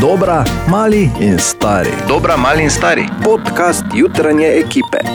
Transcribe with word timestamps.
Dobra, 0.00 0.44
mali 0.68 1.10
in 1.20 1.38
stari. 1.38 1.90
Dobra, 2.08 2.36
mali 2.36 2.62
in 2.62 2.70
stari. 2.70 3.08
Podcast 3.24 3.84
jutranje 3.94 4.46
ekipe. 4.46 4.98
Uh, 5.04 5.10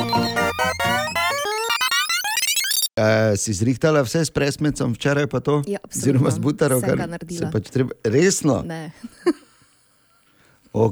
si 3.37 3.53
zrihtala 3.53 4.01
vse 4.01 4.25
s 4.25 4.31
presmecom 4.31 4.93
včeraj, 4.93 5.27
pa 5.27 5.39
to? 5.39 5.63
Ja. 5.67 5.79
Oziroma 5.95 6.29
z 6.29 6.39
butarom, 6.39 6.81
Vsega 6.81 7.05
naredila. 7.05 7.49
pač 7.49 7.69
treba. 7.69 7.91
Resno? 8.03 8.61
Ne. 8.61 8.91
To 10.75 10.91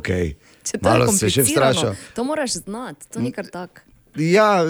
Malo 0.81 1.11
se 1.11 1.29
še 1.29 1.43
vstrašil. 1.43 1.91
To 2.15 2.23
moraš 2.23 2.63
znati, 2.63 3.03
to 3.11 3.19
ni 3.19 3.35
kar 3.35 3.43
tako. 3.51 3.83
Ja, 4.15 4.61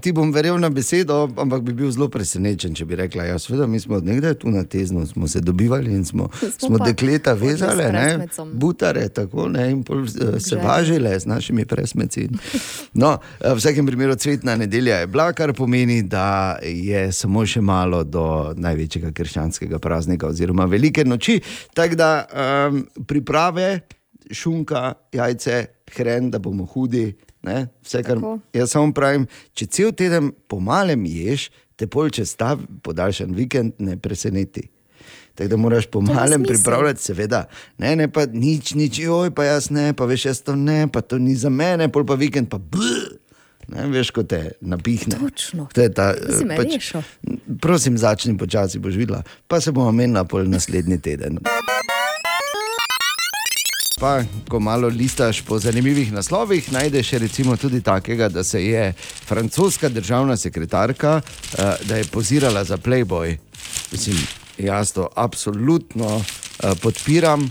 ti 0.00 0.12
bom 0.12 0.32
verjel 0.34 0.58
na 0.58 0.68
besedo, 0.70 1.28
ampak 1.38 1.62
bi 1.62 1.72
bil 1.78 1.90
zelo 1.94 2.08
presenečen, 2.10 2.74
če 2.74 2.86
bi 2.90 2.96
rekla: 2.98 3.28
Ja, 3.28 3.36
seveda, 3.38 3.68
mi 3.70 3.78
smo 3.80 4.00
od 4.00 4.06
nekdaj 4.06 4.34
tu 4.42 4.50
na 4.50 4.64
tezno, 4.64 5.04
smo 5.06 5.28
se 5.28 5.40
dobivali 5.40 5.92
in 5.94 6.04
smo, 6.04 6.28
Smo 6.40 6.50
smo 6.58 6.78
dekleta 6.82 7.32
vezali, 7.38 7.84
ne, 7.92 8.26
butare, 8.52 9.08
tako 9.14 9.48
ne, 9.48 9.68
in 9.70 9.84
pol, 9.86 10.02
eh, 10.02 10.40
se 10.42 10.58
važile 10.58 11.14
z 11.20 11.30
našimi 11.30 11.64
presmeci. 11.64 12.28
No, 12.94 13.18
eh, 13.40 13.52
v 13.52 13.56
vsakem 13.60 13.86
primeru 13.86 14.16
cvetna 14.16 14.56
nedelja 14.56 14.96
je 15.04 15.06
bila, 15.06 15.32
kar 15.32 15.52
pomeni, 15.54 16.02
da 16.02 16.58
je 16.62 17.12
samo 17.12 17.46
še 17.46 17.60
malo 17.60 18.02
do 18.04 18.54
največjega 18.56 19.12
krščanskega 19.14 19.78
praznika 19.78 20.26
oziroma 20.26 20.66
velike 20.66 21.04
noči. 21.04 21.38
Tako 21.74 21.94
da 21.94 22.10
um, 22.26 22.82
priprave, 23.06 23.80
šunka, 24.34 24.92
jajce, 25.12 25.64
hren, 25.94 26.30
da 26.30 26.38
bomo 26.42 26.66
hudi. 26.66 27.12
Ne, 27.48 27.60
vse, 27.86 28.02
kar 28.04 28.20
Tako. 28.20 28.38
jaz 28.52 28.74
samo 28.76 28.92
pravim, 28.92 29.24
če 29.56 29.68
cel 29.72 29.92
teden 29.96 30.32
po 30.50 30.60
malem 30.60 31.06
ješ, 31.08 31.48
te 31.78 31.88
pol 31.88 32.10
čez 32.12 32.34
ta 32.36 32.56
podaljšan 32.84 33.32
vikend 33.36 33.78
ne 33.80 33.96
preseneti. 33.96 34.66
Tako 35.38 35.48
da 35.52 35.56
moraš 35.56 35.86
po 35.86 36.02
ima 36.02 36.14
malem 36.14 36.42
smisel. 36.42 36.54
pripravljati, 36.54 37.02
seveda. 37.02 37.44
Ne, 37.78 37.94
ne 37.96 38.08
pa 38.12 38.26
nič, 38.26 38.74
nič, 38.74 38.98
joj, 38.98 39.30
pa 39.30 39.44
jaz 39.44 39.70
ne, 39.70 39.92
pa 39.94 40.08
veš, 40.10 40.26
jaz 40.26 40.42
to 40.42 40.56
ne, 40.58 40.88
pa 40.92 41.00
to 41.00 41.18
ni 41.22 41.36
za 41.38 41.48
mene, 41.48 41.86
pol 41.88 42.06
pa 42.06 42.18
vikend 42.18 42.50
pa 42.50 42.58
bl. 42.58 43.14
Ne, 43.68 43.84
veš, 43.92 44.10
ko 44.16 44.24
te 44.24 44.56
napihne. 44.60 45.18
Točno. 45.20 45.68
To 45.76 45.84
je 45.84 45.92
ta, 45.94 46.10
me 46.44 46.56
pač, 46.56 46.74
rešil. 46.80 47.02
prosim, 47.60 47.98
začni 48.00 48.34
počasi, 48.40 48.80
boš 48.82 48.96
videla. 48.96 49.22
Pa 49.46 49.60
se 49.60 49.72
bomo 49.76 49.92
menila 49.92 50.24
pol 50.24 50.48
naslednji 50.48 50.98
teden. 51.04 51.38
Pa, 54.00 54.22
ko 54.48 54.60
malo 54.60 54.88
listaš 54.88 55.40
po 55.42 55.58
zanimivih 55.58 56.12
naslovih, 56.12 56.72
najdeš 56.72 57.10
recimo 57.10 57.56
tudi 57.56 57.80
takega, 57.80 58.28
da 58.28 58.44
se 58.44 58.64
je 58.64 58.92
francoska 59.26 59.88
državna 59.88 60.36
sekretarka, 60.36 61.20
uh, 61.20 61.58
da 61.84 61.96
je 61.96 62.04
pozirala 62.04 62.64
za 62.64 62.76
Playboy. 62.76 63.36
Mislim, 63.92 64.16
jaz 64.58 64.92
to 64.92 65.08
absolutno 65.16 66.16
uh, 66.16 66.24
podpiram 66.82 67.42
uh, 67.42 67.50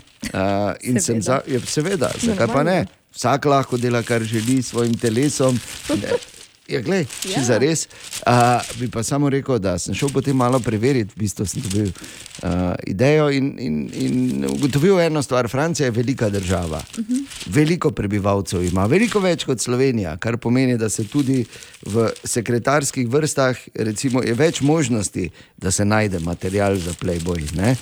in 0.82 1.02
Seveda. 1.02 1.02
sem 1.02 1.22
za, 1.22 1.42
ja, 1.48 1.60
seveda, 1.60 2.12
zakaj 2.22 2.48
pa 2.48 2.64
ne? 2.64 2.86
Vsak 3.16 3.46
lahko 3.46 3.78
dela, 3.78 4.04
kar 4.04 4.24
želi 4.24 4.62
s 4.62 4.70
svojim 4.70 4.98
telesom. 4.98 5.60
Ja, 6.68 6.82
glej, 6.84 7.06
če 7.24 7.40
Ja. 7.40 7.44
za 7.44 7.58
res. 7.58 7.88
Uh, 8.28 8.60
bi 8.80 8.90
pa 8.92 9.04
samo 9.04 9.30
rekel, 9.32 9.60
da 9.60 9.78
sem 9.80 9.96
šel 9.96 10.10
potem 10.12 10.36
malo 10.36 10.60
preveriti, 10.60 11.14
v 11.16 11.24
bistvu 11.24 11.46
sem 11.48 11.64
dobil 11.64 11.88
uh, 11.88 12.76
idejo 12.88 13.30
in, 13.32 13.54
in, 13.60 13.76
in 13.94 14.46
ugotovil 14.50 15.00
eno 15.00 15.24
stvar. 15.24 15.48
Francija 15.48 15.88
je 15.88 15.96
velika 15.96 16.30
država, 16.30 16.78
uh 16.78 17.06
-huh. 17.06 17.24
veliko 17.46 17.92
prebivalcev 17.92 18.64
ima, 18.64 18.86
veliko 18.86 19.20
več 19.20 19.46
kot 19.46 19.62
Slovenija, 19.62 20.18
kar 20.18 20.38
pomeni, 20.38 20.78
da 20.78 20.90
se 20.90 21.08
tudi 21.08 21.46
v 21.86 22.10
sekretarskih 22.24 23.08
vrstah 23.08 23.58
recimo, 23.76 24.24
je 24.24 24.34
več 24.34 24.62
možnosti, 24.62 25.30
da 25.58 25.72
se 25.72 25.86
najde 25.86 26.20
material 26.20 26.76
za 26.76 26.94
Playboy. 26.94 27.56
Ne? 27.56 27.76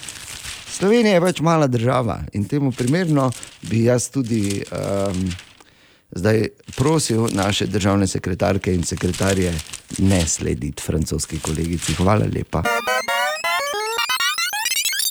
Slovenija 0.77 1.13
je 1.13 1.21
pač 1.21 1.39
mala 1.39 1.67
država 1.67 2.23
in 2.33 2.45
temu 2.45 2.71
primerno 2.71 3.31
bi 3.61 3.83
jaz 3.83 4.09
tudi 4.09 4.63
um, 4.71 5.31
zdaj 6.11 6.47
prosil 6.75 7.27
naše 7.31 7.65
državne 7.65 8.07
sekretarke 8.07 8.73
in 8.73 8.83
sekretarje 8.83 9.53
ne 9.97 10.25
slediti 10.27 10.83
francoski 10.83 11.39
kolegici. 11.39 11.93
Hvala 11.93 12.25
lepa. 12.35 12.63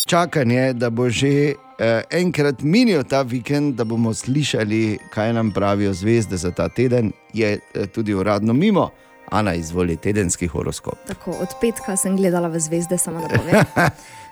Čakanje, 0.07 0.73
da 0.73 0.91
bo 0.91 1.09
že 1.11 1.29
eh, 1.79 2.03
enkrat 2.11 2.63
minil 2.63 3.03
ta 3.05 3.23
vikend, 3.23 3.75
da 3.75 3.85
bomo 3.85 4.15
slišali, 4.15 4.99
kaj 5.11 5.33
nam 5.33 5.51
pravijo 5.51 5.93
zvezde 5.93 6.37
za 6.37 6.51
ta 6.51 6.69
teden, 6.69 7.13
je 7.33 7.59
eh, 7.75 7.87
tudi 7.87 8.15
uradno 8.15 8.53
mimo. 8.53 8.91
Ana, 9.31 9.55
izvoli 9.55 9.97
tedenski 9.97 10.47
horoskop. 10.47 10.95
Tako, 11.07 11.31
od 11.31 11.49
petka 11.61 11.97
sem 11.97 12.17
gledala 12.17 12.49
v 12.49 12.61
zvezde, 12.61 12.99
samo 12.99 13.21
da 13.21 13.29
povem. 13.29 13.65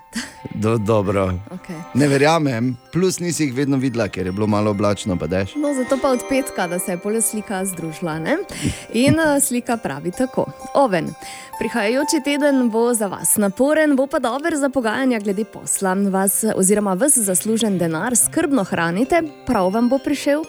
Do, 0.54 0.78
dobro. 0.78 1.32
Okay. 1.50 1.76
Ne 1.94 2.08
verjamem, 2.08 2.76
plus 2.92 3.18
nisi 3.20 3.44
jih 3.44 3.54
vedno 3.54 3.76
videla, 3.76 4.08
ker 4.08 4.26
je 4.26 4.32
bilo 4.32 4.46
malo 4.46 4.70
oblačno, 4.70 5.16
pa. 5.16 5.26
No, 5.56 5.74
zato 5.74 5.98
pa 6.02 6.08
od 6.08 6.20
petka, 6.28 6.66
da 6.66 6.78
se 6.78 6.92
je 6.92 6.98
pole 6.98 7.22
slika 7.22 7.64
združila. 7.64 8.18
Ne? 8.18 8.36
In 8.92 9.14
uh, 9.14 9.42
slika 9.42 9.76
pravi 9.76 10.10
tako: 10.10 10.46
Oven. 10.74 11.14
Prihajajoči 11.58 12.20
teden 12.24 12.70
bo 12.70 12.94
za 12.94 13.06
vas 13.06 13.36
naporen, 13.36 13.96
bo 13.96 14.06
pa 14.06 14.18
dober 14.18 14.56
za 14.56 14.68
pogajanja 14.68 15.20
glede 15.20 15.44
posla. 15.44 15.94
Vas, 15.94 16.44
oziroma, 16.56 16.94
vas 16.94 17.18
zaslužen 17.18 17.78
denar 17.78 18.16
skrbno 18.16 18.64
hranite, 18.64 19.22
prav 19.46 19.70
vam 19.70 19.88
bo 19.88 19.98
prišel, 19.98 20.40
uh, 20.40 20.46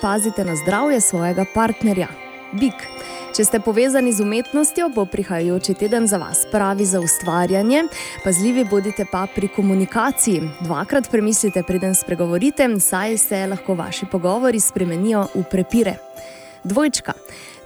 pazite 0.00 0.44
na 0.44 0.56
zdravje 0.56 1.00
svojega 1.00 1.44
partnerja. 1.54 2.08
Bik. 2.52 2.97
Če 3.36 3.44
ste 3.44 3.58
povezani 3.60 4.08
z 4.08 4.24
umetnostjo, 4.24 4.88
bo 4.88 5.04
prihajajoči 5.04 5.74
teden 5.76 6.06
za 6.08 6.16
vas 6.16 6.46
pravi 6.50 6.86
za 6.88 7.00
ustvarjanje. 7.00 7.82
Pazljivi 8.24 8.64
bodite 8.64 9.04
pa 9.04 9.26
pri 9.34 9.50
komunikaciji. 9.52 10.48
Dvakrat 10.64 11.10
premislite, 11.12 11.62
preden 11.62 11.94
spregovorite, 11.94 12.68
saj 12.80 13.18
se 13.18 13.42
lahko 13.46 13.76
vaši 13.76 14.08
pogovori 14.10 14.60
spremenijo 14.60 15.26
v 15.34 15.44
prepire. 15.50 15.98
Dvojčka. 16.64 17.12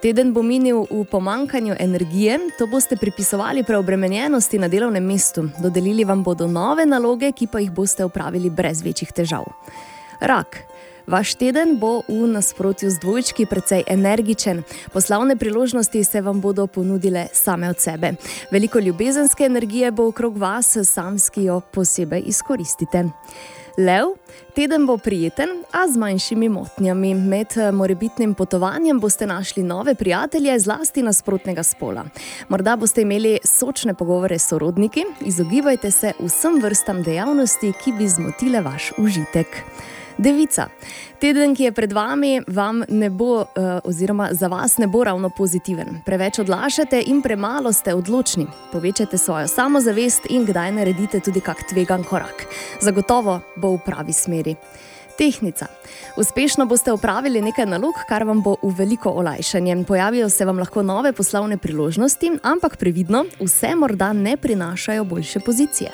Teden 0.02 0.32
bo 0.34 0.42
minil 0.42 0.82
v 0.90 1.04
pomankanju 1.06 1.76
energije, 1.78 2.40
to 2.58 2.66
boste 2.66 2.98
pripisovali 2.98 3.62
preobremenjenosti 3.62 4.58
na 4.58 4.68
delovnem 4.68 5.04
mestu. 5.06 5.46
Dodelili 5.62 6.04
vam 6.04 6.26
bodo 6.26 6.50
nove 6.50 6.86
naloge, 6.86 7.30
ki 7.32 7.46
pa 7.46 7.62
jih 7.62 7.70
boste 7.70 8.04
upravili 8.04 8.50
brez 8.50 8.82
večjih 8.82 9.12
težav. 9.12 9.46
Rak. 10.20 10.71
Vaš 11.06 11.34
teden 11.34 11.78
bo 11.78 12.02
v 12.08 12.26
nasprotju 12.30 12.90
z 12.90 12.98
dvojčki 12.98 13.46
precej 13.46 13.82
energičen. 13.86 14.62
Poslovne 14.92 15.36
priložnosti 15.36 16.04
se 16.04 16.20
vam 16.20 16.40
bodo 16.40 16.66
ponudile 16.66 17.26
same 17.32 17.70
od 17.70 17.80
sebe. 17.80 18.12
Veliko 18.50 18.78
ljubezenske 18.78 19.44
energije 19.44 19.90
bo 19.90 20.08
okrog 20.08 20.36
vas, 20.36 20.76
samski 20.84 21.44
jo 21.44 21.60
posebej 21.60 22.22
izkoristite. 22.26 23.04
Lev, 23.78 24.06
teden 24.54 24.86
bo 24.86 24.98
prijeten, 24.98 25.48
a 25.72 25.88
z 25.88 25.96
manjšimi 25.96 26.48
motnjami. 26.48 27.14
Med 27.14 27.56
eh, 27.56 27.72
morebitnim 27.72 28.34
potovanjem 28.34 29.00
boste 29.00 29.26
našli 29.26 29.62
nove 29.62 29.94
prijatelje, 29.94 30.58
zlasti 30.58 31.02
nasprotnega 31.02 31.62
spola. 31.62 32.04
Morda 32.48 32.76
boste 32.76 33.02
imeli 33.02 33.38
sočne 33.44 33.94
pogovore 33.94 34.38
s 34.38 34.48
sorodniki, 34.48 35.04
izogibajte 35.20 35.90
se 35.90 36.12
vsem 36.20 36.60
vrstam 36.62 37.02
dejavnosti, 37.02 37.72
ki 37.84 37.92
bi 37.92 38.08
zmotile 38.08 38.60
vaš 38.60 38.92
užitek. 38.98 39.46
Devica. 40.18 40.68
Teden, 41.20 41.54
ki 41.54 41.62
je 41.62 41.72
pred 41.72 41.92
vami, 41.92 42.40
vam 42.46 42.82
ne 42.88 43.10
bo, 43.10 43.42
eh, 43.42 43.80
oziroma 43.84 44.28
za 44.32 44.48
vas 44.48 44.78
ne 44.78 44.86
bo 44.86 45.04
ravno 45.04 45.30
pozitiven. 45.30 46.00
Preveč 46.06 46.38
odlašate 46.38 47.02
in 47.06 47.22
premalo 47.22 47.72
ste 47.72 47.94
odločni. 47.94 48.46
Povečajte 48.72 49.18
svojo 49.18 49.48
samozavest 49.48 50.26
in 50.30 50.46
kdaj 50.46 50.72
naredite 50.72 51.20
tudi 51.20 51.40
kak 51.40 51.68
tvegan 51.70 52.04
korak. 52.04 52.46
Zagotovo 52.80 53.40
bo 53.56 53.76
v 53.76 53.78
pravi 53.86 54.12
smeri. 54.12 54.56
Tehnica. 55.18 55.66
Uspešno 56.16 56.66
boste 56.66 56.92
opravili 56.92 57.42
nekaj 57.42 57.66
nalog, 57.66 57.94
kar 58.08 58.24
vam 58.24 58.42
bo 58.42 58.56
v 58.62 58.74
veliko 58.78 59.10
olajšanje. 59.10 59.84
Pojavijo 59.88 60.30
se 60.30 60.44
vam 60.44 60.58
lahko 60.58 60.82
nove 60.82 61.12
poslovne 61.12 61.56
priložnosti, 61.56 62.30
ampak 62.42 62.76
previdno, 62.76 63.24
vse 63.40 63.74
morda 63.74 64.12
ne 64.12 64.36
prinašajo 64.36 65.04
boljše 65.04 65.40
pozicije. 65.40 65.90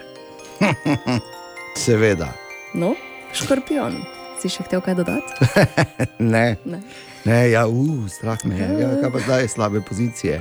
Seveda. 1.84 2.32
No, 2.74 2.94
škorpion, 3.36 3.98
si 4.40 4.50
še 4.52 4.64
hotel 4.64 4.82
kaj 4.84 4.98
dodati? 5.02 5.48
Ne. 6.34 6.56
Ne. 6.64 6.82
Ne, 7.26 7.50
ja, 7.50 7.66
uh, 7.68 8.06
strah 8.08 8.40
me 8.48 8.56
je, 8.56 8.68
ja, 8.80 8.88
kaj 9.02 9.10
pa 9.12 9.20
zdaj 9.24 9.48
slabe 9.52 9.82
pozicije. 9.84 10.38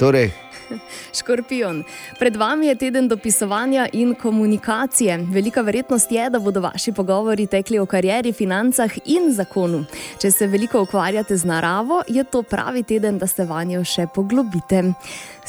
Torej, 0.00 0.30
Škorpion, 1.18 1.82
pred 2.18 2.36
vami 2.36 2.66
je 2.66 2.74
teden 2.74 3.08
dopisovanja 3.08 3.88
in 3.92 4.14
komunikacije. 4.14 5.18
Velika 5.30 5.60
verjetnost 5.60 6.12
je, 6.12 6.30
da 6.30 6.38
bodo 6.38 6.60
vaši 6.60 6.92
pogovori 6.92 7.46
tekli 7.46 7.78
o 7.78 7.86
karieri, 7.86 8.32
financah 8.32 8.90
in 9.04 9.32
zakonu. 9.32 9.84
Če 10.20 10.30
se 10.30 10.46
veliko 10.46 10.82
ukvarjate 10.82 11.36
z 11.36 11.44
naravo, 11.44 12.02
je 12.08 12.24
to 12.24 12.42
pravi 12.42 12.82
teden, 12.82 13.18
da 13.18 13.26
se 13.26 13.44
vanjo 13.44 13.84
še 13.84 14.06
poglobite. 14.14 14.82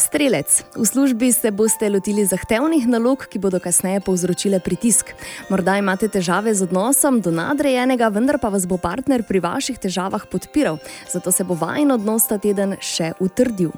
Strelec, 0.02 0.64
v 0.76 0.86
službi 0.86 1.32
se 1.34 1.52
boste 1.52 1.90
lotili 1.90 2.26
zahtevnih 2.26 2.88
nalog, 2.88 3.28
ki 3.30 3.40
bodo 3.40 3.60
kasneje 3.60 4.02
povzročile 4.02 4.60
pritisk. 4.64 5.12
Morda 5.50 5.78
imate 5.78 6.08
težave 6.10 6.54
z 6.56 6.66
odnosom 6.66 7.20
do 7.22 7.32
nadrejenega, 7.32 8.10
vendar 8.10 8.40
pa 8.42 8.50
vas 8.50 8.66
bo 8.66 8.80
partner 8.82 9.22
pri 9.28 9.44
vaših 9.44 9.78
težavah 9.78 10.26
podpiral, 10.32 10.80
zato 11.12 11.32
se 11.32 11.44
bo 11.44 11.54
vajen 11.60 11.92
odnos 11.92 12.26
ta 12.28 12.40
teden 12.42 12.80
še 12.82 13.14
utrdil. 13.20 13.76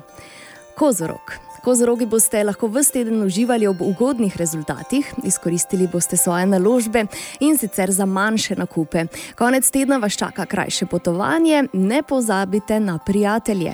Kozorok. 0.75 1.33
Kozorogi 1.63 2.05
boste 2.05 2.41
lahko 2.43 2.67
vse 2.67 2.91
teden 2.91 3.21
uživali 3.23 3.67
ob 3.67 3.81
ugodnih 3.81 4.37
rezultatih, 4.37 5.13
izkoristili 5.23 5.87
boste 5.87 6.17
svoje 6.17 6.45
naložbe 6.45 7.05
in 7.39 7.57
sicer 7.57 7.91
za 7.91 8.05
manjše 8.05 8.55
nakupe. 8.55 9.05
Konec 9.35 9.69
tedna 9.71 9.97
vas 9.97 10.17
čaka 10.17 10.45
krajše 10.45 10.85
potovanje, 10.85 11.63
ne 11.73 12.03
pozabite 12.03 12.79
na 12.79 12.97
prijatelje. 13.05 13.73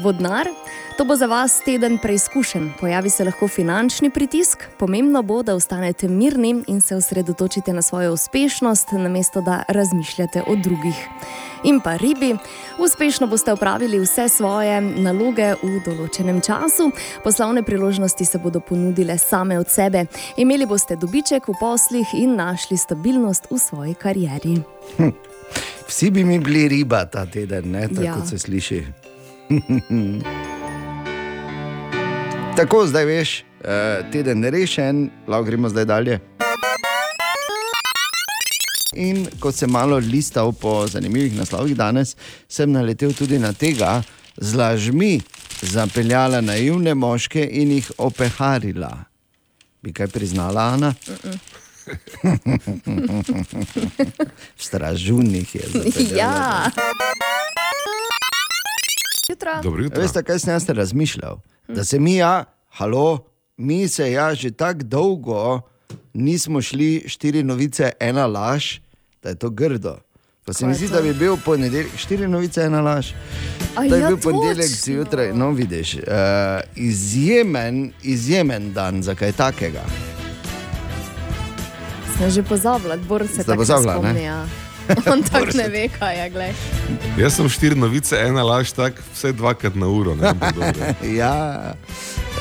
Vodnar, 0.00 0.46
to 0.98 1.04
bo 1.04 1.16
za 1.16 1.26
vas 1.26 1.60
teden 1.64 1.98
preizkušen, 1.98 2.72
pojavi 2.80 3.10
se 3.10 3.24
lahko 3.24 3.48
finančni 3.48 4.10
pritisk, 4.10 4.58
pomembno 4.78 5.22
bo, 5.22 5.42
da 5.42 5.54
ostanete 5.54 6.08
mirni 6.08 6.64
in 6.66 6.80
se 6.80 6.96
osredotočite 6.96 7.72
na 7.72 7.82
svojo 7.82 8.12
uspešnost, 8.12 8.92
namesto 8.92 9.40
da 9.40 9.62
razmišljate 9.68 10.42
o 10.46 10.56
drugih. 10.56 11.08
In 11.64 11.80
pa 11.80 11.96
ribi, 11.96 12.36
uspešno 12.78 13.26
boste 13.26 13.52
opravili 13.52 14.00
vse 14.00 14.28
svoje 14.28 14.80
naloge 14.80 15.54
v 15.62 15.78
določenem 15.86 16.40
času, 16.40 16.90
poslovne 17.24 17.62
priložnosti 17.62 18.24
se 18.24 18.38
bodo 18.38 18.60
ponudile 18.60 19.18
same 19.18 19.58
od 19.58 19.70
sebe, 19.70 20.06
imeli 20.36 20.66
boste 20.66 20.96
dobiček 20.96 21.48
v 21.48 21.58
poslih 21.60 22.14
in 22.14 22.34
našli 22.34 22.76
stabilnost 22.76 23.46
v 23.50 23.58
svoji 23.58 23.94
karieri. 23.94 24.58
Vsi 25.86 26.10
bi 26.10 26.24
mi 26.24 26.38
bili 26.38 26.68
riba 26.68 27.04
ta 27.06 27.26
teden, 27.26 27.70
ne? 27.70 27.88
tako 27.88 28.02
Ja. 28.02 28.18
ja. 28.18 28.26
se 28.26 28.38
sliši. 28.38 28.84
Tako, 32.58 32.86
zdaj 32.86 33.04
veš, 33.04 33.44
eh, 33.64 34.02
teden 34.12 34.44
je 34.44 34.50
rešen, 34.50 35.10
lahko 35.28 35.44
gremo 35.44 35.68
zdaj 35.68 35.84
dalje. 35.84 36.20
In 38.92 39.26
ko 39.40 39.52
sem 39.52 39.70
malo 39.70 39.98
listal 39.98 40.52
po 40.52 40.86
zanimivih 40.86 41.36
naslovih 41.38 41.76
danes, 41.76 42.16
sem 42.48 42.72
naletel 42.72 43.14
tudi 43.14 43.38
na 43.38 43.52
tega, 43.52 44.02
z 44.36 44.54
lažmi 44.58 45.20
zapeljala 45.62 46.40
naivne 46.40 46.94
moške 46.94 47.48
in 47.52 47.70
jih 47.70 47.92
opeharila. 47.98 49.04
Bi 49.82 49.92
kaj 49.92 50.08
priznala, 50.08 50.62
Ana? 50.74 50.94
V 54.58 54.62
stražunih 54.66 55.54
je 55.54 55.62
zapeljala. 55.72 56.18
Ja. 56.18 57.27
Jutra. 59.28 59.60
Dobro 59.62 59.82
jutro. 59.82 60.02
Veste, 60.02 60.22
kaj 60.22 60.38
sem 60.38 60.52
jaz 60.52 60.68
razmišljal? 60.68 61.40
Da 61.68 61.84
se 61.84 61.98
mi, 61.98 62.16
ja, 62.16 62.44
halo, 62.68 63.18
mi 63.56 63.88
se 63.88 64.12
ja 64.12 64.34
že 64.34 64.50
tako 64.50 64.82
dolgo 64.82 65.60
nismo 66.14 66.62
šli 66.62 67.04
štiri 67.06 67.42
novice, 67.42 67.92
ena 68.00 68.26
laž, 68.26 68.78
da 69.22 69.28
je 69.28 69.34
to 69.34 69.50
grdo. 69.50 69.98
Pa 70.44 70.52
se 70.52 70.66
mi 70.66 70.72
je 70.72 70.76
zdi, 70.76 70.88
da 70.88 71.02
bi 71.02 71.14
bil 71.14 71.36
ponedeljek, 71.44 71.96
štiri 71.96 72.28
novice, 72.28 72.62
ena 72.62 72.80
laž. 72.80 73.12
A 73.76 73.84
Da 73.88 73.96
je 73.96 74.02
ja, 74.02 74.08
bil 74.08 74.16
ponedeljek 74.16 74.68
zjutraj, 74.68 75.32
no 75.32 75.50
vidiš, 75.50 75.94
uh, 75.94 76.02
izjemen, 76.76 77.92
izjemen 78.02 78.72
dan 78.72 79.02
za 79.02 79.14
kaj 79.14 79.32
takega. 79.32 79.82
Sem 82.18 82.30
že 82.30 82.42
pozabila, 82.42 82.96
Bor 82.96 83.28
se 83.28 83.44
tako 83.44 83.64
spomni. 83.64 84.22
Ja. 84.22 84.46
On 85.12 85.22
tako 85.22 85.56
ne 85.56 85.68
ve, 85.68 85.88
kaj 85.92 86.16
je. 86.22 86.28
Glej. 86.30 86.52
Jaz 87.18 87.36
sem 87.36 87.48
štiri 87.48 87.78
novice, 87.78 88.16
ena 88.16 88.42
laž, 88.46 88.72
tako 88.72 89.04
vse 89.14 89.32
dvakrat 89.32 89.76
na 89.76 89.88
uro. 89.88 90.14
Ne. 90.16 90.32
Ja, 91.18 91.74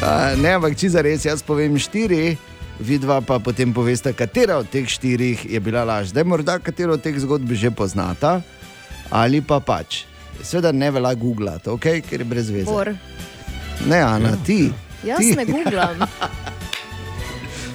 uh, 0.01 0.37
ne, 0.39 0.53
ampak 0.57 0.77
če 0.77 0.91
za 0.95 1.03
res, 1.05 1.25
jaz 1.25 1.43
povem 1.43 1.77
štiri. 1.79 2.37
Vidva 2.77 3.17
pa 3.25 3.39
potem 3.41 3.73
poveste, 3.73 4.13
katera 4.13 4.59
od 4.61 4.69
teh 4.69 4.85
štirih 4.85 5.47
je 5.49 5.59
bila 5.59 5.81
laž. 5.81 6.11
Zdaj 6.13 6.27
morda 6.29 6.59
katero 6.61 6.93
od 6.93 7.01
teh 7.01 7.15
zgodb 7.17 7.49
že 7.57 7.73
poznata, 7.73 8.41
ali 9.09 9.41
pa 9.41 9.57
pač. 9.57 10.05
Sveda 10.45 10.69
ne 10.69 10.91
velja 10.93 11.15
googlati, 11.17 11.73
okay? 11.73 12.05
ker 12.05 12.21
je 12.21 12.27
brez 12.29 12.53
veze. 12.53 12.69
Bor. 12.69 12.93
Ne, 13.89 14.01
Ana, 14.01 14.37
ti. 14.45 14.69
Jaz 15.01 15.25
ti. 15.25 15.33
ne 15.33 15.45
googlam. 15.49 16.05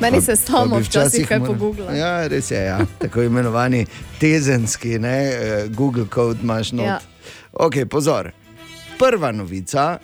Meni 0.03 0.21
se 0.21 0.37
samo 0.37 0.79
včasih 0.79 1.29
kaj 1.29 1.41
pogugla. 1.41 1.93
Ja, 1.95 2.27
res 2.27 2.51
je. 2.51 2.65
Ja. 2.65 2.79
Tako 2.99 3.23
imenovani 3.23 3.87
tezenski, 4.21 4.99
ne, 4.99 5.19
eh, 5.27 5.69
Google 5.69 6.07
code 6.15 6.41
imaš 6.43 6.73
not. 6.73 6.87
Ja. 6.87 6.99
Ok, 7.53 7.75
pozor. 7.91 8.31
Prva 8.99 9.33
novica. 9.33 9.99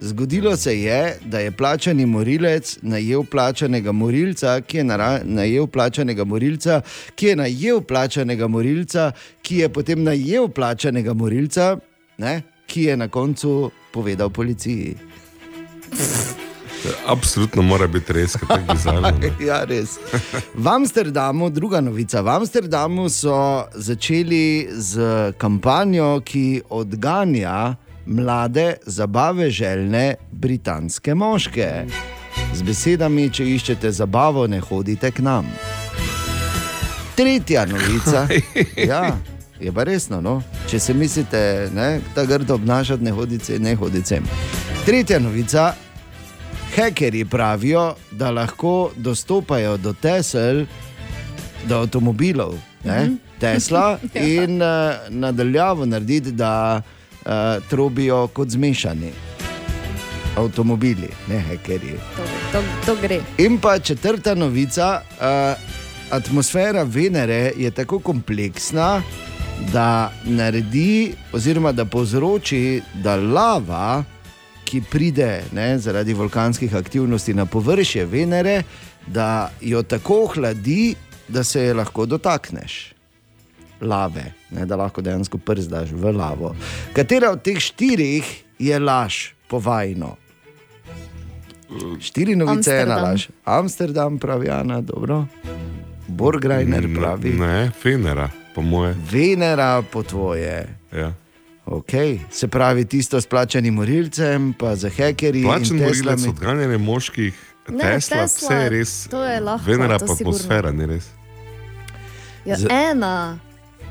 Zgodilo 0.00 0.56
se 0.56 0.80
je, 0.80 1.16
da 1.24 1.38
je 1.38 1.50
plačani 1.50 2.06
morilec 2.06 2.78
najel 2.82 3.24
plačanega 3.24 3.92
morilca, 3.92 4.60
ki 4.60 4.76
je 4.76 4.84
nara, 4.84 5.20
najel 5.24 5.66
plačanega 5.66 6.24
morilca, 6.24 6.80
ki 7.14 7.26
je 7.26 7.36
najel 7.36 7.80
plačanega 7.80 8.46
morilca, 8.46 9.12
ki 9.42 9.56
je 9.56 9.68
potem 9.68 10.02
najel 10.02 10.48
plačanega 10.48 11.14
morilca, 11.14 11.76
ne, 12.18 12.42
ki 12.66 12.82
je 12.82 12.96
na 12.96 13.08
koncu 13.08 13.70
povedal 13.92 14.30
policiji. 14.30 14.96
Absolutno 17.06 17.62
mora 17.62 17.86
biti 17.86 18.12
res, 18.12 18.32
tako 18.32 18.58
bizarno. 18.72 19.00
ne. 19.20 19.30
Ja, 19.46 19.64
res. 19.64 19.98
V 20.54 20.68
Amsterdamu, 20.68 21.50
druga 21.50 21.80
novica. 21.80 22.20
V 22.20 22.28
Amsterdamu 22.28 23.08
so 23.08 23.64
začeli 23.74 24.68
z 24.70 25.00
kampanjo, 25.38 26.20
ki 26.24 26.62
odganja 26.70 27.74
mlade, 28.06 28.74
zabave 28.86 29.50
željne 29.50 30.14
britanske 30.32 31.14
moške. 31.14 31.84
Z 32.54 32.62
besedami, 32.62 33.30
če 33.30 33.44
iščete 33.44 33.92
zabavo, 33.92 34.46
ne 34.46 34.60
hodite 34.60 35.10
k 35.10 35.18
nam. 35.18 35.46
Tretja 37.16 37.66
novica. 37.66 38.28
Ja, 38.76 39.16
je 39.60 39.72
pa 39.72 39.84
resno. 39.84 40.20
No? 40.20 40.42
Če 40.70 40.78
se 40.78 40.94
mislite, 40.94 41.68
da 41.74 41.98
ta 42.14 42.24
grdo 42.24 42.54
obnašati, 42.54 43.04
ne 43.04 43.10
hodite, 43.10 43.58
ne 43.58 43.74
hodite 43.76 44.06
sem. 44.06 44.24
Tretja 44.86 45.18
novica. 45.18 45.72
Hekerji 46.74 47.24
pravijo, 47.24 47.94
da 48.10 48.30
lahko 48.30 48.90
dostopajo 48.96 49.76
do 49.76 49.92
Tesel, 49.92 50.64
do 51.64 51.76
avtomobilov, 51.76 52.54
ne? 52.84 53.10
Tesla, 53.40 53.98
in 54.38 54.62
uh, 54.62 54.68
nadaljavo 55.08 55.86
narediti, 55.86 56.32
da 56.32 56.82
uh, 56.82 57.30
trobijo 57.68 58.26
kot 58.26 58.48
zmešani 58.48 59.12
avtomobili, 60.36 61.08
ne 61.28 61.40
hekerji. 61.40 61.98
To, 62.16 62.22
to, 62.52 62.62
to 62.86 62.96
gre. 63.02 63.20
In 63.38 63.58
pa 63.58 63.78
četrta 63.78 64.34
novica. 64.34 65.00
Uh, 65.20 65.78
atmosfera 66.10 66.82
Venere 66.82 67.52
je 67.56 67.70
tako 67.70 67.98
kompleksna, 67.98 69.02
da 69.72 70.12
naredi, 70.24 71.12
oziroma 71.32 71.72
da 71.72 71.84
povzroči, 71.84 72.82
da 72.94 73.16
lava, 73.16 74.04
ki 74.68 74.82
pride 74.90 75.42
ne, 75.52 75.78
zaradi 75.78 76.14
vulkanskih 76.14 76.74
aktivnosti 76.76 77.34
na 77.34 77.46
površje 77.46 78.04
Venere, 78.06 78.62
da 79.06 79.50
jo 79.60 79.82
tako 79.82 80.26
hladi, 80.34 80.94
da 81.28 81.44
se 81.44 81.62
je 81.62 81.74
lahko 81.74 82.06
dotakneš. 82.06 82.92
Lave, 83.80 84.32
ne, 84.50 84.66
da 84.66 84.76
lahko 84.76 85.00
dejansko 85.00 85.38
przdaš 85.38 85.92
v 85.92 86.12
lavo. 86.12 86.52
Katera 86.92 87.30
od 87.30 87.42
teh 87.42 87.58
štirih 87.62 88.26
je 88.58 88.78
laž, 88.78 89.32
povajno? 89.48 90.16
Štiri 92.00 92.36
novice, 92.36 92.70
ena 92.72 92.96
Amsterdam. 92.96 93.02
laž. 93.04 93.28
Amsterdam 93.44 94.18
pravi, 94.18 94.50
Ana, 94.50 94.80
dobro. 94.80 95.26
Borgrajner 96.08 96.88
pravi, 96.96 97.30
Ne, 97.30 97.70
Fenera, 97.82 98.30
po 98.54 98.62
moje. 98.62 98.96
Venera 99.12 99.82
po 99.82 100.02
tvoje. 100.02 100.68
Ja. 100.92 101.12
Okay. 101.70 102.18
Se 102.30 102.48
pravi, 102.48 102.84
tisto 102.84 103.20
s 103.20 103.26
plačanim 103.26 103.74
morilcem, 103.74 104.52
pa 104.52 104.76
za 104.76 104.88
hekerji. 104.88 105.42
Plačen 105.44 105.76
morilec, 105.76 105.96
Teslami. 106.16 106.28
odganjanje 106.28 106.78
moških, 106.78 107.34
Ne, 107.68 107.78
Tesla, 107.78 108.16
Tesla, 108.16 108.48
vse 108.48 108.54
je 108.54 108.68
res. 108.70 109.08
to 109.08 109.24
je 109.24 109.40
lahko, 109.40 109.70
Venera 109.70 109.98
to 109.98 110.06
pa 110.06 110.12
atmosfera, 110.12 110.72
ni 110.72 110.86
res. 110.86 111.04
Ja, 112.44 112.56
Z- 112.56 112.66
ena, 112.70 113.38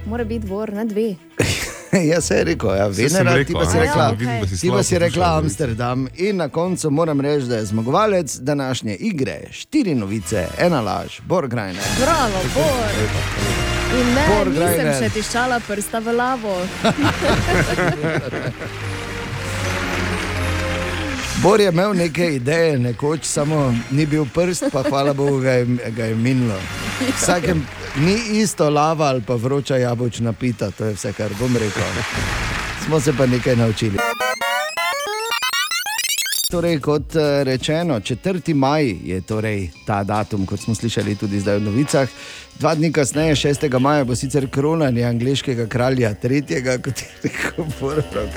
mora 0.05 0.24
biti 0.24 0.48
bor, 0.48 0.74
ne 0.74 0.86
dve. 0.86 1.15
ja, 2.12 2.22
se 2.22 2.36
je 2.36 2.43
rekel, 2.43 2.75
ja, 2.75 2.88
Venera, 2.88 3.34
rekel, 3.34 3.46
ti 3.46 3.53
pa 3.53 3.62
a 3.62 3.65
si 3.65 3.77
rekla. 3.77 4.03
Ja, 4.19 4.48
si 4.48 4.62
Ti 4.62 4.69
pa 4.69 4.84
si 4.84 5.00
rekla. 5.00 5.38
Amsterdam 5.38 6.07
in 6.15 6.38
na 6.38 6.50
koncu 6.50 6.89
moram 6.89 7.22
reči, 7.22 7.46
da 7.46 7.55
je 7.55 7.65
zmagovalec 7.65 8.36
današnje 8.36 8.96
igre. 8.96 9.41
Štiri 9.51 9.96
novice, 9.96 10.48
ena 10.57 10.81
laž, 10.81 11.22
Borgrajner. 11.22 11.84
Bravo, 12.00 12.41
bor. 12.55 13.76
In 13.94 14.13
ne, 14.13 14.25
Bor 14.27 14.48
nisem 14.48 14.60
Grajner. 14.60 14.96
še 15.00 15.10
tiščala 15.15 15.60
prsta 15.67 16.00
v 16.03 16.13
lavo. 16.17 16.56
Bor 21.41 21.62
je 21.62 21.70
imel 21.70 21.94
neke 21.94 22.25
ideje, 22.36 22.79
nekoč 22.79 23.24
samo 23.24 23.75
ni 23.91 24.06
bil 24.06 24.25
prst, 24.34 24.63
pa 24.74 24.84
hvala 24.89 25.13
Bogu 25.13 25.39
ga 25.39 25.51
je, 25.51 25.65
ga 25.96 26.06
je 26.06 26.15
minilo. 26.15 26.58
Vsakem 27.15 27.62
ni 27.96 28.41
isto 28.41 28.70
lava 28.70 29.06
ali 29.06 29.22
pa 29.22 29.36
vroča 29.36 29.77
jabolčna 29.77 30.34
pita, 30.34 30.72
to 30.72 30.86
je 30.86 30.94
vse, 30.94 31.13
kar 31.13 31.29
bom 31.39 31.58
rekel. 31.58 31.84
Smo 32.86 33.00
se 33.00 33.13
pa 33.17 33.25
nekaj 33.25 33.56
naučili. 33.56 33.98
Torej, 36.48 36.80
kot 36.80 37.16
eh, 37.16 37.44
rečeno, 37.44 38.00
4. 38.00 38.54
maj 38.54 38.96
je 39.04 39.22
torej 39.22 39.70
ta 39.86 40.04
datum, 40.04 40.46
kot 40.46 40.60
smo 40.60 40.75
slišali 40.75 41.16
tudi 41.16 41.39
zdaj 41.39 41.58
v 41.60 41.63
novicah. 41.63 42.08
Dva 42.60 42.72
dni 42.75 42.92
kasneje, 42.92 43.36
6. 43.36 43.68
maja, 43.80 44.06
bo 44.08 44.16
sicer 44.16 44.48
kronanje 44.48 45.04
angliškega 45.04 45.66
kralja, 45.68 46.13
tretjega, 46.13 46.77
kot 46.77 47.04
je 47.04 47.10
rekel 47.24 47.68
Borov, 47.80 48.32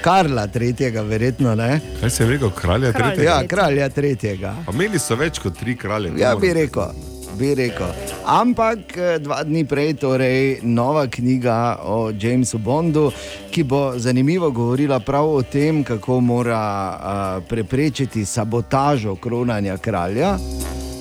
Karla 0.00 0.46
III., 0.54 1.02
verjetno 1.10 1.54
ne. 1.54 1.80
Kaj 2.00 2.10
se 2.10 2.22
je 2.22 2.30
rekel, 2.30 2.50
kralja 2.50 2.92
Kralj. 2.92 3.14
tretjega? 3.14 3.30
Ja, 3.30 3.46
kralja 3.48 3.88
tretjega. 3.88 4.54
Pa 4.66 4.72
imeli 4.72 5.02
so 5.02 5.18
več 5.18 5.42
kot 5.42 5.58
tri 5.58 5.74
kralje. 5.76 6.14
Ja, 6.22 6.36
bi 6.38 6.54
rekel. 6.54 7.15
Bi 7.38 7.54
rekel. 7.54 7.92
Ampak 8.24 8.96
eh, 8.96 9.18
dva 9.18 9.42
dni 9.44 9.64
prej, 9.68 9.94
torej 10.00 10.60
nova 10.62 11.06
knjiga 11.06 11.78
o 11.84 12.10
Jamesu 12.10 12.58
Bondu, 12.58 13.10
ki 13.50 13.62
bo 13.62 13.92
zanimivo 13.98 14.50
govorila 14.50 15.00
prav 15.00 15.28
o 15.28 15.42
tem, 15.42 15.84
kako 15.84 16.20
mora 16.20 16.60
uh, 16.60 17.44
preprečiti 17.48 18.24
sabotažo 18.24 19.16
kronanja 19.16 19.76
kralja. 19.76 20.36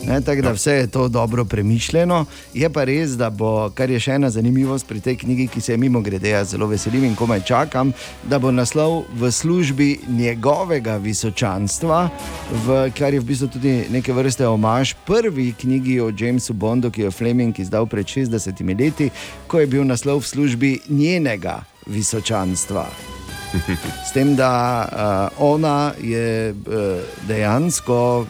Ne, 0.07 0.21
tako 0.21 0.41
da 0.41 0.51
vse 0.51 0.71
je 0.71 0.87
to 0.87 1.07
dobro 1.07 1.45
premišljeno. 1.45 2.25
Je 2.53 2.69
pa 2.69 2.83
res, 2.83 3.11
da 3.17 3.29
bo, 3.29 3.69
kar 3.73 3.89
je 3.89 3.99
še 3.99 4.17
ena 4.19 4.29
zanimivost 4.29 4.87
pri 4.87 5.01
tej 5.01 5.17
knjigi, 5.17 5.47
ki 5.47 5.61
se 5.61 5.73
je 5.73 5.77
mimo 5.81 6.01
grede, 6.01 6.29
jaz 6.29 6.53
zelo 6.53 6.67
veselim 6.69 7.03
in 7.07 7.15
komaj 7.15 7.41
čakam, 7.47 7.93
da 8.23 8.39
bo 8.39 8.51
naslov 8.51 9.03
v 9.17 9.31
službi 9.31 9.89
njegovega 10.07 10.97
visočanstva, 11.01 12.09
v, 12.67 12.77
kar 12.97 13.13
je 13.13 13.23
v 13.23 13.29
bistvu 13.31 13.49
tudi 13.57 13.75
neke 13.89 14.13
vrste 14.13 14.47
omaž 14.47 14.93
prvi 15.07 15.53
knjigi 15.57 15.99
o 16.01 16.11
Jamesu 16.13 16.53
Bondu, 16.53 16.91
ki 16.91 17.01
jo 17.01 17.09
je 17.09 17.17
Fleming 17.17 17.59
izdal 17.59 17.89
pred 17.89 18.05
60 18.05 18.61
leti, 18.79 19.09
ko 19.47 19.59
je 19.59 19.67
bil 19.67 19.83
naslov 19.83 20.21
v 20.21 20.33
službi 20.35 20.79
njenega 20.89 21.63
visočanstva. 21.87 23.14
S 24.05 24.11
tem, 24.11 24.35
da 24.35 24.51
uh, 24.85 25.43
ona 25.43 25.93
je 26.01 26.51
uh, 26.51 26.99
dejansko 27.27 28.25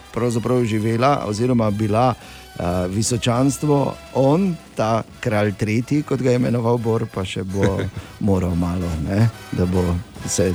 živela, 0.65 1.23
oziroma 1.27 1.71
bila 1.71 2.13
uh, 2.13 2.65
visočanstvo, 2.89 3.93
on, 4.13 4.55
ta 4.75 5.03
kralj 5.19 5.53
tretji, 5.53 6.03
kot 6.03 6.21
ga 6.21 6.29
je 6.29 6.35
imenoval 6.35 6.77
Bor, 6.77 7.05
pa 7.13 7.25
še 7.25 7.43
bo 7.43 7.79
moral 8.27 8.55
malo, 8.55 8.89
ne, 9.09 9.29
da 9.51 9.65
bo 9.65 9.83
se. 10.27 10.53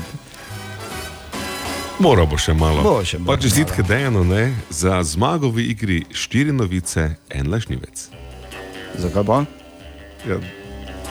Moral 1.99 2.27
bo 2.27 2.39
še 2.39 2.55
malo. 2.55 2.83
Bo 2.83 3.05
še 3.05 3.19
pa 3.19 3.33
malo, 3.33 3.43
čestitke 3.43 3.83
Dejanu 3.83 4.25
ne, 4.25 4.55
za 4.71 5.03
zmago 5.03 5.51
v 5.51 5.71
igri 5.75 6.05
štiri 6.13 6.53
novice, 6.53 7.17
en 7.29 7.51
lažnivec. 7.51 8.09
Zakaj 8.99 9.25
pa? 9.25 9.45
Ja, 10.29 10.41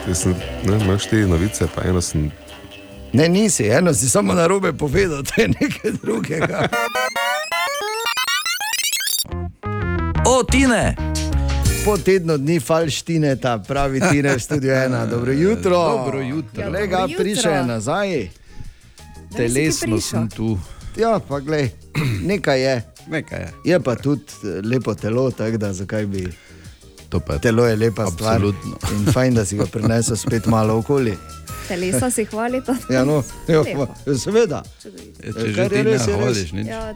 jaz 0.08 0.26
sem 0.26 0.34
ne, 0.66 0.78
imel 0.78 0.98
štiri 0.98 1.30
novice, 1.30 1.70
pa 1.74 1.86
eno 1.86 2.02
sem. 2.02 2.30
Ne, 3.12 3.28
nisi, 3.28 3.64
eno 3.66 3.94
si 3.94 4.08
samo 4.08 4.34
na 4.34 4.46
robe 4.46 4.72
povedal, 4.72 5.22
to 5.24 5.32
je 5.36 5.48
nekaj 5.50 5.92
drugega. 6.02 6.68
O, 10.26 10.42
Tine! 10.42 10.96
Po 11.84 11.96
tednu 11.96 12.38
dni 12.38 12.60
falštine, 12.60 13.36
ta 13.36 13.58
pravi 13.58 14.00
Tine 14.02 14.36
v 14.36 14.40
studiu 14.40 14.72
ena. 14.72 15.06
Dobro 15.12 15.32
jutro. 15.32 15.70
Dobro 15.70 16.20
jutro. 16.20 16.60
Ja, 16.60 16.66
dobro 16.66 16.86
ga, 16.86 17.08
prišel 17.18 17.66
nazaj. 17.66 18.28
Telesno 19.36 19.86
prišel? 19.86 20.00
sem 20.00 20.28
tu, 20.28 20.58
Ja, 20.96 21.20
pa 21.20 21.40
glej, 21.40 21.70
nekaj 22.30 22.62
je. 22.62 22.82
nekaj 23.08 23.40
je. 23.40 23.50
Je 23.64 23.80
pa 23.80 23.94
tudi 23.94 24.22
eh, 24.44 24.60
lepo 24.64 24.94
telo, 24.94 25.30
tako 25.30 25.56
da 25.56 25.72
zakaj 25.72 26.06
bi. 26.06 26.28
To 27.08 27.20
pa 27.20 27.32
je 27.32 27.38
Telo 27.40 27.66
je 27.66 27.76
lepa 27.76 28.02
Absolutno. 28.02 28.76
stvar. 28.76 28.92
In 28.94 29.12
fajn, 29.12 29.34
da 29.34 29.44
si 29.44 29.56
ga 29.56 29.66
prinesel 29.66 30.16
spet 30.16 30.46
malo 30.46 30.78
okoli. 30.78 31.16
Telesa 31.70 32.10
si 32.10 32.26
hvalita. 32.26 32.74
Ja, 32.90 33.04
no, 33.06 33.22
jo, 33.46 33.62
pa, 33.62 33.86
seveda. 34.18 34.64
Je, 35.22 35.30
če 35.30 35.46
že 35.54 35.68
ti 35.70 35.82
ne 35.86 35.98
hvališ, 35.98 36.50
nič. 36.52 36.66
Ja, 36.66 36.90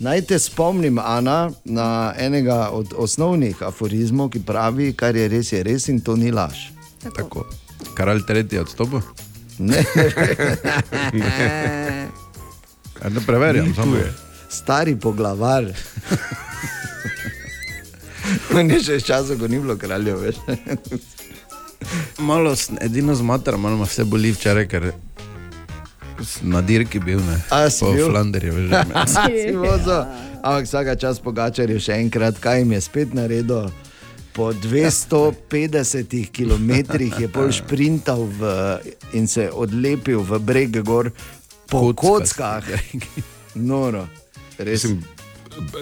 Naj 0.00 0.22
te 0.30 0.38
spomnim, 0.40 0.96
Ana, 0.96 1.52
na 1.68 2.14
enega 2.16 2.70
od 2.72 2.94
osnovnih 2.96 3.60
aforizmov, 3.60 4.30
ki 4.32 4.40
pravi, 4.40 4.94
kar 4.96 5.12
je 5.12 5.26
res, 5.28 5.50
je 5.52 5.60
res 5.60 5.90
in 5.92 6.00
to 6.00 6.16
ni 6.16 6.32
laž. 6.32 6.70
Tako. 7.04 7.44
Kralj 7.92 8.24
tretji 8.24 8.62
odstopil? 8.62 9.04
Ne, 9.58 9.84
Ja, 13.02 13.08
Ne 13.08 13.20
preverjam, 13.26 13.74
samo 13.74 13.96
je. 13.96 14.12
stari 14.48 14.96
poglavar. 14.96 15.64
On 18.54 18.70
je 18.70 18.80
še 18.80 18.96
iz 18.96 19.04
časa, 19.04 19.36
ko 19.36 19.48
ni 19.48 19.58
bilo 19.58 19.76
kraljev 19.76 20.20
več. 20.20 20.36
Malo, 22.18 22.54
edino 22.80 23.14
zmatra, 23.14 23.56
malo 23.56 23.76
me 23.76 23.84
vse 23.88 24.04
boli 24.04 24.32
včeraj, 24.32 24.66
ker 24.68 24.92
na 26.42 26.60
dirki 26.60 27.00
bil, 27.00 27.20
ne. 27.24 27.40
A, 27.50 27.70
si 27.70 27.80
po 27.80 27.92
bil? 27.92 28.10
Flanderju, 28.10 28.52
že 28.52 28.82
me- 28.84 29.06
si 29.14 29.52
vozil. 29.56 30.02
Ampak 30.40 30.64
vsaka 30.64 30.96
čas 30.96 31.20
pogačar 31.20 31.70
je 31.70 31.80
še 31.80 31.96
enkrat, 32.00 32.40
kaj 32.40 32.62
jim 32.62 32.72
je 32.72 32.80
spet 32.80 33.14
naredil. 33.16 33.68
Po 34.32 34.52
250 34.54 36.30
km 36.30 36.70
je 37.18 37.28
pol 37.28 37.50
šprintal 37.50 38.24
v, 38.30 38.40
in 39.12 39.26
se 39.26 39.50
odlepil 39.50 40.22
v 40.22 40.38
breg 40.38 40.80
gor 40.86 41.10
po 41.66 41.90
kockah. 41.92 42.62
Kockasti. 42.62 43.00
Noro, 43.68 44.06
res. 44.56 44.86
Mislim, 44.86 45.02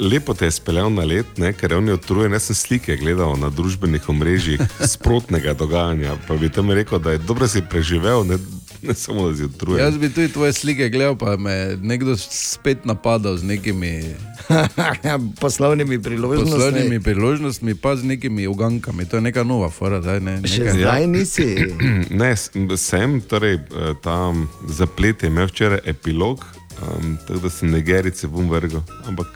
lepo 0.01 0.35
te 0.35 0.45
je 0.45 0.51
speljal 0.51 0.93
na 0.93 1.05
let, 1.05 1.39
ne, 1.39 1.53
ker 1.53 1.73
je 1.73 1.77
on 1.77 1.89
je 1.89 1.95
utrujen. 1.95 2.33
Jaz 2.33 2.51
sem 2.51 2.57
slike 2.57 2.97
gledal 2.97 3.37
na 3.39 3.51
družbenih 3.51 4.09
omrežjih 4.09 4.61
sprotnega 4.87 5.55
dogajanja. 5.55 6.17
Pa 6.29 6.37
bi 6.37 6.49
tam 6.49 6.71
rekel, 6.71 6.99
da 6.99 7.17
je 7.17 7.19
dobro 7.19 7.49
si 7.49 7.63
preživel, 7.71 8.25
ne, 8.27 8.39
ne 8.83 8.95
samo 8.95 9.29
da 9.29 9.37
si 9.37 9.45
utrujen. 9.45 9.85
Jaz 9.85 9.99
bi 9.99 10.11
tudi 10.13 10.33
tvoje 10.33 10.53
slike 10.53 10.89
gledal, 10.89 11.17
pa 11.17 11.37
me 11.37 11.53
je 11.53 11.77
nekdo 11.77 12.17
spet 12.17 12.85
napadal 12.85 13.37
z 13.37 13.45
nekimi 13.45 14.15
Poslovnimi 15.41 16.03
priložnostmi. 16.03 16.53
poslovnimi 16.53 17.01
priložnostmi, 17.01 17.75
pa 17.75 17.97
z 17.97 18.05
nekimi 18.05 18.47
ugankami. 18.47 19.05
To 19.05 19.17
je 19.17 19.21
neka 19.21 19.45
nova 19.45 19.71
fora, 19.71 20.01
zdaj 20.03 20.21
ne. 20.21 20.41
Še 20.49 20.65
Nekaj, 20.65 20.81
zdaj 20.81 21.07
nisi. 21.07 21.49
Ne, 22.21 22.33
sem, 22.77 23.21
torej 23.21 23.55
eh, 23.55 23.93
ta 24.03 24.33
zaplet 24.69 25.23
je 25.23 25.29
imel 25.29 25.47
včeraj 25.47 25.81
epilog, 25.85 26.45
um, 26.81 27.19
tako 27.27 27.41
da 27.45 27.51
sem 27.51 27.71
negerice 27.71 28.27
bom 28.27 28.49
vrgel. 28.51 28.81
Ampak 29.07 29.29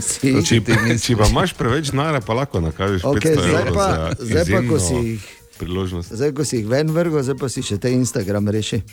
si. 0.00 0.42
če, 0.44 0.60
če 0.98 1.16
pa 1.16 1.26
imaš 1.30 1.52
preveč 1.54 1.90
denarja, 1.90 2.20
pa 2.20 2.34
lahko 2.34 2.60
nakažeš 2.60 3.04
Okej, 3.04 3.36
500 3.36 3.40
zdaj 3.40 3.62
evrov 3.62 3.74
pa- 3.74 4.10
zdaj 4.18 4.44
pa, 4.50 4.60
ko 4.68 4.78
si 4.78 4.94
jih- 4.94 5.26
priložnost. 5.58 6.12
Zdaj, 6.12 6.32
ko 6.32 6.44
si 6.44 6.56
jih 6.56 6.66
ven 6.68 6.90
vrgel, 6.90 7.22
zdaj 7.22 7.36
pa 7.40 7.48
si 7.48 7.62
še 7.62 7.78
te 7.78 7.92
Instagram 7.92 8.48
reši. 8.48 8.82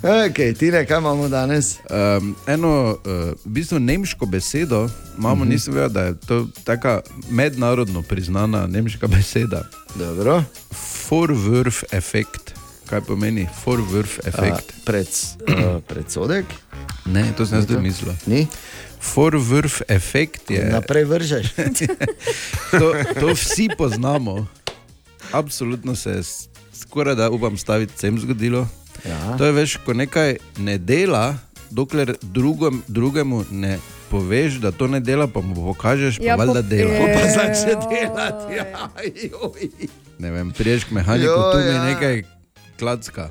Okay, 0.00 0.54
Tine, 0.56 0.86
kaj 0.86 0.98
imamo 0.98 1.28
danes? 1.28 1.76
Um, 1.90 2.36
eno, 2.46 2.96
uh, 3.04 3.32
v 3.44 3.48
bistvu 3.52 3.78
nemško 3.78 4.26
besedo 4.26 4.88
imamo, 5.18 5.34
uh 5.34 5.48
-huh. 5.48 5.52
nisem 5.52 5.74
vedel, 5.74 5.88
da 5.88 6.02
je 6.02 6.14
to 6.14 6.46
taka 6.64 7.00
mednarodno 7.30 8.02
priznana 8.02 8.66
nemška 8.66 9.06
beseda. 9.06 9.68
Dobro. 9.94 10.42
Forwurf 11.08 11.82
efekt. 11.92 12.49
Kaj 12.90 13.00
pomeni 13.00 13.46
forwurf 13.54 14.18
efekt? 14.20 14.72
Pred, 14.84 15.06
uh, 15.48 15.78
predsodek? 15.80 16.44
Ne, 17.06 17.32
to 17.32 17.46
sem 17.46 17.58
jaz 17.58 17.66
tudi 17.66 17.80
mislil. 17.80 18.10
Ni? 18.26 18.46
Forwurf 19.00 19.80
efekt 19.88 20.50
je. 20.50 20.64
Naprej 20.66 21.04
vržeš. 21.04 21.46
To, 22.72 22.90
to 23.16 23.26
vsi 23.30 23.68
poznamo. 23.74 24.46
Absolutno 25.32 25.96
se 25.96 26.10
je 26.10 26.22
skoraj 26.74 27.14
da 27.14 27.30
upam 27.30 27.56
staviti 27.56 27.92
sem 27.96 28.18
zgodilo. 28.18 28.66
Ja. 29.04 29.36
To 29.38 29.44
je 29.44 29.52
veš, 29.52 29.76
ko 29.76 29.92
nekaj 29.92 30.36
ne 30.56 30.78
dela, 30.78 31.34
dokler 31.70 32.14
drugem, 32.22 32.82
drugemu 32.88 33.44
ne 33.50 33.78
poveš, 34.08 34.54
da 34.54 34.70
to 34.70 34.86
ne 34.86 35.00
dela, 35.00 35.26
pa 35.26 35.40
mu 35.40 35.54
pokažeš, 35.56 36.18
pa 36.18 36.24
Ja, 36.24 36.36
valjda 36.36 36.54
po- 36.56 36.68
dela. 36.68 36.92
je. 36.92 37.14
Pa 37.14 37.22
začne 37.28 37.74
delati. 37.88 38.54
Ja, 38.54 38.90
joj. 39.24 39.70
Ne 40.18 40.30
vem, 40.30 40.50
priješ 40.50 40.84
k 40.84 40.90
mehaniku, 40.90 41.26
Jo, 41.26 41.52
tu 41.52 41.58
mi 41.58 41.64
ja. 41.66 41.84
nekaj 41.84 42.22
klacka. 42.80 43.28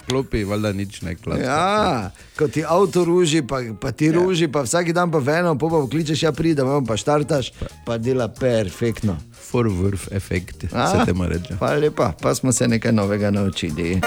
Vklopi, 0.00 0.44
valjda 0.44 0.72
nič 0.72 1.00
ne 1.02 1.14
klacka. 1.14 1.44
Ja, 1.44 2.10
ko 2.38 2.48
ti 2.48 2.64
avto 2.64 3.04
ruži, 3.04 3.42
pa, 3.42 3.60
pa 3.80 3.92
ti 3.92 4.12
ruži, 4.12 4.48
pa 4.48 4.64
vsak 4.64 4.92
dan 4.96 5.10
pa 5.12 5.18
veno, 5.18 5.54
pa 5.58 5.68
pa 5.72 5.80
kličeš, 5.90 6.22
ja 6.22 6.32
pridi, 6.32 6.62
pa 6.88 6.96
štartaš, 6.96 7.52
pa 7.86 7.98
dela 7.98 8.28
perfektno. 8.28 9.16
Forwurf 9.50 10.08
efekt, 10.12 10.64
A, 10.72 10.90
se 10.90 11.06
temu 11.06 11.28
reče. 11.28 11.56
Hvala 11.58 11.78
lepa, 11.80 12.12
pa 12.22 12.34
smo 12.34 12.52
se 12.52 12.68
nekaj 12.68 12.92
novega 12.92 13.30
naučili. 13.30 14.00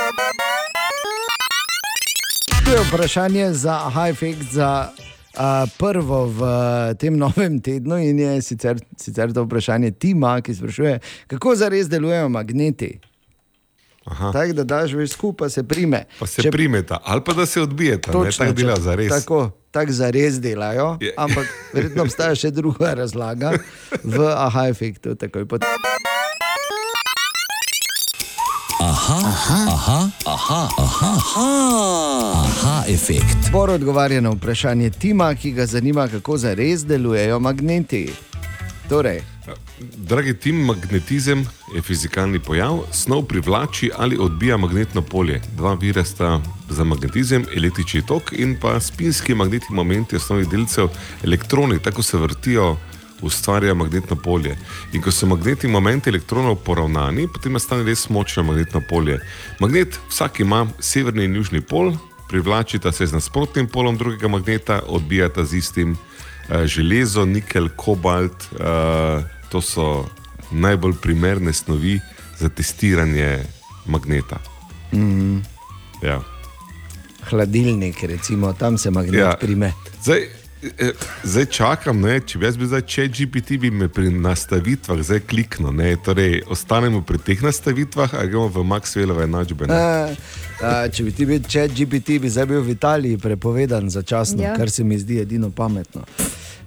To 2.66 2.72
je 2.72 2.84
vprašanje 2.90 3.54
za 3.54 3.80
High-Fake, 3.96 4.52
za 4.52 4.90
uh, 4.90 5.70
prvo 5.78 6.26
v 6.26 6.42
uh, 6.42 6.98
tem 6.98 7.18
novem 7.18 7.60
tednu 7.60 7.98
in 7.98 8.20
je 8.20 8.42
sicer, 8.42 8.80
sicer 8.98 9.34
to 9.34 9.44
vprašanje 9.44 9.92
Tima, 9.92 10.42
ki 10.42 10.56
sprašuje, 10.56 11.00
kako 11.28 11.56
zares 11.56 11.90
delujejo 11.90 12.30
magneti. 12.30 13.00
Tako 14.06 14.54
da 14.54 14.64
daš 14.66 14.94
več 14.94 15.12
skupaj, 15.12 15.50
se 15.50 15.64
prime. 15.64 16.06
Pa 16.20 16.28
se 16.28 16.42
Če... 16.42 16.52
primeta, 16.52 17.00
ali 17.04 17.22
pa 17.22 17.34
da 17.34 17.46
se 17.46 17.62
odbijeta, 17.62 18.12
ne 18.14 18.30
tako 18.30 18.46
če- 18.46 18.54
dela 18.54 18.76
za 18.78 18.96
res. 18.96 19.10
Tako, 19.10 19.40
tako 19.72 19.92
za 19.94 20.10
res 20.10 20.40
delajo, 20.40 20.98
Je. 21.00 21.14
ampak 21.18 21.46
verjetno 21.72 22.04
obstaja 22.04 22.36
še 22.36 22.52
druga 22.52 22.94
razlaga 22.94 23.54
v 24.04 24.18
aha 24.28 24.68
efektu. 24.68 25.16
takoj 25.16 25.46
po- 25.46 25.58
Aha, 28.82 29.18
aha, 29.24 29.58
aha, 29.70 29.98
aha, 30.26 30.62
aha, 30.78 31.12
aha, 31.16 31.48
aha 32.36 32.84
efekt. 32.88 33.48
Bor 33.52 33.70
odgovarja 33.70 34.22
na 34.22 34.30
vprašanje 34.32 34.90
Tima, 34.92 35.36
ki 35.36 35.52
ga 35.54 35.66
zanima, 35.66 36.08
kako 36.08 36.38
zares 36.38 36.84
delujejo 36.84 37.40
magneti. 37.40 38.10
Torej, 38.90 39.22
Dragi 39.80 40.34
tim, 40.34 40.66
magnetizem 40.66 41.46
je 41.76 41.82
fizikalni 41.82 42.40
pojav, 42.40 42.80
snov 42.92 43.24
privlači 43.26 43.92
ali 43.98 44.18
odbija 44.18 44.58
magnetno 44.58 45.02
polje. 45.02 45.42
Dva 45.58 45.74
vira 45.74 46.04
sta 46.04 46.42
za 46.70 46.84
magnetizem, 46.84 47.46
električni 47.56 48.06
tok 48.06 48.32
in 48.32 48.56
pa 48.62 48.80
spinski 48.80 49.36
magnetni 49.36 49.76
momenti 49.76 50.16
osnovnih 50.16 50.50
delcev, 50.50 50.88
elektroni, 51.24 51.80
tako 51.80 52.04
se 52.04 52.18
vrtijo, 52.18 52.78
ustvarja 53.22 53.74
magnetno 53.74 54.16
polje. 54.16 54.58
In 54.94 55.02
ko 55.02 55.12
so 55.12 55.26
magnetni 55.26 55.70
momenti 55.70 56.10
elektronov 56.10 56.56
poravnani, 56.56 57.28
potem 57.34 57.54
nastane 57.54 57.84
res 57.84 58.10
močno 58.10 58.44
magnetno 58.44 58.82
polje. 58.90 59.20
Magnet 59.60 60.00
vsak 60.10 60.40
ima 60.40 60.68
severni 60.80 61.26
in 61.26 61.36
južni 61.36 61.62
pol, 61.62 61.94
privlačita 62.30 62.92
se 62.92 63.08
z 63.08 63.14
nasprotnim 63.14 63.68
polom 63.68 63.98
drugega 63.98 64.28
magneta, 64.28 64.82
odbijata 64.88 65.46
z 65.46 65.58
istim. 65.58 65.98
Uh, 66.50 66.66
železo, 66.66 67.26
nikel, 67.26 67.70
kobalt, 67.76 68.50
uh, 68.52 69.24
to 69.54 69.62
so 69.62 70.06
najbolj 70.52 70.94
primerne 71.02 71.54
snovi 71.54 72.00
za 72.40 72.50
testiranje 72.50 73.40
magneta. 73.86 74.40
Mm 74.92 75.00
-hmm. 75.00 75.42
ja. 76.02 76.22
hladilnik, 77.30 78.04
recimo, 78.04 78.54
tam 78.54 78.78
se 78.78 78.92
magnet 78.92 79.20
Ja. 79.20 79.36
prime. 79.42 79.74
Zdaj, 80.04 80.22
eh, 80.78 80.92
zdaj 81.24 81.46
čakam, 81.46 82.02
ne, 82.02 82.20
če 82.20 82.40
bi 82.40 82.46
jaz 82.46 82.58
bil 82.58 82.68
zdaj 82.68 82.82
če 82.82 83.08
GPT, 83.08 83.58
bi 83.60 83.72
me 83.72 83.88
pri 83.88 84.10
nastavitvah 84.10 85.02
zdaj 85.04 85.20
kliknil. 85.20 85.72
Ne, 85.72 85.96
torej, 86.06 86.42
ostanemo 86.48 87.02
pri 87.02 87.18
teh 87.18 87.42
nastavitvah, 87.44 88.14
ali 88.14 88.28
gremo 88.28 88.48
v 88.48 88.64
Maxwellove 88.64 89.24
enačbe. 89.24 89.68
ne? 89.68 89.76
A, 90.62 90.88
če 90.92 91.04
bi 91.04 91.12
ti 91.12 91.26
bil 91.26 91.40
čet 91.48 91.72
GPT, 91.72 92.20
bi 92.22 92.30
zdaj 92.30 92.46
bil 92.46 92.62
v 92.62 92.70
Italiji 92.70 93.18
prepovedan 93.18 93.90
začasno, 93.90 94.44
ja. 94.44 94.58
kar 94.58 94.70
se 94.70 94.84
mi 94.84 95.00
zdi 95.00 95.20
edino 95.20 95.52
pametno. 95.52 96.02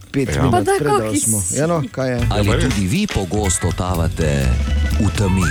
Pet 0.07 0.29
Ja. 0.29 0.35
Pa 0.35 0.43
minut 0.43 0.65
da, 0.65 0.73
pred 0.79 0.89
kako 0.91 1.07
osmo. 1.07 1.39
is- 1.41 1.53
Ja, 1.53 1.67
no, 1.67 1.83
kaj 1.93 2.11
je? 2.11 2.21
Ali 2.31 2.49
tudi 2.61 2.87
vi 2.87 3.07
pogosto 3.07 3.67
totavate 3.67 4.47
v 4.99 5.09
temi? 5.13 5.47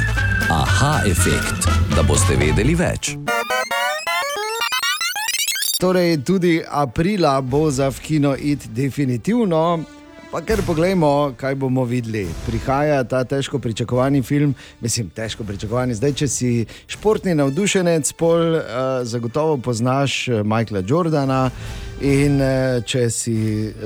Aha 0.51 1.01
efekt, 1.05 1.65
da 1.89 2.03
boste 2.03 2.35
vedeli 2.35 2.75
več. 2.75 3.15
Torej, 5.77 6.17
tudi 6.19 6.63
aprila 6.63 7.41
bo 7.41 7.69
za 7.69 7.87
v 7.87 7.99
kino 7.99 8.31
id 8.33 8.63
definitivno. 8.67 9.83
Pa 10.31 10.41
kar 10.41 10.59
poglejmo, 10.61 11.09
kaj 11.33 11.55
bomo 11.55 11.83
videli. 11.83 12.27
Prihaja 12.45 13.03
ta 13.03 13.23
težko 13.23 13.59
pričakovani 13.59 14.21
film, 14.21 14.51
mislim, 14.81 15.09
težko 15.09 15.43
pričakovani. 15.43 15.93
Zdaj, 15.93 16.13
če 16.13 16.27
si 16.27 16.49
športni 16.87 17.31
navdušenec, 17.33 18.11
pol 18.13 18.53
uh, 18.53 18.61
zagotovo 19.03 19.57
poznaš 19.57 20.27
eh, 20.27 20.43
Michaela 20.43 20.83
Jordana. 20.83 21.51
In 22.03 22.41
uh, 22.43 22.83
če 22.83 23.05
si 23.07 23.35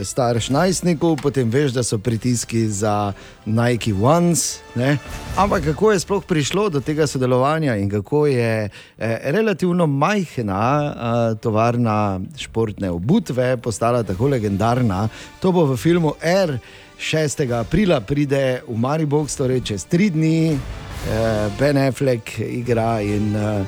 starš 0.02 0.50
najstnikov, 0.50 1.20
potem 1.22 1.50
veš, 1.54 1.76
da 1.78 1.84
so 1.86 2.00
pritiski 2.02 2.66
za 2.66 3.14
Nike 3.46 3.94
Ones. 3.94 4.64
Ne? 4.76 4.98
Ampak 5.38 5.64
kako 5.70 5.92
je 5.92 6.00
sploh 6.00 6.26
prišlo 6.26 6.70
do 6.74 6.82
tega 6.82 7.08
sodelovanja 7.08 7.76
in 7.78 7.90
kako 7.90 8.26
je 8.28 8.70
eh, 8.70 9.20
relativno 9.32 9.88
majhna 9.88 10.64
eh, 10.82 11.36
tovarna 11.42 12.20
športne 12.38 12.90
obutve 12.90 13.58
postala 13.58 14.04
tako 14.04 14.28
legendarna, 14.28 15.08
to 15.40 15.52
bo 15.52 15.66
v 15.70 15.78
filmu 15.78 16.14
R. 16.22 16.58
6. 17.00 17.46
aprila 17.54 18.02
pride 18.02 18.62
v 18.68 18.76
Maribox, 18.76 19.38
torej 19.38 19.62
čez 19.64 19.86
tri 19.86 20.10
dni, 20.10 20.52
eh, 20.52 21.50
Ben 21.60 21.78
Affleck 21.78 22.40
igra 22.40 23.00
in 23.02 23.36
eh, 23.36 23.64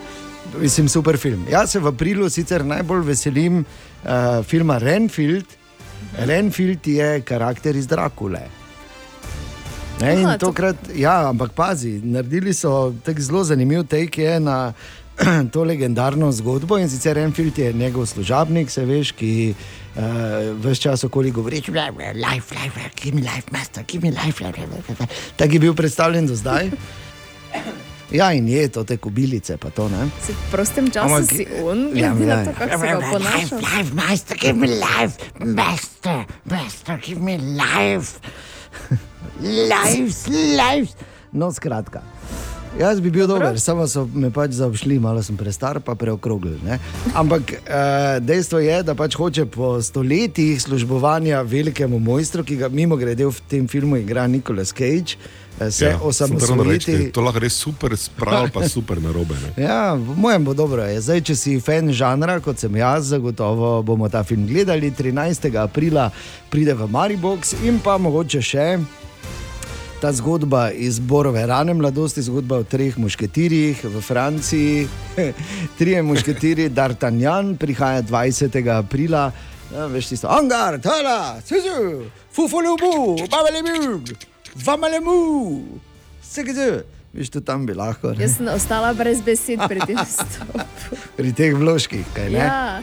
mislim, 0.60 0.90
super 0.90 1.18
film. 1.18 1.46
Jaz 1.50 1.72
se 1.72 1.80
v 1.80 1.88
aprilu 1.88 2.30
sicer 2.30 2.66
najbolj 2.66 3.06
veselim 3.08 3.66
uh, 4.04 4.44
filma 4.44 4.78
Renfield. 4.78 5.46
Renfield 6.18 6.88
je 6.88 7.22
karakter 7.22 7.76
iz 7.76 7.88
Drakule. 7.88 8.42
Ne, 10.02 10.16
Aha, 10.26 10.38
to- 10.38 10.46
tokrat, 10.50 10.76
ja, 10.96 11.28
ampak 11.30 11.52
pazi, 11.54 12.00
naredili 12.04 12.54
so 12.54 12.94
tako 13.06 13.22
zelo 13.22 13.44
zanimiv 13.44 13.84
take 13.88 14.24
je 14.24 14.40
na 14.40 14.74
to 15.54 15.64
legendarno 15.64 16.32
zgodbo. 16.32 16.78
In 16.78 16.90
sicer 16.90 17.18
Enfield 17.18 17.58
je 17.58 17.74
njegov 17.74 18.06
služabnik, 18.06 18.70
se 18.72 18.86
veš, 18.86 19.12
ki 19.12 19.54
uh, 19.54 20.02
vse 20.64 20.82
čas 20.82 21.04
okoli 21.04 21.32
govori: 21.32 21.56
life, 21.56 22.56
life, 22.56 22.90
give 23.04 23.16
me 23.16 23.22
life, 23.22 23.52
master, 23.52 23.84
give 23.88 24.02
me 24.02 24.12
life. 24.26 24.44
life, 24.44 24.62
life, 24.62 24.90
life. 24.90 25.06
Tako 25.36 25.54
je 25.54 25.60
bil 25.60 25.74
predstavljen 25.76 26.28
do 26.28 26.36
zdaj. 26.36 26.72
Ja, 28.12 28.32
in 28.32 28.48
je 28.48 28.68
to 28.68 28.84
te 28.84 28.98
kubilice, 28.98 29.56
pa 29.58 29.70
to 29.70 29.88
ne. 29.88 30.10
Si 30.22 30.32
v 30.32 30.52
prostem 30.52 30.92
času 30.92 31.08
Ampak- 31.08 31.32
si 31.32 31.48
on, 31.64 31.96
Ja, 31.96 32.12
glede 32.12 32.26
na 32.26 32.34
ja. 32.34 32.46
to, 32.46 32.52
kako 32.54 32.78
se 32.78 32.88
ga 32.88 33.00
ponaša. 33.08 33.56
life, 33.58 33.94
master, 33.94 34.38
give 34.38 34.54
me 34.54 34.68
life, 34.70 35.16
master, 35.40 36.20
master, 36.46 37.00
give 37.00 37.22
me 37.22 37.38
life. 37.38 38.20
Lives, 39.40 40.28
lives. 40.28 40.96
No, 41.32 41.52
skratka. 41.52 42.02
Jaz 42.80 43.02
bi 43.02 43.10
bil 43.10 43.28
dober, 43.28 43.60
samo 43.60 43.84
so 43.88 44.06
me 44.06 44.30
pač 44.30 44.52
zaobšli, 44.52 44.96
malo 44.98 45.20
sem 45.20 45.36
prestar, 45.36 45.80
pa 45.80 45.92
preokrogli. 45.92 46.56
Ne? 46.64 46.78
Ampak 47.14 47.52
eh, 47.54 47.60
dejstvo 48.22 48.60
je, 48.60 48.78
da 48.82 48.96
pač 48.96 49.16
hoče 49.16 49.46
po 49.46 49.82
stoletjih 49.82 50.56
službovanja 50.56 51.42
velikemu 51.42 52.00
mojstru, 52.00 52.44
ki 52.44 52.56
ga 52.56 52.70
mimo 52.70 52.96
grede 52.96 53.26
v 53.26 53.36
tem 53.46 53.68
filmu 53.68 53.98
igra 53.98 54.24
Nicolas 54.28 54.72
Cage, 54.72 55.20
se 55.70 55.86
ja, 55.86 55.92
reči, 55.92 56.04
osamosvojiti. 56.04 56.92
je 56.92 57.12
To 57.12 57.22
lahko 57.22 57.40
res 57.40 57.54
super 57.54 57.98
sprav, 57.98 58.50
pa 58.54 58.64
super 58.70 59.02
narobe. 59.02 59.36
Ne? 59.36 59.64
Ja, 59.64 59.94
v 59.94 60.16
mojem 60.18 60.46
bo 60.46 60.54
dobro. 60.54 60.86
Je. 60.88 61.02
Zdaj, 61.02 61.22
če 61.22 61.36
si 61.36 61.60
fan 61.60 61.92
žanra, 61.94 62.40
kot 62.40 62.58
sem 62.58 62.76
jaz, 62.76 63.12
zagotovo 63.14 63.82
bomo 63.84 64.10
ta 64.10 64.24
film 64.24 64.48
gledali. 64.48 64.92
13. 64.92 65.52
aprila 65.60 66.10
pride 66.50 66.74
v 66.74 66.88
Maribox 66.90 67.54
in 67.68 67.78
pa 67.84 67.98
mogoče 68.02 68.42
še. 68.42 68.68
Ta 70.02 70.10
zgodba 70.18 70.72
iz 70.74 70.98
Borove 70.98 71.46
rane 71.46 71.74
mladosti, 71.78 72.24
zgodba 72.26 72.64
o 72.64 72.66
treh 72.66 72.98
mušketirjih 72.98 73.84
v 73.86 74.02
Franciji. 74.02 74.88
Trije 75.78 76.02
mušketiri, 76.02 76.70
D'Artagnan, 76.74 77.54
prihaja 77.62 78.02
20. 78.02 78.58
aprila. 78.74 79.30
Ja, 79.72 79.86
veš, 79.86 80.10
tisto, 80.12 80.28
Angar, 80.28 80.82
Tala, 80.82 81.38
Suzu, 81.46 82.10
Fufulubu, 82.34 83.16
Babelemu, 84.56 85.12
Vamalemu, 85.12 85.80
Segedzu. 86.22 86.84
Veš, 87.14 87.30
tu 87.30 87.42
tam 87.42 87.66
bi 87.66 87.74
lahko. 87.74 88.12
ne? 88.12 88.24
Jaz 88.24 88.38
sem 88.38 88.48
ostala 88.48 88.94
brez 88.94 89.22
besed 89.22 89.60
pri 89.68 89.80
tem 89.88 89.98
stopu. 90.08 90.60
pri 91.18 91.34
teh 91.34 91.56
vložkih. 91.56 92.06
kaj 92.14 92.30
ne? 92.30 92.40
Ja. 92.40 92.82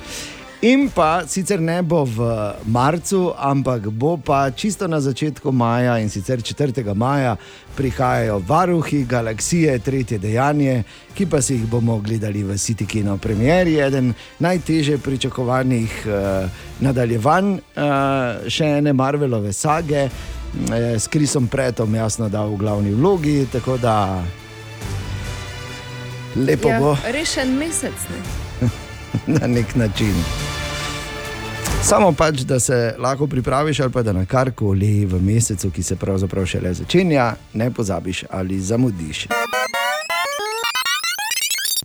In 0.62 0.88
pa 0.90 1.22
sicer 1.22 1.60
ne 1.60 1.82
bo 1.82 2.02
v 2.04 2.24
marcu, 2.66 3.30
ampak 3.38 3.94
bo 3.94 4.16
pa 4.18 4.50
čisto 4.50 4.88
na 4.88 4.98
začetku 5.00 5.52
maja 5.52 5.98
in 6.02 6.10
sicer 6.10 6.42
4. 6.42 6.94
maja 6.94 7.36
prihajajo 7.76 8.42
varuhi 8.42 9.04
galaksije, 9.04 9.78
tretje 9.78 10.18
dejanje, 10.18 10.82
ki 11.14 11.26
pa 11.30 11.38
si 11.42 11.54
jih 11.54 11.68
bomo 11.70 12.00
gledali 12.02 12.42
v 12.42 12.58
City 12.58 12.86
Kino 12.86 13.16
premieri, 13.22 13.78
eden 13.78 14.10
najtežje 14.38 14.98
pričakovanih 14.98 16.02
uh, 16.06 16.50
nadaljevanj 16.80 17.52
uh, 17.54 18.50
še 18.50 18.82
ene 18.82 18.92
Marvelove 18.92 19.52
sage. 19.52 20.08
S 20.96 21.06
Krisom 21.06 21.46
Pretom, 21.46 21.94
jasno, 21.94 22.28
da 22.28 22.44
v 22.44 22.56
glavni 22.56 22.94
vlogi, 22.94 23.46
tako 23.52 23.76
da 23.76 24.24
lepo 26.36 26.68
ja. 26.68 26.80
bo. 26.80 26.90
Ja, 26.90 27.12
rešen 27.12 27.56
mesec. 27.58 28.06
Ne? 28.10 28.68
na 29.40 29.46
nek 29.46 29.74
način. 29.74 30.14
Samo 31.82 32.12
pač, 32.12 32.40
da 32.40 32.60
se 32.60 32.94
lahko 32.98 33.26
pripraviš, 33.26 33.80
ali 33.80 33.92
pa 33.92 34.02
da 34.02 34.12
na 34.12 34.26
karkoli 34.26 35.06
v 35.06 35.22
mesecu, 35.22 35.70
ki 35.70 35.82
se 35.82 35.96
pravzaprav 35.96 36.46
šele 36.46 36.74
začenja, 36.74 37.34
ne 37.54 37.70
pozabiš 37.70 38.24
ali 38.30 38.60
zamudiš. 38.60 39.26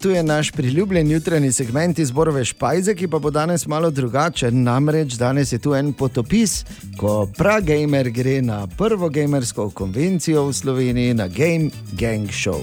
Tu 0.04 0.10
je 0.10 0.24
naš 0.24 0.52
priljubljen 0.52 1.12
jutranji 1.12 1.52
segment 1.52 2.00
izborove 2.00 2.46
špajze, 2.46 2.96
ki 2.96 3.08
pa 3.08 3.20
bo 3.20 3.32
danes 3.32 3.68
malo 3.68 3.92
drugačen. 3.92 4.64
Namreč 4.64 5.14
danes 5.14 5.52
je 5.52 5.60
tu 5.60 5.76
en 5.76 5.94
potopis, 5.94 6.66
ko 6.98 7.30
pragamer 7.38 8.10
gre 8.10 8.42
na 8.42 8.68
prvo 8.68 9.10
gamersko 9.10 9.70
konvencijo 9.70 10.44
v 10.46 10.54
Sloveniji, 10.54 11.14
na 11.14 11.28
Game 11.28 11.70
Gang 11.92 12.28
Show. 12.28 12.60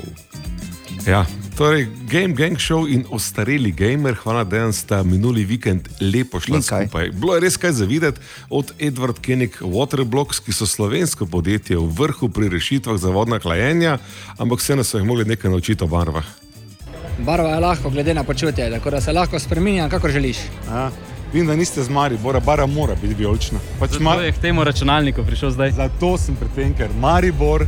Ja, 1.07 1.24
torej, 1.57 1.87
Game 2.11 2.35
Gang 2.35 2.61
Show 2.61 2.85
in 2.92 3.07
ostareli 3.11 3.72
gamer, 3.72 4.14
hvala, 4.20 4.44
da 4.44 4.72
sta 4.72 5.03
minuli 5.03 5.44
vikend 5.44 5.88
lepo 6.00 6.40
šla 6.40 6.61
kaj? 6.61 6.87
skupaj. 6.87 7.11
Bilo 7.11 7.35
je 7.35 7.40
res 7.40 7.57
kaj 7.57 7.72
za 7.72 7.85
videti 7.85 8.20
od 8.50 8.72
Edward 8.79 9.24
Koenig 9.24 9.57
Waterblocks, 9.61 10.44
ki 10.44 10.53
so 10.53 10.66
slovensko 10.66 11.26
podjetje 11.26 11.79
v 11.79 11.88
vrhu 11.88 12.29
pri 12.29 12.53
rešitvah 12.53 13.00
za 13.00 13.09
vodna 13.09 13.40
hlajenja, 13.40 13.98
ampak 14.37 14.61
vseeno 14.61 14.85
so 14.85 15.00
jih 15.00 15.09
mogli 15.09 15.24
nekaj 15.24 15.50
naučiti 15.50 15.85
o 15.85 15.87
barvah. 15.87 16.50
Barva 17.18 17.49
je 17.49 17.61
lahko, 17.61 17.90
glede 17.90 18.14
na 18.14 18.25
počutje, 18.25 18.70
tako 18.70 18.90
da 18.90 19.01
se 19.01 19.12
lahko 19.12 19.38
spremenja, 19.38 19.88
kako 19.88 20.09
želiš. 20.09 20.37
Aha. 20.68 20.90
Vem, 21.33 21.46
da 21.46 21.57
niste 21.57 21.83
z 21.83 21.88
Maribora, 21.88 22.40
bara 22.40 22.66
mora 22.66 22.94
biti 23.03 23.14
vijolična. 23.14 23.59
Pač 23.79 23.90
Zato 23.90 24.03
ma... 24.03 24.14
je 24.14 24.33
k 24.33 24.38
temu 24.38 24.64
računalniku 24.64 25.25
prišel 25.25 25.51
zdaj. 25.51 25.70
Zato 25.70 26.18
sem 26.18 26.37
pri 26.37 26.49
tem, 26.55 26.75
ker 26.75 26.88
Maribor, 27.01 27.66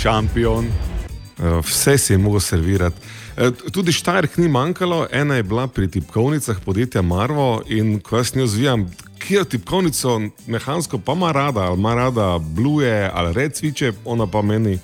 šampion. 0.00 0.66
Eh, 0.66 1.60
Vse 1.62 1.98
si 1.98 2.12
je 2.12 2.18
mogel 2.18 2.40
servirati. 2.40 2.96
Eh, 3.36 3.50
Tudi 3.72 3.92
Štajerk 3.92 4.36
ni 4.36 4.48
manjkalo, 4.48 5.06
ena 5.12 5.34
je 5.36 5.42
bila 5.42 5.66
pri 5.66 5.90
tipkovnicah 5.90 6.56
podjetja 6.64 7.02
Marvo 7.02 7.62
in 7.66 8.00
ko 8.00 8.16
jaz 8.16 8.34
njo 8.34 8.46
zvijam, 8.46 8.90
kje 9.18 9.44
tipkovnico 9.44 10.20
mehansko 10.46 10.98
pa 10.98 11.12
ima 11.12 11.32
rada, 11.32 11.60
ali 11.60 11.78
ima 11.78 11.94
rada 11.94 12.38
bluje 12.38 13.10
ali 13.14 13.32
red 13.32 13.54
cviče, 13.54 13.92
ona 14.04 14.26
pa 14.26 14.42
meni. 14.42 14.78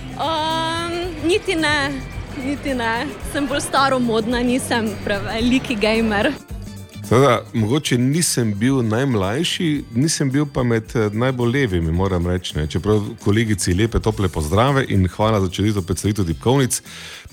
Um, 0.00 1.28
niti 1.28 1.54
ne, 1.54 1.90
niti 2.44 2.74
ne. 2.74 3.06
Sem 3.32 3.46
bolj 3.46 3.60
staromodna, 3.60 4.42
nisem 4.42 4.90
preveliki 5.04 5.74
gamer. 5.74 6.32
Teda, 7.08 7.42
mogoče 7.54 7.98
nisem 7.98 8.54
bil 8.58 8.80
najmlajši, 8.82 9.84
nisem 9.94 10.30
bil 10.30 10.46
pa 10.46 10.62
med 10.62 10.90
eh, 10.94 11.10
najbolj 11.12 11.52
levimi, 11.52 11.92
moram 11.92 12.26
reči. 12.26 12.56
Ne. 12.58 12.66
Čeprav 12.66 13.04
kolegici 13.24 13.74
lepe, 13.74 14.00
tople 14.02 14.28
pozdrave 14.28 14.84
in 14.88 15.06
hvala 15.08 15.40
za 15.40 15.50
čudovito 15.50 15.82
predstavitev 15.82 16.26
tipkovnic. 16.26 16.80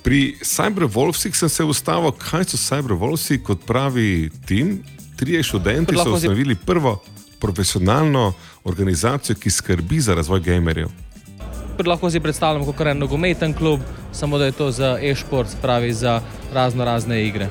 Pri 0.04 0.36
Cyberwolfsih 0.44 1.34
sem 1.36 1.50
se 1.50 1.63
ustavil, 1.63 2.12
kaj 2.12 2.52
so 2.54 2.58
Cyberwolfsi, 2.58 3.42
kot 3.44 3.66
pravi 3.66 4.30
tim. 4.46 4.84
Trije 5.18 5.44
študenti 5.44 5.96
so 5.96 6.13
ustanovili 6.13 6.56
prvo 6.56 7.00
profesionalno 7.39 8.34
organizacijo, 8.63 9.36
ki 9.36 9.50
skrbi 9.50 10.00
za 10.00 10.16
razvoj 10.16 10.39
gamerjev. 10.39 11.03
Lahko 11.86 12.09
si 12.09 12.19
predstavljamo 12.19 12.65
kot 12.65 12.81
en 12.88 12.97
nogometen 12.97 13.53
klub, 13.53 13.79
samo 14.12 14.38
da 14.38 14.45
je 14.45 14.51
to 14.51 14.71
za 14.71 14.97
e-šport, 15.01 15.49
se 15.49 15.57
pravi 15.62 15.93
za 15.93 16.21
razno 16.53 16.86
razne 16.86 17.25
igre. 17.27 17.49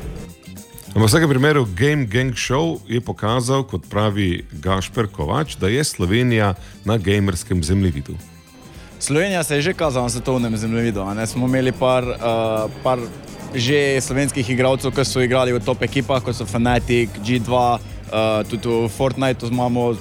V 0.94 1.04
vsakem 1.04 1.28
primeru 1.28 1.64
Game 1.64 2.04
Gang 2.04 2.34
Show 2.34 2.78
je 2.88 3.00
pokazal, 3.00 3.64
kot 3.64 3.88
pravi 3.90 4.44
Gašper 4.52 5.06
Kovač, 5.06 5.56
da 5.56 5.68
je 5.68 5.84
Slovenija 5.84 6.54
na 6.84 6.98
gamerskem 6.98 7.62
zemljevidu. 7.62 8.14
Slovenija 9.00 9.42
se 9.42 9.54
je 9.54 9.62
že 9.62 9.72
kazala 9.74 10.04
na 10.04 10.10
svetovnem 10.10 10.56
zemljevidu. 10.56 11.00
a 11.00 11.14
ne. 11.14 11.26
Smo 11.26 11.46
imeli 11.46 11.72
par, 11.72 12.04
uh, 12.04 12.70
par 12.82 12.98
že 13.54 14.00
slovenskih 14.00 14.50
igralcev, 14.50 14.92
ki 14.92 15.04
so 15.04 15.20
igrali 15.20 15.52
v 15.52 15.60
top 15.60 15.82
ekipah, 15.82 16.22
kot 16.22 16.36
so 16.36 16.46
Fnatic, 16.46 17.10
G2, 17.24 17.50
uh, 17.50 17.78
tudi 18.50 18.68
v 18.68 18.88
Fortniteu 18.88 19.48
imamo. 19.48 19.96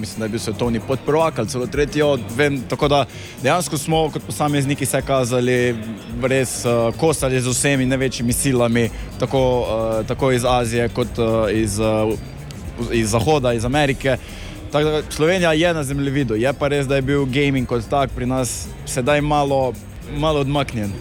Mislim, 0.00 0.18
da 0.18 0.24
je 0.24 0.28
bil 0.28 0.40
svetovni 0.40 0.80
podprvak 0.80 1.38
ali 1.38 1.48
celo 1.48 1.66
tretji. 1.66 2.02
od, 2.02 2.20
Vem, 2.36 2.62
tako 2.68 2.88
da 2.88 3.04
dejansko 3.42 3.78
smo 3.78 4.10
kot 4.10 4.22
posamezniki 4.26 4.86
se 4.86 5.02
kazali 5.02 5.76
res 6.22 6.64
uh, 6.64 6.94
kosali 6.96 7.40
z 7.40 7.48
vsemi 7.48 7.86
največjimi 7.86 8.32
silami, 8.32 8.90
tako, 9.18 9.60
uh, 9.60 10.06
tako 10.06 10.32
iz 10.32 10.44
Azije 10.44 10.88
kot 10.88 11.18
uh, 11.18 11.50
iz, 11.52 11.78
uh, 11.78 12.14
iz 12.92 13.10
Zahoda, 13.10 13.52
iz 13.52 13.64
Amerike. 13.64 14.16
Tako 14.72 14.90
da 14.90 15.02
Slovenija 15.10 15.52
je 15.52 15.74
na 15.74 15.84
zemljevidu, 15.84 16.34
je 16.34 16.52
pa 16.52 16.68
res, 16.68 16.86
da 16.86 16.96
je 16.96 17.02
bil 17.02 17.24
gaming 17.24 17.68
kot 17.68 17.84
tak 17.90 18.10
pri 18.10 18.26
nas 18.26 18.66
sedaj 18.86 19.20
malo, 19.20 19.72
malo 20.16 20.40
odmaknjen. 20.40 20.92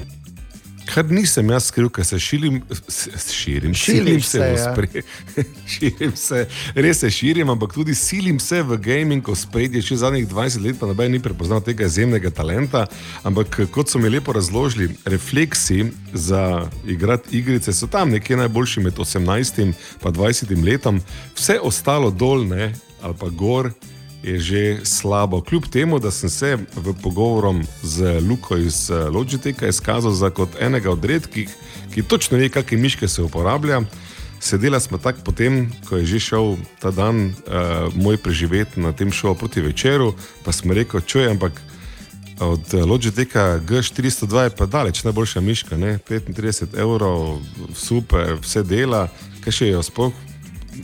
Kar 0.89 1.05
nisem 1.05 1.49
jaz 1.53 1.67
skril, 1.69 1.89
ker 1.93 2.05
se 2.05 2.17
širim, 2.19 2.61
s- 2.87 3.29
širim, 3.33 3.73
Širiš 3.73 3.77
silim 3.77 4.21
se, 4.21 4.39
v 4.39 4.87
ja. 4.95 5.43
širim 5.73 6.15
se, 6.17 6.39
res 6.75 6.99
se 7.03 7.09
širim, 7.13 7.49
ampak 7.49 7.73
tudi 7.73 7.95
silim 7.95 8.39
se 8.41 8.61
v 8.65 8.77
gaming, 8.81 9.23
ko 9.23 9.35
spredje, 9.37 9.81
še 9.85 9.99
zadnjih 10.01 10.25
20 10.31 10.65
let, 10.65 10.79
pa 10.81 10.89
noben 10.89 11.11
ni 11.13 11.21
prepoznal 11.21 11.61
tega 11.61 11.85
izjemnega 11.85 12.31
talenta. 12.33 12.87
Ampak 13.23 13.59
kot 13.71 13.91
so 13.91 14.01
mi 14.01 14.09
lepo 14.09 14.33
razložili, 14.33 14.89
refleksi 15.05 15.85
za 16.13 16.65
igrati 16.87 17.37
igrice 17.37 17.73
so 17.73 17.87
tam 17.87 18.09
nekje 18.09 18.37
najboljši 18.41 18.85
med 18.87 18.97
18 18.97 19.61
in 19.61 19.73
20 20.01 20.65
letom, 20.65 21.01
vse 21.37 21.59
ostalo 21.61 22.09
dol, 22.11 22.47
ne, 22.49 22.73
ali 23.01 23.15
pa 23.19 23.29
gor, 23.29 23.71
je 24.23 24.39
že 24.39 24.63
slabo. 24.83 25.41
Kljub 25.41 25.65
temu, 25.71 25.99
da 25.99 26.11
sem 26.11 26.29
se 26.29 26.57
v 26.75 26.93
pogovoru 27.03 27.61
z 27.83 28.19
Luko 28.21 28.57
iz 28.57 28.89
eh, 28.89 29.09
Logitecha 29.09 29.67
izkazal 29.67 30.11
za 30.11 30.29
kot 30.29 30.49
enega 30.59 30.91
od 30.91 31.05
redkih, 31.05 31.49
ki 31.93 32.03
točno 32.03 32.37
ve, 32.37 32.49
kakšne 32.49 32.77
miške 32.77 33.07
se 33.07 33.21
uporablja. 33.21 33.81
Sedela 34.39 34.79
smo 34.79 34.97
tako 34.97 35.19
potem, 35.25 35.71
ko 35.89 35.97
je 35.97 36.05
že 36.05 36.19
šel 36.19 36.55
ta 36.79 36.91
dan 36.91 37.25
uh, 37.27 37.91
moj 37.95 38.17
preživet 38.17 38.77
na 38.77 38.93
tem 38.95 39.11
šovu 39.11 39.35
proti 39.35 39.61
večeru, 39.61 40.13
pa 40.45 40.51
smo 40.51 40.73
rekli, 40.73 41.01
čuj, 41.01 41.27
ampak 41.27 41.59
od 42.39 42.73
eh, 42.73 42.83
Logitecha 42.83 43.59
G402 43.59 44.43
je 44.43 44.49
pa 44.49 44.65
daleč 44.65 45.03
najboljša 45.03 45.41
miška, 45.41 45.77
ne? 45.77 45.99
35 46.09 46.79
evrov, 46.79 47.41
super, 47.75 48.39
vse 48.39 48.63
dela, 48.63 49.09
kaj 49.43 49.53
še 49.53 49.67
jo 49.67 49.83
sploh 49.83 50.15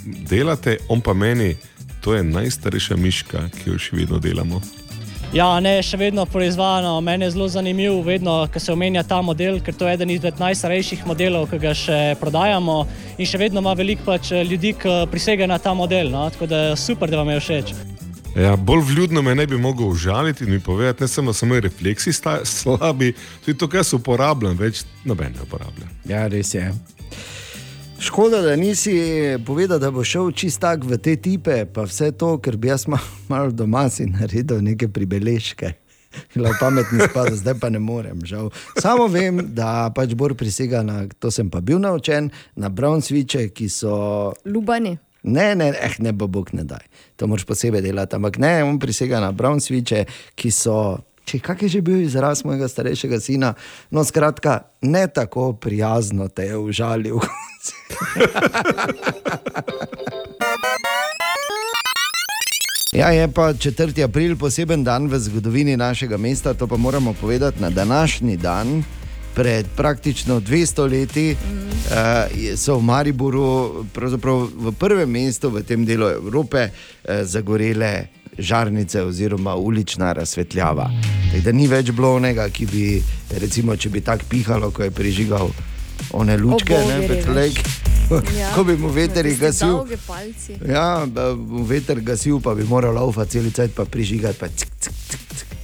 delate, 0.03 0.77
on 0.87 1.01
pa 1.01 1.13
meni, 1.13 1.55
to 2.05 2.13
je 2.13 2.23
najstarejša 2.23 2.95
miška, 2.95 3.47
ki 3.49 3.71
jo 3.71 3.79
še 3.81 3.95
vedno 3.97 4.19
delamo. 4.21 4.59
Ja, 5.33 5.47
ne, 5.59 5.79
še 5.83 5.97
vedno 5.97 6.27
proizvajamo. 6.29 6.99
Meni 7.01 7.25
je 7.25 7.31
zelo 7.33 7.47
zanimivo, 7.49 7.97
vedno, 8.05 8.35
ko 8.53 8.61
se 8.61 8.69
omenja 8.71 9.01
ta 9.03 9.17
model, 9.25 9.57
ker 9.65 9.73
to 9.73 9.89
je 9.89 9.97
eden 9.97 10.13
izmed 10.13 10.37
najstarejših 10.39 11.01
modelov, 11.09 11.49
ki 11.49 11.59
ga 11.65 11.73
še 11.73 11.97
prodajamo. 12.21 12.77
In 13.17 13.25
še 13.25 13.41
vedno 13.41 13.65
ima 13.65 13.73
veliko 13.73 14.05
pač 14.05 14.29
ljudi, 14.37 14.75
ki 14.77 15.01
prisegajo 15.09 15.49
na 15.49 15.57
ta 15.57 15.73
model. 15.73 16.13
No? 16.13 16.29
Tako 16.29 16.47
da 16.53 16.61
je 16.61 16.79
super, 16.85 17.09
da 17.09 17.23
vam 17.23 17.33
je 17.33 17.41
všeč. 17.41 17.73
Ja, 18.37 18.53
bolj 18.55 18.85
vljudno 18.91 19.25
me 19.25 19.33
ne 19.35 19.47
bi 19.49 19.57
mogel 19.57 19.89
užaliti 19.89 20.45
in 20.45 20.53
mi 20.53 20.59
povedati, 20.59 21.03
ne 21.03 21.07
samo, 21.07 21.33
moji 21.49 21.65
refleksi 21.65 22.13
sta, 22.13 22.41
slabi, 22.45 23.15
tudi 23.45 23.57
to, 23.57 23.67
kar 23.71 23.83
se 23.83 23.95
uporabljam, 23.95 24.59
več 24.59 24.83
noben 25.07 25.33
ne 25.33 25.47
uporablja. 25.47 25.89
Ja, 26.05 26.27
res 26.29 26.53
je. 26.53 26.69
Škoda, 28.05 28.41
da 28.41 28.55
nisi 28.55 28.93
povedal, 29.45 29.79
da 29.79 29.89
bo 29.91 30.03
šel 30.03 30.29
čist 30.31 30.59
tak 30.61 30.83
v 30.85 30.97
te 31.01 31.15
tipe, 31.17 31.63
pa 31.65 31.87
vse 31.89 32.11
to, 32.13 32.35
ker 32.37 32.53
bi 32.57 32.69
jaz 32.69 32.83
ma- 32.87 33.01
malo 33.31 33.49
doma 33.51 33.87
si 33.89 34.05
naredil 34.05 34.61
neke 34.61 34.85
pribeležke. 34.93 35.71
Bila 36.35 36.51
pametni 36.59 37.01
spada, 37.01 37.33
zdaj 37.33 37.57
pa 37.57 37.71
ne 37.73 37.81
morem, 37.81 38.21
žal. 38.21 38.51
Samo 38.77 39.07
vem, 39.09 39.41
da 39.57 39.89
pač 39.89 40.13
Bor 40.13 40.35
prisega 40.37 40.83
na, 40.85 41.07
to 41.17 41.33
sem 41.33 41.49
pa 41.49 41.63
bil 41.65 41.81
naučen, 41.81 42.29
na 42.53 42.69
brown 42.69 43.01
switche, 43.01 43.47
ki 43.49 43.71
so 43.73 43.95
Lubani. 44.45 44.93
Ne, 45.25 45.55
ne, 45.57 45.73
eh, 45.73 45.97
ne 45.97 46.13
bo 46.13 46.29
Bog 46.29 46.53
ne 46.53 46.61
daj. 46.61 46.85
To 47.17 47.25
moraš 47.25 47.49
posebej 47.49 47.81
delati. 47.81 48.21
Ampak 48.21 48.37
ne, 48.37 48.59
on 48.69 48.77
prisega 48.77 49.17
na 49.17 49.33
brown 49.33 49.57
switche, 49.57 50.05
ki 50.37 50.53
so. 50.53 51.01
Če 51.25 51.39
kak 51.41 51.61
je 51.65 51.69
že 51.69 51.81
bil 51.81 52.05
izraz 52.05 52.45
mojega 52.45 52.67
starejšega 52.69 53.19
sina, 53.19 53.53
no 53.89 54.03
skratka, 54.05 54.59
ne 54.81 55.07
tako 55.07 55.53
prijazno 55.53 56.27
te 56.29 56.43
je 56.51 56.57
užalil. 56.57 57.19
Ja, 62.95 63.09
je 63.11 63.27
pa 63.27 63.51
4. 63.51 63.91
april 64.07 64.37
poseben 64.39 64.83
dan 64.83 65.11
v 65.11 65.19
zgodovini 65.19 65.75
našega 65.75 66.15
mesta, 66.17 66.53
to 66.53 66.63
pa 66.67 66.77
moramo 66.77 67.13
povedati 67.13 67.61
na 67.61 67.69
današnji 67.69 68.37
dan. 68.37 68.83
Pred 69.35 69.65
praktično 69.75 70.39
200 70.39 70.91
leti 70.91 71.35
uh, 71.35 72.55
so 72.55 72.77
v 72.77 72.83
Mariboru, 72.83 73.83
pravzaprav 73.93 74.47
v 74.47 74.71
prvem 74.71 75.11
mestu 75.11 75.49
v 75.49 75.63
tem 75.67 75.83
delu 75.85 76.07
Evrope, 76.07 76.69
uh, 76.71 77.27
zagorele 77.27 78.07
žarnice 78.37 79.03
oziroma 79.03 79.55
ulična 79.55 80.13
razsvetljava. 80.13 80.89
Tako 81.31 81.43
da 81.43 81.51
ni 81.51 81.67
več 81.67 81.91
bilo 81.91 82.15
onega, 82.15 82.49
ki 82.49 82.65
bi, 82.65 82.85
recimo, 83.39 83.75
če 83.75 83.89
bi 83.89 84.01
tako 84.01 84.23
pihalo, 84.29 84.71
ko 84.71 84.83
je 84.83 84.91
prižigal 84.91 85.49
one 86.11 86.37
lučke, 86.37 86.73
ne, 86.73 86.97
Obogeri, 86.97 87.07
petlek, 87.07 87.59
Ja. 88.39 88.51
ko 88.55 88.63
bi 88.63 88.77
mu 88.77 88.89
veter 88.93 89.25
gasil. 89.39 89.79
Ja, 90.67 91.05
bo 91.09 91.63
veter 91.65 92.01
gasil, 92.01 92.39
pa 92.41 92.53
bi 92.55 92.63
moral 92.63 92.93
laufa 92.93 93.25
cel 93.25 93.51
cel 93.51 93.69
pa 93.73 93.85
prižigati, 93.85 94.37
pa 94.39 94.47
cik, 94.47 94.69
cik, 94.79 94.93
cik, 95.09 95.21
cik, 95.37 95.55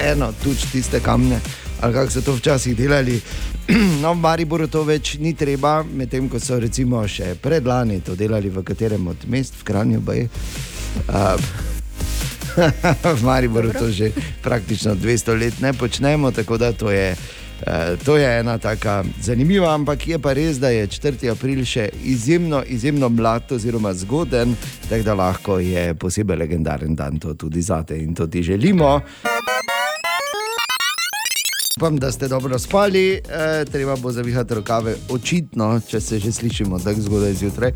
eno, 0.00 0.32
tuč 0.42 0.64
tiste 0.72 1.00
kamne, 1.04 1.40
ali 1.80 1.94
kako 1.94 2.10
so 2.10 2.22
to 2.22 2.34
včasih 2.34 2.76
delali. 2.76 3.20
No, 4.02 4.14
v 4.14 4.18
Mariboru 4.18 4.66
to 4.66 4.82
več 4.84 5.14
ni 5.22 5.34
treba, 5.38 5.84
medtem 5.86 6.26
ko 6.28 6.40
so 6.42 6.58
recimo 6.58 7.04
še 7.08 7.36
predlani 7.40 8.00
to 8.02 8.16
delali 8.18 8.50
v 8.50 8.64
katerem 8.66 9.06
od 9.06 9.28
mest, 9.30 9.54
v 9.60 9.68
Kranju, 9.68 10.00
baj. 10.02 10.26
Uh, 11.06 11.71
v 13.18 13.22
Mariboru 13.24 13.72
to 13.72 13.90
že 13.90 14.12
praktično 14.42 14.94
200 14.94 15.40
let 15.40 15.60
ne 15.60 15.72
počnemo, 15.72 16.30
tako 16.30 16.58
da 16.58 16.72
to 16.72 16.90
je. 16.90 17.16
Uh, 17.62 17.94
to 18.04 18.16
je 18.16 18.38
ena 18.40 18.58
taka 18.58 19.04
zanimiva, 19.22 19.74
ampak 19.74 20.08
je 20.08 20.18
pa 20.18 20.32
res, 20.34 20.58
da 20.58 20.68
je 20.74 20.86
4. 20.86 21.30
april 21.30 21.62
še 21.64 21.88
izjemno, 22.02 22.64
izjemno 22.66 23.08
mlad 23.08 23.52
oziroma 23.54 23.94
zgoden, 23.94 24.56
tako 24.88 25.02
da 25.06 25.14
lahko 25.14 25.58
je 25.62 25.94
posebej 25.94 26.36
legendaren 26.36 26.94
dan 26.98 27.22
to 27.22 27.34
tudi 27.34 27.62
zate 27.62 27.94
in 28.02 28.14
to 28.14 28.26
ti 28.26 28.42
želimo. 28.42 28.98
Upam, 31.76 31.96
da 31.96 32.12
ste 32.12 32.28
dobro 32.28 32.58
spali, 32.58 33.12
e, 33.12 33.64
treba 33.64 33.96
bo 33.96 34.12
zavihati 34.12 34.54
rokave, 34.54 34.94
očitno, 35.08 35.80
če 35.88 36.00
se 36.00 36.18
že 36.18 36.32
slišimo 36.32 36.78
tako 36.78 37.00
zgodaj 37.00 37.34
zjutraj. 37.34 37.70
E, 37.70 37.74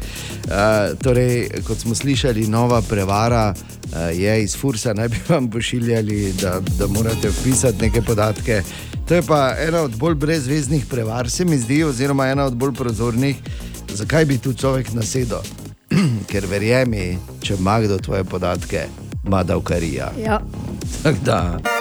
torej, 1.02 1.48
kot 1.66 1.78
smo 1.78 1.94
slišali, 1.94 2.46
nova 2.46 2.82
prevara 2.82 3.54
e, 3.54 4.16
je 4.16 4.42
iz 4.44 4.56
Fursa, 4.56 4.92
naj 4.94 5.08
bi 5.08 5.16
vam 5.28 5.50
pošiljali, 5.50 6.32
da, 6.42 6.60
da 6.78 6.86
morate 6.86 7.28
vpisati 7.28 7.82
neke 7.82 8.02
podatke. 8.02 8.62
To 9.08 9.14
je 9.14 9.22
pa 9.22 9.54
ena 9.58 9.80
od 9.80 9.96
bolj 9.96 10.14
brezveznih 10.14 10.86
prevar, 10.86 11.30
se 11.30 11.44
mi 11.44 11.58
zdi, 11.58 11.84
oziroma 11.84 12.26
ena 12.26 12.44
od 12.44 12.54
bolj 12.54 12.74
prozornih. 12.74 13.36
Zakaj 13.94 14.24
bi 14.24 14.38
tu 14.38 14.52
človek 14.52 14.92
nasedel? 14.92 15.40
Ker 16.30 16.46
verjemi, 16.46 17.18
če 17.40 17.56
ima 17.56 17.80
kdo 17.80 17.98
tvoje 17.98 18.24
podatke, 18.24 18.86
ima 19.26 19.42
davkarija. 19.42 20.12
Ja. 20.20 20.40
Tako 21.02 21.18
da. 21.24 21.75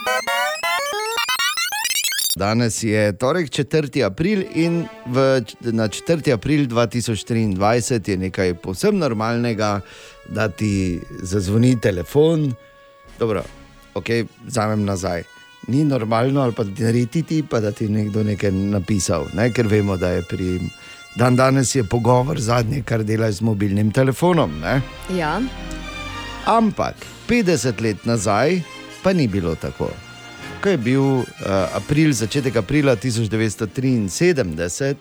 Danes 2.36 2.84
je 2.84 3.14
torek 3.16 3.48
4. 3.50 4.04
april 4.04 4.44
in 4.54 4.84
v, 5.08 5.40
na 5.72 5.88
4. 5.88 6.34
april 6.34 6.68
2023 6.68 8.12
je 8.12 8.18
nekaj 8.18 8.54
povsem 8.60 8.98
normalnega, 9.00 9.80
da 10.28 10.50
ti 10.52 11.00
zazvoni 11.24 11.80
telefon. 11.80 12.52
Dobro, 13.20 13.44
ok, 13.94 14.28
vzamem 14.46 14.84
nazaj. 14.84 15.24
Ni 15.68 15.86
normalno, 15.88 16.42
ali 16.42 16.54
pa 16.54 16.64
ti 16.64 16.84
narediti, 16.84 17.40
pa 17.50 17.60
da 17.60 17.72
ti 17.72 17.88
nekdo 17.88 18.24
nekaj 18.24 18.52
napisal, 18.52 19.32
ne? 19.34 19.48
ker 19.56 19.68
vemo, 19.72 19.96
da 19.98 20.10
je 20.20 20.26
pri. 20.28 20.60
Dan 21.16 21.40
danes 21.40 21.72
je 21.76 21.84
pogovor 21.88 22.40
zadnje, 22.40 22.82
kar 22.84 23.04
delaš 23.04 23.40
z 23.40 23.48
mobilnim 23.48 23.92
telefonom. 23.96 24.60
Ne? 24.60 24.82
Ja. 25.16 25.40
Ampak 26.46 26.96
50 27.30 27.82
let 27.82 28.04
nazaj 28.06 28.60
pa 29.04 29.14
ni 29.14 29.28
bilo 29.28 29.56
tako. 29.56 29.88
Ko 30.66 30.74
je 30.74 30.78
bil 30.82 31.22
uh, 31.22 31.26
april, 31.78 32.10
začetek 32.10 32.56
aprila 32.58 32.96
1973, 32.98 34.96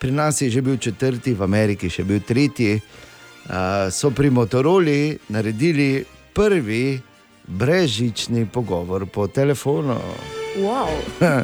pri 0.00 0.10
nas 0.16 0.40
je 0.40 0.48
že 0.48 0.64
bil 0.64 0.80
četrti, 0.80 1.36
v 1.36 1.44
Ameriki 1.44 1.92
še 1.92 2.08
bil 2.08 2.24
tretji, 2.24 2.80
uh, 2.80 3.92
so 3.92 4.08
pri 4.16 4.32
Motoroli 4.32 5.20
naredili 5.28 6.08
prvi 6.32 6.96
brezžični 7.44 8.48
pogovor 8.48 9.04
po 9.12 9.28
telefonu. 9.28 10.00
Wow. 10.56 10.88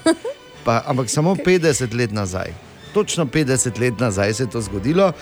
pa, 0.64 0.80
ampak 0.88 1.12
samo 1.12 1.36
50 1.36 1.92
let 1.92 2.16
nazaj. 2.16 2.56
Točno 2.96 3.28
50 3.28 3.76
let 3.76 4.00
nazaj 4.00 4.34
se 4.34 4.48
je 4.48 4.56
to 4.56 4.60
zgodilo. 4.64 5.12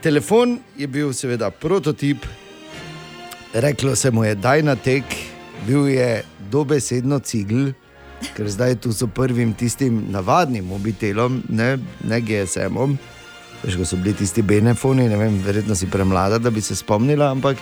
Telefon 0.00 0.56
je 0.72 0.88
bil 0.88 1.12
seveda 1.12 1.50
prototip, 1.52 2.24
reklo 3.52 3.92
se 3.96 4.10
mu 4.10 4.24
je 4.24 4.34
Dajnatek, 4.34 5.04
bil 5.68 5.92
je 5.92 6.24
dobesedno 6.50 7.18
cigl, 7.20 7.76
ker 8.36 8.48
zdaj 8.48 8.76
tu 8.84 8.92
so 8.92 9.06
prvim 9.06 9.54
tistim 9.54 10.04
navadnim 10.12 10.66
mobitelom, 10.66 11.42
ne, 11.48 11.76
ne 12.04 12.20
GSM-om. 12.20 12.98
Veš, 13.62 13.76
ko 13.76 13.84
so 13.84 13.98
bili 14.00 14.14
tisti 14.16 14.42
benefoni, 14.42 15.08
ne 15.08 15.16
vem, 15.20 15.40
verjetno 15.44 15.76
si 15.76 15.88
premlada, 15.90 16.38
da 16.38 16.50
bi 16.50 16.62
se 16.64 16.76
spomnila, 16.76 17.30
ampak 17.30 17.60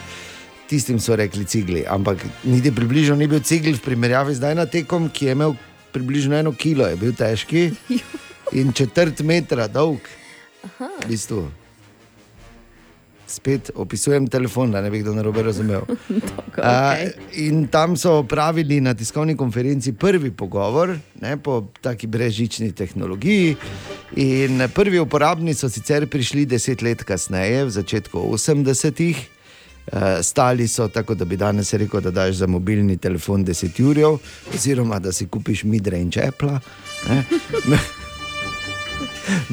tistim 0.70 1.00
so 1.00 1.16
rekli 1.16 1.44
cigli. 1.44 1.82
Ampak 1.88 2.22
niti 2.44 2.72
približno 2.74 3.16
ni 3.16 3.26
bil 3.26 3.42
cigl 3.42 3.74
v 3.74 3.82
primerjavi 3.82 4.36
z 4.36 4.44
Dajnatekom, 4.44 5.10
ki 5.10 5.26
je 5.26 5.38
imel 5.38 5.56
približno 5.92 6.36
eno 6.38 6.52
kilo, 6.52 6.86
je 6.86 7.00
bil 7.00 7.14
težki 7.16 7.70
in 8.60 8.72
četrt 8.72 9.24
metra 9.26 9.66
dolg. 9.66 10.04
V 10.78 11.08
bistvu. 11.08 11.48
Spet 13.28 13.70
opisujem 13.74 14.26
telefon, 14.26 14.70
da 14.72 14.80
ne 14.80 14.90
bi 14.90 15.02
kdo 15.02 15.12
narobe 15.14 15.42
razumel. 15.42 15.82
okej. 16.48 16.64
Uh, 16.64 17.28
in 17.44 17.66
tam 17.68 17.96
so 17.96 18.18
opravili 18.22 18.80
na 18.80 18.94
tiskovni 18.94 19.36
konferenci 19.36 19.92
prvi 19.92 20.30
pogovor 20.30 20.96
ne, 21.20 21.36
po 21.36 21.66
taki 21.80 22.06
brezžični 22.06 22.72
tehnologiji. 22.72 23.56
In 24.16 24.62
prvi 24.74 24.98
uporabni 24.98 25.54
so 25.54 25.68
sicer 25.68 26.08
prišli 26.08 26.46
deset 26.46 26.82
let 26.82 27.04
kasneje, 27.04 27.64
v 27.64 27.70
začetku 27.70 28.18
80-ih. 28.32 29.26
Uh, 29.88 30.20
stali 30.22 30.68
so 30.68 30.88
tako, 30.88 31.14
da 31.14 31.24
bi 31.24 31.36
danes 31.36 31.72
rekel, 31.72 32.00
da 32.00 32.10
daš 32.10 32.42
za 32.42 32.46
mobilni 32.46 32.96
telefon 32.96 33.44
10 33.44 33.80
ur, 33.84 34.20
oziroma 34.54 34.98
da 34.98 35.12
si 35.12 35.26
kupiš 35.26 35.64
midre 35.64 36.00
in 36.00 36.10
čepla. 36.10 36.60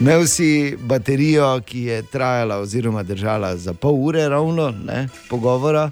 Imel 0.02 0.28
si 0.28 0.76
baterijo, 0.80 1.62
ki 1.66 1.82
je 1.82 2.02
trajala, 2.02 2.58
oziroma 2.58 3.04
držala 3.04 3.56
za 3.58 3.74
pol 3.74 3.96
ure, 3.96 4.28
ravno 4.30 4.70
ne, 4.72 5.08
pogovora. 5.30 5.92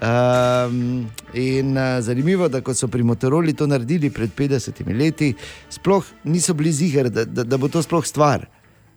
Um, 0.00 1.06
in 1.34 1.76
uh, 1.78 2.00
zanimivo 2.00 2.44
je, 2.44 2.48
da 2.48 2.60
ko 2.60 2.74
so 2.74 2.88
pri 2.88 3.02
Motorola 3.02 3.52
to 3.52 3.66
naredili 3.66 4.10
pred 4.10 4.30
50 4.36 4.96
leti, 4.98 5.34
sploh 5.68 6.04
niso 6.24 6.54
bili 6.54 6.72
ziger, 6.72 7.10
da, 7.10 7.24
da, 7.24 7.44
da 7.44 7.56
bo 7.56 7.68
to 7.68 7.82
sploh 7.82 8.06
stvar. 8.06 8.46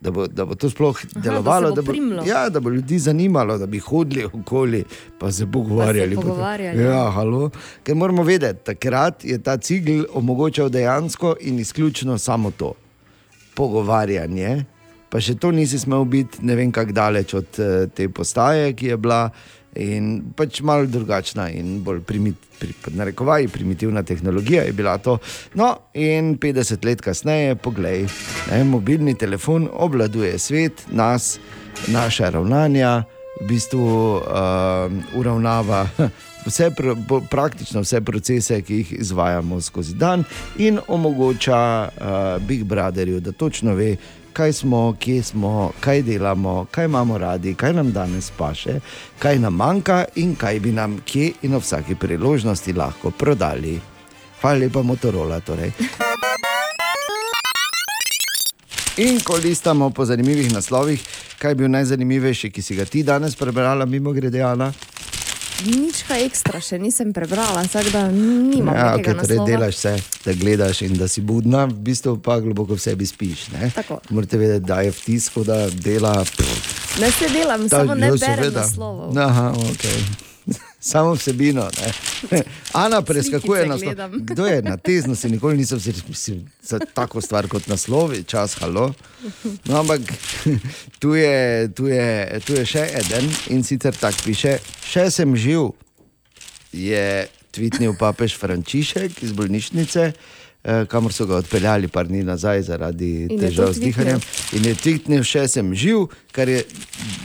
Da 0.02 0.12
bo, 0.12 0.28
da 0.28 0.46
bo 0.46 0.56
to 0.56 0.70
sploh 0.70 1.00
da 1.16 1.22
delovalo, 1.22 1.70
se 1.70 1.72
bo 1.72 1.76
da, 1.76 1.82
bo, 1.82 1.92
primlo. 1.92 2.24
ja, 2.28 2.50
da 2.50 2.60
bo 2.60 2.70
ljudi 2.70 3.00
zanimalo, 3.00 3.58
da 3.58 3.66
bi 3.66 3.80
hodili 3.80 4.26
okoli 4.26 4.84
in 5.20 5.32
se 5.32 5.48
pogovarjali. 5.52 6.16
potem. 6.16 6.30
pogovarjali. 6.30 6.84
Ja, 6.84 7.12
halo. 7.12 7.50
Ker 7.84 7.96
moramo 7.96 8.24
vedeti, 8.24 8.64
takrat 8.64 9.26
je 9.26 9.38
ta 9.44 9.58
cigl 9.58 10.04
omogočal 10.14 10.70
dejansko 10.70 11.36
in 11.42 11.60
izključno 11.60 12.18
samo 12.18 12.52
to 12.52 12.74
pogovarjanje. 13.56 14.64
Pa 15.10 15.22
še 15.22 15.36
to 15.38 15.52
nisi 15.54 15.78
smel 15.80 16.08
biti, 16.10 16.42
ne 16.42 16.56
vem, 16.58 16.72
kako 16.74 16.96
daleč 16.96 17.36
od 17.38 17.60
eh, 17.62 17.74
te 17.94 18.10
postaje, 18.10 18.74
ki 18.74 18.94
je 18.94 18.98
bila. 18.98 19.28
In 19.82 20.34
pač 20.38 20.60
malo 20.62 20.86
drugačna 20.86 21.48
in 21.50 21.80
bolj 21.82 22.04
primit, 22.06 22.38
pri, 22.60 22.76
pod 22.78 22.94
narekovaji, 22.94 23.50
primitivna 23.50 24.04
tehnologija 24.06 24.68
je 24.68 24.74
bila 24.78 25.00
to. 25.02 25.18
No, 25.58 25.72
in 25.98 26.36
50 26.38 26.86
let 26.86 27.02
kasneje, 27.02 27.56
poglej, 27.56 28.06
ne, 28.52 28.62
mobilni 28.70 29.16
telefon 29.18 29.66
obvladuje 29.74 30.38
svet, 30.40 30.86
nas, 30.94 31.40
naša 31.90 32.30
ravnanja, 32.38 33.00
v 33.42 33.48
bistvu 33.50 33.82
uh, 34.22 35.18
uravnava 35.18 35.88
vse, 36.46 36.72
praktično 37.30 37.82
vse 37.82 38.02
procese, 38.02 38.62
ki 38.62 38.76
jih 38.82 38.94
izvajamo 39.00 39.62
skozi 39.62 39.96
dan, 39.96 40.24
in 40.58 40.80
omogoča 40.88 41.90
uh, 41.90 42.48
Big 42.48 42.64
Brotherju, 42.64 43.20
da 43.20 43.32
točno 43.32 43.74
ve, 43.74 43.96
kaj 44.34 44.54
smo, 44.54 44.96
kje 45.00 45.24
smo, 45.24 45.72
kaj 45.80 46.02
delamo, 46.02 46.66
kaj 46.72 46.86
imamo 46.86 47.18
radi, 47.18 47.54
kaj 47.54 47.74
nam 47.74 47.92
danes 47.92 48.32
paše, 48.38 48.80
kaj 49.20 49.40
nam 49.40 49.56
manjka 49.56 50.06
in 50.16 50.36
kaj 50.36 50.60
bi 50.60 50.72
nam 50.72 51.00
kje 51.06 51.32
in 51.42 51.54
ob 51.54 51.62
vsaki 51.62 51.96
priložnosti 51.96 52.74
lahko 52.74 53.12
prodali. 53.12 53.80
Hvala 54.42 54.60
lepa, 54.60 54.82
Motorola. 54.82 55.40
Torej. 55.40 55.72
In 58.98 59.20
ko 59.24 59.38
listamo 59.38 59.90
po 59.90 60.06
zanimivih 60.06 60.54
naslovih, 60.54 61.02
kaj 61.38 61.52
je 61.52 61.56
bil 61.56 61.70
najzanimivejši, 61.72 62.52
ki 62.52 62.62
si 62.62 62.76
ga 62.76 62.86
ti 62.86 63.04
danes 63.04 63.36
prebrala, 63.36 63.86
mimo 63.86 64.12
grede, 64.12 64.42
Ana? 64.42 64.74
Nič 65.64 66.04
ekstra 66.10 66.60
še 66.60 66.80
nisem 66.82 67.14
prebrala, 67.16 67.64
tako 67.70 67.94
da 67.94 68.02
nimam 68.12 68.76
Ja, 68.76 68.98
nekega 68.98 69.22
okay, 69.22 69.30
torej 69.30 69.40
delaš 69.48 69.78
vse, 69.78 69.94
da 70.26 70.34
gledaš 70.34 70.82
in 70.84 70.98
da 70.98 71.08
si 71.08 71.22
budna, 71.22 71.66
v 71.70 71.80
bistvu 71.88 72.18
pa 72.20 72.40
globoko 72.44 72.76
v 72.76 72.82
sebi 72.84 73.08
spiš. 73.08 73.48
Morate 74.10 74.42
vedeti, 74.42 74.66
da 74.68 74.82
je 74.82 74.92
v 74.92 75.00
tisku, 75.06 75.46
da 75.48 75.70
dela. 75.70 76.18
Ne 77.00 77.12
se 77.12 77.30
delam, 77.30 77.68
Da, 77.70 77.80
samo 77.80 77.96
ne 77.96 78.12
berem 78.12 78.54
naslovov. 78.54 79.18
Aha, 79.18 79.54
okay. 79.72 80.33
Samo 80.84 81.14
vsebino. 81.14 81.70
Ne? 81.80 82.44
Ana 82.84 83.02
preskakuje 83.02 83.66
naslov. 83.66 83.96
gledam. 83.96 84.12
Kdo 84.26 84.46
je 84.46 84.62
na 84.62 84.78
teznosti, 84.78 85.30
nikoli 85.30 85.58
nisem 85.58 85.80
mislil 86.08 86.40
za 86.62 86.80
tako 86.80 87.22
stvar 87.22 87.48
kot 87.48 87.68
naslovi, 87.68 88.24
čas, 88.24 88.58
halo. 88.60 88.94
No, 89.66 89.80
ampak 89.80 90.02
tu 91.00 91.16
je, 91.16 91.72
tu, 91.72 91.88
je, 91.88 92.40
tu 92.46 92.54
je 92.54 92.66
še 92.66 92.84
en 93.00 93.32
in 93.48 93.64
sicer 93.64 93.96
tako 93.96 94.28
piše: 94.28 94.58
Še 94.84 95.08
sem 95.12 95.36
živ, 95.36 95.72
je 96.76 97.28
tvitnil 97.56 97.96
papež 97.96 98.36
Frančišek 98.36 99.24
iz 99.24 99.32
bolnišnice. 99.32 100.12
Eh, 100.64 100.86
Kamor 100.90 101.14
so 101.14 101.26
ga 101.30 101.36
odpeljali, 101.36 101.88
par 101.88 102.08
dni 102.08 102.24
nazaj, 102.24 102.62
zaradi 102.70 103.28
In 103.30 103.40
težav 103.40 103.74
z 103.74 103.84
dihanjem. 103.84 104.22
In 104.58 104.68
je 104.70 104.76
tvitnil, 104.76 105.24
še 105.28 105.48
sem 105.48 105.74
živ, 105.76 106.08
kar 106.32 106.50
je 106.50 106.64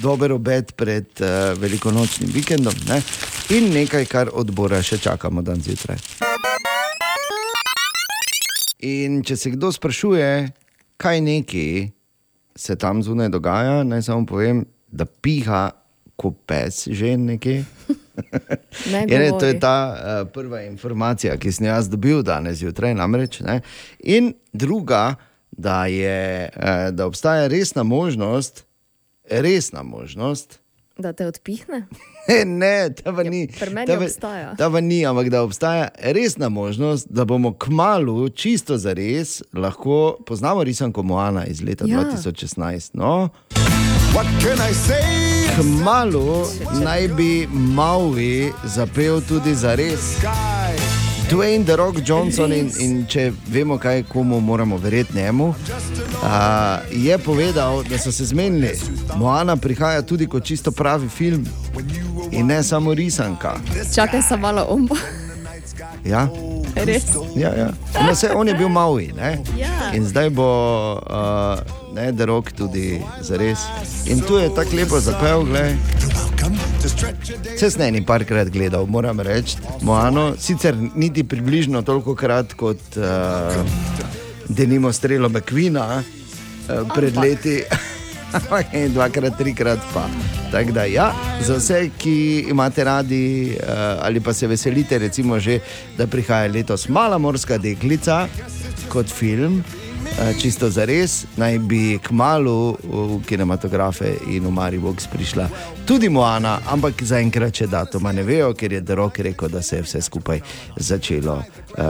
dober 0.03 0.33
obet 0.35 0.74
pred 0.77 1.07
uh, 1.22 1.55
velikonočnim 1.59 2.31
vikendom. 2.35 2.74
Ne? 2.88 3.03
In 3.57 3.70
nekaj, 3.74 4.07
kar 4.11 4.33
odbora 4.33 4.83
še 4.83 4.98
čakamo 5.03 5.42
dan 5.42 5.62
zjutraj. 5.62 5.98
In 8.87 9.22
če 9.27 9.37
se 9.37 9.55
kdo 9.57 9.72
sprašuje, 9.74 10.31
kaj 10.98 11.20
neki 11.20 11.68
se 12.59 12.77
tam 12.77 13.03
zunaj 13.03 13.29
dogaja, 13.29 13.83
naj 13.87 14.03
samo 14.03 14.27
povem, 14.27 14.64
da 14.90 15.07
piha 15.07 15.70
kot 16.18 16.35
pes 16.46 16.88
že 16.90 17.16
nekje. 17.16 17.62
Ne 18.92 19.04
Je, 19.04 19.18
ne, 19.18 19.31
to 19.31 19.46
je 19.46 19.61
ta 19.61 19.74
uh, 19.90 20.28
prva 20.28 20.62
informacija, 20.62 21.37
ki 21.37 21.52
sem 21.52 21.66
jo 21.66 21.72
jaz 21.72 21.88
dobil 21.88 22.22
danes 22.22 22.59
zjutraj. 22.59 22.94
Namreč, 22.94 23.40
ne. 23.40 23.61
In 24.00 24.33
druga, 24.52 25.14
da, 25.50 25.87
je, 25.87 26.18
uh, 26.48 26.62
da 26.90 27.07
obstaja 27.07 27.46
resna 27.46 27.83
možnost, 27.83 28.64
resna 29.24 29.83
možnost, 29.83 30.59
Da 30.98 31.12
te 31.12 31.26
odpihne? 31.26 31.87
Ne, 32.44 32.90
ta 32.90 33.12
pa 33.12 33.22
ni. 33.22 33.46
pri 33.50 33.70
meni 33.70 33.87
ta 33.87 33.94
pa- 33.94 34.04
obstaja. 34.04 34.54
Ta 34.57 34.70
pa 34.70 34.81
ni, 34.81 35.07
ampak 35.07 35.28
da 35.28 35.42
obstaja 35.42 35.88
resna 35.96 36.48
možnost, 36.48 37.07
da 37.09 37.24
bomo 37.24 37.54
kmalo, 37.54 38.28
čisto 38.28 38.76
za 38.76 38.92
res, 38.92 39.42
lahko 39.54 40.18
poznamo 40.26 40.64
risanko 40.64 41.02
Moana 41.02 41.46
iz 41.46 41.62
leta 41.62 41.85
Ja. 41.87 42.02
2016. 42.02 42.90
No? 42.94 43.28
Kmalo 45.59 46.47
naj 46.85 47.09
bi 47.09 47.49
Maui 47.51 48.53
zapel 48.64 49.21
tudi 49.21 49.55
za 49.55 49.75
res. 49.75 50.01
Dwayne 51.31 51.64
The 51.64 51.77
Rock 51.77 51.97
Johnson, 52.07 52.53
in, 52.53 52.71
in 52.79 53.07
če 53.07 53.33
vemo, 53.51 53.79
kaj 53.79 54.05
komu 54.09 54.40
moramo 54.40 54.77
verjeti 54.77 55.16
njemu, 55.16 55.55
a, 56.23 56.79
je 56.92 57.18
povedal, 57.18 57.83
da 57.90 57.99
so 57.99 58.12
se 58.12 58.25
zmenili. 58.25 58.71
Moana 59.16 59.57
prihaja 59.57 60.03
tudi 60.03 60.27
kot 60.27 60.44
čisto 60.44 60.71
pravi 60.71 61.09
film 61.09 61.47
in 62.31 62.47
ne 62.47 62.62
samo 62.62 62.94
risanka. 62.94 63.57
Čakaj, 63.94 64.23
sem 64.23 64.40
malo 64.40 64.66
ombo. 64.71 64.94
Ja? 66.04 66.28
Res. 66.74 67.04
Ja, 67.37 67.50
ja. 67.56 67.68
No, 68.06 68.14
se, 68.14 68.30
on 68.34 68.48
je 68.48 68.54
bil 68.54 68.68
Maui 68.68 69.11
ne? 69.16 69.38
Ja. 69.58 69.90
in 69.94 70.06
zdaj 70.06 70.30
bo 70.30 70.48
uh, 71.00 71.58
ne, 71.94 72.12
The 72.12 72.26
Rock 72.26 72.52
tudi 72.52 73.00
za 73.20 73.37
res. 73.37 73.66
In 74.06 74.20
tu 74.20 74.38
je 74.38 74.50
tako 74.54 74.76
lepo 74.76 75.00
zapel, 75.00 75.44
gledaj. 75.48 75.76
Vse 77.56 77.70
sem 77.70 77.82
eni 77.88 78.04
parkrat 78.06 78.48
gledal, 78.54 78.87
moram 78.87 79.20
reči, 79.20 79.58
Moano, 79.82 80.32
sicer 80.38 80.76
niti 80.94 81.24
približno 81.24 81.82
toliko 81.82 82.14
krat 82.14 82.54
kot 82.54 82.96
uh, 82.96 83.58
denimo 84.48 84.92
strelo 84.92 85.28
McQueena 85.28 85.87
uh, 85.98 86.88
pred 86.94 87.16
leti. 87.16 87.62
Ampak 87.64 87.94
en, 88.72 88.92
dvakrat, 88.92 89.38
trikrat 89.38 89.82
pa. 89.94 90.06
Tako 90.52 90.72
da, 90.72 90.84
ja, 90.84 91.12
za 91.44 91.56
vse, 91.58 91.90
ki 91.98 92.46
imate 92.50 92.84
radi 92.84 93.56
uh, 93.56 93.68
ali 94.04 94.20
pa 94.20 94.32
se 94.32 94.46
veselite, 94.46 94.98
recimo, 94.98 95.38
že, 95.40 95.60
da 95.98 96.06
prihaja 96.06 96.48
letos 96.52 96.88
Mala 96.88 97.18
morska 97.18 97.58
deklica 97.58 98.26
kot 98.88 99.10
film, 99.12 99.62
čisto 100.35 100.71
za 100.71 100.85
res, 100.85 101.25
naj 101.37 101.59
bi 101.59 101.99
k 101.99 102.11
malu 102.11 102.77
v 102.83 103.23
kinematografe 103.23 104.16
in 104.27 104.44
v 104.44 104.51
Maribox 104.51 105.07
prišla 105.07 105.49
tudi 105.87 106.09
Moana, 106.09 106.59
ampak 106.66 107.01
zaenkrat 107.01 107.55
še 107.55 107.66
datuma 107.66 108.12
ne 108.12 108.23
vejo, 108.23 108.53
ker 108.53 108.73
je 108.73 108.81
Derok 108.81 109.18
rekel, 109.18 109.49
da 109.49 109.62
se 109.62 109.77
je 109.77 109.83
vse 109.83 110.03
skupaj 110.03 110.40
začelo, 110.77 111.38
uh, 111.38 111.85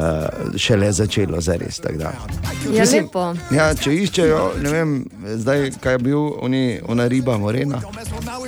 šele 0.55 0.93
začelo 0.93 1.41
za 1.41 1.57
res. 1.57 1.81
Ja, 1.99 2.13
Mislim, 2.71 3.05
lepo. 3.05 3.25
Ja, 3.51 3.75
če 3.75 3.91
iščejo, 3.97 4.41
ne 4.63 4.71
vem, 4.71 4.93
zdaj, 5.35 5.73
kaj 5.81 5.93
je 5.93 5.99
bil, 6.01 6.23
oni, 6.39 6.63
ona 6.85 7.09
riba, 7.09 7.39
morena. 7.39 7.81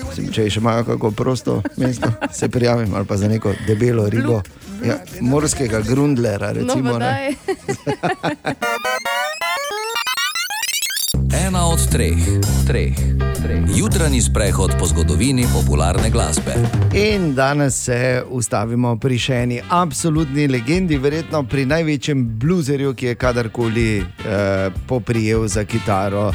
Mislim, 0.06 0.30
če 0.30 0.46
še 0.46 0.60
imajo 0.60 0.84
kako 0.86 1.10
prosto 1.10 1.62
mesto, 1.76 2.12
se 2.30 2.48
prijavim 2.48 2.94
ali 2.94 3.06
pa 3.06 3.16
za 3.16 3.28
neko 3.28 3.54
debelo 3.66 4.06
ribo. 4.08 4.42
Ja, 4.80 4.96
morskega 5.20 5.80
grundlera, 5.80 6.54
No, 6.54 6.60
recimo. 6.62 6.94
daj. 6.98 7.34
Ena 11.32 11.66
od 11.66 11.90
treh, 11.90 12.18
treh, 12.66 12.94
treh. 13.42 13.60
Jutranji 13.76 14.20
sprehod 14.20 14.74
po 14.78 14.86
zgodovini 14.86 15.46
popularne 15.54 16.10
glasbe. 16.10 16.54
In 16.94 17.34
danes 17.34 17.84
se 17.84 18.22
ustavimo 18.30 18.96
pri 18.96 19.18
še 19.18 19.38
eni 19.44 19.60
absolutni 19.68 20.48
legendi, 20.50 20.98
verjetno 20.98 21.44
pri 21.46 21.66
največjem 21.70 22.24
bluzerju, 22.38 22.94
ki 22.94 23.12
je 23.12 23.14
kadarkoli 23.14 23.88
eh, 23.98 24.70
poprijel 24.86 25.46
za 25.46 25.64
kitaro 25.64 26.32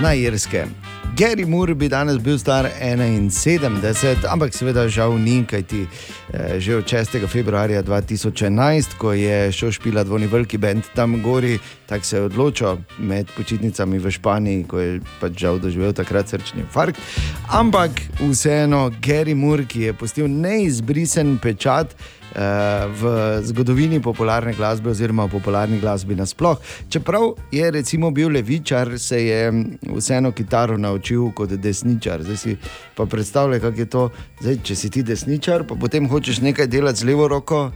na 0.00 0.14
Irskem. 0.14 0.87
Gary 1.18 1.44
Moore 1.44 1.74
bi 1.74 1.88
danes 1.88 2.18
bil 2.24 2.38
star 2.38 2.68
71, 2.80 4.22
ampak 4.30 4.54
seveda 4.54 4.84
žal 4.88 5.16
ni, 5.18 5.40
kajti 5.42 5.80
eh, 5.82 6.60
že 6.62 6.76
od 6.78 6.86
6. 6.86 7.26
februarja 7.26 7.82
2011, 7.82 8.94
ko 8.98 9.10
je 9.12 9.50
šel 9.52 9.72
špila 9.74 10.04
dvojni 10.06 10.28
veliki 10.30 10.58
bend 10.62 10.86
tam 10.94 11.18
gori, 11.22 11.58
tako 11.90 12.04
se 12.04 12.16
je 12.16 12.22
odločil 12.22 12.78
med 12.98 13.26
počitnicami 13.36 13.98
v 13.98 14.10
Španiji, 14.14 14.64
ko 14.70 14.78
je 14.78 15.00
pač 15.18 15.34
žal 15.42 15.58
doživel 15.58 15.90
takrat 15.92 16.30
srčni 16.30 16.62
infarkt. 16.62 17.02
Ampak 17.50 17.98
vseeno 18.22 18.86
Gary 19.02 19.34
Moore, 19.34 19.66
ki 19.66 19.88
je 19.88 19.98
pustil 19.98 20.30
neizbrisen 20.30 21.40
pečat. 21.42 21.98
Eh, 22.34 22.86
V 22.88 23.42
zgodovini 23.42 24.00
popularne 24.00 24.54
glasbe, 24.54 24.90
oziroma 24.90 25.26
v 25.26 25.30
popularni 25.30 25.80
glasbi 25.80 26.14
nasploh. 26.14 26.58
Čeprav 26.88 27.34
je 27.52 27.70
recimo 27.70 28.10
bil 28.10 28.28
levičar, 28.28 28.98
se 28.98 29.24
je 29.24 29.52
mm, 29.52 29.78
vseeno 29.96 30.32
kitaro 30.32 30.78
naučil 30.78 31.30
kot 31.32 31.50
desničar. 31.50 32.22
Zdaj 32.22 32.36
si 32.36 32.56
pa 32.94 33.06
predstavljaj, 33.06 33.60
kako 33.60 33.78
je 33.78 33.86
to. 33.86 34.08
Zdaj, 34.40 34.56
če 34.62 34.76
si 34.76 34.90
ti 34.90 35.02
desničar, 35.02 35.66
pa 35.66 35.74
potem 35.74 36.08
hočeš 36.08 36.40
nekaj 36.40 36.66
delati 36.66 37.00
z 37.00 37.04
levo 37.04 37.28
roko, 37.28 37.70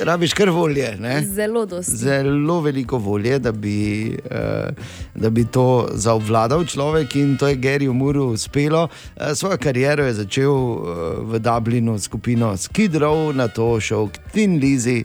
rabiš 0.00 0.34
kar 0.34 0.50
volje. 0.50 0.96
Ne? 1.00 1.22
Zelo 1.22 1.66
dosti. 1.66 1.96
Zelo 1.96 2.60
veliko 2.60 2.98
volje, 2.98 3.38
da 3.38 3.52
bi, 3.52 4.10
eh, 4.30 4.68
da 5.14 5.30
bi 5.30 5.44
to 5.44 5.88
zavladal 5.92 6.64
človek, 6.64 7.16
in 7.16 7.36
to 7.36 7.48
je 7.48 7.56
Gary 7.56 7.88
Umuru 7.88 8.24
uspelo. 8.24 8.88
Eh, 9.16 9.34
svojo 9.34 9.58
kariero 9.58 10.04
je 10.04 10.14
začel 10.14 10.52
eh, 10.52 10.76
v 11.20 11.38
Dublinu 11.38 11.98
s 11.98 12.02
skupino 12.02 12.56
Skid 12.56 12.94
Row, 12.94 13.32
na 13.36 13.48
to 13.48 13.80
šel 13.80 14.08
k 14.08 14.18
Tin 14.32 14.58
Lizi. 14.58 15.04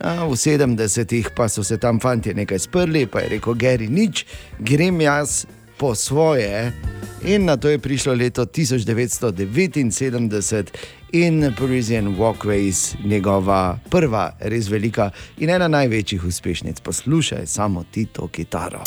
A 0.00 0.24
v 0.24 0.32
70-ih 0.32 1.28
pa 1.36 1.48
so 1.48 1.62
se 1.64 1.76
tam 1.76 2.00
fanti 2.00 2.34
nekaj 2.34 2.58
sprli, 2.58 3.06
pa 3.06 3.20
je 3.20 3.28
rekel: 3.28 3.54
Gary, 3.54 3.88
nič, 3.88 4.24
grem 4.58 5.00
jaz 5.00 5.44
po 5.80 5.94
svoje. 5.94 6.72
In 7.24 7.44
na 7.44 7.56
to 7.56 7.68
je 7.68 7.78
prišlo 7.78 8.14
leto 8.14 8.44
1979 8.44 10.64
in 11.12 11.54
Parisian 11.58 12.16
Walkways, 12.16 12.94
njegova 13.04 13.78
prva, 13.90 14.36
res 14.40 14.68
velika 14.68 15.10
in 15.38 15.50
ena 15.50 15.68
največjih 15.68 16.24
uspešnic. 16.24 16.80
Poslušaj 16.80 17.46
samo 17.46 17.84
ti 17.90 18.06
to 18.06 18.28
kitaro. 18.28 18.82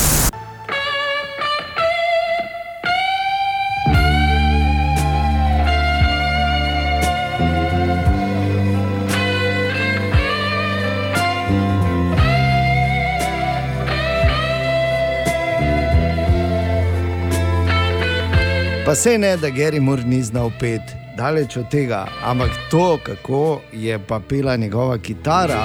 Pa 18.94 18.98
se 18.98 19.18
ne, 19.18 19.38
da 19.38 19.50
Gary 19.50 19.80
Moore 19.80 20.04
ni 20.04 20.22
znal 20.22 20.52
pet, 20.60 20.82
daleč 21.18 21.58
od 21.58 21.70
tega, 21.72 22.06
ampak 22.24 22.50
to, 22.72 23.00
kako 23.04 23.62
je 23.72 24.00
pa 24.08 24.20
pela 24.20 24.56
njegova 24.56 24.98
kitara, 24.98 25.64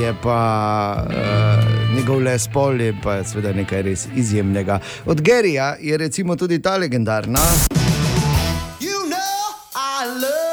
je 0.00 0.14
pa 0.22 0.40
uh, 1.06 1.96
njegov 1.96 2.22
les 2.22 2.48
pol, 2.48 2.80
je 2.80 2.94
pa 3.02 3.18
seveda 3.24 3.52
nekaj 3.52 3.82
res 3.82 4.06
izjemnega. 4.16 4.80
Od 5.06 5.20
Garyja 5.20 5.74
je 5.80 5.98
recimo 5.98 6.36
tudi 6.36 6.62
ta 6.62 6.76
legendarna. 6.76 7.40
You 8.80 9.04
know 9.10 10.45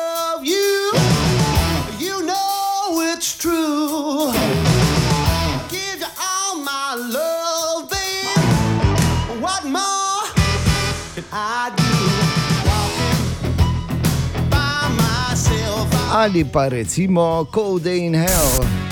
Ali 16.23 16.45
pa 16.45 16.69
recimo 16.69 17.43
Cold 17.51 17.83
Day 17.83 18.05
in 18.05 18.15
Hell. 18.15 18.82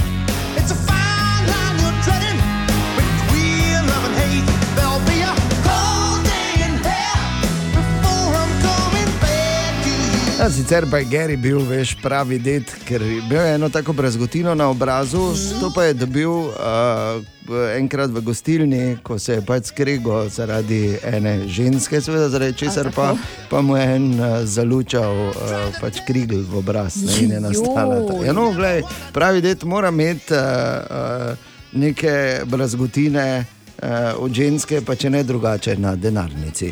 Sicer 10.52 10.86
pa 10.92 10.98
je 10.98 11.06
Gary 11.06 11.38
bil 11.38 11.60
veš 11.64 11.96
pravi 12.02 12.40
ded, 12.40 12.64
ker 12.88 13.02
je 13.02 13.18
imel 13.18 13.46
eno 13.56 13.70
tako 13.70 13.94
brazgotino 13.94 14.56
na 14.56 14.70
obrazu, 14.70 15.34
to 15.60 15.72
pa 15.76 15.84
je 15.84 15.94
dobil 15.94 16.30
uh, 16.30 16.52
enkrat 17.78 18.12
v 18.12 18.22
gostilni, 18.22 18.98
ko 19.04 19.20
se 19.20 19.34
je 19.34 19.46
pač 19.46 19.72
skrego 19.72 20.26
zaradi 20.30 20.98
ene 21.04 21.48
ženske, 21.48 22.02
seveda 22.02 22.30
zaradi 22.30 22.58
česar 22.58 22.92
pa, 22.96 23.14
pa 23.50 23.62
mu 23.62 23.78
je 23.78 23.86
en 23.96 24.10
uh, 24.20 24.42
zalučal 24.44 25.16
uh, 25.30 25.36
pač 25.82 26.02
krigl 26.08 26.44
v 26.44 26.60
obraz 26.60 27.00
ne, 27.06 27.16
in 27.24 27.32
je 27.32 27.40
nastala. 27.40 28.02
Ta. 28.08 28.20
Ja, 28.26 28.36
no, 28.36 28.52
glej, 28.56 28.84
pravi 29.14 29.42
ded 29.42 29.64
mora 29.64 29.90
imeti 29.94 30.36
uh, 30.36 30.42
uh, 30.42 31.50
neke 31.72 32.44
brazgotine. 32.46 33.46
Uh, 33.82 34.24
od 34.24 34.34
ženske, 34.34 34.84
pa 34.86 34.94
če 34.96 35.10
ne 35.10 35.24
drugače, 35.26 35.74
na 35.82 35.96
denarnici. 35.98 36.68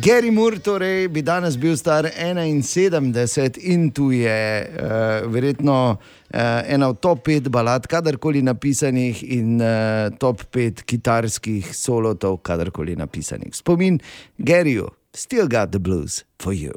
Gary 0.00 0.30
Moore 0.32 0.62
torej, 0.64 1.08
bi 1.12 1.20
danes 1.22 1.58
bil 1.60 1.76
star 1.76 2.08
71 2.08 3.58
in 3.68 3.90
tu 3.92 4.08
je 4.16 4.38
uh, 4.64 5.32
verjetno 5.32 5.76
uh, 5.92 6.40
ena 6.64 6.88
od 6.88 7.00
top 7.04 7.28
5 7.28 7.50
balad, 7.52 7.84
kadarkoli 7.86 8.40
napisanih, 8.42 9.20
in 9.36 9.60
uh, 9.60 10.08
top 10.18 10.46
5 10.56 10.86
kitarskih 10.88 11.68
solotov, 11.76 12.40
kadarkoli 12.40 12.96
napisanih. 12.96 13.52
Spomin 13.52 14.00
Garyju, 14.38 14.88
still 15.12 15.48
got 15.48 15.70
the 15.70 15.78
blues 15.78 16.24
for 16.40 16.56
you. 16.56 16.72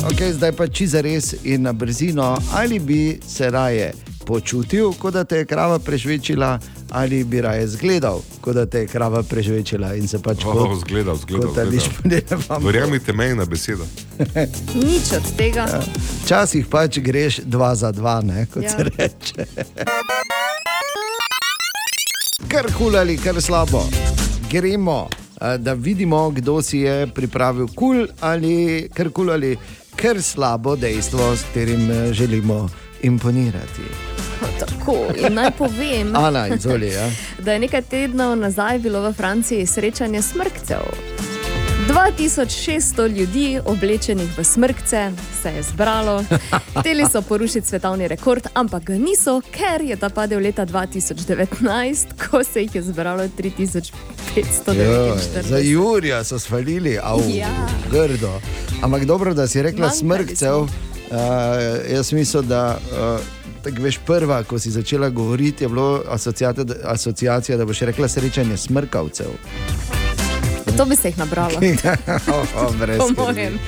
Okay, 0.00 0.32
zdaj 0.32 0.52
pa 0.56 0.70
čiza 0.70 1.02
res 1.02 1.34
in 1.44 1.66
na 1.66 1.72
brzino, 1.72 2.38
ali 2.54 2.78
bi 2.78 3.18
se 3.26 3.50
raje 3.50 3.92
počutil, 4.20 4.92
kot 4.92 5.14
da 5.14 5.24
te 5.24 5.36
je 5.36 5.44
krava 5.44 5.78
prežvečila, 5.78 6.58
ali 6.90 7.24
bi 7.24 7.40
raje 7.40 7.68
zgledal, 7.68 8.20
kot 8.40 8.54
da 8.54 8.66
te 8.66 8.78
je 8.78 8.86
krava 8.86 9.22
prežvečila 9.22 9.94
in 9.94 10.08
se 10.08 10.18
pač 10.18 10.44
Oh, 10.44 10.76
zgledal, 10.76 11.16
zgledal, 11.16 11.50
zgledal. 11.50 11.80
po 11.92 12.08
njenem. 12.08 12.64
Verjamite 12.64 13.12
meni 13.12 13.34
na 13.34 13.44
besedo. 13.44 13.84
Nič 14.84 15.12
od 15.12 15.36
tega. 15.36 15.60
Ja. 15.62 15.80
Včasih 16.24 16.66
pač 16.66 16.98
greš 17.00 17.40
dva 17.40 17.74
za 17.74 17.92
dva, 17.92 18.20
ne, 18.20 18.46
kot 18.46 18.62
Ja. 18.62 18.70
se 18.70 18.84
reče. 18.86 19.46
Kar 22.48 22.66
kul 22.74 22.96
ali 22.96 23.16
kar 23.16 23.36
slabo. 23.38 23.84
Gremo, 24.48 25.08
da 25.58 25.72
vidimo, 25.74 26.30
kdo 26.30 26.62
si 26.62 26.78
je 26.78 27.06
pripravil 27.06 27.68
kul 27.68 28.06
ali 28.20 28.54
kar 28.90 29.10
kul 29.10 29.30
ali 29.30 29.56
kar 29.96 30.22
slabo 30.22 30.76
dejstvo, 30.76 31.36
s 31.36 31.42
katerim 31.44 31.90
eh, 31.90 32.12
želimo 32.12 32.68
imponirati. 33.02 33.82
Tako, 34.58 34.96
in 35.16 35.34
naj 35.34 35.50
povem, 35.50 36.16
Ana, 36.26 36.48
izvoli, 36.48 36.88
ja. 36.88 37.10
da 37.44 37.52
je 37.52 37.58
nekaj 37.58 37.82
tednov 37.82 38.36
nazaj 38.36 38.78
bilo 38.78 39.02
v 39.02 39.12
Franciji 39.12 39.66
srečanje 39.66 40.22
smrkcev. 40.22 40.80
2600 41.88 43.08
ljudi, 43.08 43.60
oblečenih 43.64 44.38
v 44.38 44.44
smrkce, 44.44 45.12
se 45.42 45.48
je 45.48 45.62
zbralo. 45.62 46.24
Hteli 46.76 47.04
so 47.12 47.22
porušiti 47.22 47.66
svetovni 47.66 48.08
rekord, 48.08 48.46
ampak 48.54 48.84
ga 48.84 48.94
niso, 48.94 49.40
ker 49.50 49.82
je 49.82 49.96
ta 49.96 50.08
padel 50.08 50.40
leta 50.40 50.66
2019, 50.66 52.06
ko 52.20 52.44
se 52.44 52.62
jih 52.62 52.74
je 52.74 52.82
zbralo 52.82 53.22
3549. 53.28 54.74
Joj, 54.76 55.18
Za 55.42 55.58
Jurija 55.58 56.24
so 56.24 56.38
svalili, 56.38 56.98
av, 57.02 57.20
Ja. 57.28 57.48
grdo. 57.90 58.40
Ampak 58.82 59.04
dobro, 59.04 59.34
da 59.34 59.46
si 59.48 59.62
rekla 59.62 59.80
Manjkali 59.80 59.98
smrkcev. 59.98 60.66
Uh, 61.10 61.16
jaz 61.90 62.12
mislim, 62.12 62.46
da 62.46 62.78
uh, 62.92 63.20
tako 63.62 63.82
veš, 63.82 63.98
prva, 63.98 64.42
ko 64.42 64.58
si 64.58 64.70
začela 64.70 65.08
govoriti, 65.08 65.64
je 65.64 65.68
bilo 65.68 66.02
asociata- 66.08 66.76
asociacija, 66.84 67.58
da 67.58 67.64
boš 67.64 67.80
rekla 67.80 68.08
srečanje 68.08 68.56
smrkavcev. 68.56 69.26
To 70.76 70.84
bi 70.84 70.96
se 70.96 71.08
jih 71.08 71.18
nabralo. 71.18 71.54
oh, 72.28 72.34
oh, 72.56 72.76
brez 72.76 72.98
Po 72.98 73.04
skrbi. 73.04 73.22
mojem. 73.22 73.58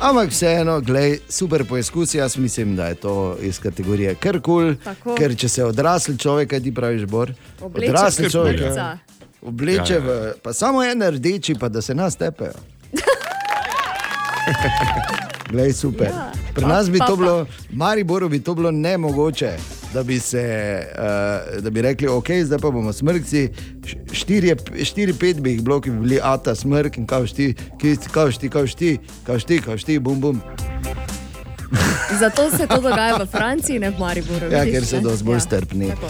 Ampak 0.00 0.30
vseeno, 0.30 0.80
glej, 0.80 1.18
super 1.28 1.64
poizkus. 1.64 2.14
Jaz 2.14 2.36
mislim, 2.36 2.76
da 2.76 2.86
je 2.86 2.94
to 2.94 3.36
iz 3.40 3.58
kategorije 3.58 4.14
kar 4.14 4.40
kul. 4.40 4.74
Tako. 4.74 5.14
Ker 5.14 5.36
če 5.36 5.48
se 5.48 5.64
odrasli 5.64 6.18
človek, 6.18 6.48
kaj 6.48 6.60
ti 6.60 6.74
praviš, 6.74 7.04
Bor? 7.04 7.32
Obleče 7.60 7.90
Odrasli 7.90 8.30
človek. 8.30 8.58
smrkca. 8.58 8.76
ja. 8.76 8.98
Obleče 9.42 9.92
Ja, 9.92 9.96
ja, 9.96 10.00
v, 10.00 10.32
pa 10.42 10.52
samo 10.52 10.84
en 10.84 11.02
rdeči, 11.02 11.54
pa 11.54 11.68
da 11.68 11.82
se 11.82 11.94
nas 11.94 12.16
tepejo. 12.16 12.52
Glej, 15.50 15.72
super. 15.72 16.06
Ja. 16.06 16.32
Pri 16.54 16.66
nas 16.66 16.90
bi 16.90 16.98
to 16.98 17.16
bilo, 17.16 17.46
Mariboru 17.70 18.28
bi 18.28 18.40
to 18.40 18.54
bilo 18.54 18.70
nemogoče, 18.70 19.56
da 19.94 20.02
bi, 20.02 20.18
se, 20.18 20.42
uh, 21.54 21.62
da 21.62 21.70
bi 21.70 21.82
rekli, 21.82 22.08
ok, 22.08 22.26
zdaj 22.44 22.58
pa 22.58 22.70
bomo 22.70 22.92
smrkci. 22.92 23.48
Štiri, 24.12 24.54
štiri, 24.84 25.12
pet 25.12 25.40
bi 25.40 25.50
jih 25.50 25.62
bilo, 25.62 25.80
ki 25.80 25.90
bi 25.90 25.98
bili 25.98 26.20
ata 26.22 26.54
smrk 26.54 26.96
in 26.96 27.06
kao 27.06 27.26
šti, 27.26 27.54
kao 28.12 28.30
šti, 28.30 28.48
kao 28.48 28.66
šti, 28.66 28.98
kao 29.26 29.38
šti, 29.38 29.60
kao 29.60 29.78
šti, 29.78 29.98
bum 29.98 30.20
bum. 30.20 30.40
Zato 32.20 32.50
se 32.50 32.66
to 32.66 32.80
dogaja 32.80 33.16
v 33.16 33.26
Franciji, 33.26 33.78
ne 33.78 33.90
v 33.90 33.98
Mariboru. 33.98 34.50
Ja, 34.52 34.62
vidiš, 34.62 34.72
ker 34.72 34.86
so 34.86 35.00
dosti 35.00 35.24
bolj 35.24 35.36
Ja, 35.36 35.40
strpni. 35.40 35.88
tako. 35.90 36.06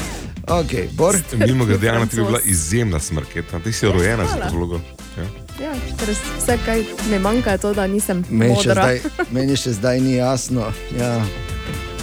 Ok, 0.50 0.72
Bor. 0.92 1.16
Mimo 1.46 1.64
grede, 1.64 1.88
Ana, 1.88 2.06
ti 2.06 2.16
bi 2.16 2.22
bila 2.22 2.40
izjemna 2.44 3.00
smrketa. 3.00 3.58
Ti 3.58 3.72
si 3.72 3.86
rojena 3.86 4.24
za 4.26 4.48
to 4.48 4.56
vlogo. 4.56 4.80
Ja. 5.60 5.72
Vse, 6.38 6.58
kar 6.64 6.78
mi 7.10 7.18
manjka, 7.18 7.50
je 7.50 7.58
to, 7.58 7.74
da 7.74 7.86
nisem 7.86 8.24
Meni 8.30 8.54
še, 8.54 8.68
modra. 8.68 8.82
zdaj, 8.82 9.00
meni 9.36 9.56
še 9.56 9.72
zdaj 9.72 10.00
ni 10.00 10.14
jasno, 10.14 10.70
ja, 10.96 11.18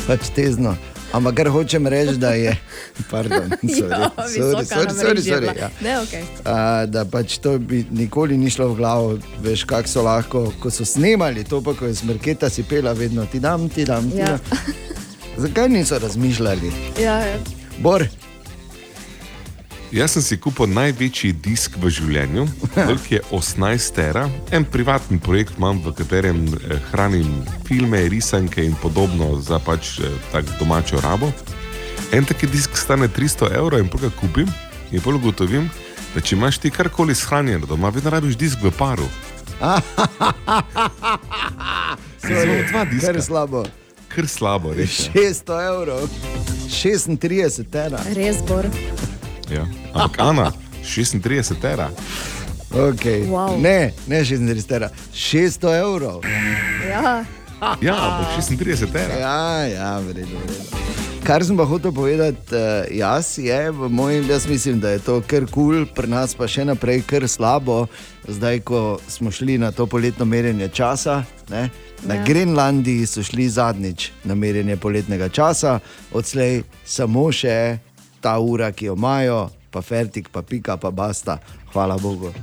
pač 0.06 0.30
tezno. 0.32 0.76
Ampak 1.10 1.36
kar 1.36 1.48
hočem 1.48 1.88
reči, 1.88 2.18
da 2.18 2.34
je. 2.34 2.52
Pardon, 3.12 3.48
sorry, 3.64 3.90
ja, 3.90 4.10
sorry, 4.12 4.28
visoka 4.28 4.66
sorry, 4.66 4.94
sorry, 4.94 5.22
sorry, 5.22 5.48
bila. 5.48 5.54
ja. 5.58 5.70
Ne, 5.82 5.94
okay. 6.02 6.24
A, 6.44 6.58
da 6.86 7.06
pač 7.06 7.38
to 7.40 7.56
bi 7.58 7.86
nikoli 7.92 8.38
ni 8.38 8.52
šlo 8.52 8.68
v 8.70 8.76
glavo, 8.76 9.08
veš, 9.42 9.64
kako 9.64 9.88
so 9.88 10.04
lahko, 10.04 10.42
ko 10.60 10.70
so 10.70 10.86
snemali 10.86 11.44
to, 11.44 11.62
pa 11.62 11.74
ko 11.74 11.88
je 11.88 11.96
smrketa 11.96 12.50
si 12.50 12.64
pela, 12.64 12.92
vedno 12.94 13.26
ti 13.26 13.40
dam, 13.40 13.70
ti 13.70 13.86
dam. 13.86 14.04
Ti 14.06 14.20
Ja. 14.20 14.36
dam. 14.36 14.76
Zakaj 15.38 15.70
niso 15.70 16.00
razmišljali? 16.00 16.72
Ja, 17.00 17.20
ja. 17.24 17.40
Bor, 17.80 18.04
Jaz 19.92 20.12
sem 20.18 20.22
si 20.22 20.36
kupil 20.36 20.68
največji 20.68 21.30
disk 21.40 21.78
v 21.80 21.88
življenju, 21.88 22.44
velik 22.76 23.06
je 23.14 23.22
18 23.32 23.94
tera, 23.96 24.26
en 24.52 24.66
privatni 24.68 25.16
projekt 25.24 25.56
imam, 25.56 25.80
v 25.80 25.94
katerem 25.96 26.44
eh, 26.44 26.76
hranim 26.92 27.30
filme, 27.70 28.02
risanke 28.12 28.66
in 28.68 28.76
podobno 28.84 29.40
za 29.40 29.60
pač 29.64 30.00
eh, 30.04 30.12
tak 30.34 30.44
domačo 30.60 31.00
rabo. 31.00 31.32
En 32.12 32.28
taki 32.28 32.52
disk 32.52 32.76
stane 32.76 33.08
300 33.08 33.56
evrov 33.56 33.80
in 33.80 33.88
ga 33.88 34.12
kupim 34.20 34.52
in 34.92 35.00
pol 35.00 35.16
ugotovim, 35.22 35.72
da 36.12 36.20
če 36.20 36.36
imaš 36.36 36.60
ti 36.60 36.72
karkoli 36.72 37.16
shranjeno 37.16 37.66
doma, 37.72 37.88
vedno 37.88 38.12
rabiš 38.12 38.36
disk 38.36 38.60
v 38.64 38.76
paru. 38.76 39.08
Samo 42.28 42.56
dva 42.72 42.84
diska. 42.92 43.08
kar 43.08 43.24
slabo. 43.24 43.66
Kar 44.12 44.28
slabo, 44.28 44.76
res. 44.76 45.08
je. 45.08 45.32
600 45.32 45.64
evrov, 45.72 46.10
36 46.68 47.72
tera. 47.72 48.04
Res 48.12 48.44
bor. 48.44 48.68
Ja. 49.50 49.66
Ampak 49.94 50.20
Ana, 50.20 50.52
36 50.84 51.62
tera. 51.62 51.90
Okay. 52.72 53.24
Wow. 53.28 53.62
Ne, 53.62 53.94
ne 54.08 54.24
36 54.26 54.68
tera, 54.68 54.90
600 55.14 55.80
evrov. 55.80 56.22
Ja. 56.90 57.26
Ja, 57.82 57.96
ampak 57.96 58.38
36 58.44 58.92
tera. 58.92 59.14
Ja, 59.20 59.68
ja, 59.68 60.00
vredno, 60.00 60.40
vredno. 60.46 60.78
Kar 61.28 61.44
sem 61.44 61.58
pa 61.58 61.66
hotel 61.68 61.92
povedati, 61.92 62.56
uh, 62.56 62.86
jaz 62.98 63.38
je 63.38 63.72
v 63.72 63.90
mojem, 63.90 64.30
jaz 64.30 64.48
mislim, 64.48 64.80
da 64.80 64.90
je 64.90 65.00
to 65.00 65.22
kar 65.28 65.44
kul, 65.52 65.74
cool, 65.74 65.86
pri 65.96 66.08
nas 66.08 66.32
pa 66.32 66.48
še 66.48 66.64
naprej 66.64 67.02
kar 67.04 67.26
slabo. 67.28 67.88
Zdaj, 68.28 68.62
ko 68.64 69.00
smo 69.12 69.32
šli 69.32 69.58
na 69.60 69.74
to 69.76 69.88
poletno 69.92 70.26
merjenje 70.26 70.70
časa, 70.72 71.24
ne, 71.52 71.68
na 72.08 72.16
ja. 72.16 72.24
Grenlandiji 72.24 73.08
so 73.08 73.24
šli 73.24 73.50
zadnjič 73.50 74.12
na 74.24 74.36
merjenje 74.40 74.78
poletnega 74.80 75.28
časa, 75.28 75.80
odslej 76.16 76.64
samo 76.86 77.28
še 77.32 77.80
ta 78.22 78.38
ura, 78.40 78.72
ki 78.72 78.86
jo 78.92 78.96
imajo, 78.96 79.50
pa 79.72 79.82
fertik, 79.82 80.30
pa 80.32 80.42
pika, 80.42 80.78
pa 80.78 80.92
basta, 80.92 81.40
hvala 81.74 81.98
Bogu. 81.98 82.34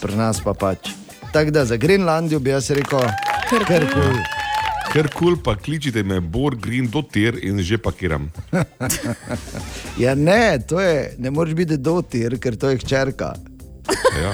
Pri 0.00 0.16
nas 0.16 0.40
pa 0.40 0.54
pač. 0.54 0.90
Tako 1.32 1.50
da 1.50 1.64
za 1.64 1.76
Grenlandijo 1.76 2.38
bi 2.38 2.50
jaz 2.50 2.70
rekel, 2.70 3.08
Kar 3.44 3.84
kul. 3.92 4.16
Ker 4.92 5.08
kul 5.10 5.36
pa 5.42 5.56
kličite 5.56 6.02
me 6.02 6.20
Bor 6.20 6.54
Green 6.56 6.86
do 6.90 7.02
tir 7.02 7.38
in 7.42 7.58
že 7.62 7.78
pakiram. 7.78 8.30
Ja, 9.98 10.14
ne, 10.14 10.58
to 10.58 10.80
je, 10.80 11.14
ne 11.18 11.30
moreš 11.30 11.54
biti 11.54 11.76
dotir, 11.76 12.34
ker 12.42 12.56
to 12.58 12.72
je 12.72 12.80
hčerka. 12.82 13.34
Ja. 14.18 14.32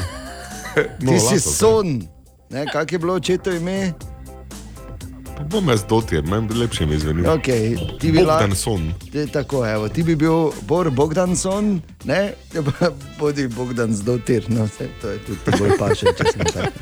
Ti 1.01 1.05
No, 1.05 1.19
si 1.19 1.37
lahko, 1.37 1.51
son. 1.53 2.01
Ne, 2.51 2.65
kak 2.73 2.93
je 2.93 2.99
bilo 2.99 3.15
očeto 3.21 3.53
ime? 3.53 3.93
Bom 5.43 5.69
jaz 5.69 5.85
dotir, 5.85 6.23
meni 6.23 6.55
lepše 6.55 6.87
mi 6.87 6.99
zveni. 6.99 7.23
Okay, 7.23 7.77
ti 7.99 8.13
bi 8.13 8.19
Bogdan 8.19 8.51
lahko- 8.51 8.55
son. 8.55 8.93
Ti, 9.13 9.27
tako, 9.27 9.67
evo, 9.67 9.89
ti 9.89 10.03
bi 10.03 10.17
bil 10.17 10.33
Bor 10.63 10.91
Bogdanson, 10.91 11.81
ne, 12.05 12.33
Ja, 12.55 12.63
bodi 13.19 13.49
Bogdan 13.49 13.93
z 13.93 14.03
dotir, 14.03 14.45
no, 14.49 14.65
vse, 14.65 14.89
to 15.01 15.09
je 15.09 15.19
tudi 15.19 15.59
bolj 15.59 15.79
paše, 15.79 16.07
če 16.09 16.25
sem 16.33 16.45
tak. 16.47 16.73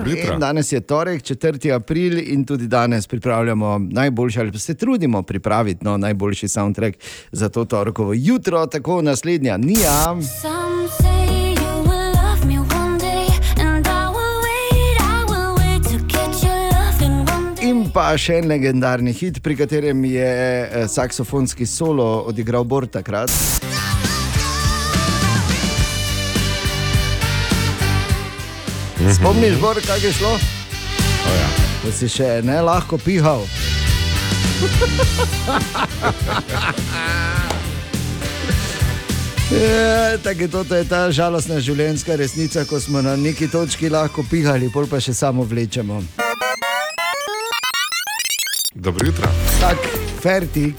Jutro. 0.00 0.34
In 0.34 0.40
danes 0.40 0.72
je 0.72 0.80
torek, 0.80 1.22
4. 1.22 1.70
april 1.70 2.18
in 2.20 2.44
tudi 2.44 2.66
danes 2.66 3.06
pripravljamo 3.06 3.78
najboljši, 3.80 4.40
ali 4.40 4.52
pa 4.52 4.58
se 4.58 4.74
trudimo 4.74 5.22
pripraviti 5.22 5.84
no, 5.84 5.96
najboljši 5.96 6.48
soundtrack 6.48 6.96
za 7.32 7.48
to 7.48 7.64
torkovo 7.64 8.12
jutro, 8.14 8.66
tako 8.66 9.02
naslednja 9.02 9.56
Nija. 9.56 10.04
Some 10.04 10.24
say 10.94 11.17
pa 17.98 18.12
še 18.14 18.36
en 18.38 18.46
legendarni 18.46 19.10
hit, 19.10 19.40
pri 19.42 19.56
katerem 19.58 20.04
je 20.06 20.22
eh, 20.22 20.86
saksofonski 20.86 21.66
solo 21.66 22.04
odigral 22.30 22.62
Bor 22.62 22.86
takrat. 22.86 23.30
Spomniš, 29.18 29.58
Bor, 29.58 29.80
kaj 29.82 29.98
je 30.06 30.12
šlo? 30.14 30.30
O, 30.30 31.34
ja. 31.34 31.48
Da 31.82 31.90
si 31.98 32.06
še 32.12 32.38
ne 32.46 32.60
lahko 32.62 32.98
pihal. 33.02 33.42
Je, 39.48 40.18
tako 40.20 40.40
je 40.44 40.48
to, 40.52 40.60
to 40.68 40.76
je 40.76 40.84
ta 40.84 40.98
žalostna 41.08 41.56
življenjska 41.56 42.18
resnica, 42.20 42.66
ko 42.68 42.76
smo 42.76 43.00
na 43.00 43.16
neki 43.16 43.48
točki 43.48 43.88
lahko 43.88 44.20
pihali, 44.28 44.68
pol 44.68 44.84
pa 44.84 45.00
še 45.00 45.16
samo 45.16 45.46
vlečemo. 45.48 46.02
Dobro 48.80 49.06
jutro. 49.06 49.26
Tak, 49.60 49.76
fertik. 50.22 50.74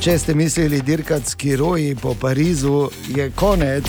Če 0.00 0.18
ste 0.18 0.34
mislili 0.34 0.80
dirkati 0.82 1.30
s 1.30 1.34
kiroji 1.34 1.94
po 2.02 2.14
Parizu, 2.14 2.88
je 3.08 3.30
konec. 3.30 3.84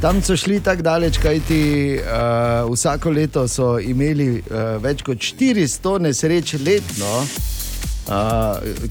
Tam 0.00 0.22
so 0.22 0.36
šli 0.36 0.60
tako 0.60 0.82
daleč, 0.82 1.18
kajti 1.18 1.98
uh, 1.98 2.70
vsako 2.72 3.10
leto 3.10 3.48
so 3.48 3.78
imeli 3.82 4.28
uh, 4.38 4.78
več 4.82 5.02
kot 5.02 5.18
400 5.18 5.98
nesreč 6.06 6.54
letno, 6.62 7.24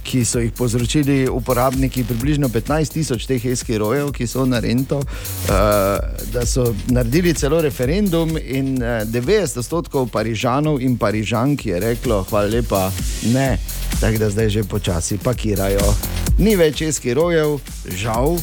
ki 0.03 0.25
so 0.25 0.39
jih 0.39 0.51
povzročili 0.55 1.29
uporabniki, 1.29 2.03
približno 2.03 2.49
15 2.49 2.93
tisoč 2.93 3.25
teh 3.27 3.45
eskirojev, 3.45 4.11
ki 4.15 4.27
so 4.27 4.45
na 4.45 4.59
rento, 4.59 4.97
uh, 4.97 5.05
da 6.33 6.45
so 6.45 6.75
naredili 6.87 7.33
celo 7.33 7.61
referendum 7.61 8.37
in 8.37 8.77
uh, 8.83 9.03
90 9.07 9.59
odstotkov 9.59 10.09
Parižanov 10.09 10.81
in 10.81 10.97
Parižank 10.97 11.65
je 11.65 11.79
reklo: 11.79 12.23
Hvala 12.29 12.47
lepa, 12.47 12.91
ne, 13.33 13.57
tako 13.99 14.17
da 14.17 14.29
zdaj 14.29 14.49
že 14.49 14.63
počasi 14.63 15.17
pakirajo. 15.17 15.95
Ni 16.39 16.55
več 16.55 16.81
eskirojev, 16.81 17.59
žal. 17.95 18.37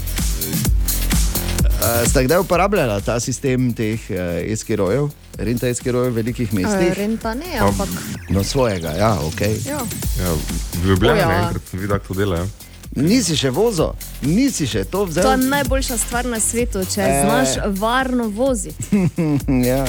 Uh, 1.76 2.02
Ste 2.06 2.24
kdaj 2.24 2.40
uporabljali 2.40 3.02
ta 3.04 3.20
sistem 3.20 3.72
teh 3.72 4.00
uh, 4.10 4.42
eskirojev? 4.52 5.08
Renta 5.38 5.68
eskiroje 5.68 6.10
v 6.10 6.14
velikih 6.14 6.52
mestih. 6.52 6.90
Eh, 6.90 6.94
Renta 6.94 7.34
ne, 7.34 7.58
ampak. 7.60 7.88
No, 8.28 8.44
svojega, 8.44 8.90
ja, 8.90 9.18
ok. 9.20 9.40
Ja. 9.66 9.80
Ja, 10.20 10.32
v 10.74 10.88
Ljubljani 10.88 11.20
O, 11.20 11.30
ja. 11.30 11.42
enkrat 11.42 11.62
sem 11.70 11.80
videl, 11.80 11.98
kako 11.98 12.14
to 12.14 12.20
delajo. 12.20 12.46
Nisi 12.96 13.36
še 13.36 13.50
vozil, 13.50 13.90
nisi 14.22 14.66
še 14.66 14.84
to 14.84 15.04
vzel. 15.04 15.22
To 15.22 15.30
je 15.30 15.36
najboljša 15.38 15.96
stvar 15.98 16.24
na 16.24 16.40
svetu, 16.40 16.84
če 16.84 17.00
Eh. 17.02 17.22
znaš 17.22 17.48
varno 17.78 18.28
voziti. 18.28 19.08
ja. 19.68 19.84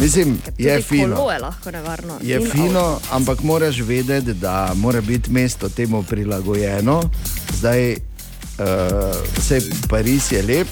Mislim, 0.00 0.38
je 0.58 0.82
fino. 0.82 1.30
Je 1.30 1.38
lahko 1.38 1.70
nevarno. 1.70 2.18
Je 2.22 2.36
In 2.36 2.50
fino, 2.50 3.00
ampak 3.10 3.42
moraš 3.42 3.80
vedeti, 3.80 4.34
da 4.34 4.72
mora 4.74 5.00
biti 5.00 5.30
mesto 5.30 5.68
temu 5.68 6.02
prilagojeno. 6.02 7.02
Zdaj, 7.52 7.92
uh, 7.92 7.96
vse 9.38 9.60
Pariz 9.88 10.32
je 10.32 10.42
lep, 10.42 10.68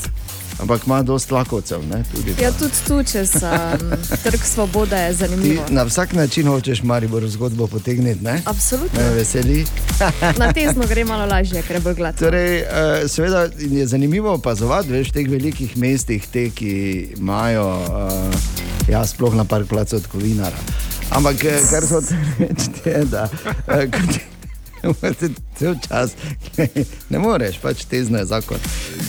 ampak 0.60 0.86
ima 0.86 1.02
dosta 1.02 1.34
lakovcev. 1.34 1.80
Ne, 1.90 2.04
tudi 2.14 2.34
Ja, 2.42 2.52
tudi 2.52 2.74
tu 2.86 3.02
čez 3.12 3.34
um, 3.34 3.90
trg 4.24 4.44
svobode 4.44 4.96
je 4.96 5.10
Ti 5.10 5.16
zanimivo. 5.16 5.64
na 5.68 5.82
vsak 5.82 6.12
način 6.12 6.48
hočeš 6.48 6.82
Maribor 6.82 7.28
zgodbo 7.28 7.66
potegniti. 7.66 8.24
Ne? 8.24 8.42
Absolutno. 8.46 9.00
Me 9.00 9.10
veseli. 9.10 9.64
Na 10.38 10.52
tesno 10.52 10.86
gre 10.88 11.04
malo 11.04 11.26
lažje, 11.26 11.62
ker 11.62 11.76
je 11.76 11.80
bolj 11.80 11.94
gladko. 11.94 12.24
Torej, 12.24 12.62
uh, 12.62 12.66
seveda 13.10 13.48
je 13.58 13.86
zanimivo 13.86 14.32
opazovati, 14.34 14.88
veš, 14.88 15.08
v 15.08 15.12
teh 15.12 15.28
velikih 15.30 15.76
mestih, 15.76 16.26
te, 16.32 16.50
ki 16.50 16.72
imajo, 17.18 17.66
uh, 17.68 18.34
ja, 18.88 19.06
sploh 19.06 19.34
na 19.34 19.44
park 19.44 19.68
placu 19.68 19.96
od 19.96 20.06
Kovinara. 20.06 20.56
Ampak 21.10 21.44
eh, 21.44 21.60
kar 21.70 21.86
so 21.86 22.00
reči, 22.38 22.70
je, 22.84 23.04
da 23.04 23.28
uh, 23.68 24.31
cel 25.58 25.74
čas 25.88 26.14
ne 27.10 27.18
moreš, 27.18 27.58
pač 27.62 27.84
tezno 27.84 28.18
je 28.18 28.24
zakon. 28.24 28.58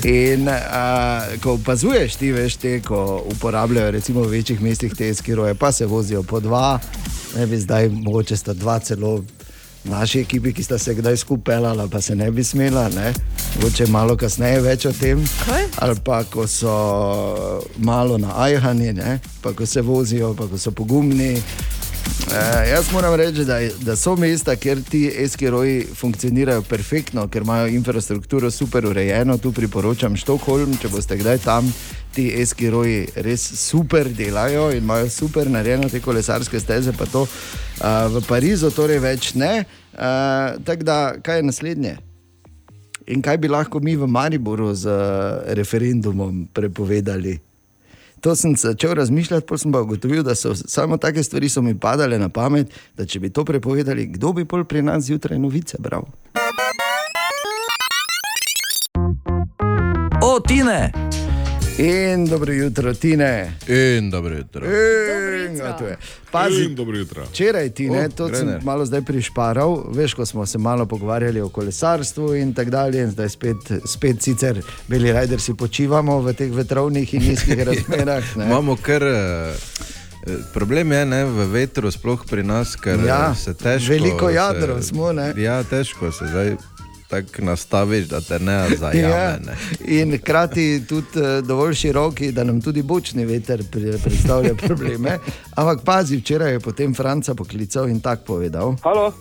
In 0.03 0.47
uh, 0.47 1.33
ko 1.43 1.57
opazuješ 1.57 2.15
ti, 2.15 2.31
veš, 2.31 2.57
te, 2.61 2.79
ko 2.81 3.23
uporabljajo 3.35 3.91
recimo 3.91 4.21
v 4.21 4.37
večjih 4.37 4.61
mestih 4.61 4.93
te 4.95 5.13
skiroje, 5.13 5.55
pa 5.55 5.71
se 5.71 5.85
vozijo 5.85 6.23
po 6.23 6.39
dva, 6.39 6.79
ne 7.37 7.47
bi 7.47 7.59
zdaj 7.59 7.89
mogoče 7.89 8.37
sta 8.37 8.53
dva 8.53 8.79
celo 8.79 9.21
naši 9.83 10.19
ekipi, 10.19 10.53
ki 10.53 10.63
sta 10.63 10.77
se 10.77 10.93
kdaj 10.95 11.17
skupaj 11.17 11.43
pelala, 11.55 11.87
pa 11.87 12.01
se 12.01 12.15
ne 12.15 12.31
bi 12.31 12.43
smela, 12.43 12.89
ne? 12.89 13.13
mogoče 13.55 13.87
malo 13.87 14.17
kasneje 14.17 14.61
več 14.61 14.85
o 14.85 14.93
tem. 14.93 15.25
Kaj? 15.45 15.67
Ali 15.77 15.99
pa 16.05 16.23
ko 16.23 16.47
so 16.47 16.73
malo 17.77 18.17
na 18.17 18.33
ajhani, 18.45 18.93
ne? 18.93 19.19
pa 19.41 19.53
ko 19.53 19.65
se 19.65 19.81
vozijo, 19.81 20.33
pa 20.33 20.47
ko 20.47 20.57
so 20.57 20.71
pogumni. 20.71 21.35
E, 22.33 22.69
jaz 22.69 22.91
moram 22.91 23.13
reči, 23.15 23.45
da, 23.45 23.59
da 23.85 23.95
so 23.95 24.15
mesta, 24.15 24.55
kjer 24.55 24.79
ti 24.89 25.03
eskiroji 25.17 25.83
funkcionirajo 25.95 26.61
perfektno, 26.61 27.27
ker 27.27 27.41
imajo 27.41 27.67
infrastrukturo 27.67 28.51
super 28.51 28.85
urejeno. 28.85 29.37
Tu 29.37 29.51
priporočam 29.51 30.15
Štokholm, 30.17 30.73
če 30.81 30.89
boste 30.89 31.17
kdaj 31.19 31.43
tam. 31.43 31.69
Ti 32.15 32.25
eskiroji 32.41 33.05
res 33.25 33.45
super 33.59 34.09
delajo 34.09 34.71
in 34.71 34.81
imajo 34.81 35.09
super 35.09 35.49
narejeno 35.49 35.89
te 35.89 36.01
kolesarske 36.01 36.59
steze, 36.59 36.93
pa 36.97 37.05
to 37.05 37.27
uh, 37.27 38.09
v 38.09 38.25
Parizu 38.27 38.73
torej 38.73 39.01
več 39.03 39.33
ne. 39.37 39.53
Uh, 39.93 40.57
Tako 40.65 40.89
da, 40.89 40.99
kaj 41.21 41.41
je 41.41 41.47
naslednje? 41.51 41.95
In 43.13 43.21
kaj 43.21 43.37
bi 43.37 43.49
lahko 43.51 43.81
mi 43.83 43.97
v 43.99 44.09
Mariboru 44.09 44.73
z 44.73 44.89
uh, 44.89 45.53
referendumom 45.53 46.47
prepovedali? 46.53 47.37
To 48.23 48.35
sem 48.35 48.55
začel 48.55 48.93
razmišljati, 48.93 49.45
pa 49.47 49.57
sem 49.57 49.71
pa 49.71 49.81
ugotovil, 49.81 50.23
da 50.23 50.35
so 50.35 50.55
samo 50.55 50.97
take 50.97 51.23
stvari 51.23 51.49
so 51.49 51.61
mi 51.61 51.79
padale 51.79 52.19
na 52.19 52.29
pamet, 52.29 52.71
da 52.97 53.05
če 53.05 53.19
bi 53.19 53.29
to 53.29 53.43
prepovedali, 53.45 54.05
kdo 54.15 54.31
bi 54.33 54.45
pol 54.45 54.63
pri 54.63 54.81
nas 54.81 55.03
zjutraj 55.03 55.39
novice 55.39 55.77
bral? 55.79 56.07
O, 60.23 60.39
Tine! 60.39 60.91
In 61.75 62.25
dobro 62.25 62.53
jutro, 62.53 62.93
Tine. 62.93 63.57
In 63.67 64.09
dobro 64.09 64.35
jutro. 64.35 64.65
In, 64.65 65.57
to 65.75 65.85
je. 65.85 65.97
Pazi, 66.31 66.63
In 66.63 66.75
dobro 66.75 66.97
jutro. 66.97 67.23
Včeraj 67.25 67.69
ti, 67.69 67.89
ne, 67.89 68.05
O, 68.05 68.09
to 68.09 68.27
sem 68.27 68.35
Grener. 68.37 68.63
malo 68.63 68.85
zdaj 68.85 69.01
prišparal, 69.01 69.83
veš, 69.89 70.13
ko 70.13 70.25
smo 70.25 70.45
se 70.45 70.57
malo 70.57 70.85
pogovarjali 70.85 71.41
o 71.41 71.49
kolesarstvu 71.49 72.35
in 72.35 72.53
tako 72.53 72.69
dalje, 72.69 73.01
in 73.01 73.11
zdaj 73.11 73.29
spet, 73.29 73.57
spet 73.85 74.21
sicer 74.21 74.59
beli 74.87 75.11
rajdersi 75.11 75.53
počivamo 75.53 76.19
v 76.19 76.33
teh 76.33 76.51
vetrovnih 76.51 77.13
in 77.13 77.21
nizkih 77.23 77.59
razmerah. 77.67 78.35
ne. 78.37 78.45
Imamo 78.45 78.75
kar. 78.77 79.03
eh, 79.03 79.53
Problem 80.53 80.91
je 80.91 81.05
ne, 81.05 81.25
v 81.25 81.45
vetru, 81.45 81.91
sploh 81.91 82.21
pri 82.23 82.43
nas, 82.43 82.75
ker 82.75 82.95
Ja, 82.97 83.05
ja, 83.05 83.35
se 83.35 83.53
težko. 83.53 83.91
veliko 83.91 84.29
jadrov 84.29 84.77
se, 84.77 84.87
smo, 84.87 85.11
ne. 85.11 85.33
Ja, 85.37 85.63
težko 85.63 86.11
se 86.11 86.25
zdaj 86.27 86.55
tako 87.13 87.45
nastaviš, 87.45 88.07
da 88.07 88.21
te 88.21 88.39
ne 88.39 88.57
zajame. 88.77 88.99
Ja, 88.99 89.37
Ne. 89.45 89.55
in 90.01 90.17
hkrati 90.17 90.85
tudi 90.89 91.19
eh, 91.19 91.41
dovolj 91.41 91.73
široki, 91.73 92.31
da 92.31 92.43
nam 92.43 92.61
tudi 92.61 92.81
bočni 92.81 93.25
veter 93.25 93.63
predstavlja 94.03 94.55
probleme. 94.55 95.19
Ampak 95.59 95.85
pazi, 95.85 96.17
včeraj 96.17 96.51
je 96.51 96.59
potem 96.59 96.93
Franca 96.95 97.35
poklical 97.35 97.89
in 97.89 98.01
tako 98.01 98.23
povedal. 98.25 98.75
Halo. 98.83 99.13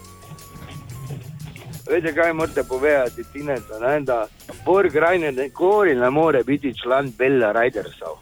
Veste, 1.91 2.13
kaj 2.15 2.33
morate 2.33 2.63
povedati, 2.65 3.25
Tineca, 3.33 3.79
ne? 3.81 4.01
da 4.01 4.27
Bor 4.65 4.89
Grajne 4.89 5.33
nikoli 5.33 5.95
ne 5.95 6.11
more 6.11 6.45
biti 6.45 6.73
član 6.83 7.13
Bella 7.19 7.53
Ridersov. 7.53 8.17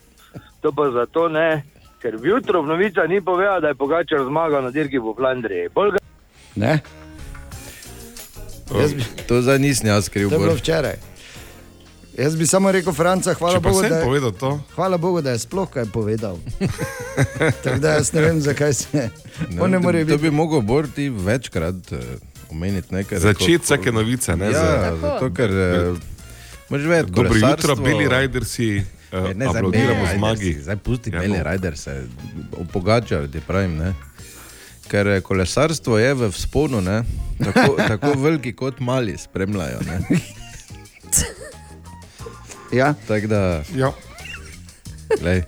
To 0.61 0.73
pa 0.73 0.91
zato 0.91 1.29
ne, 1.29 1.63
ker 2.03 2.17
vjutro 2.17 2.63
v 2.63 2.67
novicah 2.67 3.09
ni 3.09 3.21
povedal, 3.21 3.61
da 3.61 3.69
je 3.69 3.75
Pogačar 3.75 4.25
zmagal 4.27 4.65
na 4.65 4.71
dirki 4.71 4.99
v 4.99 5.15
Flandriji. 5.17 5.69
Bolj 5.75 5.91
ga 5.91 5.99
Ne? 6.57 6.81
Jaz 8.73 8.95
bi, 8.95 9.05
To 9.27 9.43
zdaj 9.43 9.59
nisem 9.59 9.87
jaz 9.87 10.09
kriv. 10.09 10.29
to 10.29 10.35
je 10.35 10.41
bilo 10.41 10.55
včeraj. 10.55 10.95
Jaz 12.17 12.37
bi 12.37 12.47
samo 12.47 12.69
rekel, 12.69 12.93
Franca, 12.93 13.35
hvala 13.35 13.61
Bogu, 13.61 13.81
da 13.83 13.97
je, 13.97 14.05
povedal 14.05 14.33
to, 14.33 14.61
hvala 14.75 14.97
Bogu, 14.99 15.21
da 15.21 15.31
je 15.31 15.39
sploh 15.39 15.71
kaj 15.71 15.87
povedal. 15.87 16.37
Tako 17.63 17.79
da 17.79 17.91
jaz 17.91 18.13
ne 18.13 18.21
vem, 18.21 18.41
zakaj 18.41 18.75
se 18.75 18.87
Ne, 18.93 19.11
on 19.59 19.71
ne 19.71 19.81
to- 20.07 20.19
bi 20.19 20.31
mogel 20.31 20.61
Bor 20.61 20.87
ti 20.87 21.09
večkrat 21.09 21.93
uh, 21.93 21.99
omeniti 22.51 22.95
nekaj. 22.95 23.19
začeti 23.19 23.59
vsake 23.59 23.93
novice. 23.93 24.37
Ne, 24.37 24.47
Ja, 24.47 24.53
za- 24.53 24.97
zato 24.99 25.31
ker. 25.31 25.51
Uh, 25.51 25.99
Mož 26.69 26.83
vedeti, 26.83 27.13
Dobro 27.13 27.35
jutro, 27.37 27.77
beli 27.77 28.09
rajdersi, 28.09 28.83
uh, 29.13 29.19
Ne, 29.19 29.35
zdaj 29.35 29.47
aplaudiramo 29.49 29.95
Beli 29.97 30.17
zmagi. 30.17 30.41
Ridersi, 30.43 30.63
Zdaj 30.63 30.77
pusti 30.77 31.11
Ja, 31.11 31.19
Beli 31.19 31.39
no. 31.39 31.45
Rider, 31.45 31.79
se 31.79 32.05
opogačajo, 32.55 33.27
ti 33.27 33.41
pravim. 33.41 33.77
Ne? 33.77 33.95
Ker 34.91 35.07
eh, 35.09 35.21
kolesarstvo 35.21 35.99
je 35.99 36.15
v 36.17 36.31
sponu, 36.33 36.81
ne? 36.81 37.03
tako, 37.39 37.77
tako 37.89 38.15
veliki 38.17 38.53
kot 38.53 38.81
mali 38.81 39.17
spremljajo. 39.19 39.81
ne. 39.83 40.01
Ja, 42.73 42.95
Tako 43.09 43.27
da, 43.27 43.63
Ja. 43.75 43.93
glej. 45.21 45.43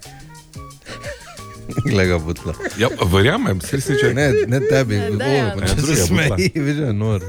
Glej 1.84 2.06
ga 2.08 2.18
butla. 2.18 2.54
Ja, 2.76 2.88
verjamem, 3.04 3.60
se 3.60 3.76
resniče. 3.76 4.14
Ne, 4.14 4.24
ne 4.46 4.60
tebi, 4.60 4.96
Ne, 4.96 5.18
če 5.56 5.62
Ja, 5.62 5.68
se 5.68 5.76
drugega 5.76 6.02
butla. 6.02 6.36
smeji, 6.36 6.50
vidiš, 6.54 6.80
je 6.80 6.92
nor. 6.92 7.22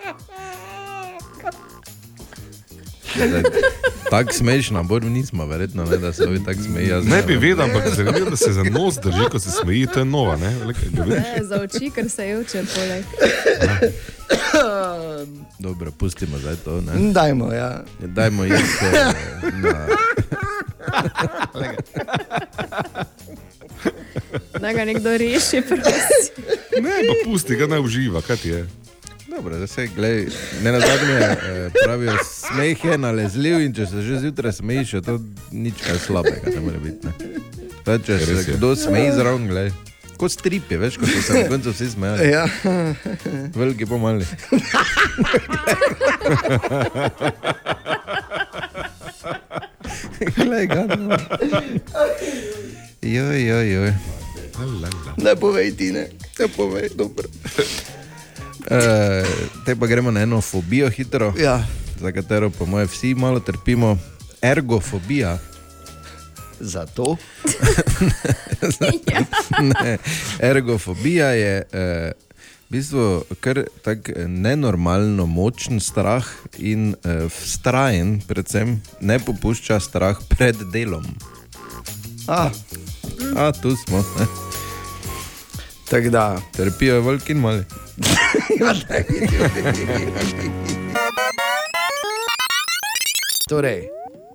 Tako 4.10 4.32
smešno, 4.32 4.82
bolj 4.82 5.04
nismo, 5.04 5.46
verjetno, 5.46 5.84
ne, 5.84 5.96
da 5.96 6.12
se 6.12 6.24
ovi 6.24 6.44
tako 6.44 6.62
smejijo. 6.62 7.00
Ne 7.00 7.22
bi 7.22 7.36
vedel, 7.36 7.64
ampak 7.64 7.82
zanimivo, 7.96 8.30
da 8.30 8.36
se 8.36 8.52
za 8.52 8.62
nos 8.62 8.94
drži, 8.94 9.24
ko 9.30 9.38
se 9.38 9.50
smeji, 9.50 9.86
to 9.86 9.98
je 9.98 10.04
nova. 10.04 10.36
Ne? 10.36 10.56
Le, 10.66 10.74
kaj 10.74 10.88
ga 10.92 11.02
vidiš? 11.02 11.18
Ne, 11.36 11.44
za 11.44 11.60
oči, 11.60 11.90
ker 11.90 12.10
se 12.10 12.28
joče 12.28 12.64
poleg. 12.74 13.04
Dobro, 15.58 15.90
pustimo 15.90 16.38
zdaj 16.38 16.56
to. 16.64 16.80
Ne. 16.80 17.12
dajmo, 17.12 17.52
ja. 17.52 17.84
Dajmo 18.00 18.44
iti 18.44 18.54
eh, 18.54 19.12
na. 19.62 19.86
Da 24.60 24.72
ga 24.72 24.84
nekdo 24.84 25.16
reši, 25.16 25.62
prosim. 25.68 26.44
Ne, 26.82 26.90
pa 26.90 27.30
pusti, 27.30 27.56
ga 27.56 27.66
naj 27.66 27.80
uživa, 27.80 28.20
kaj 28.20 28.36
ti 28.36 28.48
je. 28.48 28.66
Dobro, 29.36 29.58
da 29.58 29.66
se 29.66 29.86
glej, 29.86 30.26
ne 30.62 30.72
na 30.72 30.80
zadnje 30.80 31.14
eh, 31.14 31.70
pravijo, 31.84 32.12
smeh 32.24 32.84
je 32.84 32.98
nalezljiv 32.98 33.60
in 33.60 33.74
če 33.74 33.86
se 33.86 34.02
že 34.02 34.18
zjutraj 34.20 34.52
smejiš, 34.52 34.92
je 34.94 35.02
to 35.02 35.20
nič 35.50 35.74
kaj 35.86 35.98
slabega, 35.98 36.50
ne 36.54 36.60
more 36.60 36.78
biti. 36.78 37.06
Ne. 37.06 37.12
Zdaj, 37.82 37.98
če 38.06 38.18
se 38.26 38.52
kdo 38.52 38.76
smeji 38.76 39.12
zraven, 39.12 39.48
glej. 39.48 39.72
Kot 40.16 40.30
stripi, 40.30 40.76
veš, 40.78 40.96
ko 41.02 41.06
so 41.06 41.22
se 41.26 41.34
na 41.34 41.48
koncu 41.48 41.70
vsi 41.74 41.90
smejali. 41.90 42.30
Ja. 42.30 42.46
Veliki 43.54 43.86
pa 43.86 43.96
mali. 43.98 44.26
Glej 50.36 50.66
ga. 50.66 50.84
no. 50.96 51.16
Joj, 53.02 53.48
joj, 53.48 53.72
joj. 53.72 53.92
Ne 55.16 55.36
povej 55.36 55.76
ti, 55.76 55.92
ne. 55.92 56.06
Ne 56.38 56.48
povej, 56.48 56.88
dobro. 56.94 57.28
E, 58.70 59.24
te 59.64 59.76
pa 59.76 59.86
gremo 59.86 60.10
na 60.10 60.20
eno 60.20 60.40
fobijo 60.40 60.90
hitro, 60.90 61.32
Ja. 61.38 61.66
za 62.00 62.12
katero 62.12 62.50
po 62.50 62.66
mojem 62.66 62.88
vsi 62.88 63.14
malo 63.14 63.40
trpimo. 63.40 63.98
Ergofobija. 64.42 65.38
Zato? 66.60 67.16
ne, 69.60 69.98
ergofobija 70.38 71.26
je 71.28 71.62
eh, 71.72 72.12
v 72.68 72.70
bistvu 72.70 73.24
kar 73.40 73.64
tak 73.82 74.08
eh, 74.08 74.28
nenormalno 74.28 75.26
močen 75.26 75.80
strah 75.80 76.24
in 76.58 76.94
eh, 77.04 77.28
vztrajen, 77.28 78.20
predvsem 78.28 78.80
ne 79.00 79.18
popušča 79.18 79.80
strah 79.80 80.16
pred 80.28 80.56
delom. 80.72 81.04
A, 82.28 82.50
A 83.36 83.52
tu 83.52 83.76
smo. 83.76 84.04
Tako 85.90 86.10
da. 86.10 86.40
Trpijo 86.52 87.00
veliki 87.00 87.32
in 87.32 87.38
mali. 87.38 87.64
Torej, 93.48 93.88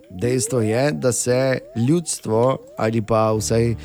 dejstvo 0.10 0.62
je, 0.62 0.92
da 0.92 1.12
se 1.12 1.60
ljudstvo 1.88 2.58
ali 2.78 3.02
pa 3.02 3.32
vsaj 3.36 3.72
uh, 3.72 3.78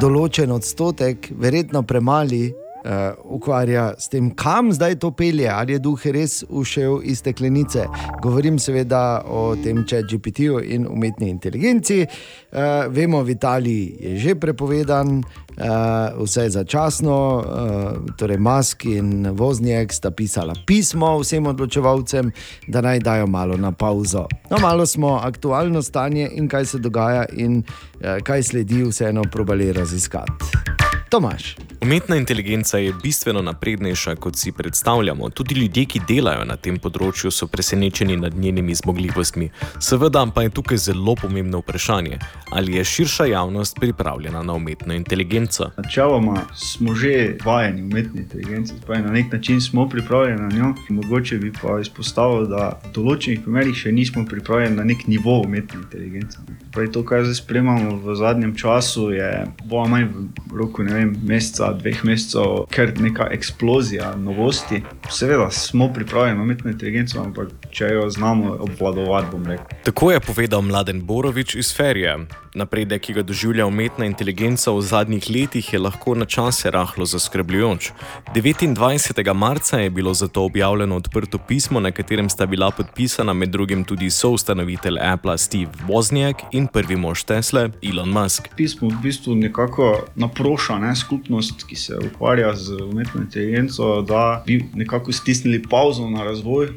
določen 0.00 0.50
odstotek, 0.54 1.30
verjetno 1.34 1.82
premali, 1.82 2.54
uh, 2.84 3.14
ukvarja 3.24 3.94
s 3.98 4.08
tem, 4.08 4.30
kam 4.34 4.72
zdaj 4.72 4.98
to 4.98 5.10
pelje, 5.10 5.48
ali 5.48 5.72
je 5.72 5.78
duh 5.78 6.06
res 6.14 6.44
ušel 6.48 7.00
iz 7.02 7.18
steklenice. 7.18 7.86
Govorim 8.22 8.58
seveda 8.58 9.22
o 9.26 9.56
tem 9.56 9.84
ChatGPT-ju 9.86 10.60
in 10.60 10.86
umetni 10.88 11.30
inteligenci. 11.30 12.06
Uh, 12.52 12.88
vemo, 12.88 13.22
v 13.22 13.30
Italiji 13.30 13.96
je 14.00 14.16
že 14.18 14.34
prepovedan, 14.34 15.20
uh, 15.20 16.24
vse 16.24 16.48
začasno, 16.50 17.16
uh, 17.38 18.16
torej 18.16 18.38
Musk 18.38 18.84
in 18.84 19.30
Vozniak 19.32 19.92
sta 19.92 20.10
pisala 20.10 20.54
pismo 20.66 21.18
vsem 21.20 21.46
odločevalcem, 21.46 22.32
da 22.68 22.80
naj 22.80 23.00
dajo 23.00 23.26
malo 23.26 23.56
na 23.56 23.72
pauzo. 23.72 24.26
No, 24.50 24.58
malo 24.58 24.86
smo 24.86 25.18
aktualno 25.22 25.82
stanje 25.82 26.28
in 26.32 26.48
kaj 26.48 26.64
se 26.64 26.78
dogaja, 26.78 27.24
in 27.32 27.62
uh, 27.62 28.18
kaj 28.24 28.42
sledi, 28.42 28.84
vseeno 28.84 29.22
probali 29.30 29.72
raziskati. 29.72 30.79
Tomaš. 31.10 31.56
Umetna 31.82 32.16
inteligenca 32.16 32.78
je 32.78 32.92
bistveno 33.02 33.42
naprednejša, 33.42 34.14
kot 34.16 34.36
si 34.36 34.52
predstavljamo. 34.52 35.30
Tudi 35.30 35.54
ljudje, 35.54 35.84
ki 35.84 36.00
delajo 36.08 36.44
na 36.44 36.54
tem 36.56 36.76
področju, 36.78 37.32
so 37.34 37.48
presenečeni 37.50 38.14
nad 38.16 38.36
njenimi 38.36 38.74
zmogljivostmi. 38.78 39.48
Seveda 39.82 40.22
pa 40.34 40.44
je 40.44 40.52
tukaj 40.54 40.78
zelo 40.78 41.14
pomembno 41.18 41.58
vprašanje, 41.64 42.18
ali 42.52 42.76
je 42.76 42.84
širša 42.84 43.26
javnost 43.32 43.80
pripravljena 43.80 44.42
na 44.42 44.54
umetno 44.54 44.94
inteligenco. 44.94 45.70
Načeloma 45.76 46.44
smo 46.54 46.94
že 46.94 47.36
vajeni 47.44 47.82
umetne 47.82 48.20
inteligence, 48.20 48.74
pravi, 48.86 49.02
na 49.02 49.12
nek 49.12 49.32
način 49.32 49.60
smo 49.60 49.88
pripravljeni 49.88 50.42
na 50.42 50.48
njo. 50.56 50.74
Mogoče 50.88 51.38
bi 51.38 51.52
pa 51.62 51.80
izpostavil, 51.80 52.46
da 52.46 52.70
v 52.84 52.94
določenih 52.94 53.42
primerih 53.42 53.74
še 53.74 53.92
nismo 53.92 54.26
pripravljeni 54.28 54.76
na 54.76 54.86
nek 54.86 55.08
nivo 55.08 55.40
umetne 55.42 55.80
inteligence. 55.80 56.38
Pravi, 56.72 56.92
to, 56.92 57.04
kar 57.04 57.24
zdaj 57.24 57.34
spremljamo 57.34 57.96
v 57.96 58.14
zadnjem 58.14 58.56
času, 58.56 59.10
je 59.10 59.46
ali 59.70 59.88
manj 59.90 60.04
v 60.04 60.56
roku 60.58 60.82
ne 60.82 60.94
vem, 60.94 61.14
meseca, 61.26 61.72
dveh 61.72 62.04
mesecev, 62.04 62.66
ker 62.70 62.92
neka 63.00 63.26
eksplozija 63.34 64.14
novosti. 64.16 64.82
Seveda 65.10 65.50
smo 65.50 65.92
pripravljeni 65.92 66.38
na 66.38 66.42
umetno 66.42 66.70
inteligenco, 66.70 67.22
ampak 67.22 67.48
če 67.70 67.88
jo 67.94 68.10
znamo 68.10 68.56
obvladovati, 68.60 69.26
bom 69.32 69.46
rekel. 69.46 69.66
Tako 69.84 70.12
je 70.12 70.20
povedal 70.20 70.62
Mladen 70.62 71.02
Borovič 71.06 71.54
iz 71.54 71.74
Ferije. 71.76 72.18
Napredek, 72.54 73.02
ki 73.02 73.12
ga 73.14 73.22
doživlja 73.22 73.66
umetna 73.66 74.06
inteligenca 74.06 74.72
v 74.74 74.82
zadnjih 74.82 75.26
letih, 75.30 75.72
je 75.72 75.78
lahko 75.78 76.14
na 76.14 76.26
čase 76.26 76.70
rahlo 76.70 77.06
zaskrbljujoč. 77.06 77.92
29. 78.34 79.34
marca 79.34 79.78
je 79.78 79.90
bilo 79.90 80.14
zato 80.14 80.42
objavljeno 80.44 80.96
odprto 80.96 81.38
pismo, 81.38 81.80
na 81.80 81.90
katerem 81.90 82.28
sta 82.30 82.46
bila 82.46 82.70
podpisana 82.70 83.32
med 83.32 83.48
drugim 83.48 83.84
tudi 83.84 84.10
soustanovitelj 84.10 84.98
Apple 85.00 85.38
Steve 85.38 85.70
Wozniak 85.88 86.42
prvi 86.66 86.96
mož 86.96 87.22
Tesla 87.24 87.68
Elon 87.82 88.10
Musk. 88.10 88.48
Pismo 88.56 88.88
v 88.88 88.98
bistvu 89.02 89.34
nekako 89.34 90.06
naproša 90.14 90.78
ne, 90.78 90.96
skupnost, 90.96 91.64
ki 91.64 91.76
se 91.76 91.98
ukvarja 91.98 92.54
z 92.56 92.82
umetno 92.84 93.20
inteligenco, 93.20 94.02
da 94.02 94.42
bi 94.46 94.64
nekako 94.74 95.12
stisnili 95.12 95.62
pauzo 95.62 96.10
na 96.10 96.24
razvoj. 96.24 96.68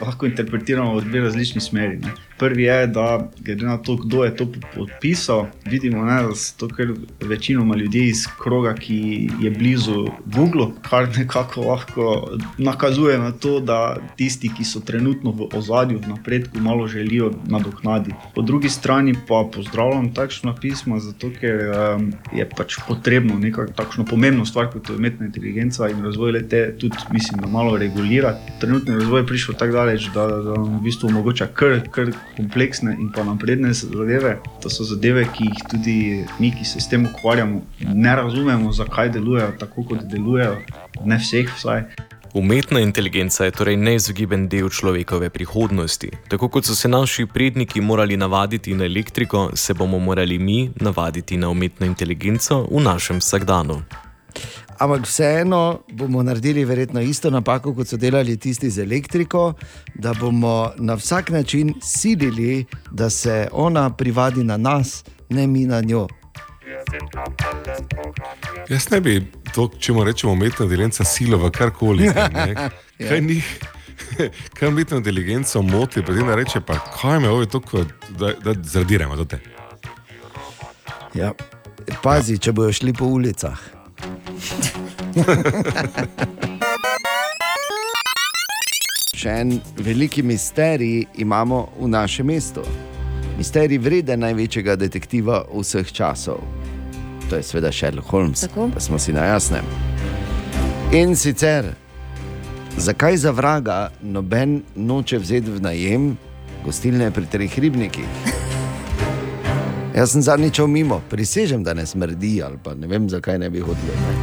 Lahko 0.00 0.26
interpretiramo 0.26 0.94
v 0.98 1.04
dve 1.04 1.20
različni 1.20 1.60
smeri. 1.60 1.96
Ne. 1.96 2.12
Prvi 2.38 2.62
je, 2.62 2.86
da 2.86 3.30
glede 3.40 3.66
na 3.66 3.76
to, 3.78 3.96
kdo 3.96 4.24
je 4.24 4.36
to 4.36 4.46
podpisal, 4.74 5.46
vidimo, 5.64 6.04
ne, 6.04 6.22
da 6.22 6.34
so 6.34 6.54
to 6.58 6.68
kar 6.68 6.86
večinoma 7.20 7.76
ljudje 7.76 8.08
iz 8.08 8.26
kroga, 8.42 8.74
ki 8.74 9.28
je 9.40 9.50
blizu 9.50 10.06
Google, 10.24 10.66
kar 10.88 11.08
nekako 11.16 11.60
lahko 11.60 12.28
nakazuje 12.58 13.18
na 13.18 13.32
to, 13.32 13.60
da 13.60 13.96
tisti, 14.16 14.50
ki 14.56 14.64
so 14.64 14.80
trenutno 14.80 15.30
v 15.30 15.48
ozadju, 15.56 15.98
v 15.98 16.08
napredku, 16.08 16.58
malo 16.58 16.86
želijo 16.86 17.32
nadoknaditi. 17.46 18.16
Po 18.34 18.42
drugi 18.42 18.68
strani 18.68 19.14
pa 19.28 19.48
pozdravljam 19.54 20.14
takšno 20.14 20.54
pismo, 20.60 21.00
zato 21.00 21.30
ker 21.40 21.60
um, 21.96 22.12
je 22.32 22.48
pač 22.56 22.76
potrebno 22.88 23.38
nekako 23.38 23.72
takšno 23.72 24.04
pomembno 24.04 24.44
stvar, 24.46 24.70
kot 24.72 24.88
je 24.88 24.96
umetna 24.96 25.26
inteligenca 25.26 25.88
in 25.88 26.04
razvoj 26.04 26.32
le 26.32 26.48
te 26.48 26.78
tudi, 26.78 26.96
mislim, 27.12 27.40
da 27.40 27.46
malo 27.46 27.76
regulirati. 27.76 28.52
Trenutni 28.60 28.94
razvoj 28.94 29.20
je 29.20 29.26
prišel 29.26 29.54
tako 29.54 29.72
daleč, 29.72 30.08
da, 30.14 30.26
da 30.26 30.54
nam 30.56 30.78
v 30.78 30.82
bistvu 30.84 31.08
omogoča 31.08 31.46
kar, 31.46 31.80
kar 31.90 32.12
kompleksne 32.36 32.96
in 33.00 33.12
pa 33.14 33.24
napredne 33.24 33.72
zadeve. 33.72 34.36
To 34.62 34.70
so 34.70 34.84
zadeve, 34.84 35.26
ki 35.36 35.48
jih 35.50 35.62
tudi 35.70 35.96
mi, 36.38 36.50
ki 36.50 36.64
se 36.64 36.80
s 36.80 36.88
tem 36.88 37.06
ukvarjamo, 37.06 37.62
ne 37.94 38.16
razumemo, 38.16 38.72
zakaj 38.72 39.10
delujejo 39.14 39.54
tako, 39.60 39.86
kot 39.90 40.04
delujejo, 40.10 40.58
ne 41.04 41.18
vseh 41.22 41.50
vsaj. 41.56 41.84
Umetna 42.36 42.80
inteligenca 42.80 43.44
je 43.44 43.50
torej 43.50 43.76
neizogiben 43.80 44.48
del 44.48 44.68
človekove 44.68 45.30
prihodnosti. 45.30 46.10
Tako 46.28 46.48
kot 46.52 46.66
so 46.68 46.74
se 46.74 46.88
naši 46.88 47.26
predniki 47.26 47.80
morali 47.80 48.16
navaditi 48.16 48.74
na 48.74 48.84
elektriko, 48.84 49.50
se 49.54 49.74
bomo 49.74 49.98
morali 49.98 50.38
mi 50.38 50.70
navaditi 50.80 51.36
na 51.36 51.48
umetno 51.48 51.86
inteligenco 51.86 52.66
v 52.70 52.82
našem 52.82 53.24
vsakdanu. 53.24 53.80
Ampak 54.78 55.06
vseeno 55.06 55.80
bomo 55.92 56.22
naredili 56.22 56.64
verjetno 56.64 57.00
isto 57.00 57.30
napako, 57.30 57.74
kot 57.74 57.88
so 57.88 57.96
delali 57.96 58.36
tisti 58.36 58.70
z 58.70 58.82
elektriko, 58.82 59.52
da 59.94 60.14
bomo 60.14 60.72
na 60.76 60.94
vsak 60.94 61.30
način 61.30 61.74
silili, 61.82 62.64
da 62.90 63.10
se 63.10 63.48
ona 63.52 63.90
privadi 63.90 64.44
na 64.44 64.56
nas, 64.56 65.04
ne 65.28 65.46
mi 65.46 65.66
na 65.66 65.80
njo. 65.80 66.06
Jaz 68.68 68.90
ne 68.90 69.00
bi 69.00 69.26
to, 69.54 69.70
če 69.78 69.92
mu 69.92 70.04
rečemo 70.04 70.32
umetna 70.32 70.64
inteligenca, 70.66 71.04
silo 71.04 71.38
v 71.38 71.50
karkoli. 71.50 72.10
Ja. 72.98 73.08
Kaj 73.08 73.20
ni? 73.20 73.42
Kaj 74.56 74.68
umetno 74.68 74.96
inteligenco 74.96 75.62
moti, 75.62 76.00
pa 76.02 76.14
ti 76.16 76.22
reče, 76.36 76.60
pa 76.60 76.78
kaj 76.78 77.20
me 77.20 77.28
ovo 77.28 77.44
tako, 77.44 77.84
da, 78.08 78.32
da 78.32 78.54
zradiramo 78.62 79.16
do 79.16 79.24
te. 79.24 79.38
Ja. 81.14 81.32
Pazi, 82.02 82.38
če 82.38 82.52
bojo 82.56 82.72
šli 82.72 82.94
po 82.96 83.04
ulicah. 83.04 83.75
Še 89.16 89.32
en 89.40 89.60
veliki 89.80 90.20
misterij 90.22 91.06
imamo 91.14 91.68
v 91.80 91.88
našem 91.88 92.26
mestu. 92.26 92.60
Misterij 93.38 93.78
vreden 93.80 94.20
največjega 94.20 94.76
detektiva 94.76 95.44
vseh 95.50 95.92
časov. 95.92 96.40
To 97.30 97.36
je 97.36 97.42
seveda 97.42 97.72
Sherlock 97.72 98.08
Holmes, 98.12 98.40
Tako. 98.40 98.68
da 98.74 98.80
smo 98.80 98.98
si 98.98 99.12
na 99.12 99.24
jasnem. 99.24 99.64
In 100.92 101.16
sicer, 101.16 101.64
zakaj 102.76 103.16
za 103.16 103.30
vraga 103.30 103.90
noben 104.02 104.62
noče 104.76 105.18
vzeti 105.18 105.50
v 105.50 105.60
najem 105.60 106.16
gostilne 106.64 107.10
pri 107.10 107.26
treh 107.26 107.58
ribnikih? 107.58 108.35
Jaz 109.96 110.12
sem 110.12 110.22
zadnjič 110.22 110.58
šel 110.60 110.66
mimo, 110.66 111.00
prisežem, 111.10 111.62
da 111.64 111.72
ne 111.74 111.86
smrdi, 111.86 112.42
ali 112.44 112.58
pa 112.62 112.74
ne 112.74 112.86
vem, 112.86 113.08
zakaj 113.08 113.38
ne 113.38 113.48
bi 113.50 113.62
hodil. 113.64 113.94
Ne. 113.96 114.16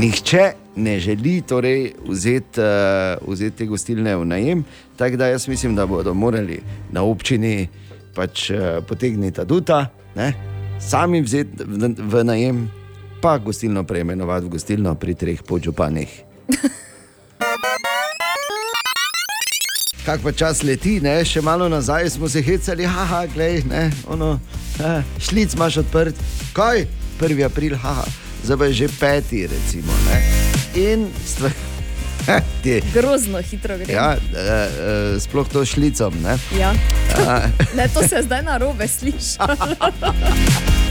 Nihče 0.00 0.48
ne 0.76 0.96
želi 1.00 1.42
torej 1.46 1.92
vzeti, 2.08 2.60
uh, 2.60 3.30
vzeti 3.30 3.56
te 3.56 3.66
gostilne 3.70 4.16
v 4.16 4.24
najem, 4.26 4.64
tako 4.96 5.16
da 5.16 5.28
jaz 5.30 5.46
mislim, 5.48 5.76
da 5.76 5.86
bodo 5.86 6.14
morali 6.14 6.58
na 6.90 7.02
občini 7.02 7.68
pač 8.14 8.50
uh, 8.50 8.82
potegniti 8.88 9.46
duta, 9.46 9.86
ne, 10.16 10.32
sami 10.82 11.22
vzeti 11.22 11.62
v, 11.64 11.94
v 11.98 12.24
najem, 12.24 12.66
pa 13.22 13.38
gostilno 13.38 13.84
preimenovati 13.86 14.46
v 14.46 14.56
gostilno 14.58 14.94
pri 14.94 15.14
treh 15.14 15.42
podžupanih. 15.42 16.22
Kak 20.04 20.20
pa 20.20 20.32
čas 20.32 20.60
leti, 20.62 20.98
ne? 21.00 21.24
še 21.24 21.40
malo 21.40 21.64
nazaj 21.68 22.10
smo 22.10 22.28
se 22.28 22.42
hecali, 22.44 22.84
haha, 22.84 23.22
glej, 23.32 23.62
ne, 23.64 23.86
ono, 24.06 24.34
ha, 24.76 24.98
šlic 25.16 25.54
imaš 25.56 25.78
odprt, 25.80 26.18
kaj, 26.52 26.84
1. 27.20 27.40
april, 27.46 27.76
haha, 27.80 28.04
zdaj 28.44 28.68
je 28.68 28.74
že 28.82 28.88
peti, 29.00 29.46
recimo. 29.48 29.96
Ne? 30.10 30.20
In 30.76 31.08
stvar. 31.26 31.56
Ti, 32.64 32.82
Grozno 32.92 33.40
hitro 33.40 33.78
gre. 33.80 33.92
ja, 33.92 34.12
e, 34.16 34.44
e, 34.44 35.20
sploh 35.20 35.48
to 35.48 35.64
šlicom. 35.64 36.20
Ne? 36.20 36.36
Ja. 36.58 36.74
A, 37.24 37.40
Ne, 37.76 37.88
to 37.88 38.04
se 38.04 38.22
zdaj 38.28 38.42
na 38.44 38.56
robe 38.60 38.88
sliši. 38.88 39.40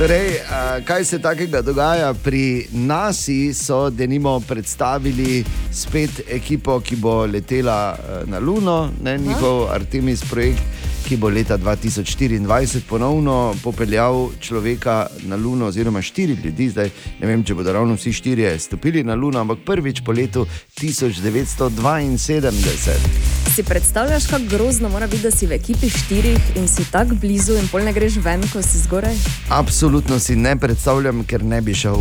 Torej, 0.00 0.40
a, 0.50 0.80
kaj 0.84 1.04
se 1.04 1.18
takega 1.18 1.62
dogaja 1.62 2.14
pri 2.14 2.66
nasi, 2.72 3.54
so 3.54 3.90
denimo 3.90 4.40
predstavili 4.40 5.44
spet 5.72 6.10
ekipo, 6.28 6.80
ki 6.80 6.96
bo 6.96 7.26
letela 7.26 7.96
eh, 7.98 8.22
na 8.26 8.38
Luno, 8.38 8.90
ne, 9.02 9.18
njihov 9.18 9.70
Artemis 9.70 10.24
projekt, 10.30 10.62
ki 11.04 11.16
bo 11.16 11.28
leta 11.28 11.58
2024 11.58 12.80
ponovno 12.88 13.54
popeljal 13.62 14.30
človeka 14.40 15.06
na 15.28 15.36
Luno, 15.36 15.66
oziroma 15.66 16.02
štiri 16.02 16.36
ljudi. 16.44 16.68
Zdaj 16.68 16.90
ne 17.20 17.26
vem, 17.26 17.44
če 17.44 17.54
bodo 17.54 17.72
ravno 17.72 17.94
vsi 17.94 18.12
štirje 18.12 18.58
stopili 18.58 19.04
na 19.04 19.14
Luno, 19.14 19.40
ampak 19.40 19.58
prvič 19.66 20.00
po 20.00 20.12
letu 20.12 20.46
1972. 20.80 23.39
Si 23.54 23.62
predstavljaš, 23.62 24.26
kako 24.26 24.42
grozno 24.50 24.88
mora 24.88 25.06
biti, 25.06 25.22
da 25.22 25.30
si 25.30 25.46
v 25.46 25.52
ekipi 25.52 25.90
štirih 25.90 26.38
in 26.56 26.68
si 26.68 26.84
tako 26.90 27.14
blizu, 27.14 27.56
in 27.58 27.68
pol 27.68 27.82
ne 27.84 27.92
greš 27.92 28.16
ven, 28.22 28.42
ko 28.52 28.62
si 28.62 28.78
zgoraj? 28.78 29.14
Absolutno 29.48 30.18
si 30.18 30.36
ne 30.36 30.56
predstavljam, 30.56 31.24
ker 31.24 31.44
ne 31.44 31.60
bi 31.60 31.74
šel. 31.74 31.98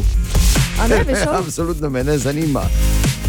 A 0.81 0.87
ne 0.87 1.03
bi 1.03 1.15
šel? 1.15 1.35
Absolutno 1.43 1.89
me 1.89 2.03
ne 2.03 2.17
zanima. 2.17 2.61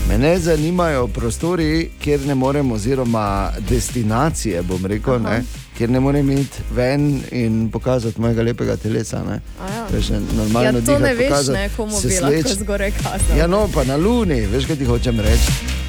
Me 0.09 0.19
ne 0.19 0.39
zanimajo 0.39 1.07
prostori, 1.07 1.91
kjer 2.03 2.21
ne 2.27 2.35
morem, 2.35 2.73
oziroma 2.73 3.53
destinacije, 3.69 4.63
bom 4.63 4.87
rekel, 4.87 5.23
ne, 5.23 5.43
kjer 5.79 5.91
ne 5.91 6.01
morem 6.01 6.31
iti 6.31 6.63
ven 6.71 7.23
in 7.33 7.71
pokazati 7.71 8.21
mojega 8.21 8.43
lepega 8.43 8.77
telesa. 8.77 9.23
Ne. 9.25 9.41
ja. 9.75 9.87
Veš, 9.93 10.09
normalno 10.37 10.63
Ja, 10.63 10.73
to 10.73 10.81
dihati, 10.81 11.03
ne 11.03 11.15
veš, 11.15 11.47
ne, 11.53 11.69
komu 11.77 12.01
bi 12.01 12.21
lahko 12.21 12.55
zgoraj 12.65 12.91
kazal. 12.91 13.39
Ja, 13.39 13.47
no, 13.47 13.69
pa 13.75 13.85
na 13.85 13.97
Luni, 13.97 14.41
veš, 14.41 14.67
kaj 14.67 14.77
ti 14.77 14.85
hočem 14.85 15.21
reči. 15.21 15.80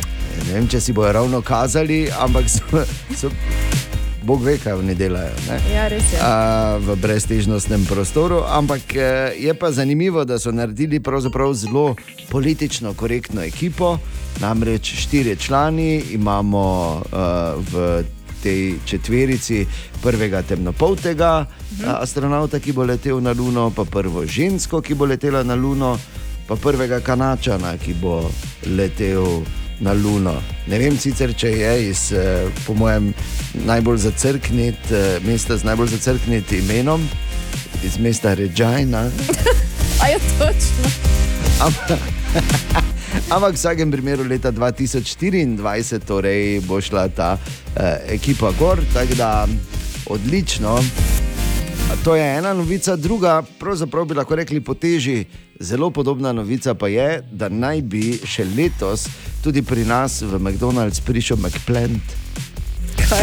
Ne 0.48 0.54
vem, 0.54 0.68
če 0.68 0.80
si 0.82 0.94
bojo 0.94 1.12
ravno 1.14 1.42
kazali, 1.42 2.08
ampak 2.20 2.50
so, 2.50 2.84
so, 3.16 3.30
Bog 4.24 4.44
ve, 4.44 4.58
kaj 4.58 4.74
oni 4.74 4.96
delajo. 4.96 5.34
Ne? 5.50 5.58
Ja, 5.74 5.88
res 5.90 6.14
je. 6.14 6.20
A, 6.22 6.78
v 6.78 6.96
breztežnostnem 7.02 7.86
prostoru, 7.90 8.44
ampak 8.46 8.94
eh, 8.94 9.34
je 9.38 9.54
pa 9.58 9.72
zanimivo, 9.72 10.26
da 10.26 10.40
so 10.40 10.52
naredili 10.52 11.02
zelo 11.54 11.96
politično 12.30 12.94
korektno 12.94 13.42
ekipo. 13.42 13.98
Namreč 14.40 14.94
štiri 14.96 15.36
člani 15.36 16.02
imamo 16.12 17.02
uh, 17.02 17.62
v 17.74 18.04
tej 18.44 18.80
četverici, 18.86 19.66
prvega 20.02 20.42
temnopoltega 20.42 21.46
uh, 21.46 22.02
astronauta, 22.02 22.60
ki 22.60 22.72
bo 22.74 22.84
letel 22.84 23.22
na 23.22 23.32
Luno, 23.32 23.72
pa 23.76 23.86
prvo 23.86 24.26
žensko, 24.26 24.82
ki 24.82 24.94
bo 24.94 25.06
letela 25.06 25.44
na 25.44 25.56
Luno, 25.56 25.98
pa 26.48 26.56
prvega 26.56 27.00
kanačana, 27.00 27.78
ki 27.78 27.94
bo 28.02 28.32
letel 28.66 29.44
na 29.82 29.94
Luno. 29.94 30.36
Ne 30.68 30.80
vem 30.80 30.98
sicer, 30.98 31.34
če 31.34 31.50
je 31.50 31.74
iz, 31.90 32.12
eh, 32.14 32.48
po 32.66 32.74
mojem, 32.78 33.14
najbolj 33.66 33.98
zacrknit, 34.06 34.92
eh, 34.92 35.20
mesta 35.26 35.58
z 35.58 35.66
najbolj 35.66 35.98
zacrknit 35.98 36.52
imenom, 36.52 37.02
iz 37.84 37.98
mesta 37.98 38.34
Regina. 38.34 39.10
A 40.02 40.08
je 40.08 40.20
točno. 40.40 40.86
Ampak, 41.62 42.00
ampak 43.34 43.52
v 43.54 43.58
vsakem 43.58 43.92
primeru 43.92 44.24
leta 44.24 44.52
2024 44.52 46.00
torej 46.06 46.62
bo 46.66 46.82
šla 46.82 47.08
ta 47.10 47.38
eh, 47.76 48.16
ekipa 48.18 48.54
gor, 48.60 48.82
tako 48.94 49.16
da 49.16 49.48
odlično. 50.06 50.80
To 52.04 52.16
je 52.16 52.38
ena 52.38 52.54
novica, 52.54 52.96
druga, 52.96 53.44
pravzaprav 53.60 54.06
bi 54.06 54.14
lahko 54.14 54.36
rekli 54.36 54.62
po 54.62 54.74
teži, 54.74 55.26
zelo 55.60 55.90
podobna 55.92 56.32
novica 56.32 56.74
pa 56.74 56.88
je, 56.88 57.22
da 57.32 57.50
naj 57.50 57.82
bi 57.82 58.20
še 58.26 58.46
letos 58.58 59.06
tudi 59.44 59.62
pri 59.62 59.86
nas 59.86 60.22
v 60.22 60.40
McDonald's 60.40 61.04
prišel 61.06 61.38
McPlant, 61.38 62.16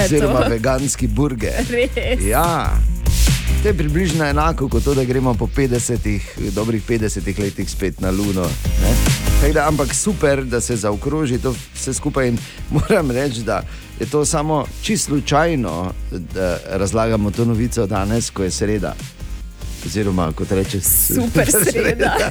oziroma 0.04 0.44
to? 0.44 0.50
veganski 0.50 1.06
burger. 1.06 1.64
Res. 1.70 2.22
Ja, 2.22 2.70
to 3.62 3.68
je 3.68 3.74
približno 3.74 4.24
enako 4.24 4.68
kot 4.68 4.84
to, 4.84 4.94
da 4.94 5.04
gremo 5.04 5.34
po 5.34 5.46
50, 5.46 6.52
dobrih 6.54 6.82
50 6.88 7.38
letih 7.38 7.70
spet 7.70 8.00
na 8.00 8.10
Luno. 8.10 8.46
ne. 8.82 9.17
Tako 9.40 9.52
Da, 9.52 9.68
ampak 9.68 9.94
super, 9.94 10.44
da 10.44 10.60
se 10.60 10.76
zaokroži 10.76 11.38
to 11.38 11.54
vse 11.74 11.94
skupaj. 11.94 12.28
In 12.28 12.38
moram 12.70 13.10
reči, 13.10 13.42
da 13.42 13.62
je 14.00 14.06
to 14.06 14.24
samo 14.24 14.66
čisto 14.82 15.06
slučajno, 15.06 15.92
da 16.10 16.58
razlagamo 16.66 17.30
to 17.30 17.44
novico 17.44 17.86
danes, 17.86 18.30
ko 18.30 18.42
je 18.42 18.50
sreda. 18.50 18.94
Oziroma, 19.86 20.32
kot 20.32 20.50
reče, 20.50 20.80
Super 20.80 21.46
sreda. 21.64 22.16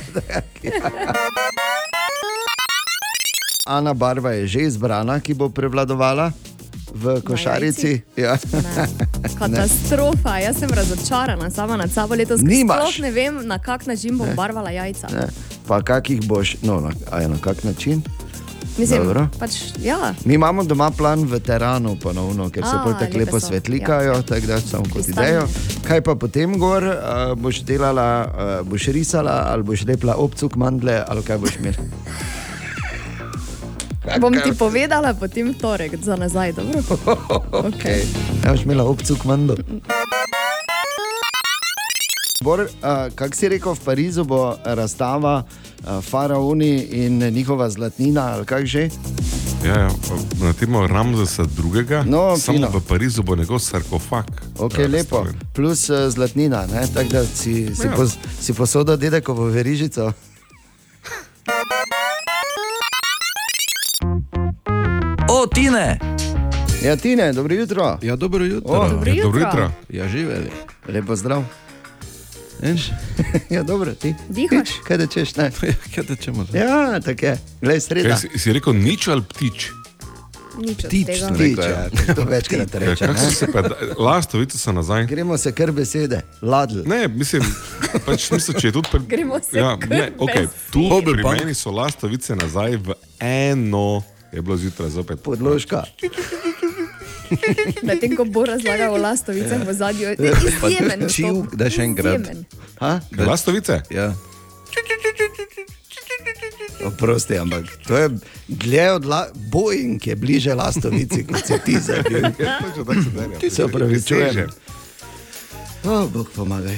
Ana 3.67 3.93
Barva 3.93 4.31
je 4.31 4.47
že 4.47 4.59
izbrana, 4.61 5.19
ki 5.19 5.33
bo 5.33 5.49
prevladovala 5.49 6.31
v 6.93 7.21
košarici. 7.21 8.01
Ja. 8.17 8.37
Katastrofa, 9.39 10.37
jaz 10.37 10.59
sem 10.59 10.69
razočarana 10.69 11.49
sama 11.49 11.77
nad 11.77 11.91
sabo 11.91 12.15
letos. 12.15 12.39
Sploh 12.39 12.99
ne 12.99 13.11
vem, 13.11 13.47
na 13.47 13.59
kak 13.59 13.85
način 13.85 14.17
bom 14.17 14.27
Ne. 14.27 14.33
barvala 14.33 14.69
jajca. 14.71 15.07
Ne. 15.07 15.27
Pa 15.67 15.81
kakih 15.81 16.27
boš, 16.27 16.55
no, 16.63 16.79
na, 16.79 16.91
a 17.11 17.21
je 17.21 17.27
na 17.27 17.37
kak 17.41 17.63
način? 17.63 18.01
Mislim, 18.77 19.03
Dobro. 19.03 19.27
pač, 19.39 19.51
ja. 19.83 20.13
Mi 20.25 20.33
imamo 20.33 20.63
doma 20.63 20.91
plan 20.91 21.23
v 21.23 21.39
teranu, 21.39 21.95
ponovno, 22.01 22.49
ker 22.49 22.63
se 22.63 22.75
A, 22.75 22.83
bolj 22.85 22.93
tako 22.99 23.17
lepo 23.17 23.39
svetlikajo, 23.39 24.13
ja. 24.13 24.21
tako 24.21 24.47
da 24.47 24.61
samo 24.61 24.85
kot 24.93 25.07
idejo. 25.07 25.47
Kaj 25.87 26.01
pa 26.01 26.15
potem 26.15 26.59
gor, 26.59 26.83
uh, 26.83 26.93
boš 27.35 27.63
delala, 27.65 28.27
uh, 28.27 28.67
boš 28.69 28.87
risala 28.93 29.47
ali 29.49 29.63
boš 29.63 29.85
lepila 29.85 30.15
obcuk 30.15 30.55
mandle 30.55 31.03
ali 31.07 31.23
kaj 31.23 31.37
boš 31.37 31.57
imel? 31.59 31.73
Bom 34.21 34.33
ti 34.33 34.53
povedala 34.59 35.13
potem 35.13 35.53
torek 35.53 35.97
za 36.03 36.15
nazaj, 36.15 36.53
dobro? 36.53 36.79
Okay. 37.67 38.05
Ja, 38.45 38.53
boš 38.53 38.63
imela 38.63 38.83
obcuk 38.83 39.25
mandl. 39.25 39.53
Bor, 42.47 42.59
uh, 42.61 42.69
kak 43.11 43.35
si 43.35 43.49
rekel, 43.49 43.75
v 43.75 43.79
Parizu 43.81 44.23
bo 44.23 44.55
razstava 44.63 45.43
uh, 45.43 45.99
faraoni 46.01 46.79
in 46.95 47.19
njihova 47.19 47.67
zlatnina, 47.69 48.21
ali 48.33 48.45
kaj 48.45 48.65
že? 48.65 48.83
Ja, 49.65 49.75
ja, 49.77 49.89
na 50.39 50.53
temo 50.53 50.87
Ramzesa 50.87 51.43
II. 51.43 51.83
No, 52.05 52.37
samo 52.37 52.57
fino. 52.57 52.69
v 52.69 52.79
Parizu 52.79 53.23
bo 53.23 53.35
njegov 53.35 53.59
sarkofag. 53.59 54.31
Ok, 54.59 54.79
eh, 54.79 54.87
lepo. 54.87 55.25
Plus 55.53 55.89
uh, 55.89 56.07
zlatnina, 56.07 56.63
ne? 56.67 56.87
tako 56.87 57.09
da 57.09 57.25
si, 57.25 57.75
si, 57.75 57.83
Ja. 57.83 57.91
pos, 57.91 58.15
si 58.39 58.53
posodil 58.53 58.95
dedekovo 58.97 59.45
verižico. 59.45 60.13
O, 65.29 65.47
Tine! 65.47 65.99
Ja, 66.79 66.95
Tine, 66.95 67.33
dobro 67.33 67.55
jutro. 67.55 67.97
Ja, 68.01 68.15
dobro 68.15 68.45
jutro. 68.45 68.71
O, 68.71 68.89
Dobro 68.89 69.11
Ja, 69.11 69.23
dobro 69.23 69.39
jutro. 69.39 69.61
jutro. 69.61 69.71
Ja, 69.89 70.07
živeli. 70.07 70.47
Lepo 70.87 71.15
zdrav. 71.15 71.43
Ja, 73.49 73.63
dobro, 73.63 73.93
ti. 73.93 74.15
Dihaš? 74.29 74.69
Kaj 74.83 74.97
da 74.97 75.07
češ, 75.07 75.35
ne? 75.35 75.51
Kaj 75.95 76.03
da 76.03 76.15
čemo? 76.15 76.45
Ja, 76.53 76.99
tako 76.99 77.25
je. 77.25 77.37
Glej, 77.61 77.79
sreda. 77.81 78.09
Kaj, 78.09 78.17
si, 78.19 78.39
si 78.39 78.53
rekel 78.53 78.73
nič 78.73 79.07
ali 79.07 79.21
ptič? 79.23 79.69
Nič 80.57 80.77
Ptič, 80.79 81.05
tega. 81.07 81.27
ptič, 81.29 81.57
ja. 81.59 81.85
To 82.15 82.23
večkrat 82.23 82.73
Ja, 82.73 82.79
reče. 82.79 83.05
kako 83.05 83.13
ne. 83.13 83.29
si 83.29 83.35
se 83.35 83.47
pa, 83.47 83.61
lastovice 83.99 84.57
so 84.57 84.71
nazaj. 84.71 85.05
Gremo 85.05 85.37
se 85.37 85.51
kar 85.51 85.71
besede, 85.71 86.21
ladl. 86.41 86.81
Ne, 86.85 87.07
mislim, 87.07 87.45
pač 88.05 88.31
mislim, 88.31 88.57
če 88.57 88.67
je 88.67 88.71
tudi 88.71 88.89
pri... 88.91 88.99
Gremo 89.07 89.37
se 89.41 89.57
ja, 89.57 89.77
ne, 89.87 90.11
okay, 90.17 90.47
tu 90.71 90.81
pri 91.05 91.23
meni 91.23 91.53
so 91.53 91.69
lastovice 91.69 92.35
nazaj 92.35 92.75
v 92.77 92.97
eno, 93.19 94.01
je 94.33 94.41
bilo 94.41 94.57
zjutraj 94.57 94.89
zopet. 94.89 95.21
Podložka. 95.21 95.83
Medtem 97.87 98.15
ko 98.15 98.25
bo 98.25 98.45
razlagal 98.45 98.93
o 98.93 98.97
lastovicah 98.97 99.61
v 99.67 99.73
zadnjem, 99.73 100.15
je 100.19 100.33
izjemen. 100.67 101.09
Čil, 101.09 101.43
da 101.53 101.69
še 101.69 101.83
enkrat. 101.83 102.31
Lastovice? 103.17 103.81
Ja. 103.91 104.13
Oprosti, 106.85 107.37
ampak 107.37 107.65
to 107.87 107.97
je 107.97 108.09
dlje 108.47 108.91
od 108.91 109.05
la, 109.05 109.27
Boeing, 109.51 110.01
ki 110.01 110.09
je 110.09 110.15
bliže 110.15 110.53
lastovici, 110.55 111.25
kot 111.27 111.41
si 111.45 111.57
ti 111.65 111.79
zdaj. 111.79 112.03
Ti 113.41 113.49
Se 113.49 113.65
opravičujem. 113.65 114.49
O, 115.83 116.07
Bog 116.07 116.29
pomagaj. 116.35 116.77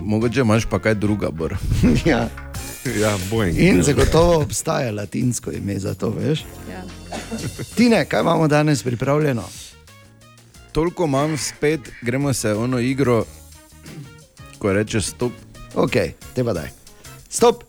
Mogoče 0.00 0.40
imaš 0.40 0.66
pa 0.66 0.78
kaj 0.78 0.94
druga, 0.94 1.30
bor. 1.30 1.56
ja. 2.04 2.28
Ja, 3.00 3.18
Boeing. 3.30 3.58
In 3.58 3.82
zagotovo 3.82 4.40
obstaja 4.40 4.92
latinsko 4.92 5.52
ime 5.52 5.78
za 5.78 5.94
to, 5.94 6.10
veš? 6.10 6.44
Ja. 6.70 6.82
Tine, 7.74 8.04
kaj 8.04 8.20
imamo 8.20 8.48
danes 8.48 8.82
pripravljeno? 8.82 9.44
Toliko 10.72 11.04
imam 11.04 11.38
spet, 11.38 11.80
gremo 12.02 12.32
se 12.32 12.54
ono 12.54 12.78
igro, 12.78 13.24
ko 14.58 14.72
reče 14.72 15.00
stop. 15.00 15.32
Ok, 15.74 15.92
te 16.34 16.44
pa 16.44 16.52
daj. 16.52 16.68
Stop! 17.28 17.64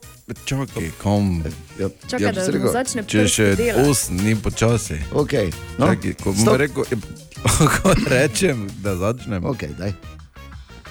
Čakaj, 0.45 0.91
kom. 1.03 1.43
Ja, 1.79 1.89
Čakaj, 2.09 2.25
ja, 2.25 2.31
da 2.31 2.45
rekel. 2.47 2.71
začne 2.71 3.03
Če 3.03 3.25
še 3.27 3.47
osem 3.89 4.17
ni 4.17 4.35
počasi. 4.35 5.01
Ok, 5.13 5.33
no. 5.77 5.89
Čakaj, 5.91 6.13
ko 6.23 6.55
rekel, 6.57 6.85
ko 7.81 7.93
rečem, 8.07 8.69
da 8.83 8.95
začnem. 8.95 9.43
Ok, 9.45 9.65
daj. 9.77 9.91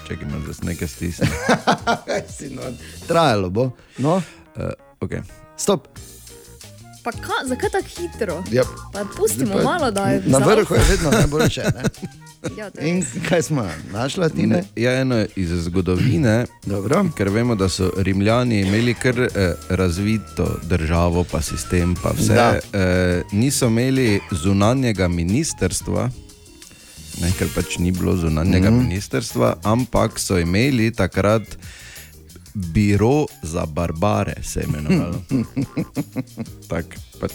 Čakaj, 0.07 0.27
da 0.47 0.53
se 0.53 0.65
nekaj 0.65 0.87
stisne. 0.87 1.29
Kaj 2.07 2.21
si 2.29 2.51
no? 2.53 2.61
Trajalo 3.07 3.49
bo. 3.49 3.71
No, 3.97 4.21
Uh, 4.51 4.67
okay. 4.99 5.21
stop. 5.55 5.87
Pa 7.03 7.11
ka, 7.11 7.45
zakaj 7.45 7.69
tako 7.69 7.87
hitro? 7.87 8.43
Ja. 8.51 8.63
Pa 8.93 9.05
pustimo 9.17 9.53
Pa 9.53 9.63
malo, 9.63 9.91
da 9.91 10.05
je 10.05 10.23
Na 10.25 10.37
vrhu 10.37 10.75
je 10.75 10.81
vedno 10.89 11.11
najboljše. 11.11 11.61
Ne? 11.61 11.83
Ja, 12.57 12.69
to 12.69 12.81
je 12.81 12.89
In 12.89 13.05
kaj 13.29 13.41
smo 13.41 13.69
našli, 13.93 14.29
ti 14.29 14.47
ne? 14.47 14.63
Ja, 14.75 15.01
eno 15.01 15.25
iz 15.35 15.49
zgodovine, 15.63 16.45
ker 17.17 17.29
vemo, 17.29 17.55
da 17.55 17.69
so 17.69 17.91
Rimljani 17.97 18.61
imeli 18.61 18.93
kar 18.93 19.19
eh, 19.19 19.53
razvito 19.69 20.59
državo, 20.63 21.23
pa 21.31 21.41
sistem, 21.41 21.95
pa 22.03 22.09
vse. 22.17 22.33
Da. 22.33 22.59
Eh, 22.73 23.21
niso 23.31 23.67
imeli 23.67 24.19
zunanjega 24.31 25.07
ministrstva, 25.07 26.09
ne, 27.21 27.31
ker 27.37 27.47
pač 27.55 27.77
ni 27.77 27.91
bilo 27.91 28.15
zunanjega 28.15 28.71
mm. 28.71 28.77
ministrstva, 28.77 29.55
ampak 29.63 30.19
so 30.19 30.39
imeli 30.39 30.91
takrat 30.93 31.57
biro 32.53 33.25
za 33.43 33.65
barbare, 33.65 34.33
se 34.43 34.59
je 34.59 34.65
imenovalo. 34.65 35.21
tak, 36.69 36.85
pač. 37.19 37.31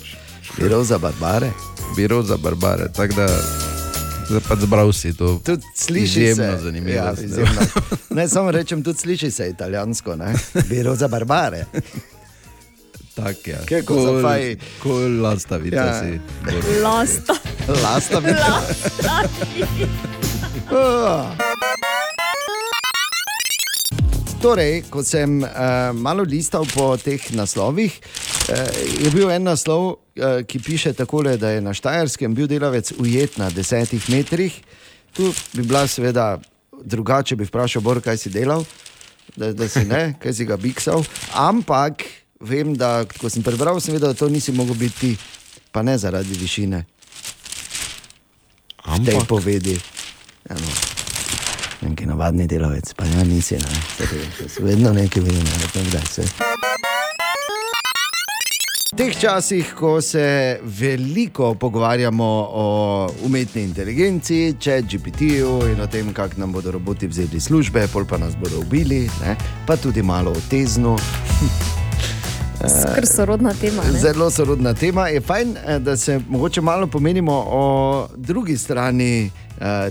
Biro 0.56 0.84
za 0.84 0.98
barbare. 0.98 1.50
Biro 1.96 2.22
za 2.22 2.36
barbare. 2.36 2.88
Tako 2.88 3.14
da, 3.14 3.26
zdaj 4.26 4.40
pač 4.40 4.58
zbral 4.58 4.92
si 4.92 5.12
to. 5.12 5.38
Tudi 5.38 5.62
sliši 5.76 6.04
izjemno 6.22 6.56
se. 6.56 6.62
zanimivo. 6.62 6.96
Ja, 6.96 7.12
izjemno. 7.14 7.60
Ne, 8.10 8.28
samo 8.28 8.50
rečem, 8.50 8.82
tudi 8.82 8.98
sliši 8.98 9.30
se 9.30 9.48
italijansko, 9.48 10.16
ne? 10.16 10.34
Biro 10.66 10.94
za 10.94 11.08
barbare. 11.08 11.64
Tak, 13.14 13.36
ja. 13.46 13.58
Kaj, 13.64 13.82
ko 13.82 13.94
zafaj- 13.96 14.56
Kol 14.78 15.20
lastavica 15.20 15.76
Ja. 15.76 15.84
ja. 15.86 16.00
si. 16.02 16.20
Lasta. 16.82 17.34
Lastavica. 17.74 18.60
Ah. 20.68 21.30
Torej, 24.37 24.84
ko 24.93 25.01
sem 25.01 25.41
uh, 25.41 25.49
malo 25.97 26.22
listal 26.22 26.66
po 26.68 26.93
teh 27.01 27.20
naslovih, 27.32 27.93
uh, 28.53 28.68
je 29.01 29.09
bil 29.11 29.30
en 29.32 29.49
naslov, 29.49 29.97
uh, 29.97 30.43
ki 30.45 30.61
piše 30.61 30.93
takole, 30.93 31.39
da 31.41 31.55
je 31.57 31.62
na 31.64 31.72
Štajerskem 31.72 32.34
bil 32.37 32.47
delavec 32.47 32.93
ujet 33.01 33.39
na 33.41 33.49
desetih 33.51 34.05
metrih. 34.12 34.53
Tu 35.16 35.32
bi 35.57 35.64
bila 35.64 35.87
seveda 35.89 36.37
drugače, 36.84 37.37
bi 37.37 37.49
vprašal, 37.49 37.82
Bor, 37.82 38.03
kaj 38.05 38.20
si 38.20 38.30
delal, 38.30 38.64
da, 39.37 39.53
da 39.57 39.68
si 39.72 39.87
ne, 39.89 40.14
kaj 40.20 40.37
si 40.37 40.45
ga 40.45 40.61
biksal. 40.61 41.05
Ampak 41.32 42.05
vem, 42.41 42.76
da 42.76 43.07
ko 43.09 43.32
sem 43.32 43.43
prebral, 43.43 43.80
sem 43.80 43.97
vedel, 43.97 44.12
da 44.12 44.20
to 44.20 44.28
nisi 44.28 44.53
mogel 44.53 44.76
biti, 44.76 45.16
pa 45.72 45.80
ne 45.82 45.97
zaradi 45.99 46.37
višine. 46.37 46.84
Ampak? 48.84 49.09
Tej 49.09 49.24
povedi. 49.26 49.80
Ja, 50.47 50.61
no. 50.61 50.95
Neki 51.80 52.06
navadni 52.06 52.46
delavec, 52.46 52.94
pa 52.94 53.04
ja 53.04 53.24
nisi, 53.24 53.54
ne. 53.54 53.82
Saj 54.38 54.48
se 54.48 54.62
vedno 54.62 54.92
nekaj 54.92 55.22
vidi, 55.22 55.36
ne, 55.36 55.50
vem, 55.74 55.84
kdaj 55.90 56.06
se. 56.10 56.22
V 58.92 58.96
teh 58.96 59.18
časih, 59.20 59.74
ko 59.76 60.00
se 60.00 60.58
veliko 60.62 61.54
pogovarjamo 61.54 62.24
o 62.50 62.66
umetni 63.24 63.62
inteligenci, 63.62 64.54
če 64.58 64.80
GPT-ju 64.82 65.58
in 65.72 65.80
o 65.84 65.86
tem, 65.86 66.14
kako 66.16 66.40
nam 66.40 66.52
bodo 66.52 66.72
roboti 66.72 67.06
vzeli 67.06 67.40
službe, 67.40 67.88
pol 67.92 68.08
pa 68.08 68.16
nas 68.16 68.36
bodo 68.40 68.62
ubili, 68.64 69.04
ne, 69.20 69.36
pa 69.66 69.76
tudi 69.76 70.02
malo 70.02 70.32
o 70.32 70.46
teznu. 70.50 70.96
Skr 72.64 73.06
sorodna 73.06 73.52
tema. 73.54 73.82
Ne? 73.92 74.00
Zelo 74.00 74.30
sorodna 74.30 74.74
tema. 74.74 75.08
Je 75.08 75.20
fajn, 75.20 75.56
eh, 75.66 75.78
da 75.78 75.96
se 75.96 76.20
mogoče 76.28 76.60
malo 76.60 76.86
pomenimo 76.86 77.32
o 77.48 78.08
drugi 78.16 78.56
strani 78.56 79.30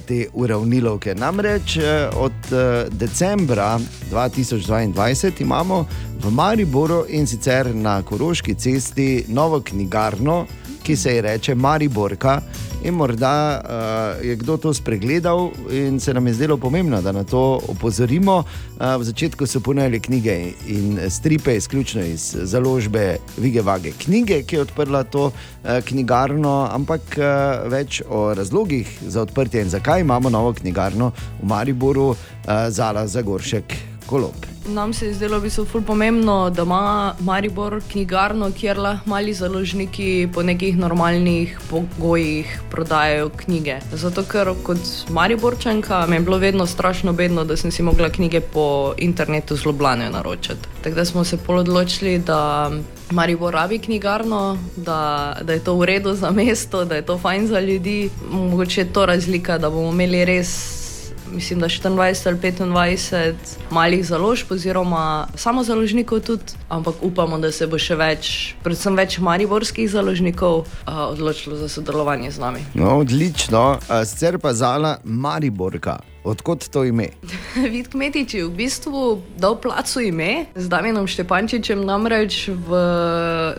te 0.08 0.28
uravnilovke. 0.34 1.16
Namreč 1.16 1.78
eh, 1.78 2.10
od 2.16 2.32
eh, 2.52 2.88
decembra 2.92 3.80
2022 4.12 5.42
imamo 5.42 5.86
v 6.24 6.32
Mariboru 6.32 7.06
in 7.10 7.28
sicer 7.28 7.76
na 7.76 8.02
Koroški 8.02 8.56
cesti 8.56 9.26
novo 9.28 9.62
knjigarno, 9.62 10.46
ki 10.86 10.96
se 10.96 11.16
ji 11.16 11.22
reče 11.22 11.56
Mariborka. 11.56 12.42
In 12.86 12.94
morda 12.94 13.62
uh, 13.66 14.26
je 14.26 14.36
kdo 14.36 14.58
to 14.58 14.74
spregledal, 14.74 15.50
in 15.72 16.00
se 16.00 16.14
nam 16.14 16.28
je 16.28 16.34
zdelo 16.34 16.58
pomembno, 16.58 17.02
da 17.02 17.12
na 17.12 17.24
to 17.24 17.60
opozorimo. 17.68 18.36
Uh, 18.38 19.02
v 19.02 19.04
začetku 19.04 19.48
so 19.48 19.60
ponujali 19.60 20.00
knjige 20.00 20.36
in 20.68 21.00
stripe, 21.10 21.56
izključno 21.56 22.02
iz 22.02 22.36
založbe 22.42 23.18
Vige 23.38 23.62
Vage 23.62 23.92
knjige, 23.98 24.44
ki 24.44 24.56
je 24.56 24.62
odprla 24.62 25.04
to 25.04 25.26
uh, 25.26 25.34
knjigarno, 25.86 26.70
ampak 26.72 27.18
uh, 27.18 27.66
več 27.72 28.04
o 28.10 28.34
razlogih 28.34 29.00
za 29.08 29.22
odprtje 29.22 29.62
in 29.62 29.70
zakaj 29.70 30.02
imamo 30.02 30.30
novo 30.30 30.54
knjigarno 30.54 31.12
v 31.42 31.48
Mariboru, 31.48 32.10
uh, 32.10 32.18
Zala 32.70 33.08
Zagoršek 33.08 33.95
Kolob. 34.06 34.46
Nam 34.68 34.94
se 34.94 35.06
je 35.06 35.14
zdelo 35.14 35.38
v 35.40 35.46
bistvu 35.46 35.66
ful 35.66 35.82
pomembno, 35.82 36.50
da 36.50 36.62
ima 36.62 37.16
Maribor 37.20 37.82
knjigarno, 37.92 38.50
kjer 38.52 38.78
lahko 38.78 39.10
mali 39.10 39.34
založniki 39.34 40.28
po 40.34 40.44
nekih 40.44 40.78
normalnih 40.78 41.60
pogojih 41.70 42.60
prodajajo 42.72 43.30
knjige. 43.30 43.80
Zato, 43.94 44.24
ker 44.24 44.54
kot 44.64 44.78
Mariborčanka 45.10 46.06
mi 46.10 46.16
je 46.16 46.20
bilo 46.20 46.38
vedno 46.38 46.66
strašno 46.66 47.14
bedno, 47.14 47.46
da 47.46 47.58
sem 47.58 47.72
si 47.72 47.84
mogla 47.84 48.10
knjige 48.10 48.42
po 48.42 48.94
internetu 48.98 49.56
z 49.56 49.66
Ljubljane 49.66 50.10
naročiti. 50.10 50.70
Tako 50.84 50.96
da 50.96 51.06
smo 51.06 51.24
se 51.24 51.38
pol 51.38 51.58
odločili, 51.58 52.20
da 52.20 52.72
Maribor 53.12 53.54
rabi 53.54 53.80
knjigarno, 53.80 54.58
da, 54.76 55.38
da 55.42 55.54
je 55.54 55.64
to 55.64 55.76
v 55.76 55.86
redu 55.86 56.14
za 56.14 56.32
mesto, 56.32 56.86
da 56.86 56.96
je 56.96 57.06
to 57.06 57.18
fajn 57.18 57.48
za 57.48 57.60
ljudi. 57.60 58.10
Mogoče 58.32 58.82
je 58.82 58.94
to 58.94 59.06
razlika, 59.06 59.58
da 59.58 59.70
bomo 59.70 59.92
imeli 59.92 60.26
res 60.26 60.85
mislim, 61.32 61.60
da 61.60 61.68
24 61.68 61.88
ali 61.88 62.98
25 62.98 63.34
malih 63.72 64.06
založb, 64.06 64.52
oziroma 64.52 65.28
samo 65.36 65.64
založnikov 65.64 66.20
tudi, 66.20 66.44
ampak 66.70 66.96
upamo, 67.02 67.38
da 67.40 67.52
se 67.52 67.68
bo 67.68 67.78
še 67.78 67.96
več, 67.96 68.56
predvsem 68.64 68.96
več 68.96 69.20
mariborskih 69.20 69.90
založnikov, 69.92 70.66
uh, 70.66 71.06
odločilo 71.12 71.58
za 71.58 71.70
sodelovanje 71.70 72.32
z 72.32 72.40
nami. 72.40 72.66
No, 72.74 72.98
odlično, 73.04 73.80
uh, 73.82 74.04
sicer 74.06 74.40
pa 74.40 74.54
Zala 74.54 74.98
Mariborka. 75.04 76.15
Odkot 76.26 76.66
to 76.74 76.84
ime? 76.84 77.14
Vid 77.74 77.94
Kmetič 77.94 78.34
je 78.34 78.46
v 78.50 78.50
bistvu 78.58 79.22
dal 79.38 79.62
placu 79.62 80.02
ime 80.10 80.50
z 80.58 80.66
Damienom 80.66 81.06
Štepančičem, 81.06 81.86
namreč 81.86 82.50
v 82.50 82.70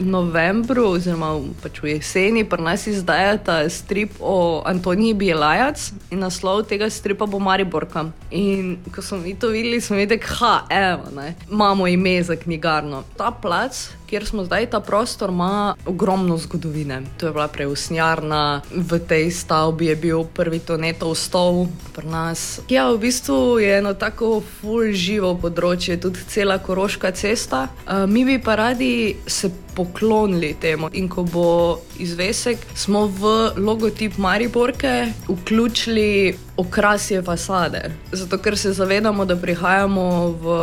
novembru, 0.02 0.98
oziroma 0.98 1.38
pač 1.62 1.78
v 1.78 1.94
jeseni, 1.94 2.42
pri 2.42 2.66
nas 2.66 2.90
izdajata 2.90 3.62
strip 3.70 4.18
o 4.18 4.66
Antoniji 4.66 5.14
Bielajac 5.14 5.78
in 6.10 6.26
naslov 6.26 6.66
tega 6.66 6.90
stripa 6.90 7.30
bo 7.30 7.38
Mariborka. 7.38 8.10
In 8.34 8.82
ko 8.90 8.98
smo 8.98 9.22
mi 9.22 9.38
to 9.38 9.54
videli, 9.54 9.78
smo 9.78 9.94
videli, 9.94 10.18
ha, 10.42 10.66
evo, 10.66 11.14
ne, 11.14 11.38
imamo 11.46 11.86
ime 11.86 12.18
za 12.26 12.34
knjigarno. 12.34 13.06
Ta 13.14 13.30
plac. 13.30 13.94
Kjer 14.06 14.26
smo 14.26 14.44
zdaj, 14.44 14.68
ta 14.70 14.80
prostor 14.80 15.30
ima 15.30 15.74
ogromno 15.86 16.36
zgodovine. 16.38 17.02
To 17.18 17.26
je 17.26 17.32
bila 17.32 17.48
prej 17.48 17.66
usnjarna, 17.66 18.62
v 18.70 18.98
tej 18.98 19.30
stavbi 19.30 19.86
je 19.86 19.96
bil 19.96 20.24
prvi 20.24 20.58
tonetov 20.58 21.14
stol 21.18 21.66
pri 21.92 22.06
nas. 22.06 22.60
Ja, 22.70 22.86
v 22.90 23.02
bistvu 23.02 23.58
je 23.58 23.78
eno 23.78 23.94
tako 23.98 24.40
full 24.60 24.94
živo 24.94 25.34
področje, 25.34 25.98
tudi 26.00 26.22
cela 26.30 26.58
Koroška 26.62 27.10
cesta. 27.10 27.66
Uh, 27.86 28.06
mi 28.06 28.22
bi 28.24 28.38
pa 28.38 28.54
radi 28.54 29.16
se 29.26 29.50
poklonili 29.76 30.54
temu. 30.60 30.88
In 30.92 31.08
ko 31.08 31.22
bo 31.22 31.78
izvesek, 31.98 32.58
smo 32.74 33.06
v 33.06 33.50
logotip 33.56 34.18
Mariborke 34.18 35.12
vključili 35.28 36.36
okrasje 36.56 37.22
fasade. 37.22 37.90
Zato, 38.12 38.38
ker 38.38 38.56
se 38.58 38.72
zavedamo, 38.72 39.24
da 39.24 39.36
prihajamo 39.36 40.06
v 40.40 40.56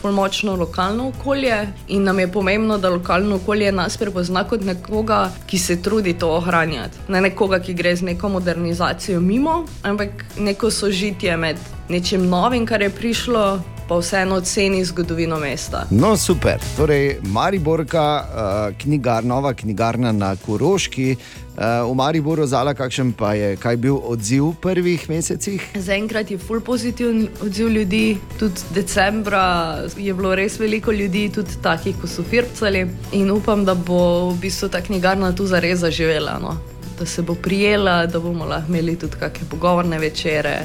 fulmočno 0.00 0.56
lokalno 0.56 1.08
okolje 1.08 1.68
in 1.88 2.02
nam 2.02 2.18
je 2.18 2.32
pomembno, 2.32 2.78
da 2.78 2.90
lokalno 2.90 3.36
okolje 3.36 3.72
nas 3.72 3.96
prepozna 3.96 4.44
kot 4.44 4.64
nekoga, 4.64 5.30
ki 5.46 5.58
se 5.58 5.82
trudi 5.82 6.18
to 6.18 6.30
ohranjati. 6.36 6.98
Ne 7.08 7.20
nekoga, 7.20 7.60
ki 7.60 7.74
gre 7.74 7.96
z 7.96 8.02
neko 8.02 8.28
modernizacijo 8.28 9.20
mimo, 9.20 9.64
ampak 9.82 10.24
neko 10.38 10.70
sožitje 10.70 11.36
med 11.36 11.56
nečim 11.88 12.28
novim, 12.28 12.66
kar 12.66 12.82
je 12.82 12.90
prišlo, 12.90 13.60
pa 13.88 13.98
vseeno 13.98 14.40
ceni 14.40 14.84
zgodovino 14.84 15.38
mesta. 15.38 15.86
No, 15.90 16.16
super. 16.16 16.60
Torej, 16.76 17.18
Mariborka, 17.22 18.24
uh, 18.24 18.76
knjigar, 18.78 19.24
nova 19.24 19.54
knjigarna 19.54 20.12
na 20.12 20.36
Koroški. 20.36 21.16
Uh, 21.58 21.90
v 21.90 21.94
Mariboru 21.94 22.46
zala, 22.46 22.74
kakšen 22.74 23.12
pa 23.12 23.32
je 23.34 23.56
kaj 23.56 23.76
bil 23.76 23.96
odziv 23.98 24.44
v 24.44 24.54
prvih 24.62 25.08
mesecih? 25.10 25.64
Zaenkrat 25.74 26.30
je 26.30 26.38
full 26.38 26.60
pozitiven 26.60 27.26
odziv 27.42 27.68
ljudi, 27.68 28.18
tudi 28.38 28.62
decembra 28.74 29.82
je 29.96 30.14
bilo 30.14 30.34
res 30.38 30.60
veliko 30.60 30.92
ljudi, 30.92 31.28
tudi 31.34 31.58
takih, 31.62 31.96
ko 31.98 32.06
so 32.06 32.22
firpcali. 32.22 32.86
In 33.12 33.30
upam, 33.30 33.64
da 33.64 33.74
bo 33.74 34.30
v 34.30 34.36
bistvu 34.44 34.68
ta 34.68 34.80
knjigarna 34.80 35.32
tu 35.34 35.46
zares 35.46 35.80
zaživela. 35.80 36.38
No? 36.38 36.54
Da 36.98 37.06
se 37.06 37.22
bo 37.22 37.34
prijela, 37.34 38.06
da 38.06 38.20
bomo 38.20 38.44
lahko 38.44 38.70
imeli 38.70 38.94
tudi 38.98 39.18
kakšne 39.18 39.48
pogovorne 39.50 39.98
večere, 39.98 40.60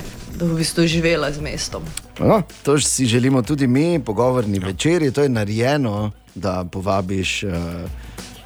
v 0.48 0.58
bistvu 0.58 0.88
živela 0.88 1.32
z 1.32 1.42
mestom. 1.42 1.84
No, 2.20 2.42
to 2.64 2.80
si 2.80 3.06
želimo 3.06 3.42
tudi 3.42 3.68
mi, 3.68 4.00
pogovorni 4.00 4.58
ja. 4.58 4.68
večer. 4.68 5.12
To 5.12 5.24
je 5.24 5.30
narejeno, 5.30 6.12
da 6.36 6.66
povabiš 6.72 7.44
uh, 7.44 7.52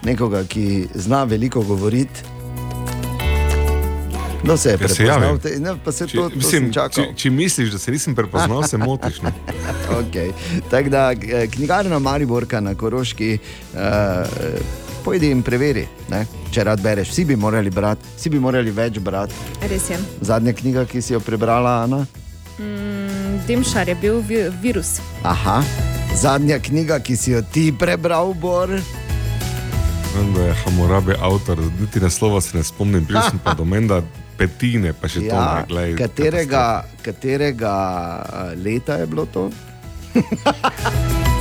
nekoga, 0.03 0.43
ki 0.43 0.87
zna 0.95 1.23
veliko 1.23 1.61
govoriti. 1.61 2.21
No, 4.43 4.57
se 4.57 4.69
je 4.69 4.77
Ja, 4.81 4.87
se 4.87 4.95
prepoznal, 4.95 5.23
javim. 5.23 5.39
te, 5.39 5.59
ne, 5.59 5.73
pa 5.85 5.91
se 5.91 6.07
Če, 6.07 6.17
to, 6.17 6.29
to 6.29 6.35
mislim, 6.35 6.71
če, 6.73 7.07
če 7.15 7.29
misliš, 7.29 7.71
da 7.71 7.77
se 7.77 7.91
nisem 7.91 8.15
prepoznal, 8.15 8.63
se 8.63 8.77
motiš. 8.77 9.21
Ne? 9.23 9.33
okay. 9.91 10.31
Tako 10.69 10.89
da 10.89 11.11
eh, 11.11 11.47
knjigarna 11.47 11.99
Mariborka 11.99 12.59
na 12.59 12.75
Koroški. 12.75 13.37
Uh, 13.73 14.86
pojdi 15.08 15.32
in 15.32 15.39
preveri, 15.41 15.86
ne? 16.10 16.22
če 16.51 16.64
rad 16.64 16.82
bereš. 16.82 17.10
Vsi 17.10 17.24
bi 17.26 17.36
morali 17.38 17.72
brati, 17.72 18.03
vsi 18.18 18.30
bi 18.30 18.39
morali 18.39 18.72
več 18.72 18.99
brati. 18.99 19.32
Res 19.64 19.88
je. 19.88 19.97
Zadnja 20.22 20.51
knjiga, 20.53 20.84
ki 20.86 20.99
si 21.01 21.14
jo 21.14 21.22
prebrala, 21.22 21.84
Ana. 21.84 22.01
Mm, 22.60 23.39
Demšar 23.47 23.88
je 23.88 23.95
bil 23.95 24.20
vi- 24.22 24.49
virus. 24.62 24.97
Aha. 25.24 25.62
Zadnja 26.14 26.60
knjiga, 26.60 26.99
ki 26.99 27.16
si 27.16 27.32
jo 27.32 27.41
ti 27.43 27.72
prebral, 27.72 28.34
Bor. 28.36 28.68
Vem, 30.10 30.34
da 30.34 30.41
je 30.41 30.53
Hammurabi 30.55 31.16
avtor, 31.22 31.60
niti 31.80 31.99
naslova 31.99 32.41
se 32.41 32.58
ne 32.58 32.64
spomnim, 32.64 33.05
prišel 33.05 33.30
sem 33.30 33.39
pa 33.39 33.53
do 33.53 33.66
menda 33.74 34.01
petine, 34.36 34.91
pa 34.91 35.08
še 35.08 35.22
to 35.22 35.32
Ja, 35.32 35.45
ne 35.55 35.66
glej. 35.68 35.95
katerega, 35.95 36.66
katerega 37.01 37.76
eh, 38.20 38.55
leta 38.58 38.97
je 38.97 39.08
bilo 39.08 39.26
to? 39.28 39.47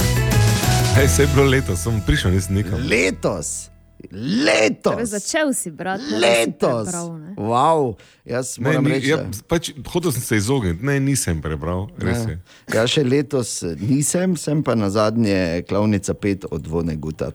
Hej, 0.97 1.09
se 1.09 1.23
je 1.23 1.29
bilo 1.29 1.45
leto, 1.45 1.77
sem 1.77 2.01
prišel, 2.01 2.31
nisem 2.31 2.55
nikam. 2.55 2.81
Letos. 2.81 3.69
Letos. 4.13 4.93
Torej, 4.93 5.07
začel 5.07 5.49
si 5.51 5.69
si 5.99 6.15
Letos. 6.15 6.89
prebral, 6.89 7.09
ne. 7.15 7.31
Wow, 7.37 7.97
jaz 8.25 8.57
Ne, 8.57 8.65
moram 8.65 8.85
ni, 8.85 8.91
reči, 8.91 9.09
ja, 9.09 9.19
pač, 9.43 9.63
hotel 9.85 10.13
sem 10.13 10.23
se 10.23 10.37
izogniti, 10.37 10.81
ne, 10.81 10.97
nisem 10.99 11.41
prebral, 11.41 11.89
res 11.99 12.25
je. 12.25 12.37
Ja, 12.71 12.87
še 12.87 13.03
letos 13.03 13.61
nisem, 13.77 14.37
sem 14.37 14.63
pa 14.63 14.73
na 14.73 14.89
zadnje 14.89 15.65
klavnica 15.65 16.15
pet 16.15 16.45
od 16.47 16.65
Vone 16.65 16.97
Guta. 16.97 17.29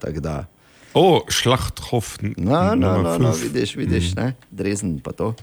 O, 0.94 1.22
Šlachthof. 1.24 2.18
No, 2.36 2.74
no, 2.74 2.98
no, 2.98 3.14
no, 3.16 3.32
fünf. 3.32 3.44
vidiš, 3.44 3.76
vidiš, 3.76 4.06
Mhm. 4.12 4.18
ne? 4.18 4.28
drezen 4.50 5.00
pa 5.00 5.12
to. 5.12 5.34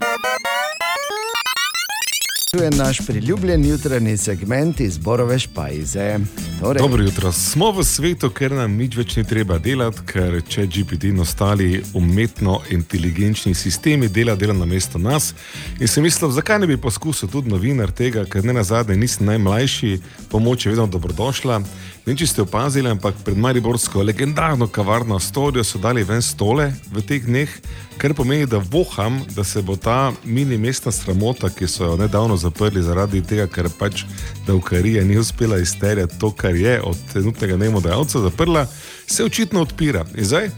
Tu 2.51 2.63
je 2.63 2.71
naš 2.71 3.07
priljubljen 3.07 3.65
jutranji 3.65 4.17
segment 4.17 4.81
iz 4.81 4.99
Borove 4.99 5.39
špajze. 5.39 6.19
Torej, 6.61 6.81
Dobro 6.81 7.03
jutro. 7.03 7.33
Smo 7.33 7.73
v 7.73 7.85
svetu, 7.85 8.31
ker 8.31 8.55
nam 8.57 8.73
nič 8.81 8.97
več 8.97 9.17
ni 9.19 9.25
treba 9.29 9.59
delati, 9.61 10.01
ker 10.09 10.39
če 10.49 10.65
GPT 10.65 11.11
in 11.11 11.21
ostali 11.21 11.83
umetno 11.93 12.63
inteligenčni 12.73 13.53
sistemi 13.55 14.09
dela, 14.09 14.33
dela 14.37 14.57
na 14.57 14.65
mesto 14.65 14.99
nas. 14.99 15.35
In 15.77 15.93
sem 15.93 16.03
mislil, 16.03 16.33
zakaj 16.33 16.63
ne 16.63 16.71
bi 16.71 16.81
poskusil 16.81 17.29
tudi 17.29 17.53
novinar 17.53 17.93
tega, 17.93 18.25
ker 18.25 18.45
ne 18.45 18.57
na 18.57 18.65
zadnje 18.65 18.97
nisem 18.97 19.29
najmlajši, 19.29 19.99
pomoč 20.33 20.67
je 20.67 20.73
vedno 20.73 20.87
dobrodošla. 20.87 21.61
Ne 22.09 22.15
vem, 22.15 22.21
če 22.23 22.27
ste 22.31 22.41
opazili, 22.41 22.89
ampak 22.89 23.19
pred 23.21 23.37
Mariborsko 23.37 24.01
legendarno 24.01 24.65
kavarno 24.73 25.19
Storijo 25.21 25.61
so 25.61 25.77
dali 25.77 26.01
ven 26.09 26.23
stole 26.25 26.71
v 26.89 27.03
teh 27.05 27.21
dneh, 27.21 27.53
kar 28.01 28.15
pomeni, 28.17 28.47
da 28.49 28.63
voham, 28.65 29.19
da 29.37 29.45
se 29.45 29.61
bo 29.61 29.77
ta 29.77 30.15
mini 30.25 30.57
mestna 30.57 30.89
sramota, 30.89 31.51
ki 31.53 31.69
so 31.69 31.85
jo 31.85 31.99
nedavno 32.01 32.39
zaprli 32.41 32.81
zaradi 32.81 33.21
tega, 33.21 33.45
ker 33.53 33.69
pač 33.69 34.07
davkarija 34.47 35.05
ni 35.05 35.19
uspela 35.21 35.59
izterjati 35.61 36.17
to, 36.17 36.33
kar 36.33 36.57
je 36.57 36.79
od 36.81 36.97
trenutnega 37.13 37.61
najmodajalca 37.61 38.25
zaprla, 38.25 38.65
se 39.05 39.29
očitno 39.29 39.67
odpira. 39.69 40.07
In 40.17 40.25
zdaj, 40.33 40.49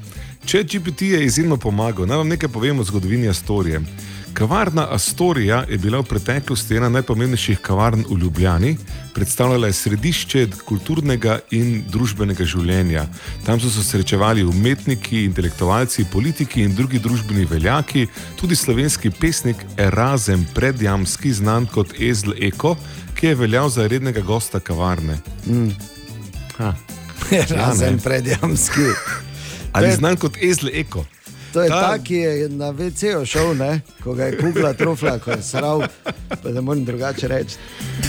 če 0.47 0.63
GPT 0.63 1.11
je 1.17 1.25
izjemno 1.27 1.59
pomagal, 1.59 2.07
naj 2.07 2.23
vam 2.23 2.31
nekaj 2.31 2.55
povem 2.55 2.79
o 2.79 2.87
zgodovini 2.87 3.27
Astorije. 3.27 3.83
Kavarna 4.33 4.87
Astorija 4.91 5.65
je 5.69 5.79
bila 5.79 5.99
v 6.01 6.05
preteklosti 6.05 6.77
ena 6.77 6.89
najpomembnejših 6.89 7.59
kavarn 7.59 8.05
v 8.11 8.19
Ljubljani, 8.19 8.77
predstavljala 9.15 9.67
je 9.67 9.73
središče 9.73 10.47
kulturnega 10.65 11.39
in 11.51 11.83
družbenega 11.89 12.45
življenja. 12.45 13.05
Tam 13.47 13.61
so 13.61 13.71
se 13.71 13.85
srečevali 13.85 14.45
umetniki, 14.45 15.25
intelektualci, 15.25 16.07
politiki 16.13 16.63
in 16.63 16.75
drugi 16.75 16.99
družbeni 16.99 17.45
veljaki, 17.45 18.07
tudi 18.37 18.57
slovenski 18.57 19.11
pesnik 19.11 19.57
Erazem 19.77 20.47
Predjamski, 20.55 21.33
znan 21.33 21.67
kot 21.67 21.93
Ezl 22.01 22.33
Eko, 22.41 22.77
ki 23.15 23.27
je 23.27 23.35
veljal 23.35 23.69
za 23.69 23.87
rednega 23.87 24.21
gosta 24.21 24.61
kavarne. 24.61 25.19
Mm. 25.47 25.71
Ja, 26.61 26.75
ne. 27.81 27.97
predjamski. 28.05 28.89
Ali 29.73 29.87
je- 29.89 29.97
znan 29.97 30.17
kot 30.17 30.37
Ezl 30.43 30.69
Eko? 30.73 31.05
To 31.53 31.63
je 31.63 31.69
Ta- 31.69 31.81
ta, 31.83 31.99
ki 31.99 32.15
je 32.17 32.49
na 32.49 32.71
VC-ju 32.71 33.25
šel, 33.27 33.55
ne? 33.55 33.81
ko 33.99 34.15
ga 34.15 34.25
je 34.25 34.37
kugla 34.39 34.73
trofla, 34.73 35.19
ko 35.19 35.31
je 35.31 35.43
sral, 35.43 35.83
pa 36.33 36.49
ne 36.49 36.61
morem 36.61 36.85
drugače 36.85 37.29
reči. 37.29 37.57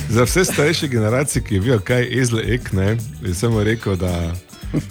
Za 0.09 0.23
vse 0.23 0.45
starejše 0.45 0.87
generacije, 0.87 1.41
ki 1.43 1.59
vejo, 1.59 1.79
kaj 1.79 2.01
je 2.01 2.21
ezle 2.21 2.43
ek, 2.47 2.71
ne, 2.71 2.91
bi 3.21 3.33
samo 3.33 3.63
rekel, 3.63 3.95
da 3.95 4.33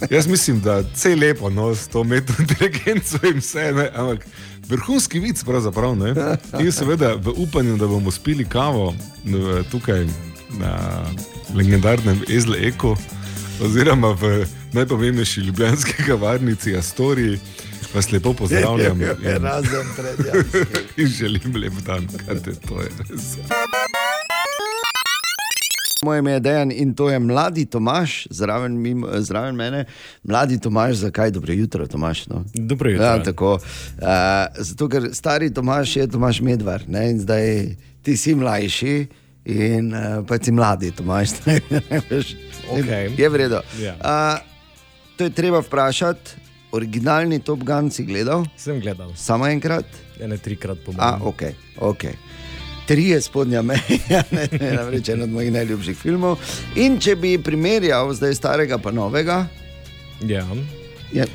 jaz 0.09 0.27
mislim, 0.27 0.59
da 0.59 0.79
vse 0.85 1.15
lepo 1.15 1.49
no, 1.49 1.75
s 1.75 1.87
to 1.87 2.01
umetno 2.01 2.35
inteligenco 2.39 3.17
in 3.23 3.37
vse, 3.37 3.71
ne, 3.71 3.89
ampak 3.95 4.25
vrhunski 4.67 5.19
vic 5.19 5.43
pravzaprav. 5.43 5.95
Ne, 5.95 6.11
in 6.59 6.71
seveda 6.71 7.13
v 7.15 7.31
upanju, 7.37 7.77
da 7.77 7.87
bomo 7.87 8.11
spili 8.11 8.45
kavo 8.45 8.93
n- 9.25 9.63
tukaj 9.71 10.05
na 10.51 10.75
legendarnem 11.55 12.21
ezle 12.29 12.57
eku, 12.63 12.95
oziroma 13.61 14.11
v 14.11 14.45
najpomembnejši 14.73 15.41
ljubljanski 15.41 15.93
kavarnici 16.07 16.75
Astoriji. 16.75 17.39
Vas 17.95 18.11
lepo 18.11 18.33
pozdravljam 18.33 19.01
in, 19.01 19.07
Razen 19.23 19.87
predjamski. 19.95 20.57
in 21.01 21.07
želim 21.07 21.55
lep 21.55 21.73
dan, 21.85 22.07
kaj 22.25 22.35
te 22.43 22.53
to 22.67 22.81
je 22.81 22.89
res. 22.99 23.37
Moje 26.03 26.19
ime 26.19 26.31
je 26.31 26.39
Dejan 26.39 26.71
in 26.71 26.93
to 26.93 27.09
je 27.09 27.19
mladi 27.19 27.65
Tomaš, 27.65 28.27
zraven, 28.29 28.81
mimo, 28.81 29.07
zraven 29.13 29.55
mene. 29.55 29.85
Mladi 30.23 30.59
Tomaš, 30.59 30.95
zakaj 30.95 31.31
dobro 31.31 31.53
jutro, 31.53 31.87
Tomaš? 31.87 32.27
No? 32.27 32.43
Dobro 32.53 32.89
jutro. 32.89 33.05
Ja, 33.05 33.23
tako. 33.23 33.53
Uh, 33.53 33.61
zato, 34.57 34.89
ker 34.89 35.09
stari 35.13 35.53
Tomaš 35.53 35.95
je 35.95 36.07
Tomaš 36.07 36.41
Medvar, 36.41 36.83
ne? 36.87 37.11
in 37.11 37.19
zdaj 37.19 37.75
ti 38.01 38.17
si 38.17 38.35
mlajši. 38.35 39.07
In 39.43 39.89
uh, 39.89 40.21
pa 40.21 40.37
si 40.37 40.51
mladi, 40.51 40.91
Tomaš. 40.91 41.29
ne, 41.45 42.01
veš. 42.05 42.35
Okej. 42.69 43.09
Je 43.17 43.27
v 43.27 43.35
redu. 43.35 43.59
Ja. 43.77 43.95
Uh, 43.95 44.37
to 45.15 45.23
je 45.23 45.29
treba 45.31 45.59
vprašati. 45.59 46.37
Originalni 46.71 47.39
Top 47.39 47.59
Gun 47.61 47.91
si 47.91 48.05
gledal? 48.05 48.45
Sem 48.55 48.79
gledal. 48.79 49.11
Samo 49.13 49.43
enkrat? 49.45 49.83
Ene 50.17 50.37
trikrat 50.37 50.77
po 50.79 50.93
A, 50.93 51.17
mojem. 51.17 51.27
ok, 51.27 51.41
ok. 51.77 52.03
Tri 52.87 53.09
je 53.09 53.21
spodnja 53.21 53.59
meja, 53.61 54.23
ne, 54.31 54.47
ne, 54.49 54.69
namreč 54.73 55.09
eden 55.09 55.23
od 55.23 55.29
mojih 55.31 55.51
najljubših 55.51 55.97
filmov. 55.97 56.39
In 56.75 56.95
če 56.95 57.15
bi 57.15 57.35
primerjal 57.37 58.13
zdaj 58.13 58.35
starega 58.35 58.77
pa 58.77 58.91
novega, 58.91 59.47
Ja. 60.21 60.45
je 61.11 61.25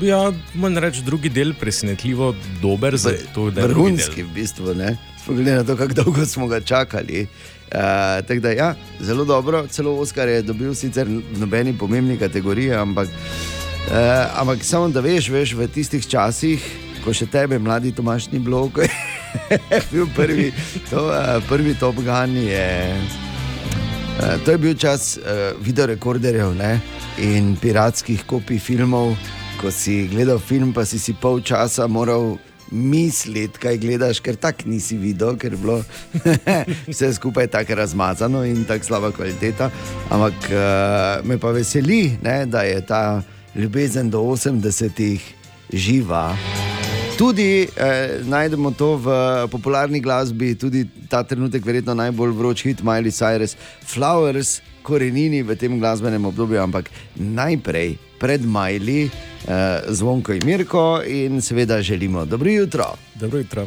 Ja, 0.00 0.18
moram 0.54 0.78
reči, 0.78 1.02
drugi 1.04 1.28
del 1.28 1.52
presenetljivo 1.52 2.30
dober 2.62 2.96
za 2.96 3.12
to, 3.34 3.50
da 3.50 3.60
je 3.60 3.66
del. 3.66 3.68
vrhunski 3.68 4.22
v 4.22 4.30
bistvu, 4.32 4.72
ne? 4.74 4.96
Glede 5.26 5.54
na 5.54 5.64
to, 5.64 5.76
kako 5.76 5.94
dolgo 5.94 6.26
smo 6.26 6.46
ga 6.46 6.60
čakali. 6.60 7.26
Uh, 7.74 7.78
tako 8.26 8.40
da, 8.40 8.50
ja, 8.50 8.74
zelo 9.00 9.24
dobro, 9.24 9.66
celo 9.66 9.96
Oskar 10.00 10.28
je 10.28 10.42
dobil 10.42 10.74
sicer 10.74 11.08
v 11.08 11.38
nobeni 11.38 11.78
pomembni 11.78 12.18
kategoriji, 12.18 12.74
ampak, 12.74 13.08
uh, 13.08 14.40
ampak 14.40 14.64
samo 14.64 14.88
da 14.88 15.00
veš, 15.00 15.28
veš, 15.28 15.54
v 15.54 15.68
tistih 15.68 16.06
časih, 16.06 16.66
ko 17.04 17.14
še 17.16 17.26
tebe, 17.26 17.58
mladi 17.58 17.94
Tomaš, 17.96 18.28
ni 18.32 18.38
bilo, 18.38 18.66
ko 18.68 18.84
je 18.84 18.90
bil 19.92 20.06
prvi, 20.16 20.52
to, 20.90 21.06
uh, 21.08 21.40
prvi 21.48 21.74
Top 21.80 21.96
Gun. 21.96 22.36
Je, 22.36 22.68
uh, 24.20 24.36
to 24.44 24.52
je 24.52 24.58
bil 24.58 24.76
čas 24.76 25.16
uh, 25.16 25.56
videorekorderjev 25.64 26.52
ne? 26.58 26.76
in 27.18 27.56
piratskih 27.56 28.26
kopij 28.26 28.60
filmov. 28.60 29.16
Ko 29.60 29.70
si 29.70 30.08
gledal 30.12 30.40
film, 30.42 30.72
pa 30.76 30.84
si 30.84 30.98
si 30.98 31.14
pol 31.14 31.40
časa 31.40 31.86
moral 31.88 32.36
misliti, 32.72 33.60
kaj 33.60 33.76
gledaš, 33.78 34.20
ker 34.24 34.36
tako 34.40 34.70
nisi 34.72 34.96
videl, 34.96 35.36
ker 35.36 35.52
je 35.52 35.60
bilo 35.60 35.78
vse 36.90 37.12
skupaj 37.14 37.46
tako 37.52 37.78
razmazano 37.78 38.44
in 38.48 38.64
tako 38.64 38.84
slaba 38.84 39.12
kvaliteta. 39.12 39.70
Ampak 40.10 40.48
uh, 40.48 41.28
me 41.28 41.38
pa 41.38 41.52
veseli, 41.52 42.16
ne, 42.22 42.46
da 42.46 42.64
je 42.66 42.80
ta 42.86 43.22
ljubezen 43.54 44.10
do 44.10 44.24
80-ih 44.32 45.34
živa. 45.72 46.32
Tudi 47.18 47.68
eh, 47.76 48.18
najdemo 48.24 48.70
to 48.72 48.96
v 48.96 49.08
popularni 49.52 50.00
glasbi, 50.00 50.54
tudi 50.58 50.86
ta 51.08 51.20
trenutek, 51.22 51.64
verjetno 51.64 51.94
najbolj 51.94 52.32
vroč 52.34 52.64
hit 52.64 52.80
Miley 52.82 53.12
Cyrus, 53.12 53.52
Flowers, 53.84 54.62
korenini 54.82 55.42
v 55.44 55.54
tem 55.56 55.76
glasbenem 55.78 56.24
obdobju, 56.26 56.58
ampak 56.62 56.88
najprej 57.14 57.94
pred 58.18 58.42
Miley, 58.42 59.12
zvonko 59.88 60.32
in 60.32 60.42
Mirko 60.44 61.02
in 61.06 61.40
seveda 61.40 61.82
želimo 61.82 62.24
dobro 62.24 62.50
jutro. 62.50 62.84
Dobro 63.14 63.38
jutro. 63.38 63.66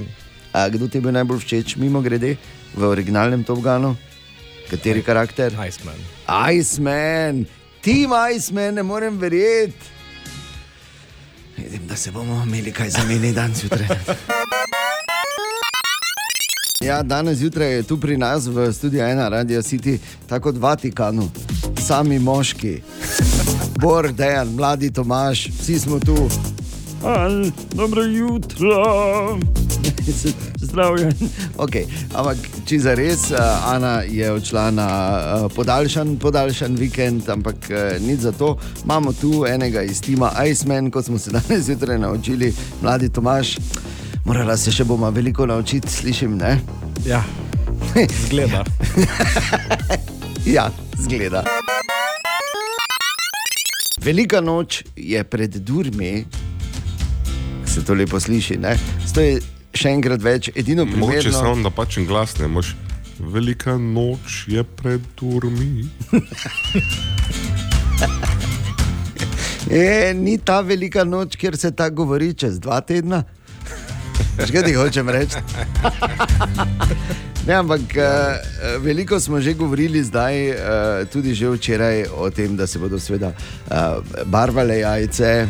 A, 0.53 0.69
kdo 0.69 0.87
ti 0.87 0.97
je 0.97 1.01
bil 1.01 1.11
najbolj 1.11 1.39
všeč, 1.39 1.75
mimo 1.75 2.01
grede, 2.01 2.35
v 2.75 2.83
originalnem 2.83 3.43
Top 3.43 3.59
Gunu? 3.59 3.95
Kateri 4.69 5.03
karakter? 5.03 5.53
Iceman. 5.67 5.99
Iceman, 6.51 7.45
tim 7.81 8.11
Iceman, 8.35 8.73
ne 8.73 8.83
morem 8.83 9.17
verjeti. 9.17 9.93
Vidim, 11.57 11.87
da 11.87 11.95
se 11.95 12.11
bomo 12.11 12.43
imeli 12.45 12.71
kaj 12.71 12.89
zamenjati 12.89 13.33
danes 13.33 13.59
zjutraj. 13.59 13.87
Ja, 16.85 17.03
danes 17.03 17.37
zjutraj 17.37 17.73
je 17.73 17.83
tu 17.83 17.97
pri 17.97 18.17
nas 18.17 18.45
v 18.47 18.73
studiu 18.73 19.01
ena 19.01 19.29
radio 19.29 19.61
City, 19.61 19.97
tako 20.27 20.43
kot 20.43 20.55
v 20.55 20.59
Vatikanu, 20.59 21.31
sami 21.81 22.19
moški. 22.19 22.81
Bor, 23.79 24.11
Dejan, 24.11 24.47
mladi 24.55 24.93
Tomaš, 24.93 25.49
vsi 25.59 25.79
smo 25.79 25.99
tu. 25.99 26.15
Al, 27.03 27.45
dobro 27.73 28.03
jutro. 28.03 28.75
Zdravljen. 30.57 31.13
Okay, 31.57 31.83
ampak, 32.13 32.37
če 32.65 32.79
za 32.79 32.93
res, 32.95 33.27
uh, 33.31 33.39
Ana 33.67 34.01
je 34.07 34.31
odšla 34.31 34.69
na 34.71 34.87
uh, 34.87 35.45
podaljšan, 35.55 36.15
podaljšan 36.21 36.75
vikend, 36.79 37.29
ampak 37.29 37.69
uh, 37.69 37.99
nič 38.01 38.19
za 38.19 38.31
to. 38.31 38.55
Imamo 38.83 39.13
tu 39.13 39.43
enega 39.49 39.83
iz 39.83 40.01
tima 40.01 40.31
Iceman, 40.45 40.91
kot 40.91 41.05
smo 41.05 41.19
se 41.19 41.31
danes 41.31 41.65
zjutraj 41.65 41.99
naučili, 41.99 42.53
mladi 42.81 43.09
Tomaš. 43.09 43.57
Morala 44.25 44.57
se 44.57 44.71
še 44.71 44.83
bomo 44.83 45.11
veliko 45.11 45.45
naučiti, 45.45 45.91
slišim, 45.91 46.37
ne? 46.37 46.59
Ja, 47.05 47.23
zgleda. 48.25 48.63
ja, 50.45 50.69
zgleda. 50.97 51.43
Velika 54.05 54.41
noč 54.41 54.83
je 54.95 55.23
pred 55.23 55.55
durmi, 55.55 56.25
se 57.65 57.85
to 57.85 57.93
lepo 57.93 58.19
sliši. 58.19 58.57
Ne? 58.57 58.77
To 59.13 59.21
je 59.21 59.39
še 59.73 59.89
enkrat 59.97 60.21
več, 60.21 60.49
edino 60.53 60.85
Mogoče 60.85 61.23
primerno. 61.23 61.39
samo 61.39 61.55
napačen 61.55 62.05
glas, 62.05 62.37
ne 62.37 62.47
moš. 62.47 62.75
Velika 63.19 63.77
noč 63.81 64.43
je 64.47 64.63
pred 64.63 65.01
turmi. 65.15 65.87
E, 69.65 70.13
ni 70.13 70.37
ta 70.37 70.59
velika 70.61 71.03
noč, 71.03 71.35
kjer 71.41 71.55
se 71.57 71.71
tako 71.71 71.95
govori 71.95 72.33
čez 72.37 72.59
dva 72.61 72.81
tedna. 72.85 73.23
Kaj 74.35 74.63
ti 74.63 74.73
hočem 74.75 75.09
reči? 75.09 75.39
Ne, 77.45 77.53
ampak 77.53 77.81
uh, 77.93 78.03
veliko 78.81 79.19
smo 79.19 79.37
že 79.41 79.53
govorili 79.53 80.03
zdaj, 80.03 80.49
uh, 80.49 80.57
tudi 81.13 81.33
že 81.37 81.49
včeraj, 81.49 82.09
o 82.17 82.29
tem, 82.33 82.57
da 82.57 82.67
se 82.67 82.79
bodo 82.79 82.99
seveda 82.99 83.29
uh, 83.29 84.01
barvale 84.25 84.79
jajce, 84.79 85.47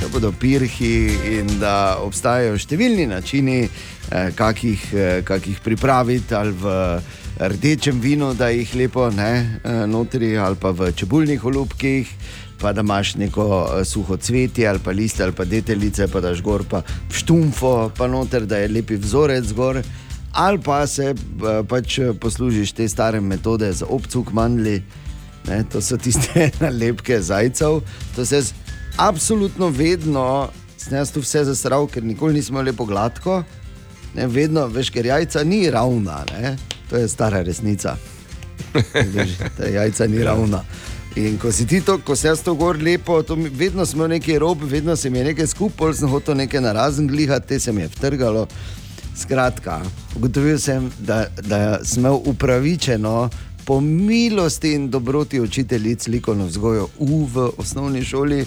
da 0.00 0.08
bodo 0.12 0.30
pirhi 0.32 1.10
in 1.36 1.58
da 1.58 1.98
obstajajo 1.98 2.54
številni 2.54 3.08
načini, 3.10 3.66
uh, 3.66 4.30
kakih, 4.38 4.86
uh, 4.94 5.24
kakih 5.26 5.58
pripraviti 5.60 6.34
ali 6.34 6.54
v 6.54 6.76
rdečem 7.36 8.00
vinu, 8.00 8.30
da 8.34 8.48
jih 8.54 8.74
lepo 8.78 9.10
ne 9.10 9.60
uh, 9.64 9.82
notri 9.90 10.36
ali 10.38 10.56
pa 10.56 10.70
v 10.70 10.92
čebulnih 10.94 11.44
olupkih. 11.44 12.06
Pa 12.60 12.72
da 12.72 12.80
imaš 12.80 13.14
neko 13.14 13.46
uh, 13.46 13.84
suho 13.84 14.16
cvetje 14.16 14.68
ali 14.68 14.78
pa 14.78 14.90
liste 14.90 15.22
ali 15.24 15.32
pa 15.32 15.44
deteljice, 15.44 16.08
pa 16.08 16.20
daš 16.20 16.42
gor 16.42 16.64
pa 16.70 16.82
štumfo, 17.12 17.90
pa 17.96 18.06
noter, 18.06 18.46
da 18.46 18.56
je 18.56 18.68
lepi 18.68 18.96
vzorec 18.96 19.52
gor. 19.52 19.82
Ali 20.32 20.60
pa 20.60 20.86
se 20.86 21.14
uh, 21.14 21.66
pač 21.68 21.98
eh, 21.98 22.12
poslužiš 22.20 22.72
te 22.72 22.88
stare 22.88 23.20
metode 23.20 23.72
za 23.72 23.86
obcuk 23.88 24.32
mandli, 24.32 24.82
ne, 25.48 25.64
to 25.72 25.80
so 25.80 25.96
tiste 25.96 26.50
nalepke 26.60 27.20
zajcev. 27.20 27.80
To 28.16 28.26
se 28.26 28.36
jaz 28.36 28.52
absolutno 28.96 29.68
vedno, 29.68 30.48
sem 30.76 30.98
jaz 30.98 31.12
tu 31.12 31.20
vse 31.24 31.44
zasral, 31.44 31.88
ker 31.88 32.04
nikoli 32.04 32.34
nismo 32.34 32.62
lepo 32.62 32.84
gladko. 32.84 33.42
Ne, 34.14 34.26
vedno, 34.26 34.66
veš, 34.72 34.90
ker 34.90 35.06
jajca 35.06 35.44
ni 35.44 35.70
ravna, 35.70 36.24
ne? 36.32 36.56
to 36.90 36.96
je 36.96 37.08
stara 37.08 37.42
resnica. 37.42 37.96
Veš, 39.14 39.30
jajca 39.72 40.06
ni 40.06 40.22
ravna. 40.24 40.62
In 41.16 41.38
ko 41.38 41.52
si 41.52 41.64
ti 41.66 41.80
to, 41.80 41.96
ko 42.04 42.16
se 42.16 42.28
jaz 42.28 42.42
to 42.44 42.52
gor 42.54 42.76
lepo, 42.76 43.22
to 43.22 43.36
mi, 43.36 43.48
vedno 43.48 43.86
smo 43.86 44.06
neki 44.06 44.38
rob, 44.38 44.62
vedno 44.62 44.96
se 44.96 45.10
mi 45.10 45.18
je 45.18 45.24
nekaj 45.24 45.46
skupaj, 45.46 45.94
sem 45.94 46.08
hotel 46.12 46.36
nekaj 46.36 46.60
na 46.60 46.72
razen 46.72 47.08
glihati, 47.08 47.48
te 47.48 47.60
se 47.60 47.72
mi 47.72 47.80
je 47.80 47.88
vtrgalo. 47.88 48.46
Skratka, 49.16 49.80
ugotovil 50.16 50.58
sem, 50.58 50.90
da, 50.98 51.26
da 51.40 51.80
sem 51.84 52.04
imel 52.04 52.20
upravičeno 52.24 53.30
po 53.64 53.80
milosti 53.80 54.72
in 54.72 54.90
dobroti 54.90 55.40
učiteljic 55.40 56.06
likovno 56.06 56.46
vzgojo 56.46 56.88
v, 57.00 57.24
v 57.34 57.50
osnovni 57.56 58.04
šoli. 58.04 58.44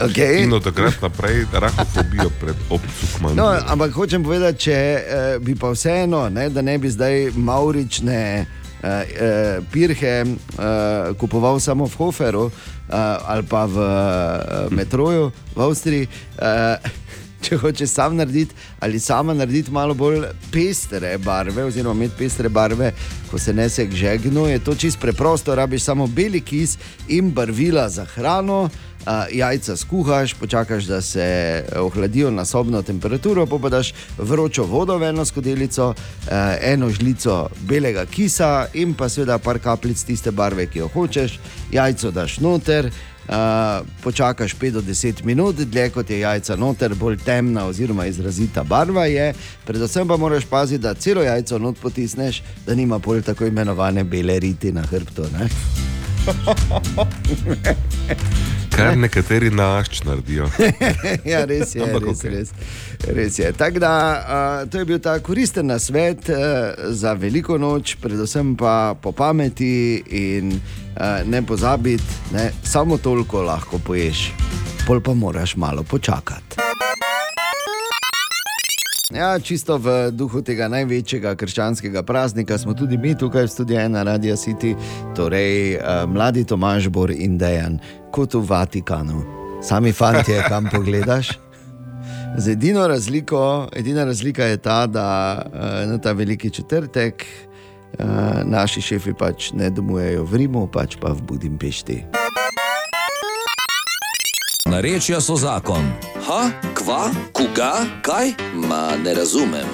Okay. 0.00 0.42
In 0.44 0.52
od 0.52 0.64
takrat 0.64 1.02
naprej 1.02 1.46
rakofobijo 1.52 2.30
pred 2.40 2.56
obcukmanjem. 2.70 3.36
No, 3.36 3.50
ampak 3.66 3.92
hočem 3.92 4.24
povedati, 4.24 4.58
če 4.58 4.72
eh, 4.72 5.38
bi 5.40 5.54
pa 5.54 5.74
vseeno, 5.74 6.28
ne, 6.28 6.48
da 6.50 6.62
ne 6.62 6.78
bi 6.78 6.90
zdaj 6.90 7.32
maurične 7.34 8.46
eh, 8.84 9.06
eh, 9.16 9.60
pirhe 9.72 10.14
eh, 10.20 11.14
kupoval 11.18 11.60
samo 11.60 11.86
v 11.86 11.96
Hoferu 11.96 12.50
eh, 12.50 12.94
ali 13.26 13.42
pa 13.42 13.64
v 13.66 13.76
eh, 13.80 14.68
metroju 14.70 15.32
v 15.56 15.58
Avstriji. 15.60 16.08
Eh, 16.38 16.76
Če 17.44 17.58
hočeš 17.60 17.90
sam 17.92 18.16
narediti 18.16 18.54
ali 18.80 18.96
sama 19.00 19.34
narediti 19.34 19.72
malo 19.72 19.92
bolj 19.94 20.22
pestre 20.52 21.18
barve, 21.18 21.64
oziroma 21.64 22.04
imeti 22.04 22.16
pestre 22.18 22.48
barve, 22.48 22.92
ko 23.30 23.38
se 23.38 23.52
nese 23.52 23.84
k 23.84 23.92
žegnu, 23.92 24.46
je 24.48 24.62
to 24.64 24.74
čisto 24.74 25.00
preprosto. 25.00 25.54
Rabiš 25.54 25.84
samo 25.84 26.06
beli 26.06 26.40
kis 26.40 26.78
in 27.08 27.34
barvila 27.36 27.88
za 27.88 28.04
hrano, 28.16 28.62
Uh, 28.64 28.93
jajca 29.32 29.76
skuhaš, 29.76 30.34
počakaš, 30.34 30.84
da 30.84 31.00
se 31.00 31.64
ohladijo 31.76 32.30
na 32.30 32.44
sobno 32.44 32.82
temperaturo, 32.82 33.46
pa 33.46 33.68
daš 33.68 33.94
vročo 34.18 34.64
vodo 34.64 34.98
v 34.98 35.02
eno 35.02 35.24
skodelico, 35.24 35.88
uh, 35.88 35.94
eno 36.60 36.90
žlico 36.90 37.48
belega 37.60 38.06
kisa 38.06 38.66
in 38.74 38.94
pa 38.94 39.08
seveda 39.08 39.38
par 39.38 39.58
kapljic 39.58 40.04
tiste 40.04 40.30
barve, 40.30 40.66
ki 40.66 40.78
jo 40.78 40.88
hočeš, 40.88 41.38
jajco 41.72 42.10
daš 42.10 42.40
noter. 42.40 42.90
Uh, 43.24 43.86
počakaš 44.02 44.56
5 44.56 44.70
do 44.70 44.82
10 44.82 45.24
minut, 45.24 45.56
dlje 45.56 45.90
kot 45.90 46.10
je 46.10 46.20
jajca 46.20 46.56
noter, 46.56 46.94
bolj 46.94 47.16
temna 47.24 47.66
oziroma 47.66 48.06
izrazita 48.06 48.64
barva 48.64 49.06
je. 49.06 49.34
Predvsem 49.64 50.08
pa 50.08 50.16
moraš 50.16 50.44
paziti, 50.44 50.82
da 50.82 50.94
celo 50.94 51.22
jajco 51.22 51.58
not 51.58 51.80
potisneš, 51.80 52.42
da 52.66 52.74
nima 52.74 52.98
pol 52.98 53.22
tako 53.22 53.46
imenovane 53.46 54.04
bele 54.04 54.38
riti 54.38 54.72
na 54.72 54.82
hrbtu. 54.82 55.24
Kar 58.76 58.96
nekateri 58.98 59.50
našč 59.50 60.02
naredijo. 60.02 60.48
ja, 61.32 61.44
res 61.44 61.74
je. 61.74 61.82
Ampak 61.82 62.08
res, 62.08 62.18
okej. 62.18 62.30
res, 62.30 62.50
res 63.06 63.38
je. 63.38 63.52
Tako 63.52 63.78
da 63.78 63.92
uh, 64.18 64.70
to 64.70 64.82
je 64.82 64.88
bil 64.88 64.98
ta 64.98 65.18
koristen 65.22 65.70
nasvet 65.70 66.28
uh, 66.28 66.36
za 66.90 67.12
veliko 67.12 67.58
noč, 67.58 67.96
predvsem 68.02 68.56
pa 68.58 68.94
po 69.00 69.12
pameti 69.12 70.02
in 70.10 70.52
uh, 70.56 71.22
ne 71.26 71.42
pozabiti, 71.46 72.20
ne, 72.34 72.50
samo 72.62 72.98
toliko 72.98 73.42
lahko 73.46 73.78
poješ, 73.78 74.30
pol 74.86 75.00
pa 75.00 75.14
moraš 75.14 75.56
malo 75.56 75.82
počakati. 75.82 76.64
Ja, 79.12 79.36
čisto 79.38 79.76
v 79.76 80.08
duhu 80.16 80.40
tega 80.40 80.64
največjega 80.72 81.34
krščanskega 81.36 82.00
praznika 82.08 82.56
smo 82.56 82.72
tudi 82.72 82.96
mi 82.96 83.12
tukaj 83.12 83.44
v 83.44 83.52
studiu 83.52 83.76
ena 83.76 84.00
Radio 84.02 84.32
City, 84.32 84.72
torej 85.12 85.76
uh, 85.76 86.08
mladi 86.08 86.44
Tomaž 86.48 86.88
Bor 86.88 87.12
in 87.12 87.36
Dejan, 87.36 87.76
kot 88.08 88.32
v 88.32 88.40
Vatikanu. 88.48 89.20
Sami 89.60 89.92
fanti, 89.92 90.32
kam 90.48 90.70
pogledaš. 90.72 91.36
Z 92.40 92.56
edino 92.56 92.88
razliko, 92.88 93.68
edina 93.76 94.08
razlika 94.08 94.48
je 94.48 94.56
ta, 94.56 94.86
da 94.86 95.06
uh, 95.36 95.84
na 95.90 96.00
ta 96.00 96.16
veliki 96.16 96.50
četrtek 96.50 97.26
uh, 98.00 98.40
naši 98.44 98.80
šefi 98.80 99.12
pač 99.12 99.52
ne 99.52 99.68
domujejo 99.70 100.24
v 100.24 100.44
Rimu, 100.46 100.64
pač 100.72 100.96
pa 100.96 101.12
v 101.12 101.20
Budimpešti. 101.28 102.04
Narečja 104.70 105.20
so 105.20 105.36
zakon. 105.36 105.84
Ha, 106.26 106.48
kva, 106.74 107.10
koga, 107.32 107.72
kaj? 108.02 108.32
Ma 108.54 108.96
ne 109.04 109.14
razumem. 109.14 109.68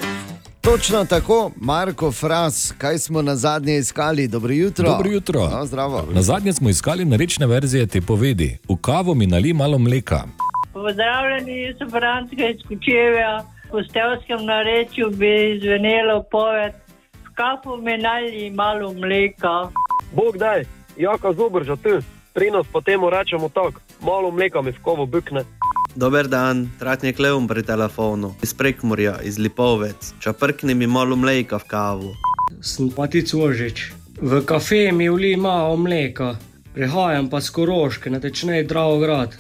Točno 0.60 1.04
tako, 1.04 1.50
Marko 1.56 2.12
Fras, 2.12 2.74
kaj 2.78 2.98
smo 2.98 3.22
na 3.22 3.36
zadnje 3.36 3.76
iskali? 3.78 4.28
Dobro 4.28 4.52
jutro. 4.52 4.90
Dobro 4.90 5.10
jutro. 5.10 5.48
No, 5.48 5.66
zdravo. 5.66 6.06
Na 6.12 6.22
zadnje 6.22 6.52
smo 6.52 6.68
iskali 6.68 7.04
narečne 7.04 7.46
verzije 7.46 7.86
te 7.86 8.00
povedi. 8.00 8.58
V 8.68 8.76
kavo 8.80 9.14
mi 9.14 9.26
nali 9.26 9.52
malo 9.52 9.78
mleka. 9.78 10.22
Pozdravljeni, 10.72 11.74
so 11.78 11.90
Francija 11.90 12.50
iz 12.50 12.60
Kučevja. 12.68 13.44
V 13.72 13.84
stevskem 13.90 14.44
narečju 14.46 15.10
bi 15.10 15.60
zvenelo 15.62 16.22
poved, 16.30 16.72
v 17.24 17.34
kafu 17.34 17.76
mi 17.76 17.98
nalji 17.98 18.50
malo 18.50 18.92
mleka. 18.92 19.70
Bog 20.12 20.36
daj, 20.38 20.64
jaka 20.96 21.32
zobrža 21.32 21.76
tu, 21.76 22.02
pri 22.34 22.50
nas 22.50 22.66
pa 22.72 22.80
temu 22.80 23.10
rečemo 23.10 23.48
tako, 23.48 23.80
malo 24.02 24.30
mleka 24.30 24.62
mi 24.62 24.72
v 24.72 24.82
kovo 24.82 25.06
bukne. 25.06 25.44
Dober 25.94 26.28
dan, 26.28 26.70
tratnik 26.78 27.18
Leon 27.18 27.48
pri 27.48 27.62
telefonu, 27.62 28.34
iz 28.42 28.54
Prekmorja, 28.54 29.18
iz 29.22 29.38
Lipovec. 29.38 30.14
Čaprkni 30.20 30.74
mi 30.74 30.86
malo 30.86 31.16
mleka 31.16 31.58
v 31.58 31.64
kavu. 31.66 32.10
Sem 32.62 32.90
Patic 32.90 33.34
Ožič. 33.34 33.92
V 34.20 34.44
kafe 34.44 34.92
mi 34.92 35.08
vli 35.08 35.36
malo 35.36 35.76
mleka, 35.76 36.36
prihajam 36.74 37.30
pa 37.30 37.40
z 37.40 37.50
Koroške, 37.50 38.10
natečnej 38.10 38.68
Dravograd. 38.68 39.34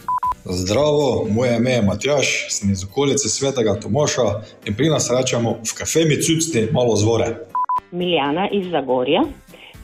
Zdravo, 0.44 1.28
moje 1.30 1.56
ime 1.56 1.70
je 1.70 1.82
Matjaš, 1.82 2.46
sem 2.48 2.70
iz 2.72 2.84
okolice 2.84 3.28
Svetega 3.28 3.76
Tomoša 3.76 4.40
in 4.64 4.74
pri 4.74 4.88
nas 4.88 5.10
rečemo 5.12 5.60
v 5.60 5.72
kafe 5.76 6.04
mi 6.08 6.16
cucni 6.16 6.66
malo 6.72 6.96
zvore. 6.96 7.46
Miljana 7.92 8.48
iz 8.48 8.70
Zagorja, 8.70 9.22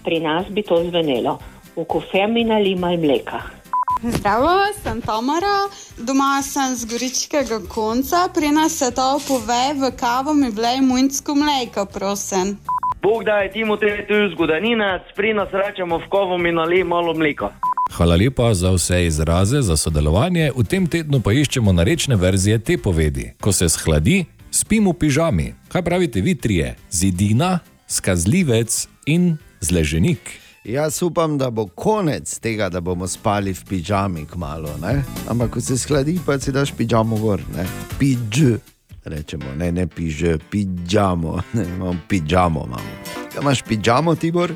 pri 0.04 0.20
nas 0.20 0.46
bi 0.50 0.62
to 0.62 0.82
zvenelo. 0.88 1.38
V 1.76 1.84
kofe 1.84 2.26
mi 2.26 2.44
nalimal 2.44 2.96
mleka. 2.96 3.65
Zdravo, 4.02 4.48
sem 4.82 5.00
Tamara, 5.00 5.68
doma 5.98 6.42
sem 6.42 6.76
z 6.76 6.84
goričkega 6.84 7.60
konca, 7.68 8.28
pri 8.34 8.52
nas 8.52 8.76
se 8.78 8.90
to 8.90 9.20
pove, 9.28 9.72
v 9.72 9.90
kavo 9.96 10.34
mi 10.34 10.50
vlej 10.50 10.80
munjsko 10.84 11.34
mleko, 11.34 11.86
prosim. 11.86 12.58
Bog 13.02 13.24
daj, 13.24 13.52
Timotej, 13.52 14.04
tu 14.08 14.14
je 14.14 14.28
zgodaninac, 14.36 15.02
pri 15.16 15.32
nas 15.32 15.48
rečemo 15.48 15.96
v 15.98 16.08
kovo 16.08 16.38
mi 16.38 16.52
nali 16.52 16.84
malo 16.84 17.14
mleka. 17.14 17.56
Hvala 17.96 18.16
lepa 18.16 18.54
za 18.54 18.70
vse 18.70 19.06
izraze, 19.06 19.62
za 19.62 19.76
sodelovanje. 19.76 20.50
V 20.56 20.64
tem 20.64 20.86
tednu 20.86 21.20
pa 21.24 21.32
iščemo 21.32 21.72
narečne 21.72 22.16
verzije 22.16 22.58
te 22.58 22.76
povedi. 22.78 23.32
Ko 23.40 23.52
se 23.52 23.68
shladi, 23.68 24.24
spim 24.50 24.90
v 24.90 24.92
pižami. 24.92 25.54
Kaj 25.72 25.82
pravite 25.82 26.20
vi 26.20 26.34
trije? 26.34 26.74
Zidina, 26.90 27.58
skazljivec 27.88 28.88
in 29.06 29.38
zleženik. 29.60 30.45
Jaz 30.66 31.02
upam, 31.02 31.38
da 31.38 31.50
bo 31.50 31.66
konec 31.66 32.38
tega, 32.38 32.68
da 32.68 32.80
bomo 32.80 33.06
spali 33.08 33.52
v 33.54 33.64
pižami 33.64 34.26
kmalo. 34.26 34.68
Ne? 34.82 35.02
Ampak 35.28 35.50
ko 35.50 35.60
se 35.60 35.78
skladi, 35.78 36.18
pa 36.26 36.38
si 36.42 36.52
daš 36.52 36.72
pižamo 36.74 37.18
gor, 37.22 37.40
ne? 37.54 37.66
piž. 37.98 38.58
Rečemo, 39.04 39.54
ne, 39.56 39.70
ne 39.72 39.86
piž, 39.86 40.24
pižamo, 40.50 41.38
ne, 41.54 41.64
imamo 41.76 41.94
pižamo. 42.08 42.66
Imamo. 42.66 42.96
Kaj 43.32 43.42
imaš 43.42 43.62
pižamo, 43.62 44.14
Tibor? 44.14 44.54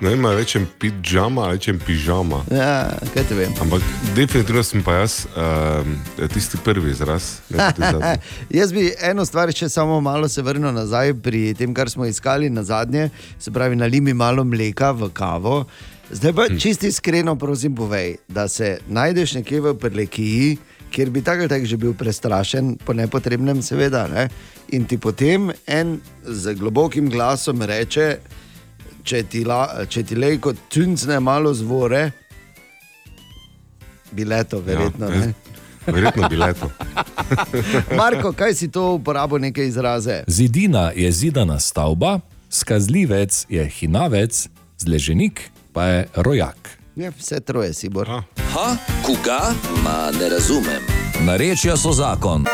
Ne 0.00 0.10
vem, 0.12 0.26
rečem 0.26 0.66
pižama 0.78 1.42
ali 1.42 1.56
rečem 1.56 1.78
pižama. 1.80 2.42
Ja, 2.52 2.92
kaj 3.14 3.24
te 3.28 3.34
vem. 3.34 3.52
Ampak 3.64 3.80
definitivno 4.12 4.60
sem 4.62 4.82
pa 4.84 4.98
jaz 5.00 5.24
uh, 5.24 6.28
tisti 6.34 6.60
prvi 6.64 6.90
izraz. 6.92 7.40
Jaz 8.58 8.72
bi 8.76 8.90
eno 9.00 9.24
stvar 9.24 9.52
še 9.56 9.70
samo 9.72 10.00
malo 10.04 10.28
se 10.28 10.44
vrnil 10.44 10.74
nazaj 10.76 11.14
pri 11.24 11.54
tem, 11.56 11.72
kar 11.74 11.88
smo 11.88 12.04
iskali 12.04 12.50
na 12.52 12.64
zadnje, 12.64 13.08
se 13.38 13.50
pravi, 13.50 13.76
nali 13.76 14.00
mi 14.00 14.12
malo 14.12 14.44
mleka 14.44 14.92
v 14.92 15.08
kavo. 15.16 15.64
Zdaj 16.10 16.32
pa 16.36 16.48
čisti 16.52 16.92
iskreno, 16.92 17.38
prosim, 17.40 17.74
povej, 17.74 18.18
da 18.28 18.48
se 18.48 18.76
najdeš 18.88 19.38
nekje 19.40 19.60
v 19.60 19.74
Prlekiji, 19.80 20.56
kjer 20.92 21.10
bi 21.10 21.22
tako 21.24 21.46
ali 21.46 21.48
tako 21.48 21.66
že 21.66 21.76
bil 21.76 21.94
prestrašen, 21.96 22.76
po 22.84 22.92
nepotrebnem, 22.92 23.62
seveda, 23.62 24.06
ne? 24.12 24.28
in 24.76 24.84
ti 24.84 24.98
potem 24.98 25.50
en 25.66 26.00
z 26.26 26.54
globokim 26.54 27.08
glasom 27.10 27.62
reče, 27.62 28.18
če 29.06 29.22
ti, 29.30 29.44
la, 29.46 29.86
če 29.88 30.02
ti 30.02 30.18
lej 30.18 30.40
kot 30.42 30.66
tuncne 30.72 31.20
malo 31.22 31.54
zvore, 31.54 32.10
bi 34.10 34.24
leto, 34.24 34.60
verjetno. 34.64 35.10
Ja, 35.12 35.28
Ja, 35.86 35.92
verjetno 35.92 36.28
bi 36.28 36.36
leto. 36.36 36.70
Marko, 38.00 38.32
kaj 38.34 38.54
si 38.58 38.68
to 38.70 38.96
uporabil, 38.98 39.38
neke 39.38 39.66
izraze? 39.66 40.24
Zidina 40.26 40.90
je 40.96 41.12
zidana 41.12 41.60
stavba, 41.60 42.18
skazljivec 42.50 43.46
je 43.48 43.68
hinavec, 43.78 44.48
zleženik 44.78 45.50
pa 45.72 45.84
je 45.84 46.08
rojak. 46.16 46.78
Ja, 46.96 47.12
vse 47.18 47.40
troje 47.40 47.74
si 47.74 47.88
bor. 47.88 48.08
Ha, 48.08 48.68
koga? 49.06 49.52
Ma 49.84 50.10
ne 50.20 50.28
razumem. 50.32 50.82
Narečja 51.26 51.76
so 51.76 51.92
zakon. 51.92 52.46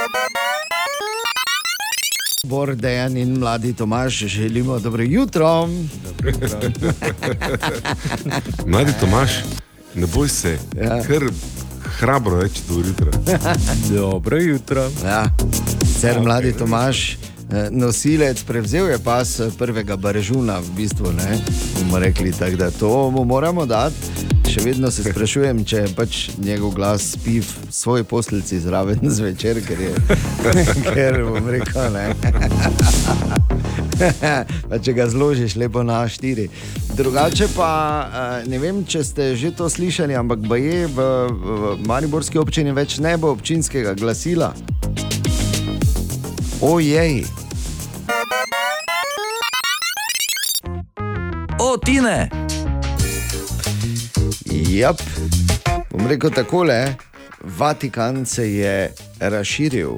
Bor 2.44 2.74
Dejan 2.74 3.16
in 3.16 3.38
mladi 3.38 3.72
Tomaš 3.72 4.14
želimo 4.14 4.78
dobro 4.78 5.02
jutro. 5.02 5.68
Mladi 8.66 8.92
Tomaš, 9.00 9.30
ne 9.94 10.06
boj 10.06 10.28
se, 10.28 10.58
Ja. 10.76 11.02
ker 11.02 11.22
hrabro 11.98 12.40
reči 12.40 12.60
do 12.68 12.74
jutra. 12.74 13.10
Dobro 13.90 14.36
jutro. 14.36 14.90
Ja. 15.04 15.24
Cer 16.00 16.20
mladi 16.20 16.52
Tomaš, 16.52 17.12
eh, 17.12 17.16
nosilec, 17.70 18.42
prevzel 18.42 18.88
je 18.88 18.98
pas 18.98 19.40
eh, 19.40 19.50
prvega 19.58 19.96
Barežuna, 19.96 20.60
v 20.60 20.70
bistvu 20.76 21.12
ne. 21.12 21.38
Bomo 21.78 21.98
rekli 21.98 22.32
tako, 22.32 22.56
da 22.56 22.70
to 22.70 23.10
mu 23.10 23.24
moramo 23.24 23.66
dati. 23.66 23.96
Še 24.52 24.60
vedno 24.64 24.90
se 24.90 25.04
sprašujem, 25.04 25.64
če 25.64 25.76
je 25.76 25.90
pač 25.96 26.18
njegov 26.40 26.74
glas 26.76 27.12
spi 27.14 27.40
v 27.40 27.50
svoji 27.70 28.04
poslici 28.04 28.60
zraven 28.60 29.00
zvečer, 29.16 29.60
ker 29.64 29.80
je, 29.80 29.92
ker 30.94 31.22
bom 31.28 31.48
rekel, 31.48 31.92
ne. 31.92 32.12
pa 34.70 34.78
če 34.82 34.92
ga 34.96 35.06
zložiš 35.08 35.56
lepo 35.60 35.84
na 35.84 36.02
A4. 36.04 36.48
Drugače 36.96 37.48
pa 37.56 37.72
eh, 38.04 38.48
ne 38.48 38.60
vem, 38.60 38.84
če 38.84 39.04
ste 39.04 39.32
že 39.36 39.52
to 39.56 39.68
slišali, 39.68 40.16
ampak 40.16 40.40
je 40.56 40.88
v, 40.88 41.08
v 41.28 41.76
Mariborski 41.88 42.40
občini 42.40 42.72
več 42.72 42.98
ne 43.00 43.16
bo 43.20 43.32
občinskega 43.36 43.96
glasila. 43.96 44.52
Ojej, 46.62 47.24
O, 51.72 51.78
Tine! 51.78 52.28
Jap. 54.68 55.00
Bom 55.90 56.06
rekel 56.06 56.30
takole, 56.30 56.94
Vatikan 57.58 58.26
se 58.26 58.52
je 58.52 58.94
razširil, 59.20 59.96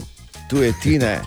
tu 0.50 0.62
je 0.62 0.72
Tine. 0.82 1.20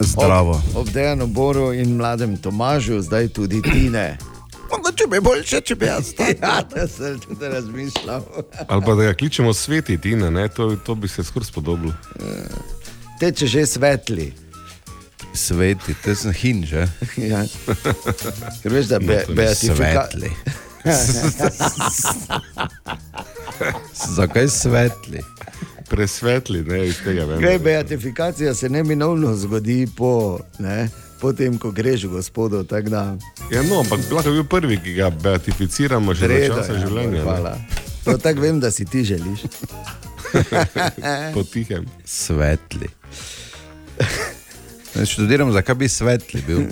Zdravo. 0.00 0.50
Ob, 0.50 0.76
ob 0.76 0.88
Dejanu 0.88 1.26
Boru 1.26 1.72
in 1.72 1.96
mladem 1.96 2.36
Tomažu, 2.36 3.02
zdaj 3.02 3.28
tudi 3.28 3.62
Tine. 3.62 4.18
Mogoče 4.70 5.04
bi 5.10 5.20
boljše, 5.20 5.60
če 5.60 5.74
bi 5.74 5.86
jaz 5.86 6.12
to. 6.16 6.22
Ja, 6.22 6.62
da 6.74 6.88
sem 6.88 7.18
tudi 7.20 7.48
razmišljal. 7.48 8.24
Ali 8.68 8.82
pa 8.86 8.94
da 8.94 9.02
ga 9.02 9.14
kličemo 9.14 9.52
sveti 9.52 10.00
Tina, 10.00 10.30
ne? 10.30 10.48
to, 10.48 10.76
to 10.86 10.94
bi 10.94 11.08
se 11.08 11.24
skoraj 11.24 11.46
spodobilo. 11.46 11.92
Teče 13.20 13.46
že 13.46 13.66
svetli. 13.66 14.32
Sveti, 15.34 15.94
to 16.04 16.14
sem 16.14 16.32
hin 16.32 16.64
že. 16.66 16.86
Ja. 17.16 17.44
Ker 18.62 18.72
veš, 18.72 18.86
da 18.86 18.98
No, 18.98 19.06
be, 19.06 19.22
to 19.26 19.32
ni 19.32 19.36
beatifika... 19.36 20.08
svetli. 20.08 20.30
Zakaj 24.16 24.48
svetli? 24.48 25.20
Presvetli, 25.90 26.62
ne 26.64 26.86
iz 26.86 26.96
tega 27.04 27.24
vem. 27.24 27.40
Kaj, 27.42 27.58
beatifikacija 27.58 28.54
se 28.54 28.68
neminovno 28.68 29.36
zgodi 29.36 29.88
po, 29.96 30.38
ne, 30.58 30.88
po 31.20 31.32
tem, 31.32 31.58
ko 31.58 31.70
greš 31.70 32.04
v 32.04 32.08
gospodu. 32.08 32.64
tako 32.64 32.88
Da... 32.88 33.16
Ja, 33.52 33.62
no, 33.62 33.80
ampak 33.80 34.00
lahko 34.12 34.28
je 34.28 34.32
bil 34.34 34.44
prvi, 34.44 34.80
ki 34.84 34.92
ga 34.94 35.10
beatificiramo 35.10 36.14
že 36.14 36.26
Redo, 36.26 36.54
za 36.54 36.60
časa 36.60 36.72
ja, 36.72 36.86
življenja. 36.86 37.22
Hvala. 37.22 37.56
To 38.04 38.18
tako 38.18 38.40
vem, 38.40 38.60
da 38.60 38.70
si 38.70 38.84
ti 38.84 39.04
želiš. 39.04 39.40
Potihem. 41.34 41.86
Svetli. 42.04 42.88
Ne 44.94 45.06
študiram, 45.06 45.52
zakaj 45.52 45.74
bi 45.74 45.88
svetli 45.88 46.42
bil. 46.46 46.60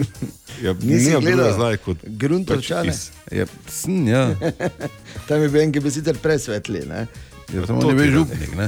Ja, 0.62 0.72
nimam 0.82 1.22
gledal 1.22 1.52
zdaj 1.54 1.76
kot 1.84 2.00
Gruntovčane? 2.02 2.90
pač 2.90 3.36
Ja, 3.38 3.44
sem, 3.70 4.08
ja. 4.08 4.34
Tam 5.28 5.42
je 5.42 5.48
bil 5.48 5.60
en, 5.62 5.70
ki 5.70 5.78
bi 5.84 5.92
sicer 5.94 6.18
presvetli. 6.18 6.80
Ne? 6.88 7.04
Ja, 7.54 7.62
tam 7.62 7.78
on 7.78 7.92
je 7.92 7.94
bil 7.94 8.10
župnik, 8.12 8.56
ne? 8.58 8.66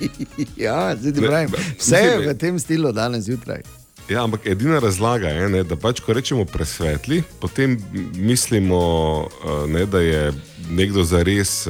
ja, 0.66 0.92
zdaj 1.00 1.14
ti 1.16 1.24
Ne, 1.24 1.30
pravim. 1.30 1.56
Vse 1.78 2.02
je 2.02 2.18
v 2.26 2.34
tem 2.38 2.58
stilu 2.60 2.92
danes 2.92 3.24
zjutraj. 3.24 3.64
Ja, 4.08 4.26
ampak 4.26 4.44
edina 4.46 4.78
razlaga 4.84 5.32
je, 5.32 5.48
ne, 5.48 5.62
da 5.64 5.80
pač, 5.80 6.04
ko 6.04 6.12
rečemo 6.12 6.44
presvetli, 6.44 7.22
potem 7.40 7.78
mislimo, 8.20 8.82
eh, 9.24 9.66
ne, 9.72 9.86
da 9.88 10.04
je 10.04 10.28
nekdo 10.68 11.08
zares 11.08 11.64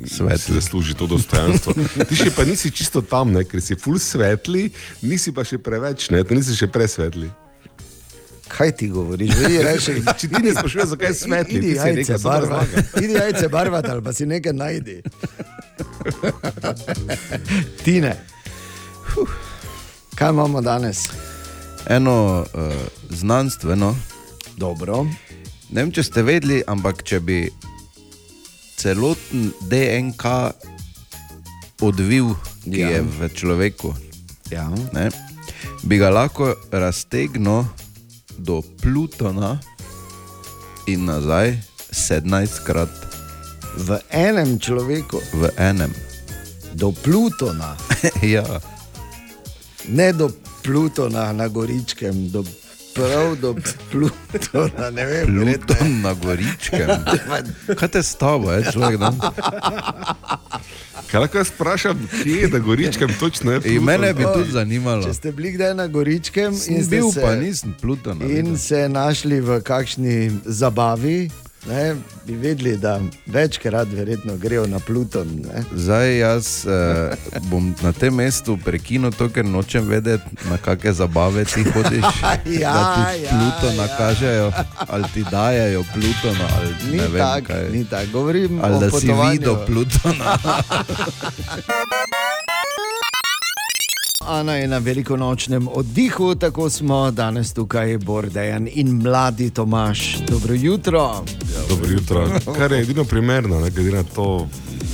uh, 0.00 0.32
zasluži 0.48 0.94
to 0.94 1.06
dostojanstvo. 1.06 1.72
Ti 2.08 2.16
še 2.16 2.30
pa 2.36 2.44
nisi 2.44 2.70
čisto 2.70 3.00
tam, 3.02 3.32
ne, 3.32 3.44
ker 3.44 3.60
si 3.62 3.74
full 3.78 3.98
svetli, 3.98 4.70
nisi 5.02 5.32
pa 5.34 5.44
še 5.44 5.58
preveč, 5.58 6.10
ne, 6.14 6.24
ti 6.24 6.34
nisi 6.38 6.54
še 6.56 6.66
presvetli. 6.70 7.30
Kaj 8.48 8.72
ti 8.80 8.88
govoriš? 8.88 9.34
Vedi, 9.36 9.58
reči, 9.66 9.92
Če 10.18 10.28
ti 10.28 10.34
ne 10.40 10.52
sprašuješ, 10.56 10.88
zakaj 10.94 11.08
je 11.10 11.14
svetli, 11.14 11.54
Idi 11.58 11.66
ti 11.66 11.72
si 11.72 11.76
jajce 11.76 11.96
nekaj 11.98 12.18
samo 12.18 12.30
barva. 12.30 12.56
razlaga. 12.62 13.04
Idi 13.04 13.12
jajce 13.12 13.48
barvati 13.48 13.88
ali 13.90 14.02
pa 14.02 14.12
si 14.12 14.26
nekaj 14.26 14.52
najdi. 14.56 14.96
Tine. 17.84 18.16
Huh. 19.14 19.28
Kaj 20.14 20.30
imamo 20.30 20.60
danes? 20.60 21.08
Eno 21.88 22.40
uh, 22.40 22.46
znanstveno. 23.10 23.96
Dobro. 24.56 25.04
Ne 25.70 25.82
vem, 25.84 25.92
če 25.92 26.02
ste 26.02 26.22
vedeli, 26.24 26.62
ampak 26.66 27.02
če 27.04 27.20
bi 27.20 27.50
celoten 28.78 29.50
DNK 29.62 30.24
odvil, 31.80 32.34
ki 32.62 32.78
Ja. 32.78 32.88
je 32.88 33.00
v 33.02 33.18
človeku, 33.28 33.90
ja. 34.50 34.70
ne, 34.92 35.10
bi 35.82 35.96
ga 35.96 36.10
lahko 36.10 36.54
raztegnil 36.70 37.66
do 38.38 38.62
Plutona 38.78 39.58
in 40.86 41.04
nazaj 41.04 41.58
17 41.90 42.22
krat. 42.62 42.90
V 43.78 43.98
enem 44.08 44.58
človeku, 44.58 45.18
V 45.34 45.50
enem. 45.56 45.90
do 46.74 46.92
Plutona, 46.92 47.74
ja. 48.24 48.46
ne 49.88 50.12
do 50.12 50.30
Plutona 50.62 51.32
na 51.32 51.48
Goričkem, 51.48 52.30
do 52.30 52.42
prav 52.98 53.36
do 53.36 53.54
Plutona. 53.90 54.90
Ne 54.90 55.04
vem, 55.06 55.26
Pluton 55.26 56.00
na 56.02 56.12
Goričkem. 56.14 56.88
Kaj 57.78 57.88
te 57.88 58.02
stava, 58.02 58.58
je 58.58 58.72
človek? 58.72 58.98
No? 59.00 59.14
Kaj 61.08 61.20
lahko 61.20 61.38
jaz 61.40 61.50
vprašam, 61.54 62.00
kje 62.22 62.34
je, 62.42 62.48
da 62.52 62.58
goričkem 62.58 63.14
točno 63.20 63.52
je? 63.52 63.60
In 63.64 63.84
mene 63.84 64.12
bi 64.14 64.22
Pluton? 64.22 64.42
tudi 64.42 64.52
zanimalo. 64.52 65.06
Če 65.06 65.14
ste 65.14 65.32
bili 65.32 65.54
kdaj 65.56 65.74
na 65.74 65.86
Goričkem 65.86 66.52
Sem 66.54 66.76
in 66.76 66.84
ste 66.84 66.96
bil, 66.98 67.08
se, 67.12 67.22
pa 67.22 67.34
nisem 67.34 67.74
Plutona. 67.80 68.24
in 68.28 68.58
se 68.58 68.88
našli 68.88 69.40
v 69.40 69.60
kakšni 69.64 70.30
zabavi, 70.44 71.30
ne, 71.66 71.96
bi 72.26 72.34
vedeli, 72.36 72.76
da 72.76 73.00
večkrat 73.26 73.88
verjetno 73.92 74.36
grejo 74.36 74.66
na 74.66 74.78
Pluton. 74.78 75.28
Ne. 75.28 75.62
Zdaj 75.74 76.18
jaz 76.18 76.66
eh, 76.66 77.16
bom 77.50 77.74
na 77.82 77.92
tem 77.92 78.14
mestu 78.14 78.58
prekinil 78.64 79.10
to, 79.12 79.28
ker 79.28 79.44
nočem 79.44 79.88
vedeti, 79.88 80.24
na 80.50 80.56
kakšne 80.58 80.92
zabave 80.92 81.44
ti 81.44 81.64
hodiš. 81.64 82.04
Ja, 82.60 82.72
da 82.72 82.94
ti 82.94 83.22
ja, 83.22 83.30
Pluto 83.30 83.66
ja. 83.66 83.82
nakažejo, 83.82 84.52
ali 84.88 85.04
ti 85.14 85.24
dajajo 85.30 85.84
Plutona, 85.92 86.48
ali 86.56 86.74
Ni 86.92 87.18
tako, 87.18 87.52
tako. 87.90 88.10
Govorim 88.12 88.60
ali 88.62 88.74
o 88.74 88.78
da 88.78 88.90
si 88.90 89.06
potovanju. 89.06 89.30
videl 89.32 89.56
Plutona. 89.66 90.38
Ana 94.30 94.54
je 94.54 94.68
na 94.68 94.78
velikonočnem 94.78 95.68
oddihu, 95.68 96.34
tako 96.34 96.70
smo 96.70 97.10
danes 97.10 97.52
tukaj, 97.52 97.98
Bordejan 97.98 98.68
in 98.72 99.02
mladi 99.02 99.50
Tomaš. 99.50 100.18
Dobro 100.28 100.54
jutro. 100.54 101.24
Dobro 101.68 101.90
jutro. 101.90 102.28
Kar 102.56 102.72
je 102.72 102.82
edino 102.82 103.04
primerno, 103.04 103.60
ne, 103.60 103.70
glede 103.70 103.90
na 103.90 104.02
to 104.02 104.48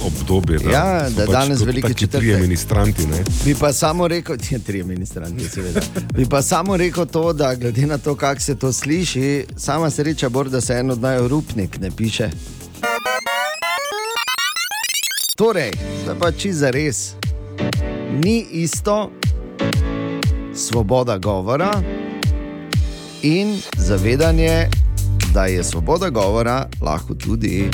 obdobje. 0.04 0.58
Ja, 0.72 1.10
so 1.10 1.16
da 1.16 1.26
danes 1.26 1.58
kot 1.58 1.66
veliki 1.66 1.88
taki 1.88 2.06
trije 2.06 2.38
ministranti. 2.38 3.06
Ne. 3.06 3.24
Bi 3.44 3.54
pa 3.54 3.72
samo 3.72 4.08
rekel, 4.08 4.36
ti 4.48 4.58
tri 4.58 4.82
ministranti, 4.82 5.48
seveda. 5.48 5.80
Bi 6.14 6.26
pa 6.26 6.42
samo 6.42 6.76
rekel 6.76 7.06
to, 7.06 7.32
da 7.32 7.54
glede 7.54 7.86
na 7.86 7.98
to, 7.98 8.14
kako 8.14 8.40
se 8.40 8.54
to 8.54 8.72
sliši, 8.72 9.44
sama 9.56 9.90
sreča 9.90 10.28
bor, 10.28 10.48
da 10.48 10.60
se 10.60 10.74
en 10.74 10.90
od 10.90 11.00
naj 11.00 11.28
rupnik 11.28 11.80
ne 11.80 11.90
piše. 11.90 12.30
Torej, 15.36 15.70
zdaj 16.04 16.18
pa 16.20 16.32
čisto 16.32 16.58
za 16.58 16.70
res. 16.70 17.12
Ni 18.24 18.46
isto 18.50 19.10
svoboda 20.54 21.18
govora 21.18 21.82
in 23.22 23.60
zavedanje, 23.76 24.68
da 25.34 25.44
je 25.44 25.64
svoboda 25.64 26.10
govora 26.10 26.66
lahko 26.80 27.14
tudi 27.14 27.70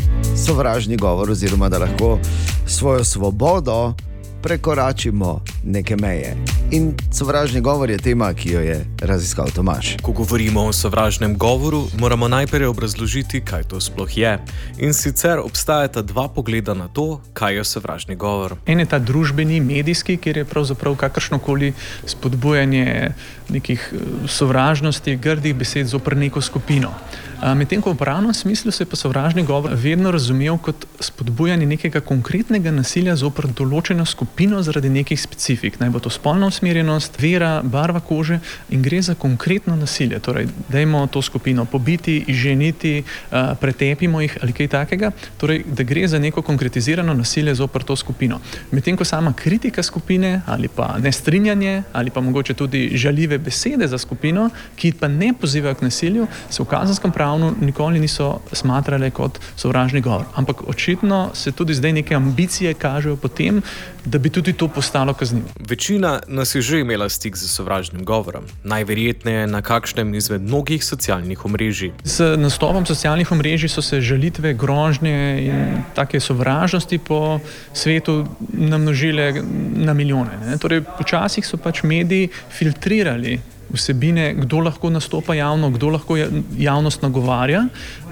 sovražni 0.47 0.97
govor, 0.97 1.31
oziroma 1.31 1.69
da 1.69 1.79
lahko 1.79 2.19
svojo 2.67 3.05
svobodo 3.05 3.95
prekoračimo 4.43 5.41
neke 5.65 5.97
meje. 5.97 6.37
In 6.71 6.95
sovražni 7.13 7.61
govor 7.61 7.91
je 7.91 7.99
tema, 7.99 8.35
ki 8.35 8.53
jo 8.53 8.61
je 8.61 8.87
raziskal 9.03 9.51
Tomaš. 9.55 9.97
Ko 10.03 10.13
govorimo 10.13 10.65
o 10.65 10.73
sovražnem 10.73 11.37
govoru, 11.39 11.85
moramo 11.99 12.29
najprej 12.29 12.67
obrazložiti, 12.67 13.41
kaj 13.41 13.63
to 13.63 13.81
sploh 13.81 14.19
je. 14.19 14.39
In 14.79 14.95
sicer 14.95 15.39
obstajata 15.39 16.03
dva 16.03 16.29
pogleda 16.29 16.75
na 16.75 16.89
to, 16.89 17.21
kaj 17.33 17.55
je 17.55 17.65
sovražni 17.65 18.17
govor. 18.17 18.57
En 18.67 18.81
je 18.81 18.87
ta 18.87 18.99
družbeni, 18.99 19.61
medijski, 19.61 20.17
kjer 20.17 20.37
je 20.37 20.45
pravzaprav 20.45 20.97
kakršno 20.97 21.39
koli 21.39 21.73
spodbujanje 22.07 23.11
nekih 23.49 23.93
eh, 23.93 23.99
sovražnosti, 24.29 25.17
grdih 25.17 25.55
besed 25.55 25.87
zoper 25.87 26.17
neko 26.17 26.41
skupino. 26.41 26.95
Medtem 27.41 27.81
ko 27.81 27.97
v 27.97 27.97
pravnem 27.97 28.35
smislu 28.35 28.69
se 28.69 28.83
je 28.83 28.87
pa 28.87 28.97
sovražni 28.97 29.43
govor 29.43 29.73
vedno 29.73 30.11
razumel 30.11 30.59
kot 30.59 30.85
spodbujanje 31.01 31.67
nekega 31.67 32.01
konkretnega 32.05 32.69
nasilja 32.71 33.15
zoper 33.17 33.47
določeno 33.57 34.05
skupino 34.05 34.61
zaradi 34.63 34.91
nekih 34.93 35.17
specifik. 35.17 35.79
Naj 35.81 35.89
bo 35.91 36.03
to 36.05 36.13
spolna 36.13 36.51
usmerjenost, 36.53 37.17
vera, 37.17 37.63
barva 37.65 38.03
kože 38.05 38.43
in 38.69 38.83
gre 38.85 39.01
za 39.01 39.15
konkretno 39.15 39.77
nasilje. 39.77 40.19
Torej, 40.21 40.51
dajmo 40.69 41.07
to 41.09 41.23
skupino 41.25 41.65
pobiti, 41.65 42.19
izženiti, 42.29 43.07
pretepimo 43.61 44.21
jih 44.21 44.37
ali 44.43 44.53
kaj 44.53 44.69
takega. 44.77 45.11
Torej, 45.41 45.65
da 45.65 45.89
gre 45.89 46.05
za 46.13 46.21
neko 46.21 46.45
konkretizirano 46.45 47.17
nasilje 47.17 47.57
zoper 47.57 47.89
to 47.89 47.97
skupino. 47.97 48.43
Medtem 48.71 49.01
ko 49.01 49.09
sama 49.09 49.33
kritika 49.33 49.83
skupine 49.83 50.43
ali 50.47 50.69
pa 50.69 50.99
nestrinjanje 51.01 51.83
ali 51.93 52.13
pa 52.13 52.21
mogoče 52.21 52.55
tudi 52.55 52.85
žaljive 53.01 53.39
besede 53.39 53.89
za 53.89 53.99
skupino, 53.99 54.51
ki 54.77 54.93
pa 54.93 55.09
ne 55.09 55.33
pozivajo 55.33 55.81
k 55.81 55.89
nasilju, 55.89 56.29
se 56.51 56.63
v 56.63 56.69
kazenskem 56.69 57.11
pravu 57.11 57.30
nikoli 57.39 58.01
niso 58.01 58.41
smatrale 58.53 59.11
kot 59.11 59.39
sovražni 59.57 60.01
govor. 60.01 60.25
Ampak 60.35 60.69
očitno 60.69 61.31
se 61.35 61.53
tudi 61.53 61.75
zdaj 61.75 61.93
neke 61.93 62.15
ambicije 62.15 62.75
kažejo 62.75 63.17
potem, 63.17 63.63
da 64.05 64.19
bi 64.19 64.31
tudi 64.31 64.53
to 64.53 64.69
postalo 64.69 65.15
kaznivo. 65.15 65.49
Večina 65.69 66.21
nas 66.29 66.55
je 66.55 66.63
že 66.63 66.81
imela 66.81 67.09
stik 67.09 67.37
z 67.37 67.49
sovražnim 67.49 68.05
govorom, 68.05 68.45
najverjetneje 68.65 69.47
na 69.47 69.63
kakšnem 69.63 70.15
izmed 70.15 70.43
mnogih 70.43 70.85
socialnih 70.85 71.45
omrežij. 71.45 71.93
Z 72.05 72.37
nastopom 72.37 72.87
socialnih 72.87 73.33
omrežij 73.33 73.69
so 73.69 73.83
se 73.83 74.01
žalitve, 74.01 74.55
grožnje 74.55 75.45
in 75.45 75.83
take 75.95 76.21
sovražnosti 76.21 76.99
po 76.99 77.41
svetu 77.73 78.27
namnožile 78.53 79.43
na 79.77 79.95
milijone. 79.95 80.39
Ne? 80.47 80.59
Torej, 80.59 80.83
počasih 80.99 81.47
so 81.47 81.57
pač 81.57 81.83
mediji 81.83 82.29
filtrirali 82.51 83.41
vsebine, 83.73 84.35
kdo 84.35 84.61
lahko 84.61 84.91
nastopa 84.91 85.35
javno, 85.35 85.71
kdo 85.71 85.89
lahko 85.89 86.17
ja- 86.17 86.29
javnost 86.59 87.03
nagovarja. 87.03 87.65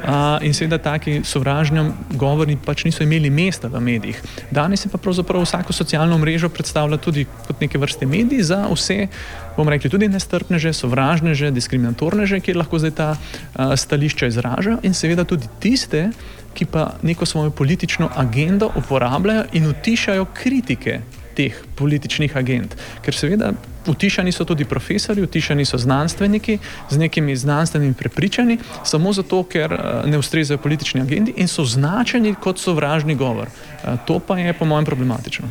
A, 0.04 0.38
in 0.42 0.54
seveda 0.54 0.78
taki 0.78 1.20
sovražni 1.24 1.90
govori 2.14 2.56
pač 2.66 2.84
niso 2.84 3.02
imeli 3.02 3.30
mesta 3.30 3.68
v 3.68 3.80
medijih. 3.80 4.22
Danes 4.50 4.80
se 4.80 4.88
pa 4.88 4.98
pravzaprav 4.98 5.42
vsako 5.42 5.72
socialno 5.72 6.18
mrežo 6.18 6.48
predstavlja 6.48 6.96
tudi 6.96 7.26
kot 7.46 7.60
neke 7.60 7.78
vrste 7.78 8.06
medij 8.06 8.42
za 8.42 8.66
vse, 8.70 9.08
bomo 9.56 9.70
rekli, 9.70 9.90
tudi 9.90 10.08
nestrpneže, 10.08 10.72
sovražneže, 10.72 11.50
diskriminatorneže, 11.50 12.40
kjer 12.40 12.56
lahko 12.56 12.78
zdaj 12.78 12.90
ta 12.90 13.16
a, 13.54 13.76
stališča 13.76 14.26
izraža 14.26 14.78
in 14.82 14.94
seveda 14.94 15.24
tudi 15.24 15.50
tiste, 15.58 16.10
ki 16.54 16.66
pa 16.66 16.94
neko 17.02 17.26
svojo 17.26 17.50
politično 17.50 18.10
agendo 18.16 18.70
uporabljajo 18.76 19.44
in 19.52 19.66
utišajo 19.66 20.26
kritike 20.34 21.00
teh 21.38 21.58
političnih 21.78 22.36
agent. 22.36 22.74
Ker 23.04 23.14
seveda 23.14 23.52
utišani 23.88 24.32
so 24.34 24.44
tudi 24.44 24.66
profesori, 24.68 25.22
utišani 25.22 25.64
so 25.64 25.78
znanstveniki 25.78 26.58
z 26.90 26.98
nekimi 26.98 27.36
znanstvenimi 27.36 27.94
prepričanji, 27.94 28.58
samo 28.84 29.12
zato, 29.12 29.42
ker 29.46 29.72
eh, 29.72 30.10
ne 30.10 30.18
ustrezajo 30.18 30.58
politični 30.58 31.02
agendi 31.06 31.34
in 31.36 31.48
so 31.48 31.62
označeni 31.62 32.34
kot 32.34 32.58
sovražni 32.58 33.14
govor. 33.14 33.48
Eh, 33.48 33.96
To 34.06 34.18
pa 34.18 34.38
je 34.38 34.52
po 34.52 34.64
mojem 34.64 34.84
problematično. 34.84 35.48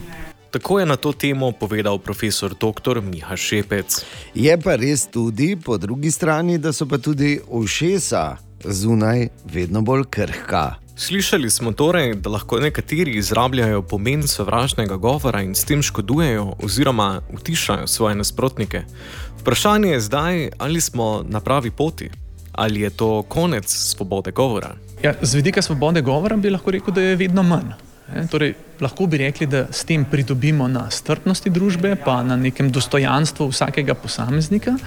Tako 0.51 0.79
je 0.79 0.85
na 0.85 0.95
to 0.95 1.11
temo 1.13 1.51
povedal 1.51 1.99
profesor 1.99 2.55
dr. 2.55 3.01
Miha 3.01 3.35
Šepec. 3.37 4.01
Je 4.33 4.57
pa 4.57 4.75
res 4.75 5.05
tudi 5.11 5.55
po 5.55 5.77
drugi 5.77 6.11
strani, 6.11 6.57
da 6.57 6.73
so 6.73 6.87
pa 6.87 6.97
tudi 6.97 7.39
ušesa 7.47 8.37
zunaj 8.63 9.27
vedno 9.45 9.81
bolj 9.81 10.07
krhka. 10.09 10.86
Slišali 10.99 11.49
smo 11.49 11.71
torej, 11.71 12.15
da 12.15 12.29
lahko 12.29 12.57
nekateri 12.59 13.11
izrabljajo 13.17 13.81
pomen 13.81 14.27
sovražnega 14.27 14.95
govora 14.95 15.41
in 15.41 15.55
s 15.55 15.65
tem 15.65 15.81
škodujejo 15.81 16.55
oziroma 16.63 17.21
utišajo 17.33 17.87
svoje 17.87 18.15
nasprotnike. 18.15 18.81
Vprašanje 19.39 19.89
je 19.89 19.99
zdaj, 19.99 20.49
ali 20.57 20.81
smo 20.81 21.23
na 21.29 21.39
pravi 21.39 21.71
poti, 21.71 22.09
ali 22.51 22.81
je 22.81 22.89
to 22.89 23.23
konec 23.23 23.69
svobode 23.69 24.31
govora. 24.31 24.73
Ja, 25.03 25.13
z 25.21 25.35
vidika 25.35 25.61
svobode 25.61 26.01
govora 26.01 26.37
bi 26.37 26.49
lahko 26.49 26.71
rekel, 26.71 26.93
da 26.93 27.01
je 27.01 27.15
vedno 27.15 27.43
manj. 27.43 27.69
Ne, 28.15 28.27
Torej, 28.27 28.53
lahko 28.81 29.07
bi 29.07 29.17
rekli, 29.17 29.47
da 29.47 29.67
s 29.71 29.85
tem 29.85 30.05
pridobimo 30.05 30.67
na 30.67 30.89
strpnosti 30.91 31.49
družbe, 31.49 31.95
pa 32.05 32.21
na 32.23 32.35
nekem 32.35 32.71
dostojanstvu 32.71 33.49
vsakega 33.51 33.93
posameznika. 33.93 34.77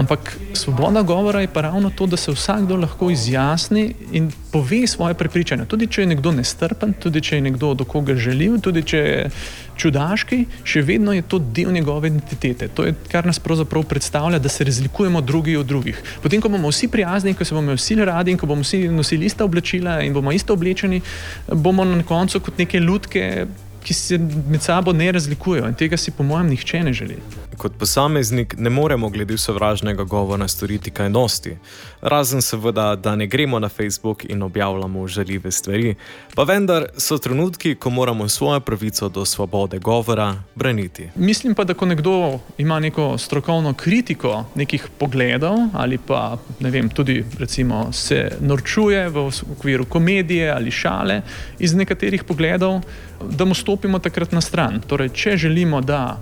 Ampak 0.00 0.36
svoboda 0.54 1.02
govora 1.02 1.40
je 1.40 1.48
pa 1.48 1.60
ravno 1.60 1.90
to, 1.90 2.06
da 2.06 2.16
se 2.16 2.32
vsakdo 2.32 2.76
lahko 2.76 3.10
izjasni 3.10 3.94
in 4.12 4.30
pove 4.52 4.86
svoje 4.86 5.14
prepričanje. 5.14 5.64
Tudi 5.64 5.86
če 5.86 6.02
je 6.02 6.06
nekdo 6.06 6.32
nestrpen, 6.32 6.92
tudi 6.92 7.20
če 7.20 7.36
je 7.36 7.42
nekdo 7.42 7.74
do 7.74 7.84
koga 7.84 8.14
želil, 8.16 8.60
tudi 8.60 8.82
če 8.82 8.98
je 8.98 9.30
čudaški, 9.80 10.38
še 10.64 10.82
vedno 10.84 11.12
je 11.16 11.24
to 11.24 11.38
del 11.40 11.72
njegove 11.72 12.08
identitete. 12.08 12.68
To 12.76 12.84
je, 12.86 12.94
kar 13.12 13.26
nas 13.26 13.40
pravzaprav 13.42 13.84
predstavlja, 13.88 14.38
da 14.38 14.48
se 14.48 14.64
razlikujemo 14.64 15.20
drugi 15.20 15.56
od 15.56 15.66
drugih. 15.66 16.02
Potem, 16.22 16.40
ko 16.40 16.52
bomo 16.52 16.72
vsi 16.72 16.88
prijazni, 16.92 17.34
ko 17.34 17.44
se 17.44 17.56
bomo 17.56 17.76
vsi 17.76 17.96
radi 18.04 18.34
in 18.34 18.40
ko 18.40 18.48
bomo 18.50 18.66
vsi 18.66 18.86
nosili 18.88 19.26
ista 19.26 19.44
oblačila 19.44 20.00
in 20.04 20.16
bomo 20.16 20.32
isto 20.32 20.56
oblečeni, 20.56 21.00
bomo 21.52 21.84
na 21.84 22.02
koncu 22.06 22.40
kot 22.40 22.58
neke 22.60 22.80
lutke. 22.80 23.19
Ki 23.80 23.94
se 23.96 24.18
med 24.20 24.60
sabo 24.60 24.92
ne 24.92 25.06
razlikujejo, 25.12 25.68
in 25.68 25.74
tega 25.74 25.96
si, 25.96 26.12
po 26.12 26.22
mojem, 26.22 26.50
nihče 26.52 26.82
ne 26.84 26.92
želi. 26.92 27.16
Kot 27.56 27.78
posameznik 27.80 28.54
ne 28.58 28.70
moremo 28.70 29.08
glede 29.08 29.38
sovražnega 29.40 30.04
govora 30.04 30.48
storiti 30.48 30.90
kaj 30.90 31.08
dosti. 31.16 31.54
Razen 32.02 32.42
seveda, 32.42 32.96
da 32.96 33.16
ne 33.16 33.26
gremo 33.26 33.58
na 33.58 33.68
Facebook 33.68 34.24
in 34.24 34.42
objavljamo 34.42 35.06
žaljive 35.08 35.50
stvari, 35.50 35.94
pa 36.34 36.42
vendar 36.42 36.86
so 36.96 37.18
trenutki, 37.18 37.74
ko 37.74 37.90
moramo 37.90 38.28
svojo 38.28 38.60
pravico 38.60 39.08
do 39.08 39.24
svobode 39.24 39.78
govora 39.78 40.34
braniti. 40.54 41.08
Mislim 41.14 41.54
pa, 41.54 41.64
da 41.64 41.74
ko 41.74 41.86
nekdo 41.86 42.38
ima 42.58 42.80
neko 42.80 43.18
strokovno 43.18 43.74
kritiko 43.74 44.44
nekih 44.54 44.88
pogledov 44.98 45.56
ali 45.72 45.98
pa 45.98 46.38
ne 46.60 46.70
vem, 46.70 46.88
tudi 46.88 47.24
recimo, 47.38 47.92
se 47.92 48.30
norčuje 48.40 49.08
v 49.08 49.30
okviru 49.52 49.84
komedije 49.84 50.50
ali 50.50 50.70
šale 50.70 51.22
iz 51.58 51.74
nekaterih 51.74 52.24
pogledov, 52.24 52.80
da 53.30 53.44
mu 53.44 53.54
stopimo 53.54 53.98
takrat 53.98 54.32
na 54.32 54.40
stran. 54.40 54.80
Torej, 54.86 55.08
če 55.08 55.36
želimo, 55.36 55.80
da 55.80 56.18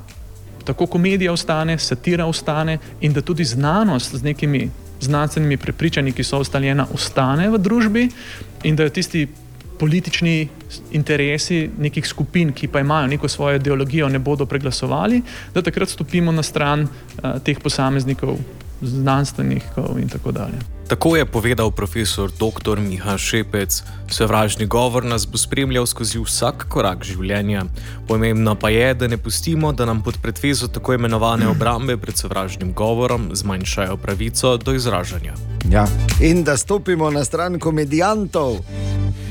tako 0.64 0.86
komedija 0.86 1.32
ostane, 1.32 1.78
satira 1.78 2.26
ostane 2.26 2.78
in 3.00 3.12
da 3.12 3.20
tudi 3.20 3.44
znanost 3.44 4.14
z 4.14 4.22
nekimi 4.22 4.70
znanstvenimi 5.00 5.56
prepričanji, 5.56 6.12
ki 6.12 6.24
so 6.24 6.40
ustaljena, 6.42 6.86
ostane 6.94 7.50
v 7.50 7.58
družbi 7.58 8.08
in 8.64 8.76
da 8.76 8.88
jo 8.88 8.90
tisti 8.90 9.26
politični 9.78 10.48
interesi 10.92 11.70
nekih 11.78 12.06
skupin, 12.06 12.52
ki 12.52 12.68
pa 12.68 12.80
imajo 12.80 13.06
neko 13.06 13.28
svojo 13.28 13.56
ideologijo, 13.56 14.08
ne 14.08 14.18
bodo 14.18 14.46
preglasovali, 14.46 15.22
da 15.54 15.62
takrat 15.62 15.88
stopimo 15.88 16.32
na 16.32 16.42
stran 16.42 16.82
uh, 16.82 17.38
teh 17.44 17.60
posameznikov, 17.62 18.38
znanstvenikov 18.80 19.98
in 19.98 20.08
tako 20.08 20.32
dalje. 20.32 20.58
Tako 20.88 21.16
je 21.16 21.24
povedal 21.24 21.70
profesor 21.70 22.30
dr. 22.30 22.80
Miha 22.80 23.18
Šepec. 23.18 23.82
Sovražni 24.08 24.66
govor 24.66 25.04
nas 25.04 25.26
bo 25.28 25.38
spremljal 25.38 25.86
skozi 25.86 26.18
vsak 26.18 26.64
korak 26.68 27.04
življenja. 27.04 27.64
Pomembno 28.08 28.54
pa 28.54 28.70
je, 28.72 28.94
da 28.94 29.08
ne 29.08 29.18
pustimo, 29.18 29.72
da 29.72 29.84
nam 29.84 30.00
pod 30.02 30.16
pretvezo 30.22 30.68
tako 30.68 30.94
imenovane 30.96 31.48
obrambe 31.48 31.96
pred 31.96 32.16
sovražnim 32.16 32.72
govorom 32.72 33.30
zmanjšajo 33.32 33.96
pravico 33.96 34.56
do 34.56 34.74
izražanja. 34.74 35.34
Ja. 35.70 35.84
In 36.20 36.44
da 36.44 36.56
stopimo 36.56 37.10
na 37.10 37.24
stran 37.24 37.58
komedijantov. 37.58 38.56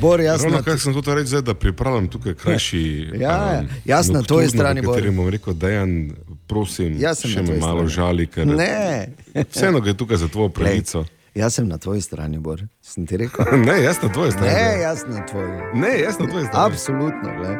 Bor, 0.01 0.21
jaz 0.21 0.43
Ravno 0.43 0.61
kar 0.63 0.79
sem 0.79 0.93
hotel 0.93 1.15
reči, 1.15 1.27
zdaj, 1.27 1.41
da 1.41 1.53
pripravljam 1.53 2.07
tukaj 2.07 2.33
krajši. 2.33 3.09
Ja, 3.17 3.31
ja. 3.31 3.63
Jaz 3.85 4.09
na 4.09 4.21
tvoji 4.21 4.45
nokturno, 4.45 4.61
strani, 4.61 4.81
Bor. 4.81 4.95
katerem 4.95 5.15
bom 5.15 5.29
rekel, 5.29 5.53
da 5.53 5.69
je 5.69 6.09
prosim, 6.47 6.95
Jaz 6.97 7.19
sem 7.19 7.29
še 7.29 7.41
me 7.41 7.57
malo 7.57 7.83
strani. 7.83 7.89
žali, 7.91 8.27
ker 8.27 8.45
Ne. 8.47 9.07
vseeno 9.45 9.79
gre 9.79 9.93
tukaj 9.93 10.17
za 10.17 10.27
tvojo 10.27 10.49
pravico. 10.49 11.05
Jaz 11.35 11.53
sem 11.53 11.67
na 11.67 11.77
tvoji 11.77 12.01
strani, 12.01 12.39
Bor. 12.39 12.63
Sem 12.81 13.05
ti 13.05 13.17
rekel? 13.17 13.45
Ne, 13.61 13.77
jaz 13.79 14.01
na 14.01 14.09
tvoji 14.09 14.31
strani. 14.31 14.49
Ne, 14.49 14.81
jaz 14.81 15.03
na 15.05 15.21
tvoji. 15.21 15.51
Ne, 15.75 15.91
jaz 15.99 16.15
na 16.17 16.25
tvoji 16.25 16.45
strani. 16.45 16.65
Absolutno. 16.65 17.29
glej. 17.31 17.55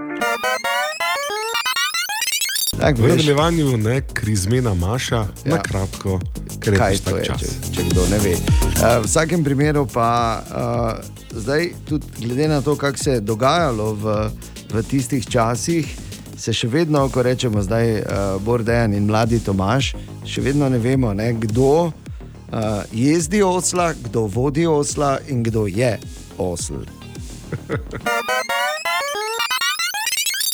Tak, 2.79 2.97
V 2.97 3.07
nadaljevanju 3.07 3.77
ne 3.77 4.01
krizmena 4.03 4.73
Maša, 4.75 5.15
ja. 5.15 5.27
Na 5.47 5.57
kratko, 5.57 6.19
ker 6.59 6.73
je 6.73 6.79
kaj 6.79 6.97
to 6.99 7.17
je, 7.17 7.23
čas. 7.25 7.41
če, 7.41 7.47
če 7.73 7.81
kdo 7.83 8.05
ne 8.05 8.19
ve. 8.19 8.33
Uh, 8.33 9.01
v 9.01 9.03
vsakem 9.03 9.41
primeru 9.41 9.87
pa 9.87 10.09
uh, 10.39 11.01
zdaj, 11.31 11.73
tudi 11.85 12.05
glede 12.19 12.47
na 12.47 12.61
to, 12.61 12.75
kako 12.75 12.97
se 12.97 13.11
je 13.11 13.19
dogajalo 13.21 13.93
v, 13.95 14.05
v 14.69 14.83
tistih 14.83 15.25
časih, 15.25 15.89
se 16.37 16.53
še 16.53 16.67
vedno, 16.67 17.09
ko 17.09 17.21
rečemo 17.25 17.61
zdaj 17.61 17.93
uh, 17.99 18.05
Bordejan 18.45 18.93
in 18.93 19.05
mladi 19.09 19.39
Tomaš, 19.43 19.95
še 20.25 20.41
vedno 20.45 20.69
ne 20.69 20.77
vemo, 20.79 21.13
ne, 21.17 21.33
kdo 21.33 21.89
uh, 21.89 21.91
jezdi 22.93 23.41
osla, 23.43 23.93
kdo 24.05 24.27
vodi 24.31 24.67
osla 24.69 25.17
in 25.27 25.43
kdo 25.43 25.67
je 25.67 25.97
osl. 26.37 26.85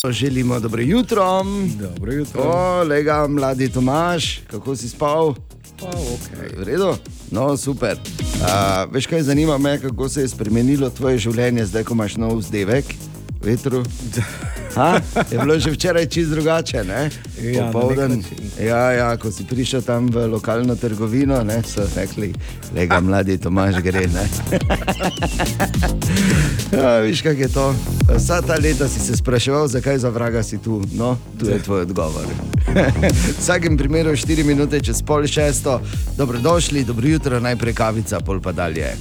Želimo 0.09 0.59
dobro 0.59 0.81
jutro. 0.81 1.43
Dobro 1.79 2.13
jutro. 2.13 2.43
O, 2.43 2.83
lega, 2.83 3.27
mladi 3.27 3.69
Tomaš, 3.71 4.41
kako 4.51 4.75
si 4.75 4.89
spal? 4.89 5.33
Pa, 5.79 5.87
okay. 5.87 6.59
V 6.59 6.63
redu? 6.63 6.95
No, 7.31 7.57
super. 7.57 7.97
Uh, 7.97 8.91
veš 8.91 9.07
kaj, 9.07 9.23
zanima 9.23 9.57
me, 9.57 9.79
kako 9.79 10.09
se 10.09 10.21
je 10.21 10.27
spremenilo 10.27 10.89
tvoje 10.89 11.17
življenje, 11.17 11.65
zdaj 11.65 11.83
ko 11.87 11.93
imaš 11.95 12.17
nov 12.19 12.37
vzdevek, 12.43 12.85
vetru. 13.43 13.83
Ha? 14.73 14.97
Je 15.31 15.37
bilo 15.37 15.59
že 15.59 15.71
včeraj 15.71 16.05
čist 16.05 16.29
drugače, 16.31 16.83
ne? 16.83 17.09
Ja, 17.41 17.65
na 17.65 17.71
Popoldan, 17.71 18.11
način. 18.11 18.65
ja, 18.67 18.91
ja, 18.91 19.17
ko 19.17 19.31
si 19.31 19.45
prišel 19.45 19.81
tam 19.81 20.09
v 20.09 20.25
lokalno 20.27 20.75
trgovino, 20.75 21.43
ne, 21.43 21.61
so 21.61 21.85
rekli, 21.95 22.33
lega 22.75 22.99
mladi 22.99 23.37
Tomaš 23.37 23.75
gre. 23.85 24.07
ne." 24.07 24.25
ja, 26.81 26.99
viš, 26.99 27.21
kak 27.21 27.37
je 27.37 27.47
to. 27.53 27.75
Vsa 28.17 28.41
ta 28.41 28.57
leta 28.63 28.87
si 28.87 28.99
se 28.99 29.17
spraševal, 29.17 29.67
zakaj 29.67 29.97
za 29.97 30.09
vraga 30.09 30.43
si 30.43 30.57
tu. 30.57 30.81
No, 30.97 31.17
tu 31.39 31.45
je 31.45 31.61
tvoj 31.63 31.81
odgovor. 31.81 32.25
v 32.73 33.37
vsakem 33.39 33.77
primeru 33.77 34.17
4 34.17 34.43
minute 34.43 34.81
čez 34.81 35.01
pol 35.05 35.27
šesto, 35.27 35.81
dobrodošli, 36.17 36.83
dobro 36.83 37.07
jutro, 37.07 37.39
najprej 37.39 37.73
kavica, 37.73 38.19
pol 38.19 38.41
pa 38.41 38.51
dalje. 38.51 38.97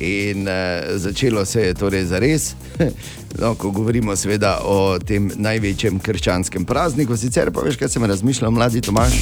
In 0.00 0.48
uh, 0.48 0.96
začelo 0.96 1.44
se 1.44 1.60
je 1.60 1.74
torej 1.74 2.04
zares, 2.04 2.54
no, 3.40 3.54
ko 3.54 3.70
govorimo 3.70 4.16
seveda 4.16 4.58
o 4.64 4.98
tem 4.98 5.30
največjem 5.36 6.00
krščanskem 6.00 6.64
prazniku. 6.64 7.16
Sicer 7.16 7.52
pa 7.52 7.64
veš, 7.66 7.76
kaj 7.76 7.92
sem 7.92 8.04
razmišljal, 8.04 8.50
mladi 8.50 8.80
Tomaš. 8.80 9.20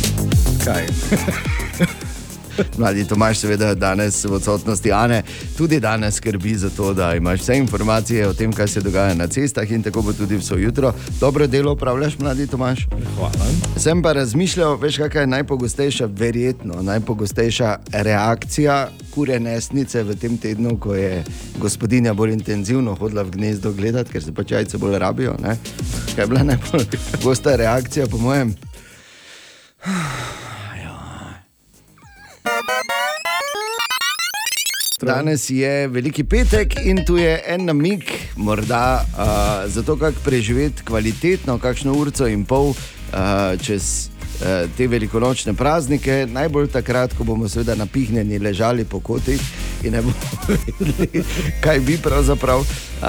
Kaj? 0.64 0.86
Mladi 2.78 3.04
Tomaš, 3.04 3.38
seveda, 3.38 3.74
danes 3.74 4.24
v 4.24 4.32
odsotnosti 4.32 4.92
Ane, 4.92 5.22
tudi 5.56 5.80
danes 5.80 6.14
skrbi 6.14 6.54
za 6.54 6.70
to, 6.70 6.94
da 6.94 7.14
imaš 7.14 7.40
vse 7.40 7.58
informacije 7.58 8.28
o 8.28 8.34
tem, 8.34 8.52
kaj 8.52 8.68
se 8.68 8.80
dogaja 8.80 9.14
na 9.14 9.26
cestah 9.26 9.70
in 9.70 9.82
tako 9.82 10.02
bo 10.02 10.12
tudi 10.12 10.36
vse 10.36 10.54
jutro. 10.58 10.92
Dobro 11.20 11.46
delo 11.46 11.72
upravljaš, 11.72 12.18
mladi 12.18 12.46
Tomaš. 12.46 12.86
Hvala. 13.16 13.50
Sem 13.76 14.02
pa 14.02 14.12
razmišljal, 14.12 14.76
veš, 14.76 14.96
kakšna 14.96 15.20
je 15.20 15.26
najpogostejša, 15.26 16.08
verjetno 16.10 16.82
najpogostejša 16.82 17.76
reakcija 17.92 18.88
kure 19.14 19.40
nesnice 19.40 20.02
v 20.02 20.14
tem 20.14 20.38
tednu, 20.38 20.76
ko 20.78 20.94
je 20.94 21.24
gospodinja 21.58 22.14
bolj 22.14 22.32
intenzivno 22.32 22.94
hodila 22.94 23.22
v 23.26 23.34
gnezdo 23.34 23.72
gledati, 23.72 24.12
ker 24.12 24.22
se 24.22 24.34
pač 24.34 24.54
jajce 24.54 24.78
bolj 24.78 24.98
rabijo. 24.98 25.34
Ne? 25.42 25.56
Kaj 26.14 26.24
je 26.24 26.26
bila 26.26 26.42
najbolj 26.42 26.86
gosta 27.24 27.56
reakcija, 27.56 28.06
po 28.06 28.18
mojem? 28.18 28.54
Danes 35.06 35.50
je 35.50 35.88
veliki 35.88 36.24
petek 36.24 36.74
in 36.84 37.04
tu 37.06 37.16
je 37.16 37.42
en 37.46 37.64
namig, 37.64 38.02
morda 38.36 39.04
uh, 39.06 39.70
za 39.70 39.82
to, 39.82 39.96
kako 39.96 40.20
preživeti 40.24 40.82
kvalitetno, 40.84 41.58
kakšno 41.58 41.94
urco 41.94 42.26
in 42.26 42.44
pol 42.44 42.72
uh, 42.72 43.54
čez 43.62 44.10
te 44.76 44.86
velikonočne 44.86 45.54
praznike, 45.54 46.26
najbolj 46.30 46.68
takrat, 46.70 47.14
ko 47.18 47.24
bomo 47.24 47.48
seveda 47.48 47.74
napihnjeni 47.74 48.38
ležali 48.38 48.84
po 48.84 49.00
kotih 49.00 49.42
in 49.82 49.92
ne 49.92 50.02
bomo 50.02 50.14
vedeli, 50.48 51.24
kaj 51.60 51.80
bi 51.80 51.98
pravzaprav. 52.02 52.64
Uh, 52.98 53.06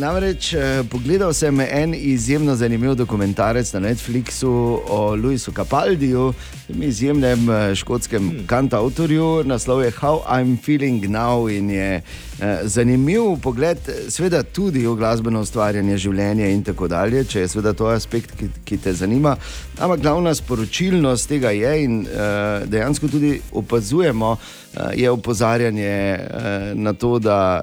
namreč 0.00 0.54
uh, 0.54 0.60
pogledal 0.88 1.32
sem 1.32 1.60
en 1.60 1.94
izjemno 1.94 2.54
zanimiv 2.56 2.94
dokumentarec 2.94 3.72
na 3.72 3.80
Netflixu 3.80 4.80
o 4.88 5.14
Luisu 5.14 5.52
Capaldiju, 5.52 6.32
izjemnem 6.68 7.48
uh, 7.48 7.74
škotskem 7.74 8.30
hmm. 8.30 8.46
kantautorju, 8.46 9.42
naslov 9.44 9.82
je 9.84 9.90
How 9.90 10.22
I'm 10.28 10.56
Feeling 10.62 11.04
Now 11.04 11.52
in 11.52 11.70
je 11.70 12.00
uh, 12.00 12.44
zanimiv 12.62 13.36
pogled, 13.42 13.78
seveda 14.08 14.42
tudi 14.42 14.86
v 14.86 14.96
glasbeno 14.96 15.40
ustvarjanje 15.40 15.98
življenja 15.98 16.48
in 16.48 16.64
tako 16.64 16.88
dalje, 16.88 17.24
če 17.24 17.44
je 17.44 17.48
seveda 17.48 17.74
to 17.76 17.92
aspekt, 17.92 18.32
ki, 18.40 18.48
ki 18.64 18.80
te 18.80 18.96
zanima. 18.96 19.36
Ampak 19.78 20.00
glavna 20.00 20.32
sporočilnost 20.66 21.28
tega 21.28 21.50
je 21.50 21.84
in 21.84 22.00
uh, 22.00 22.68
dejansko 22.68 23.08
tudi 23.08 23.40
opazujemo, 23.52 24.30
uh, 24.30 24.80
je 24.94 25.10
opozarjanje 25.10 26.18
uh, 26.18 26.78
na 26.78 26.92
to, 26.92 27.18
da 27.18 27.62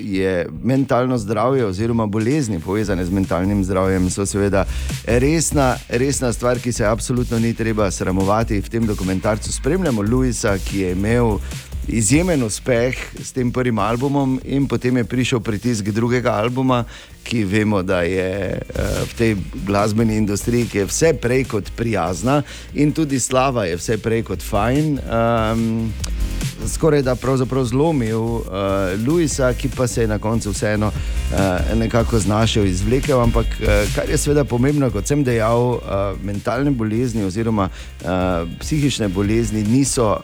je 0.00 0.46
mentalno 0.62 1.18
zdravje 1.18 1.66
oziroma 1.66 2.06
bolezni 2.06 2.60
povezane 2.60 3.04
z 3.04 3.10
mentalnim 3.10 3.64
zdravjem 3.64 4.10
so 4.10 4.26
seveda 4.26 4.64
resna, 5.06 5.76
resna 5.88 6.32
stvar, 6.32 6.58
ki 6.58 6.72
se 6.72 6.86
absolutno 6.86 7.38
ni 7.38 7.54
treba 7.54 7.90
sramovati. 7.90 8.60
V 8.60 8.68
tem 8.68 8.86
dokumentarcu 8.86 9.52
spremljamo 9.52 10.02
Luisa, 10.02 10.58
ki 10.58 10.80
je 10.80 10.92
imel 10.92 11.38
izjemen 11.88 12.42
uspeh 12.42 12.96
s 13.22 13.32
tem 13.32 13.52
prvim 13.52 13.78
albumom, 13.78 14.40
in 14.44 14.68
potem 14.68 14.96
je 14.96 15.04
prišel 15.04 15.40
pritisk 15.40 15.90
drugega 15.94 16.32
albuma, 16.32 16.84
ki 17.24 17.44
vemo, 17.44 17.82
da 17.82 18.02
je 18.02 18.60
uh, 18.60 18.82
v 19.08 19.14
tej 19.16 19.36
glasbeni 19.66 20.16
industriji, 20.16 20.68
ki 20.68 20.78
je 20.78 20.88
vse 20.90 21.12
prej 21.20 21.44
kot 21.48 21.70
prijazna 21.76 22.42
in 22.74 22.92
tudi 22.92 23.20
slava 23.20 23.64
je 23.64 23.78
vse 23.80 23.98
prej 23.98 24.22
kot 24.28 24.42
fajn. 24.42 24.98
Um, 25.08 25.92
Skoraj 26.64 27.02
da 27.02 27.14
pravzaprav 27.14 27.64
zlomil 27.64 28.20
uh, 28.20 28.44
Luisa, 29.06 29.52
ki 29.52 29.68
pa 29.76 29.86
se 29.86 30.00
je 30.00 30.08
na 30.08 30.18
koncu 30.18 30.50
vseeno 30.50 30.86
uh, 30.88 31.76
nekako 31.76 32.18
znašel 32.18 32.66
izvlekel. 32.66 33.20
Ampak 33.20 33.46
uh, 33.46 33.68
kar 33.94 34.08
je 34.08 34.18
seveda 34.18 34.44
pomembno, 34.44 34.88
kot 34.90 35.08
sem 35.08 35.24
dejal, 35.24 35.76
uh, 35.76 35.80
mentalne 36.24 36.70
bolezni 36.70 37.24
oziroma 37.24 37.68
uh, 37.68 38.48
psihične 38.60 39.08
bolezni 39.08 39.64
niso 39.64 40.22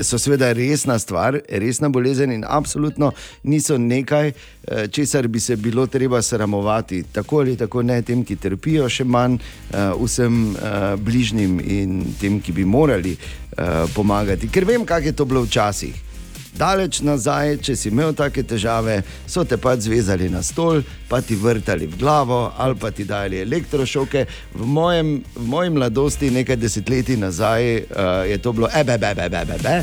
so 0.00 0.18
seveda 0.18 0.52
resna 0.52 0.98
stvar, 0.98 1.38
resna 1.48 1.88
bolezen 1.88 2.32
in 2.32 2.44
absolutno 2.48 3.12
niso 3.42 3.78
nekaj, 3.78 4.32
uh, 4.32 4.86
česar 4.90 5.28
bi 5.28 5.40
se 5.40 5.56
bilo 5.56 5.86
treba 5.86 6.22
sramovati. 6.22 7.02
Tako 7.12 7.40
ali 7.40 7.56
tako 7.56 7.82
ne 7.82 8.02
tem, 8.02 8.24
ki 8.24 8.36
trpijo, 8.36 8.88
še 8.88 9.04
manj 9.04 9.38
uh, 9.38 9.94
vsem 10.02 10.42
uh, 10.52 10.94
bližnjim 11.00 11.60
in 11.60 12.04
tem, 12.20 12.40
ki 12.40 12.52
bi 12.52 12.64
morali 12.64 13.16
uh, 13.16 13.88
pomagati. 13.94 14.48
Ker 14.48 14.64
vem, 14.64 14.84
kako 14.84 15.06
je 15.06 15.16
to 15.16 15.24
bilo 15.24 15.42
včasih. 15.48 16.09
Daleč 16.56 17.00
nazaj, 17.06 17.60
če 17.62 17.76
si 17.78 17.88
imel 17.90 18.12
take 18.16 18.42
težave, 18.42 19.00
so 19.26 19.44
te 19.46 19.56
pač 19.60 19.86
zvezali 19.86 20.28
na 20.32 20.42
stol, 20.42 20.82
pa 21.08 21.20
ti 21.22 21.38
vrtali 21.38 21.86
v 21.86 21.98
glavo 22.00 22.50
ali 22.58 22.74
pa 22.74 22.90
ti 22.90 23.06
dali 23.06 23.40
elektrošoke. 23.44 24.26
V, 24.54 24.66
mojem, 24.66 25.20
v 25.36 25.46
moji 25.46 25.70
mladosti, 25.70 26.30
nekaj 26.34 26.58
desetletij 26.58 27.20
nazaj, 27.20 27.86
uh, 27.86 28.26
je 28.26 28.38
to 28.42 28.52
bilo 28.52 28.70
ebe, 28.74 28.98
ebe, 28.98 29.14
ebe, 29.30 29.44
ebe. 29.54 29.76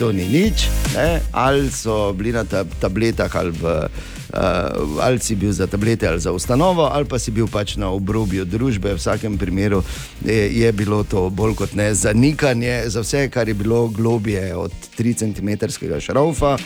To 0.00 0.10
ni 0.12 0.24
nič, 0.24 0.66
ne? 0.96 1.20
ali 1.32 1.70
so 1.70 2.12
bili 2.16 2.32
na 2.32 2.44
ta, 2.44 2.64
tabletah 2.64 3.30
ali 3.36 3.52
v 3.52 3.86
uh, 4.32 5.00
ali 5.00 5.18
si 5.18 5.34
bil 5.34 5.52
za 5.52 5.66
tablete 5.66 6.08
ali 6.08 6.20
za 6.20 6.32
ustanovo, 6.32 6.82
ali 6.92 7.04
pa 7.04 7.18
si 7.18 7.30
bil 7.30 7.46
pač 7.46 7.76
na 7.76 7.90
obrobju 7.90 8.44
družbe. 8.44 8.94
V 8.94 8.98
vsakem 8.98 9.38
primeru 9.38 9.82
je, 10.24 10.60
je 10.60 10.72
bilo 10.72 11.04
to 11.04 11.30
bolj 11.30 11.54
kot 11.54 11.74
ne 11.74 11.94
zanikanje 11.94 12.82
za 12.86 13.00
vse, 13.00 13.28
kar 13.28 13.48
je 13.48 13.54
bilo 13.54 13.88
globje 13.88 14.54
od 14.56 14.72
3 14.98 15.14
cm 15.18 15.50
šraufa 16.00 16.54
uh, 16.54 16.60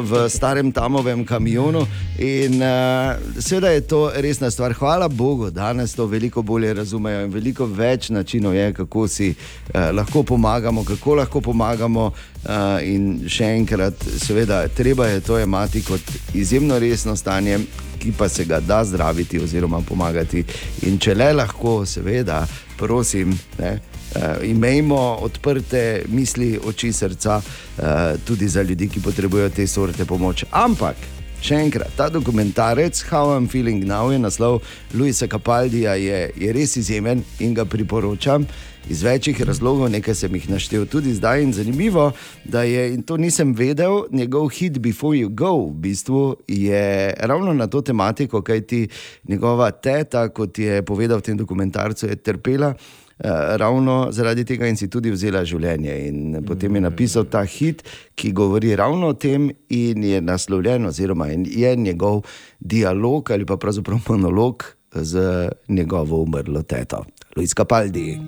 v 0.00 0.28
starem 0.28 0.72
tamovem 0.72 1.24
kamionu. 1.24 1.86
In 2.18 2.62
uh, 2.62 3.16
seveda 3.38 3.68
je 3.68 3.80
to 3.80 4.10
resna 4.14 4.50
stvar. 4.50 4.72
Hvala 4.72 5.08
Bogu, 5.08 5.50
danes 5.50 5.94
to 5.94 6.06
veliko 6.06 6.42
bolje 6.42 6.74
razumejo 6.74 7.24
in 7.24 7.32
veliko 7.32 7.66
več 7.66 8.08
načinov 8.08 8.54
je, 8.54 8.72
kako 8.72 9.08
si 9.08 9.34
uh, 9.34 9.90
lahko 9.92 10.22
pomagamo, 10.22 10.84
kako 10.84 11.14
lahko 11.14 11.40
pomagamo. 11.40 12.12
Uh, 12.44 12.76
in 12.84 13.22
še 13.24 13.46
enkrat, 13.56 14.02
seveda, 14.20 14.66
treba 14.68 15.06
je 15.08 15.22
to 15.24 15.38
imati 15.40 15.80
kot 15.80 16.10
izjemno 16.36 16.76
resno 16.78 16.93
stanje, 16.96 17.58
ki 17.98 18.12
pa 18.18 18.28
se 18.28 18.44
ga 18.44 18.60
da 18.60 18.84
zdraviti 18.84 19.40
oziroma 19.40 19.80
pomagati. 19.80 20.44
In 20.82 20.98
če 20.98 21.14
le 21.14 21.32
lahko, 21.32 21.84
seveda, 21.86 22.46
prosim. 22.78 23.34
Ne, 23.58 23.80
Uh, 24.14 24.46
imejmo 24.46 25.18
odprte 25.26 26.04
misli, 26.06 26.52
oči, 26.66 26.92
srca, 26.92 27.40
uh, 27.40 27.84
tudi 28.24 28.46
za 28.48 28.62
ljudi, 28.62 28.86
ki 28.88 29.00
potrebujejo 29.02 29.50
te 29.50 29.66
sorte 29.66 30.04
pomoč. 30.06 30.44
Ampak, 30.54 30.94
še 31.42 31.58
enkrat, 31.58 31.90
ta 31.96 32.06
dokumentarec, 32.14 33.00
How 33.10 33.34
I'm 33.34 33.48
Feeling 33.50 33.82
Now, 33.84 34.12
je 34.12 34.20
naslov 34.22 34.60
Luisa 34.94 35.26
Capaldija, 35.26 35.96
je, 35.98 36.30
je 36.36 36.52
res 36.54 36.76
izjemen 36.76 37.24
in 37.42 37.56
ga 37.58 37.64
priporočam. 37.64 38.46
Iz 38.88 39.02
večjih 39.02 39.42
razlogov, 39.42 39.88
nekaj 39.88 40.14
sem 40.14 40.34
jih 40.34 40.50
naštel 40.50 40.86
tudi 40.86 41.14
zdaj, 41.14 41.42
in 41.42 41.52
zanimivo, 41.52 42.12
da 42.44 42.62
je, 42.62 42.94
in 42.94 43.02
to 43.02 43.16
nisem 43.16 43.54
vedel, 43.54 44.04
njegov 44.12 44.48
hit 44.48 44.78
Before 44.78 45.18
You 45.18 45.28
Go, 45.28 45.68
v 45.68 45.72
bistvu 45.72 46.36
je 46.48 47.14
ravno 47.18 47.54
na 47.54 47.66
to 47.66 47.80
tematiko, 47.80 48.42
kajti 48.42 48.88
njegova 49.28 49.70
teta, 49.70 50.28
kot 50.28 50.58
je 50.58 50.82
povedal 50.82 51.18
v 51.18 51.22
tem 51.22 51.36
dokumentarcu, 51.36 52.06
je 52.06 52.16
trpela. 52.16 52.74
Uh, 53.14 53.30
ravno 53.56 54.08
zaradi 54.10 54.44
tega 54.44 54.66
in 54.66 54.76
si 54.76 54.88
tudi 54.90 55.10
vzela 55.10 55.44
življenje. 55.46 55.92
In 56.08 56.40
potem 56.46 56.74
je 56.74 56.80
napisal 56.82 57.28
ta 57.30 57.44
hit, 57.46 57.84
ki 58.18 58.32
govori 58.32 58.74
ravno 58.76 59.12
o 59.12 59.14
tem, 59.14 59.52
in 59.70 60.02
je 60.04 60.20
naslovljen, 60.20 60.86
oziroma 60.90 61.28
je 61.30 61.76
njegov 61.76 62.24
dialog 62.58 63.30
ali 63.30 63.46
pa 63.46 63.56
pravzaprav 63.56 64.02
monolog 64.08 64.66
z 64.94 65.48
njegovo 65.68 66.22
umrlo 66.22 66.62
teto, 66.62 67.04
Luis 67.36 67.54
Capaldi. 67.54 68.18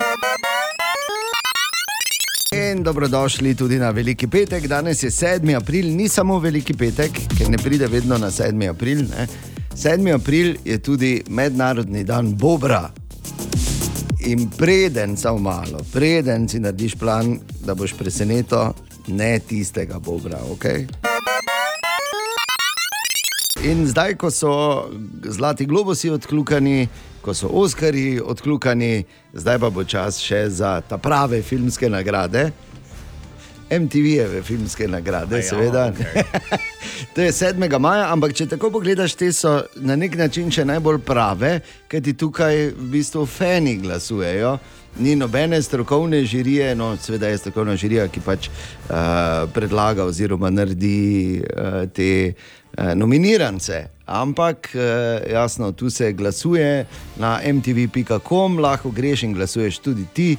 In 2.73 2.83
dobrodošli 2.83 3.55
tudi 3.55 3.79
na 3.79 3.91
Veliki 3.91 4.27
petek. 4.27 4.67
Danes 4.67 5.03
je 5.03 5.11
7. 5.11 5.57
april, 5.57 5.87
ni 5.97 6.09
samo 6.09 6.39
Veliki 6.39 6.75
petek, 6.75 7.11
ker 7.39 7.51
ne 7.51 7.59
pride 7.59 7.87
vedno 7.87 8.19
na 8.19 8.31
7. 8.31 8.71
april. 8.71 8.99
Ne. 8.99 9.27
7. 9.77 10.15
april 10.15 10.57
je 10.65 10.79
tudi 10.79 11.23
mednarodni 11.29 12.05
dan 12.05 12.35
Bobra. 12.37 12.91
In 14.27 14.51
preden, 14.51 15.17
samo 15.17 15.39
malo, 15.39 15.79
preden 15.93 16.49
si 16.49 16.61
narediš 16.61 16.95
plan, 16.95 17.39
da 17.67 17.75
boš 17.75 17.95
presenetil, 17.95 18.73
ne 19.07 19.39
tistega 19.39 19.99
Bobra. 19.99 20.41
Okay? 20.57 20.87
In 23.65 23.87
zdaj, 23.87 24.15
ko 24.15 24.31
so 24.31 24.91
zlati 25.25 25.67
globusi 25.67 26.11
odkljukani, 26.11 26.89
ko 27.27 27.35
so 27.35 27.49
Oskarji 27.49 28.21
odkljukani, 28.25 29.05
zdaj 29.33 29.59
pa 29.59 29.71
bo 29.71 29.83
čas 29.85 30.21
še 30.23 30.45
za 30.49 30.77
ta 30.81 30.95
prave 30.99 31.41
filmske 31.43 31.89
nagrade. 31.91 32.51
MTV-jeve 33.71 34.43
filmske 34.47 34.87
nagrade, 34.89 35.41
Aja, 35.41 35.43
seveda. 35.43 35.89
okej. 35.91 36.23
to 37.15 37.25
je 37.27 37.33
7. 37.33 37.79
maja, 37.83 38.13
ampak 38.15 38.31
če 38.39 38.47
tako 38.53 38.71
pogledaš, 38.77 39.17
te 39.19 39.33
so 39.35 39.57
na 39.83 39.97
nek 39.99 40.15
način 40.15 40.53
še 40.55 40.63
najbolj 40.71 41.01
prave, 41.03 41.57
ker 41.91 42.05
ti 42.07 42.15
tukaj 42.15 42.69
v 42.77 42.91
bistvu 42.95 43.27
fani 43.27 43.75
glasujejo. 43.83 44.59
Ni 45.03 45.17
nobene 45.19 45.59
strokovne 45.63 46.23
žirije, 46.25 46.77
no, 46.79 46.93
seveda 46.97 47.29
je 47.29 47.41
strokovna 47.43 47.75
žirija, 47.77 48.07
ki 48.09 48.23
pač 48.23 48.47
uh, 48.49 49.51
predlaga 49.53 50.07
oziroma 50.07 50.49
naredi 50.55 51.43
uh, 51.43 51.83
te 51.91 52.09
uh, 52.31 52.55
nominirance. 52.95 53.89
Ampak 54.07 54.71
uh, 54.75 54.81
jasno, 55.33 55.73
tu 55.73 55.91
se 55.91 56.13
glasuje 56.13 56.87
na 57.17 57.41
MTV.com, 57.53 58.59
lahko 58.59 58.91
greš 58.91 59.23
in 59.23 59.33
glasuješ 59.35 59.79
tudi 59.79 60.05
ti. 60.13 60.37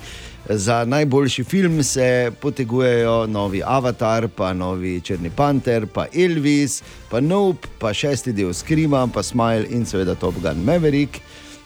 Za 0.49 0.85
najboljši 0.85 1.43
film 1.43 1.83
se 1.83 2.31
potegujejo 2.41 3.27
novi 3.27 3.61
Avatar, 3.65 4.27
pa 4.27 4.53
novi 4.53 5.01
Črni 5.01 5.29
Panter, 5.29 5.87
pa 5.93 6.05
Elvis, 6.15 6.83
pa 7.09 7.19
Nope, 7.19 7.67
pa 7.79 7.93
šesti 7.93 8.31
del 8.31 8.53
Skrima, 8.53 9.07
pa 9.13 9.23
Smile 9.23 9.65
in 9.69 9.85
seveda 9.85 10.15
Top 10.15 10.35
Gun 10.41 10.63
Maverick. 10.63 11.19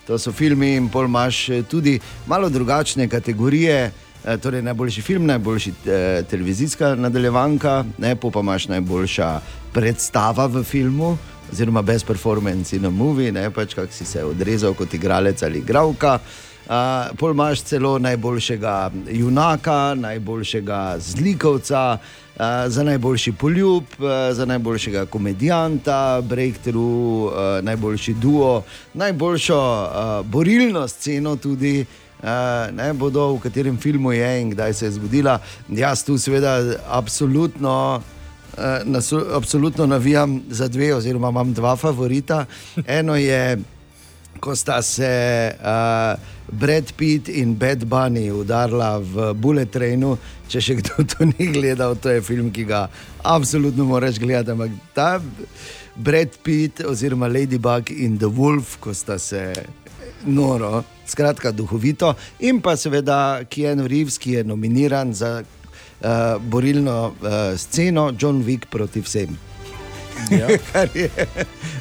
To 0.08 0.18
so 0.18 0.32
filmi 0.32 0.76
in 0.76 0.90
pol 0.90 1.06
imaš 1.06 1.50
eh, 1.50 1.64
tudi 1.64 2.00
malo 2.28 2.50
drugačne 2.50 3.08
kategorije. 3.10 3.92
Eh, 4.26 4.38
Torej, 4.38 4.62
najboljši 4.62 5.02
film, 5.02 5.26
najboljši 5.26 5.74
eh, 5.86 6.24
televizijska 6.30 6.96
nadaljevanka, 6.96 7.84
pol 8.22 8.32
pa 8.32 8.40
imaš 8.40 8.68
najboljša 8.68 9.40
predstava 9.74 10.46
v 10.46 10.64
filmu, 10.64 11.18
oziroma 11.52 11.82
best 11.82 12.08
performance 12.08 12.76
in 12.76 12.86
a 12.86 12.90
movie, 12.90 13.32
ne 13.32 13.50
pač 13.52 13.74
kako 13.74 13.94
si 13.94 14.06
se 14.06 14.24
odrezal 14.24 14.74
kot 14.74 14.94
igralec 14.94 15.44
ali 15.44 15.60
igralka. 15.60 16.20
Uh, 16.72 17.18
pol 17.18 17.32
imaš 17.32 17.64
celo 17.68 17.98
najboljšega 18.00 18.92
junaka, 19.12 19.96
najboljšega 19.96 20.96
zlikovca, 21.00 21.98
uh, 21.98 22.42
za 22.68 22.84
najboljši 22.84 23.32
poljub, 23.32 23.84
uh, 24.00 24.06
za 24.32 24.46
najboljšega 24.46 25.06
komedijanta, 25.06 26.22
breakthrough, 26.22 27.34
uh, 27.34 27.66
najboljši 27.66 28.14
duo, 28.14 28.64
najboljšo 28.94 29.60
uh, 29.60 30.26
borilno 30.26 30.88
sceno 30.88 31.36
tudi. 31.36 31.86
Ne 32.72 32.94
bodo, 32.94 33.34
v 33.36 33.42
katerem 33.42 33.78
filmu 33.78 34.12
je 34.12 34.30
in 34.42 34.50
kdaj 34.54 34.74
se 34.74 34.86
je 34.86 34.92
zgodila. 34.92 35.40
Jaz 35.70 36.04
tu, 36.06 36.18
seveda, 36.22 36.60
absolutno, 36.90 38.02
nasu, 38.86 39.22
absolutno 39.34 39.86
navijam 39.86 40.42
za 40.50 40.68
dve, 40.68 40.94
oziroma 40.96 41.30
imam 41.30 41.54
dva 41.54 41.76
favorita. 41.76 42.46
Eno 42.86 43.16
je, 43.16 43.58
ko 44.40 44.56
sta 44.56 44.82
se 44.82 45.10
uh, 45.60 46.20
Brad 46.52 46.94
Pitt 46.98 47.30
in 47.30 47.56
Bad 47.56 47.86
Bunny 47.86 48.32
udarila 48.32 48.98
v 48.98 49.34
Bullet 49.34 49.72
Trainu. 49.72 50.18
Če 50.52 50.62
še 50.62 50.76
kdo 50.82 51.04
to 51.08 51.26
ni 51.26 51.48
gledal, 51.54 51.96
to 51.96 52.10
je 52.12 52.22
film, 52.22 52.52
ki 52.52 52.66
ga 52.70 52.86
absolutno 53.24 53.86
moraš 53.86 54.20
gledati. 54.20 54.52
Ampak 54.52 54.72
ta 54.94 55.22
Brad 55.96 56.38
Pitt 56.44 56.84
oziroma 56.86 57.30
Ladybug 57.32 57.92
in 57.92 58.18
The 58.18 58.30
Wolf, 58.30 58.78
ko 58.84 58.94
sta 58.94 59.20
se 59.20 59.54
noro, 60.26 60.84
skratka 61.12 61.52
duhovito, 61.52 62.16
in 62.40 62.62
pa 62.64 62.78
seveda 62.80 63.44
Keanu 63.52 63.88
Reeves, 63.92 64.18
ki 64.22 64.40
je 64.40 64.44
nominiran 64.48 65.14
za 65.14 65.42
uh, 65.44 66.42
borilno 66.42 67.12
uh, 67.12 67.54
sceno 67.58 68.12
John 68.18 68.44
Wick 68.48 68.72
proti 68.72 69.04
vsem. 69.04 69.38
Ja. 70.30 70.48
Kar 70.72 70.90
je 70.94 71.10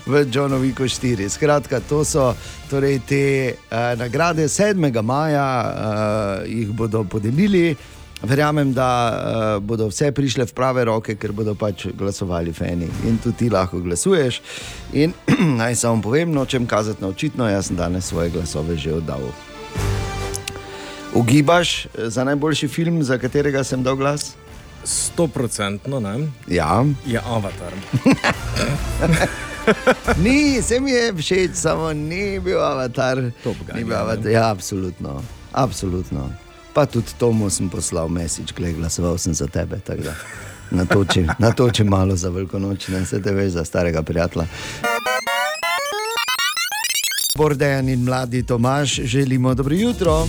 v 0.06 0.24
Johnu 0.32 0.58
Wicku 0.62 0.88
4. 0.88 1.28
Skratka, 1.28 1.80
to 1.80 2.04
so 2.04 2.32
torej 2.70 3.00
te 3.04 3.52
uh, 3.52 3.92
nagrade 4.00 4.48
7. 4.48 4.80
maja, 5.04 5.44
uh, 5.44 6.48
jih 6.48 6.72
bodo 6.72 7.04
podelili. 7.04 7.76
Verjamem, 8.22 8.72
da 8.72 8.88
uh, 9.56 9.62
bodo 9.64 9.86
vse 9.88 10.12
prišle 10.12 10.44
v 10.46 10.52
prave 10.52 10.84
roke, 10.84 11.14
ker 11.16 11.32
bodo 11.32 11.54
pač 11.56 11.86
glasovali 11.96 12.52
fani 12.52 12.84
in 13.08 13.16
tudi 13.16 13.36
ti 13.36 13.48
lahko 13.48 13.80
glasuješ. 13.80 14.42
In 14.92 15.14
naj 15.60 15.74
samo 15.80 16.02
povem, 16.04 16.32
nočem 16.32 16.66
kazati 16.68 17.00
na 17.00 17.08
očitno, 17.08 17.48
jaz 17.48 17.70
sem 17.70 17.76
danes 17.80 18.04
svoje 18.12 18.30
glasove 18.30 18.76
že 18.76 18.92
oddal. 18.92 19.24
Ugibaš 21.14 21.86
eh, 21.86 22.10
za 22.10 22.24
najboljši 22.24 22.68
film, 22.68 23.02
za 23.02 23.18
katerega 23.18 23.64
sem 23.64 23.82
dal 23.82 23.96
glas? 23.96 24.34
Stoprocentno, 24.84 26.00
ne? 26.00 26.28
Ja. 26.48 26.84
Je 27.06 27.20
avatar. 27.24 27.72
ni, 30.24 30.62
se 30.62 30.80
mi 30.80 30.90
je 30.90 31.12
všeč, 31.14 31.50
samo 31.54 31.92
ni 31.92 32.40
bil 32.40 32.60
avatar. 32.60 33.20
Gun, 33.44 33.56
Ni 33.74 33.84
bil 33.84 33.96
avatar. 33.96 34.30
Ja, 34.30 34.50
absolutno. 34.50 35.22
absolutno. 35.52 36.30
Pa 36.72 36.86
tudi 36.86 37.14
tomu 37.18 37.50
sem 37.50 37.68
poslal 37.68 38.08
mesič, 38.08 38.54
gled, 38.54 38.76
glasoval 38.76 39.18
sem 39.18 39.34
za 39.34 39.46
tebe. 39.46 39.80
da 39.86 40.14
Natoči, 40.70 41.26
natoči 41.38 41.84
malo 41.84 42.16
za 42.16 42.30
veliko 42.30 42.58
noč, 42.58 42.88
ne 42.88 43.06
se 43.06 43.22
te 43.22 43.32
veš 43.32 43.52
za 43.52 43.64
starega 43.64 44.02
prijatelja. 44.02 44.46
Bordejan 47.36 47.88
in 47.88 48.04
mladi 48.04 48.42
Tomaš, 48.42 48.94
želimo 48.94 49.54
dobro 49.54 49.74
jutro. 49.74 50.26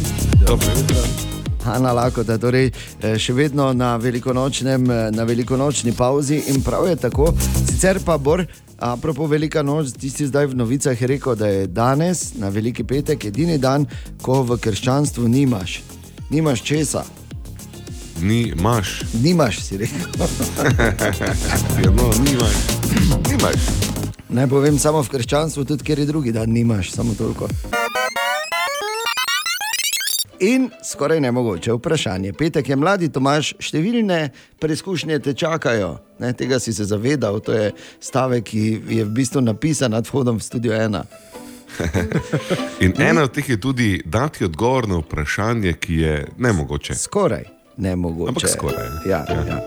Dobro 0.48 0.68
jutro. 0.78 1.32
Hanna 1.64 1.92
Lakota, 1.92 2.38
torej 2.38 2.72
eh, 3.02 3.18
še 3.20 3.34
vedno 3.34 3.74
na, 3.74 4.00
eh, 4.02 5.12
na 5.12 5.24
velikonočni 5.24 5.94
pauzi 5.94 6.42
in 6.48 6.62
prav 6.64 6.88
je 6.88 6.96
tako. 6.96 7.34
Sicer 7.68 8.00
pa 8.06 8.18
Bor, 8.18 8.46
apropo 8.78 9.28
velika 9.28 9.62
noč, 9.62 9.94
tisti 9.94 10.28
zdaj 10.28 10.46
v 10.46 10.56
novicah 10.56 11.04
rekel, 11.04 11.36
da 11.36 11.48
je 11.48 11.68
danes, 11.68 12.34
na 12.34 12.50
veliki 12.50 12.84
petek, 12.84 13.26
edini 13.26 13.58
dan, 13.58 13.86
ko 14.22 14.42
v 14.44 14.58
krščanstvu 14.58 15.28
nimaš. 15.28 15.82
Nimaš 16.32 16.64
česa. 16.64 17.04
Nimaš. 18.22 19.02
Nimaš, 19.24 19.60
si 19.60 19.78
rekel. 19.78 19.98
ja, 21.84 21.92
no, 21.92 22.12
nimaš. 22.24 22.56
nimaš. 23.30 23.62
Naj 24.30 24.48
povem 24.48 24.80
samo 24.80 25.02
v 25.04 25.10
krščanstvu, 25.12 25.66
tudi 25.66 25.84
ker 25.84 26.00
je 26.00 26.06
drugi 26.06 26.32
dan 26.32 26.50
nimaš, 26.50 26.92
samo 26.92 27.14
toliko. 27.20 27.50
In 30.40 30.70
skoraj 30.84 31.20
nemogoče 31.20 31.74
vprašanje. 31.74 32.32
Petek 32.34 32.70
je 32.70 32.76
mladi 32.80 33.12
Tomaš, 33.12 33.52
številne 33.60 34.30
preizkušnje 34.64 35.20
te 35.20 35.34
čakajo. 35.36 35.98
Ne, 36.24 36.32
tega 36.34 36.64
si 36.64 36.72
se 36.74 36.88
zavedal, 36.88 37.42
to 37.44 37.52
je 37.52 37.74
stavek, 38.00 38.48
ki 38.48 38.64
je 38.88 39.04
v 39.04 39.12
bistvu 39.20 39.44
napisan 39.44 39.92
nad 39.92 40.08
vhodom 40.08 40.40
v 40.40 40.48
studio 40.48 40.72
1. 40.80 41.04
In 42.86 42.94
ena 43.02 43.24
od 43.24 43.34
teh 43.34 43.50
je 43.50 43.60
tudi 43.60 44.02
dati 44.06 44.46
odgovor 44.46 44.88
na 44.88 44.98
vprašanje, 44.98 45.74
ki 45.74 45.96
je 45.96 46.28
nemogoče. 46.38 46.96
Skoraj 46.96 47.62
nemogoče. 47.82 48.30
Ampak 48.30 48.50
skoraj. 48.50 48.88
Ja, 49.06 49.26
ja. 49.30 49.46
Ja. 49.48 49.66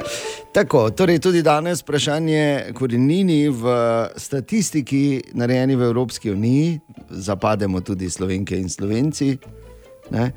Tako, 0.52 0.90
torej 0.90 1.18
tudi 1.18 1.42
danes 1.42 1.82
vprašanje 1.82 2.72
korenini 2.74 3.48
v 3.48 3.74
statistiki, 4.16 5.22
narejeni 5.32 5.76
v 5.76 5.82
Evropski 5.82 6.30
uniji, 6.30 6.80
zapademo 7.10 7.80
tudi 7.80 8.10
slovenke 8.10 8.58
in 8.58 8.68
slovenci. 8.68 9.36
Ne? 10.10 10.30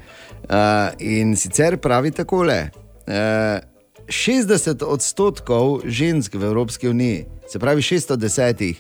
Uh, 0.49 0.56
in 0.99 1.35
sicer 1.35 1.77
pravi 1.77 2.11
takole: 2.11 2.69
uh, 3.07 3.60
60 4.07 4.84
odstotkov 4.84 5.81
žensk 5.85 6.35
v 6.35 6.44
Evropski 6.44 6.88
uniji, 6.88 7.26
se 7.52 7.60
pravi 7.60 7.81
610, 7.81 8.76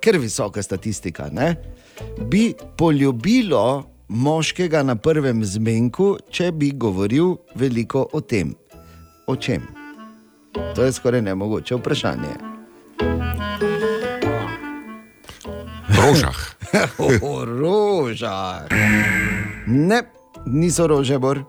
ker 0.00 0.18
visoka 0.18 0.62
statistika, 0.62 1.30
ne? 1.32 1.54
Bi 2.30 2.54
poljubilo 2.76 3.84
moškega 4.08 4.82
na 4.82 4.96
prvem 4.96 5.44
zmenku, 5.44 6.16
če 6.30 6.52
bi 6.52 6.70
govoril 6.70 7.36
veliko 7.54 8.08
o 8.12 8.20
tem. 8.20 8.54
O 9.26 9.36
čem? 9.36 9.62
To 10.74 10.84
je 10.84 10.92
skoraj 10.92 11.22
nemogoče 11.22 11.74
vprašanje. 11.74 12.34
Rožah. 15.88 16.40
o 17.22 17.44
rožah. 17.44 18.68
Ne, 19.66 20.02
niso 20.46 20.86
rože, 20.86 21.18
bor. 21.18 21.42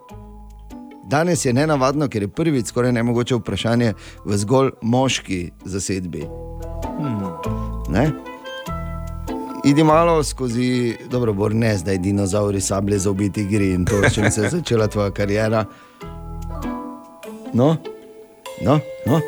Danes 1.06 1.44
je 1.44 1.52
nenavadno, 1.52 2.08
ker 2.08 2.22
je 2.22 2.28
prvič 2.28 2.66
skoraj 2.66 2.92
nemogoče 2.92 3.34
vprašanje 3.34 3.92
v 4.24 4.38
zgolj 4.38 4.72
moški 4.82 5.50
zasedbi. 5.64 6.26
Ne? 7.88 8.10
Idi 9.66 9.84
malo 9.84 10.24
skozi, 10.24 10.96
dobro, 11.10 11.32
bor 11.32 11.54
ne 11.54 11.76
zdaj 11.78 11.98
dinozauri, 11.98 12.60
sablje 12.60 12.98
za 12.98 13.10
ubiti 13.10 13.42
igri 13.42 13.72
in 13.74 13.84
to, 13.84 14.02
s 14.10 14.14
čim 14.14 14.30
se 14.30 14.42
je 14.42 14.50
začela 14.50 14.86
tvoja 14.86 15.10
karijera. 15.10 15.64
No, 17.54 17.76
no, 18.62 18.80
no. 19.06 19.20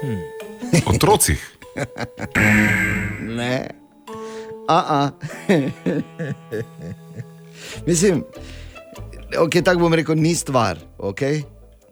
Otrocih. 0.95 1.59
ne. 3.39 3.71
A, 4.69 4.85
a. 4.89 5.11
Mislim, 7.87 8.25
okay, 9.39 9.65
tako 9.65 9.81
bom 9.81 9.95
rekel, 9.95 10.15
ni 10.17 10.35
stvar. 10.35 10.79
Okay? 10.99 11.43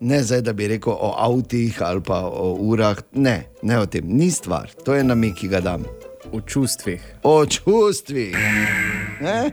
Ne 0.01 0.23
zdaj, 0.23 0.41
da 0.41 0.53
bi 0.53 0.69
rekel 0.69 0.93
o 0.93 1.15
avtih 1.19 1.83
ali 1.83 2.01
pa 2.01 2.21
o 2.27 2.55
urah. 2.61 2.97
Ne, 3.13 3.47
ne 3.63 3.79
o 3.79 3.87
tem, 3.87 4.05
ni 4.07 4.31
stvar. 4.31 4.71
To 4.85 4.95
je 4.95 5.05
namik, 5.05 5.35
ki 5.35 5.49
ga 5.49 5.61
dam. 5.61 5.83
O 6.33 6.41
čustvih. 6.41 7.15
O 7.23 7.47
čustvih. 7.47 8.37
Ne, 9.21 9.51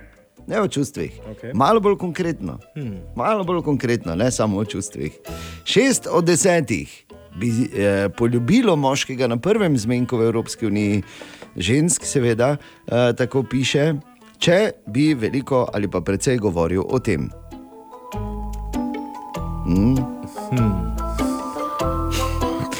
ne 0.48 0.62
o 0.62 0.68
čustvih. 0.68 1.20
Okej. 1.32 1.54
Malo 1.54 1.80
bolj 1.80 1.98
konkretno. 1.98 2.60
Hmm. 2.76 3.00
Malo 3.16 3.44
bolj 3.44 3.62
konkretno, 3.62 4.16
ne 4.16 4.32
samo 4.32 4.58
o 4.58 4.66
čustvih. 4.66 5.20
Šest 5.66 6.08
od 6.12 6.26
desetih 6.26 7.06
bi 7.36 7.50
eh, 7.50 8.10
poljubilo 8.18 8.76
moškega 8.76 9.28
na 9.28 9.38
prvem 9.38 9.78
zmenku 9.78 10.18
v 10.18 10.26
Evropski 10.26 10.66
uniji, 10.66 11.04
žensk, 11.56 12.06
seveda, 12.06 12.58
eh, 12.88 13.14
tako 13.18 13.44
piše, 13.44 13.94
če 14.38 14.72
bi 14.88 15.14
veliko 15.14 15.68
ali 15.74 15.88
pa 15.88 16.02
precej 16.02 16.38
govoril 16.38 16.84
o 16.90 17.00
tem. 17.00 17.30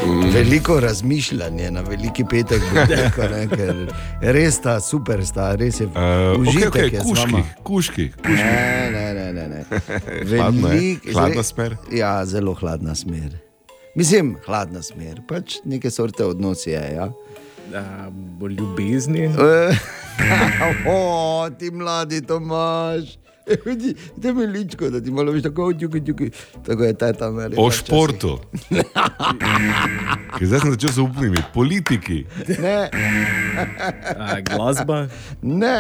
Mm. 0.04 0.30
Veliko 0.30 0.80
razmišljanje 0.80 1.72
na 1.72 1.82
veliki 1.82 2.26
petek, 2.26 2.62
rekel, 2.74 3.32
ne, 3.32 3.48
ker 3.48 3.76
res 4.24 4.60
ta 4.60 4.80
super, 4.80 5.26
sta, 5.26 5.56
res 5.56 5.80
je 5.80 5.86
Uh, 5.86 5.94
užitek. 6.38 6.70
okay, 6.70 6.82
okay, 6.82 6.94
je 6.94 7.00
z 7.00 7.04
kuški, 7.04 7.32
vama. 7.32 7.44
kuški, 7.64 8.12
Ne, 8.26 8.90
ne, 8.92 9.14
ne, 9.14 9.34
ne, 9.34 9.48
ne. 9.48 9.64
Hladno 10.30 10.68
je, 10.68 10.74
Velik- 10.74 11.14
hladna 11.14 11.34
zdaj- 11.34 11.44
smer. 11.46 11.78
Ja, 11.92 12.26
zelo 12.26 12.54
hladna 12.54 12.96
smer. 12.96 13.38
Mislim, 13.96 14.36
hladna 14.46 14.82
smer, 14.82 15.22
pač 15.24 15.56
neke 15.64 15.92
sorte 15.92 16.26
odnosi 16.26 16.70
je. 16.70 16.84
Ja. 16.94 17.08
Uh, 17.72 18.50
ljubezni. 18.50 19.30
o, 20.88 20.98
ti 21.52 21.72
mladi 21.72 22.22
Tomaš. 22.22 23.18
Te 24.22 24.34
mi 24.34 24.46
ličko, 24.48 24.90
da 24.90 25.02
ti 25.04 25.12
malo 25.12 25.32
več 25.36 25.44
tako 25.44 25.74
čuki, 25.80 26.00
čuki. 26.08 26.30
Tako 26.66 26.84
je 26.84 26.94
ta 26.98 27.12
tam 27.14 27.40
rekel. 27.40 27.60
O 27.60 27.72
športu. 27.72 28.38
Zdaj 30.42 30.60
sem 30.60 30.72
začel 30.76 30.92
z 30.96 31.00
upnimi, 31.04 31.42
politiki. 31.54 32.24
Ne. 32.60 32.90
A, 34.18 34.40
glasba? 34.42 35.08
Ne. 35.42 35.76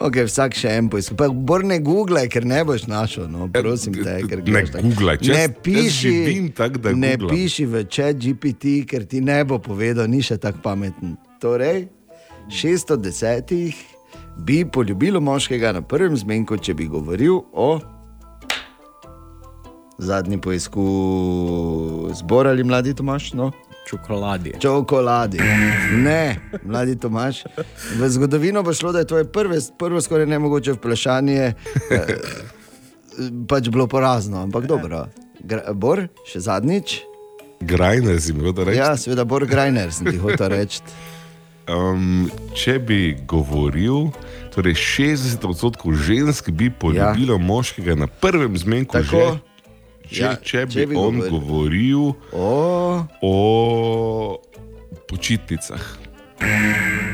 Okay, 0.00 0.24
vsak 0.26 0.56
še 0.58 0.72
en 0.80 0.88
poizkus. 0.90 1.14
Bor 1.46 1.62
ne 1.66 1.78
googlaj, 1.84 2.26
ker 2.32 2.46
ne 2.48 2.62
boš 2.66 2.86
našel. 2.90 3.28
No, 3.30 3.46
prosim 3.54 3.94
te, 3.94 4.16
ker 4.26 4.40
Ne 4.40 4.46
gledaš 4.48 4.72
tako. 4.74 4.88
googlaj, 4.88 5.20
če 5.22 5.36
ne 5.36 5.44
piši, 5.66 6.14
da 6.56 6.68
ne 6.94 7.12
googlam. 7.16 7.30
piši 7.34 7.66
v 7.70 7.84
chat 7.86 8.18
GPT, 8.18 8.80
ker 8.90 9.06
ti 9.06 9.22
ne 9.22 9.38
bo 9.46 9.60
povedal, 9.62 10.10
ni 10.10 10.22
še 10.26 10.40
tako 10.42 10.62
pameten. 10.64 11.14
Torej, 11.42 11.86
610 12.50 13.99
bi 14.44 14.64
poljubilo 14.72 15.20
moškega 15.20 15.72
na 15.72 15.82
prvem 15.82 16.16
zmenku, 16.16 16.56
če 16.56 16.74
bi 16.74 16.86
govoril 16.86 17.40
o 17.52 17.80
zadnji 19.98 20.40
poizkus. 20.40 22.18
Zbor 22.18 22.46
ali 22.46 22.64
mladi 22.64 22.94
Tomaš? 22.94 23.32
No? 23.32 23.50
Čokoladi. 23.88 24.54
Čokoladi. 24.60 25.38
Ne, 25.92 26.36
mladi 26.64 26.98
Tomaš. 26.98 27.44
V 27.98 28.08
zgodovino 28.08 28.62
bo 28.62 28.72
šlo, 28.74 28.92
da 28.92 28.98
je 28.98 29.06
tvoje 29.06 29.24
prve, 29.32 29.58
prvo 29.78 30.00
skoraj 30.00 30.26
nemogoče 30.26 30.72
vprašanje 30.72 31.52
eh, 31.90 32.16
pač 33.48 33.68
bilo 33.68 33.86
porazno, 33.86 34.42
ampak 34.42 34.66
dobro. 34.66 35.06
Gra, 35.40 35.72
Bor, 35.72 36.06
še 36.28 36.40
zadnjič. 36.40 37.00
Grajner 37.60 38.20
si 38.20 38.32
mi 38.32 38.44
hotel 38.44 38.70
reči. 38.70 38.78
Ja, 38.78 38.96
seveda, 38.96 39.24
Bor 39.24 39.44
Grajner 39.46 39.92
sem 39.92 40.08
ti 40.12 40.20
hotel 40.20 40.48
reči. 40.54 40.80
Um, 41.66 42.30
če 42.52 42.78
bi 42.78 43.16
govoril, 43.26 44.08
torej 44.50 44.74
60 44.74 45.44
odstotkov 45.44 45.94
žensk 45.94 46.50
bi 46.50 46.70
poljubilo 46.70 47.34
ja. 47.34 47.38
moškega 47.38 47.94
na 47.94 48.06
prvem 48.06 48.58
zmenku, 48.58 48.92
Tako. 48.92 49.38
že, 50.02 50.10
če, 50.10 50.22
Ja, 50.22 50.34
če, 50.34 50.66
bi 50.66 50.72
če 50.72 50.80
bi 50.80 50.86
bi 50.86 50.96
on 50.96 51.20
govoril. 51.20 51.30
govoril 51.30 52.00
o, 52.32 52.48
o 53.22 53.34
počitnicah. 55.06 55.82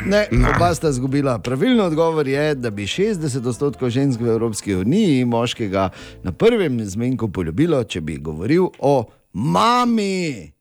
Ne, 0.06 0.28
Na. 0.31 0.51
oba 0.51 0.70
sta 0.70 0.89
izgubila. 0.89 1.39
Pravilno 1.39 1.85
odgovor 1.85 2.28
je, 2.28 2.55
da 2.55 2.70
bi 2.70 2.86
60 2.86 3.18
odstotkov 3.43 3.90
žensk 3.90 4.20
v 4.20 4.28
Evropski 4.28 4.74
uniji 4.74 5.24
moškega 5.24 5.90
na 6.23 6.32
prvem 6.32 6.78
zmenku 6.81 7.28
poljubilo, 7.28 7.85
če 7.85 8.01
bi 8.01 8.16
govoril 8.16 8.70
o 8.78 9.05
mami. 9.32 10.52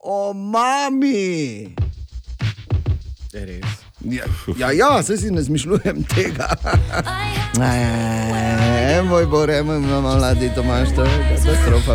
O 0.00 0.32
mami. 0.32 1.76
Res. 3.44 3.64
Ja, 4.04 4.24
ja, 4.58 4.72
ja 4.72 5.02
se 5.02 5.16
si 5.16 5.30
ne 5.30 5.42
zmišljujem 5.42 6.04
tega. 6.14 6.48
Ne, 7.58 9.02
moj 9.08 9.26
bore, 9.26 9.62
moj 9.62 9.78
mladi 9.80 10.50
Tomaš, 10.54 10.88
to 10.96 11.04
je 11.04 11.10
katastrofa. 11.28 11.94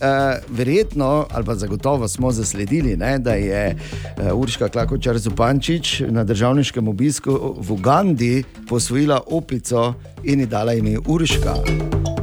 Uh, 0.00 0.56
verjetno, 0.56 1.26
ali 1.30 1.44
pa 1.44 1.54
zagotovo 1.54 2.08
smo 2.08 2.32
zasledili, 2.32 2.96
ne, 2.96 3.18
da 3.18 3.32
je 3.32 3.76
uh, 3.76 4.40
Urška 4.40 4.68
Klakočar 4.68 5.18
Zupančič 5.18 6.02
na 6.08 6.24
državniškem 6.24 6.88
obisku 6.88 7.54
v 7.56 7.72
Ugandi 7.72 8.44
posvojila 8.68 9.20
opico 9.26 9.94
in 10.24 10.40
ji 10.40 10.46
dala 10.46 10.74
ime 10.74 10.98
Urška. 11.06 11.54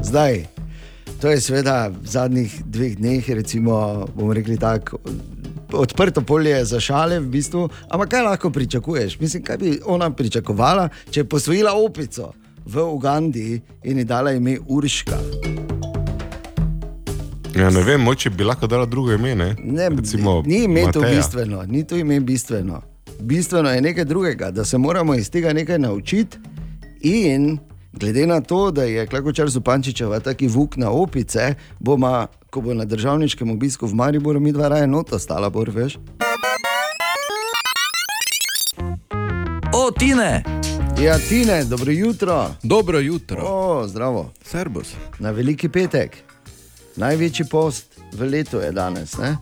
Zdaj, 0.03 0.45
to 1.21 1.29
je 1.29 1.41
seveda 1.41 1.87
v 1.87 2.05
zadnjih 2.05 2.61
dveh 2.65 2.97
dneh, 2.97 3.29
recimo, 3.29 4.05
bomo 4.15 4.33
rekli 4.33 4.57
tako. 4.57 4.97
Odprto 5.73 6.21
polje 6.21 6.65
za 6.65 6.79
šale, 6.79 7.19
v 7.19 7.27
bistvu, 7.27 7.69
ampak 7.89 8.09
kaj 8.09 8.21
lahko 8.21 8.49
pričakuješ? 8.49 9.19
Mislim, 9.19 9.43
kaj 9.43 9.57
bi 9.57 9.79
ona 9.85 10.09
pričakovala, 10.11 10.89
če 11.11 11.19
je 11.19 11.29
posvojila 11.29 11.73
opico 11.73 12.33
v 12.65 12.83
Ugandi 12.83 13.61
in 13.83 13.97
ji 13.97 14.03
dala 14.03 14.31
ime 14.31 14.57
Urška. 14.67 15.17
Ja, 17.55 17.69
ne 17.69 17.83
vem, 17.83 18.01
moče 18.01 18.29
bi 18.29 18.43
lahko 18.43 18.67
dala 18.67 18.85
drugo 18.85 19.13
ime. 19.13 19.35
Ne? 19.35 19.55
Ne, 19.63 19.89
Recimo, 19.89 20.43
ni 20.45 20.63
ime 20.63 20.91
to 20.91 21.01
Mateja. 21.01 21.15
bistveno, 21.17 21.63
ni 21.63 21.83
to 21.83 21.97
ime 21.97 22.19
bistveno. 22.19 22.81
Bistveno 23.19 23.69
je 23.69 23.81
nekaj 23.81 24.05
drugega, 24.05 24.51
da 24.51 24.65
se 24.65 24.77
moramo 24.77 25.15
iz 25.15 25.29
tega 25.31 25.53
nekaj 25.53 25.79
naučiti 25.79 26.37
in 27.01 27.57
glede 27.97 28.27
na 28.27 28.41
to, 28.41 28.71
da 28.71 28.83
je 28.83 29.07
Klakočar 29.07 29.49
Zupančičeva 29.49 30.19
taki 30.19 30.47
vuk 30.47 30.77
na 30.77 30.89
opice, 30.91 31.55
bo 31.79 31.97
ma, 31.97 32.27
ko 32.49 32.61
bo 32.61 32.73
na 32.73 32.85
državniškem 32.85 33.51
obisku 33.51 33.87
v 33.87 33.93
Mariboru, 33.93 34.39
mi 34.39 34.51
dva 34.51 34.67
raje 34.67 34.87
noto 34.87 35.19
stala, 35.19 35.49
bor 35.49 35.69
veš. 35.69 35.97
O, 39.73 39.91
Tine! 39.99 40.43
Ja, 41.01 41.19
Tine, 41.19 41.63
dobro 41.63 41.91
jutro. 41.91 42.55
Dobro 42.63 42.99
jutro. 42.99 43.41
O, 43.43 43.87
zdravo. 43.87 44.31
Servus. 44.43 44.93
Na 45.19 45.31
veliki 45.31 45.69
petek, 45.69 46.17
največji 46.95 47.45
post 47.45 47.99
v 48.13 48.29
letu 48.29 48.57
je 48.57 48.71
danes. 48.71 49.17
Ne? 49.17 49.37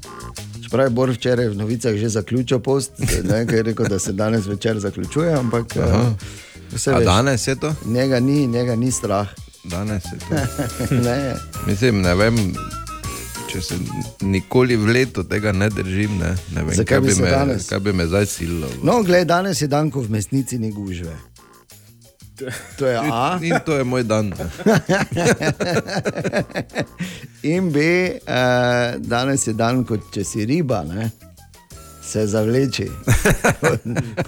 Čeprav 0.63 0.85
je 0.85 0.89
Bor 0.89 1.09
včeraj 1.11 1.47
v 1.49 1.55
novicah 1.55 1.95
že 1.95 2.09
zaključil 2.09 2.59
post, 2.59 2.99
ne, 3.23 3.45
ker 3.45 3.55
je 3.55 3.63
rekel, 3.63 3.87
da 3.87 3.99
se 3.99 4.11
danes 4.13 4.47
večer 4.47 4.79
zaključuje, 4.79 5.33
ampak 5.33 5.77
Aha. 5.77 5.97
A 5.97 6.35
veš. 6.71 7.05
danes 7.05 7.47
je 7.47 7.55
to? 7.55 7.73
Njega 7.85 8.19
ni, 8.19 8.47
njega 8.47 8.75
ni 8.75 8.91
strah. 8.91 9.27
Danes 9.63 10.03
je 10.03 10.19
to. 10.19 10.35
ne. 11.05 11.35
Mislim, 11.67 12.01
ne 12.01 12.15
vem, 12.15 12.37
če 13.51 13.61
se 13.61 13.77
nikoli 14.21 14.75
v 14.75 14.85
letu 14.85 15.23
tega 15.23 15.51
ne 15.51 15.69
držim. 15.69 16.17
Ne, 16.17 16.35
ne 16.55 16.63
vem, 16.63 16.75
Zakaj 16.75 16.85
kaj 16.85 17.01
bi 17.01 17.13
bi, 17.13 17.21
me, 17.21 17.29
danes? 17.31 17.69
kaj 17.69 17.79
bi 17.79 17.93
me 17.93 18.07
zdaj 18.07 18.25
sililo. 18.25 18.69
No, 18.83 19.01
gled, 19.03 19.27
danes 19.27 19.61
je 19.61 19.67
dan, 19.67 19.91
ko 19.91 20.01
v 20.01 20.09
mesnici 20.17 20.59
ni 20.59 20.71
gužve. 20.71 21.15
To 22.77 22.87
je 22.87 22.99
A. 22.99 23.39
In 23.41 23.59
to 23.65 23.77
je 23.79 23.83
moj 23.83 24.03
dan. 24.03 24.33
In 27.43 27.71
B, 27.71 27.79
uh, 28.27 28.99
danes 28.99 29.47
je 29.47 29.53
dan, 29.53 29.85
kot 29.87 30.11
če 30.11 30.23
si 30.27 30.45
riba, 30.45 30.83
ne? 30.83 31.09
Se 32.05 32.27
zavleči 32.27 32.87
pod, 33.61 33.79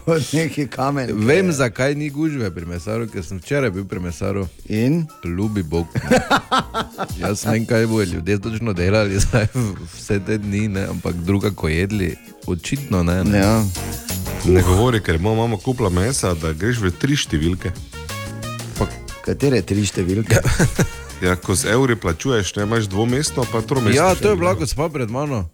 pod 0.06 0.22
neki 0.34 0.68
kamen. 0.68 1.10
Vem, 1.28 1.52
zakaj 1.52 1.96
ni 1.96 2.10
gužve 2.10 2.52
pri 2.52 2.66
mesaru, 2.66 3.08
ker 3.08 3.24
sem 3.24 3.40
včeraj 3.40 3.72
bil 3.72 3.86
pri 3.86 4.00
mesaru. 4.00 4.48
In? 4.70 5.06
Ljubi 5.24 5.64
Bog. 5.64 5.88
Jaz 7.22 7.46
ne 7.46 7.52
vem, 7.52 7.66
kaj 7.66 7.88
bodo 7.88 8.04
ljudje 8.04 8.40
točno 8.42 8.74
delali 8.74 9.20
zdaj 9.20 9.48
vse 9.96 10.20
te 10.26 10.38
dni, 10.38 10.68
ne? 10.68 10.88
ampak 10.90 11.16
druga, 11.16 11.52
ko 11.52 11.68
jedli, 11.68 12.16
očitno 12.48 13.04
ne. 13.04 13.24
ne. 13.24 13.38
Ja. 13.38 13.64
Ne 14.46 14.62
govori, 14.62 15.02
ker 15.04 15.16
imamo 15.16 15.36
mama 15.36 15.58
kupla 15.58 15.90
mesa, 15.90 16.34
da 16.34 16.54
greš 16.54 16.82
v 16.82 16.92
tri 16.92 17.18
številke. 17.18 17.72
Katere 19.28 19.60
tri 19.62 19.84
številke? 19.84 20.40
Ja, 21.18 21.34
ko 21.36 21.56
z 21.58 21.74
evri 21.74 21.96
plačuješ, 21.98 22.52
ne 22.56 22.64
imaš 22.64 22.86
dvomestno, 22.88 23.42
pa 23.52 23.64
tromestno. 23.66 23.96
Ja, 23.98 24.14
to 24.14 24.14
je 24.14 24.38
številko. 24.38 24.40
bila 24.40 24.54
gospa 24.54 24.86
pred 24.94 25.10
mano. 25.10 25.48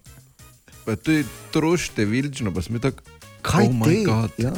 Pa 0.86 0.96
to 0.96 1.12
je 1.12 1.24
troštevilčno, 1.52 2.54
pa 2.54 2.62
smo 2.62 2.80
tako. 2.80 3.04
Kaj 3.44 3.66
oh? 3.66 4.06
God. 4.06 4.32
Ja. 4.38 4.52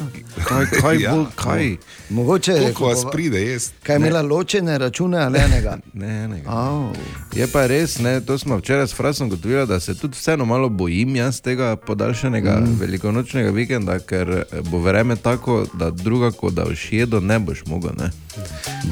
Kaj, 0.44 0.66
kaj, 0.80 0.96
Ja, 1.02 1.14
ja, 1.14 1.26
kaj? 1.34 1.76
Mogoče 2.10 2.52
je 2.52 2.60
Koliko 2.60 2.86
vas 2.86 3.04
pride 3.12 3.42
jesti? 3.42 3.74
Kaj 3.82 3.94
je 3.94 3.96
imela 3.96 4.22
ločene 4.22 4.78
račune 4.78 5.18
ali 5.18 5.38
enega? 5.38 5.78
Ne, 5.92 6.24
enega. 6.24 6.50
Oh. 6.50 6.96
Je 7.34 7.46
pa 7.46 7.66
res, 7.66 7.98
ne, 7.98 8.20
to 8.20 8.38
smo 8.38 8.56
včeraj 8.56 8.86
s 8.86 8.94
Frasom 8.94 9.30
gotovili, 9.30 9.66
da 9.66 9.80
se 9.80 9.94
tudi 9.94 10.14
vseeno 10.14 10.44
malo 10.44 10.68
bojim 10.68 11.16
jaz 11.16 11.40
tega 11.40 11.76
podaljšanega 11.76 12.58
mm. 12.60 12.76
velikonočnega 12.80 13.50
vikenda, 13.50 13.98
ker 13.98 14.30
eh, 14.30 14.60
bo 14.70 14.78
vreme 14.78 15.16
tako, 15.16 15.66
da 15.74 15.90
druga, 15.90 16.30
kot 16.30 16.54
da 16.54 16.64
boš 16.64 16.92
jedel, 16.92 17.24
ne 17.26 17.38
boš 17.38 17.64
mogel. 17.66 17.90
Ne. 17.98 18.10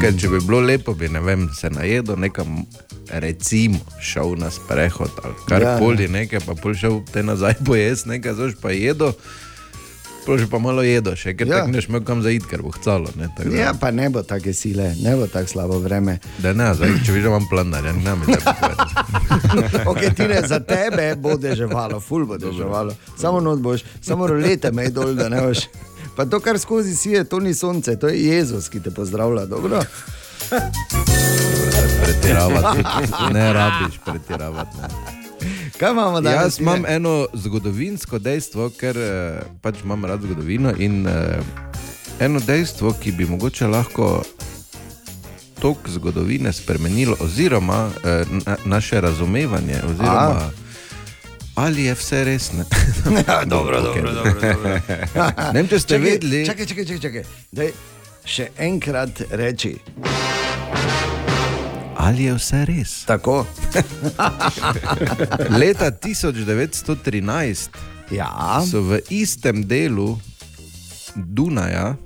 Ker 0.00 0.16
če 0.18 0.28
bi 0.28 0.40
bilo 0.40 0.60
lepo, 0.60 0.94
bi 0.94 1.08
ne 1.08 1.20
vem, 1.20 1.48
se 1.54 1.70
najedel 1.70 2.18
nekam, 2.18 2.64
recimo, 3.10 3.78
šel 4.00 4.34
na 4.38 4.50
sprehod 4.50 5.10
ali 5.24 5.34
karkoli, 5.48 6.04
ja, 6.04 6.10
nekaj, 6.10 6.40
pa 6.46 6.54
pol 6.54 6.74
šel 6.74 7.02
te 7.12 7.22
nazaj 7.22 7.54
pojesti, 7.66 8.08
nekaj, 8.08 8.34
zdaj 8.34 8.56
pa 8.62 8.70
jedel. 8.70 9.12
Proži 10.24 10.46
pa 10.51 10.59
malo 10.59 10.82
jedo, 10.82 11.12
še 11.16 11.34
ker 11.36 11.48
Ja. 11.48 11.59
tako 11.59 11.70
neš 11.70 11.88
imel 11.88 12.05
kam 12.05 12.22
zaiti, 12.22 12.46
ker 12.48 12.62
bo 12.62 12.70
hcalo. 12.70 13.10
Ne, 13.16 13.28
tako 13.36 13.52
Ja, 13.52 13.74
pa 13.74 13.90
ne 13.90 14.10
bo 14.10 14.22
take 14.22 14.52
sile, 14.52 14.94
ne 15.02 15.16
bo 15.16 15.26
tako 15.26 15.48
slabo 15.48 15.78
vreme. 15.78 16.18
Da 16.38 16.52
ne, 16.52 16.74
zdaj, 16.74 16.88
če 17.05 17.12
vidiš, 17.12 17.26
imam 17.26 17.46
plan, 17.51 17.70
da 17.70 17.80
ne, 17.80 17.92
ne 17.92 18.14
mi 18.14 18.26
da 18.26 18.55
Okay, 19.84 20.14
tine, 20.16 20.40
za 20.48 20.60
tebe 20.60 21.14
bo 21.16 21.36
deževalo, 21.36 22.01
ful 22.01 22.26
bo 22.26 22.38
deževalo. 22.38 22.94
Samo 23.16 23.40
not 23.40 23.60
boš, 23.60 23.84
samo 24.01 24.26
rolete 24.26 24.72
me 24.72 24.88
dol, 24.90 25.14
da 25.14 25.28
ne 25.28 25.42
boš. 25.42 25.66
Pa 26.16 26.24
to, 26.24 26.40
kar 26.40 26.59
skozi 26.59 26.96
sije, 26.96 27.24
to 27.24 27.40
ni 27.40 27.55
sonce, 27.55 27.98
to 27.98 28.09
je 28.09 28.24
Jezus, 28.26 28.68
ki 28.68 28.80
te 28.80 28.90
pozdravlja. 28.90 29.46
Dobro? 29.46 29.82
pretiravati. 32.01 32.84
Ne 33.32 33.52
rabiš 33.52 33.98
pretiravati. 34.06 34.76
Ne. 34.78 35.23
Kaj 35.78 35.90
imamo 35.90 36.20
danes? 36.20 36.42
Jaz 36.42 36.60
imam 36.60 36.84
eno 36.88 37.26
zgodovinsko 37.32 38.18
dejstvo, 38.18 38.70
ker 38.70 38.96
eh, 38.98 39.40
pač 39.62 39.82
imam 39.84 40.05
rad 40.05 40.22
zgodovino. 40.22 40.72
In 40.78 41.06
eh, 41.06 41.38
eno 42.20 42.40
dejstvo, 42.40 42.94
ki 43.02 43.12
bi 43.12 43.26
mogoče 43.26 43.66
lahko 43.66 44.22
tok 45.60 45.88
zgodovine 45.88 46.52
spremenilo, 46.52 47.16
oziroma 47.20 47.90
eh, 48.05 48.24
na, 48.46 48.56
naše 48.64 49.01
razumevanje, 49.01 49.80
oziroma 49.84 50.38
A. 50.38 50.51
ali 51.55 51.84
je 51.84 51.94
vse 51.94 52.24
res. 52.24 52.52
Ne? 52.52 52.64
dobro, 53.46 53.80
Okej. 53.80 54.02
dobro, 54.02 54.14
dobro, 54.14 54.40
dobro. 54.40 54.80
Ne 55.52 55.62
vem, 55.62 55.68
če 55.68 55.78
ste 55.78 55.94
Čakaj, 55.94 56.10
vedeli. 56.10 56.46
Čakaj, 56.46 56.66
čakaj, 56.66 56.84
čakaj. 56.84 57.01
čakaj. 57.01 57.24
Daj, 57.52 57.72
še 58.24 58.48
enkrat 58.59 59.26
reči. 59.30 59.76
Ali 62.05 62.24
je 62.28 62.35
vse 62.36 62.64
res? 62.68 62.93
Tako. 63.09 63.47
Leta 65.60 65.89
1913 65.89 67.70
ja. 68.12 68.60
so 68.60 68.85
v 68.85 69.01
istem 69.09 69.64
delu 69.64 70.20
Dunaja, 71.16 71.97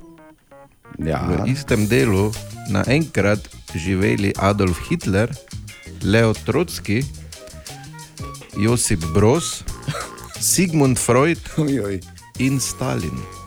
ja. 1.03 1.19
v 1.27 1.51
istem 1.51 1.91
delu 1.91 2.31
naenkrat 2.71 3.43
živeli 3.75 4.31
Adolf 4.39 4.79
Hitler, 4.87 5.35
Leo 6.07 6.31
Trotski, 6.47 7.03
Josip 8.55 9.03
Broz, 9.11 9.67
Sigmund 10.39 10.95
Freud 10.95 11.43
in 12.39 12.63
Stalin. 12.63 13.38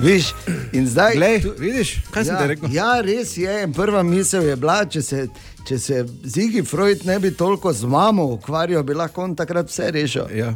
Viš, 0.00 0.34
in 0.72 0.86
zdaj, 0.88 1.14
Glej, 1.14 1.42
tu, 1.42 1.52
vidiš, 1.58 1.96
kaj 2.10 2.24
sem 2.24 2.34
ja, 2.34 2.40
ti 2.40 2.48
rekel? 2.48 2.68
Ja, 2.72 3.00
res 3.00 3.36
je. 3.36 3.62
In 3.64 3.72
prva 3.72 4.02
misel 4.02 4.48
je 4.48 4.56
bila, 4.56 4.84
če 4.84 5.02
se, 5.02 5.26
če 5.68 5.78
se 5.78 6.04
Zigi 6.24 6.62
Freud 6.62 7.04
ne 7.04 7.18
bi 7.18 7.34
toliko 7.34 7.72
z 7.72 7.84
mamo 7.84 8.24
ukvarjal, 8.36 8.82
bi 8.82 8.94
lahko 8.94 9.24
on 9.24 9.36
takrat 9.36 9.68
vse 9.68 9.90
rešil. 9.90 10.30
Ja. 10.34 10.54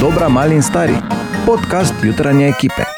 Dobra, 0.00 0.28
mali 0.28 0.54
in 0.54 0.62
stari. 0.62 0.94
Podcast 1.46 1.94
jutranje 2.04 2.48
ekipe. 2.48 2.97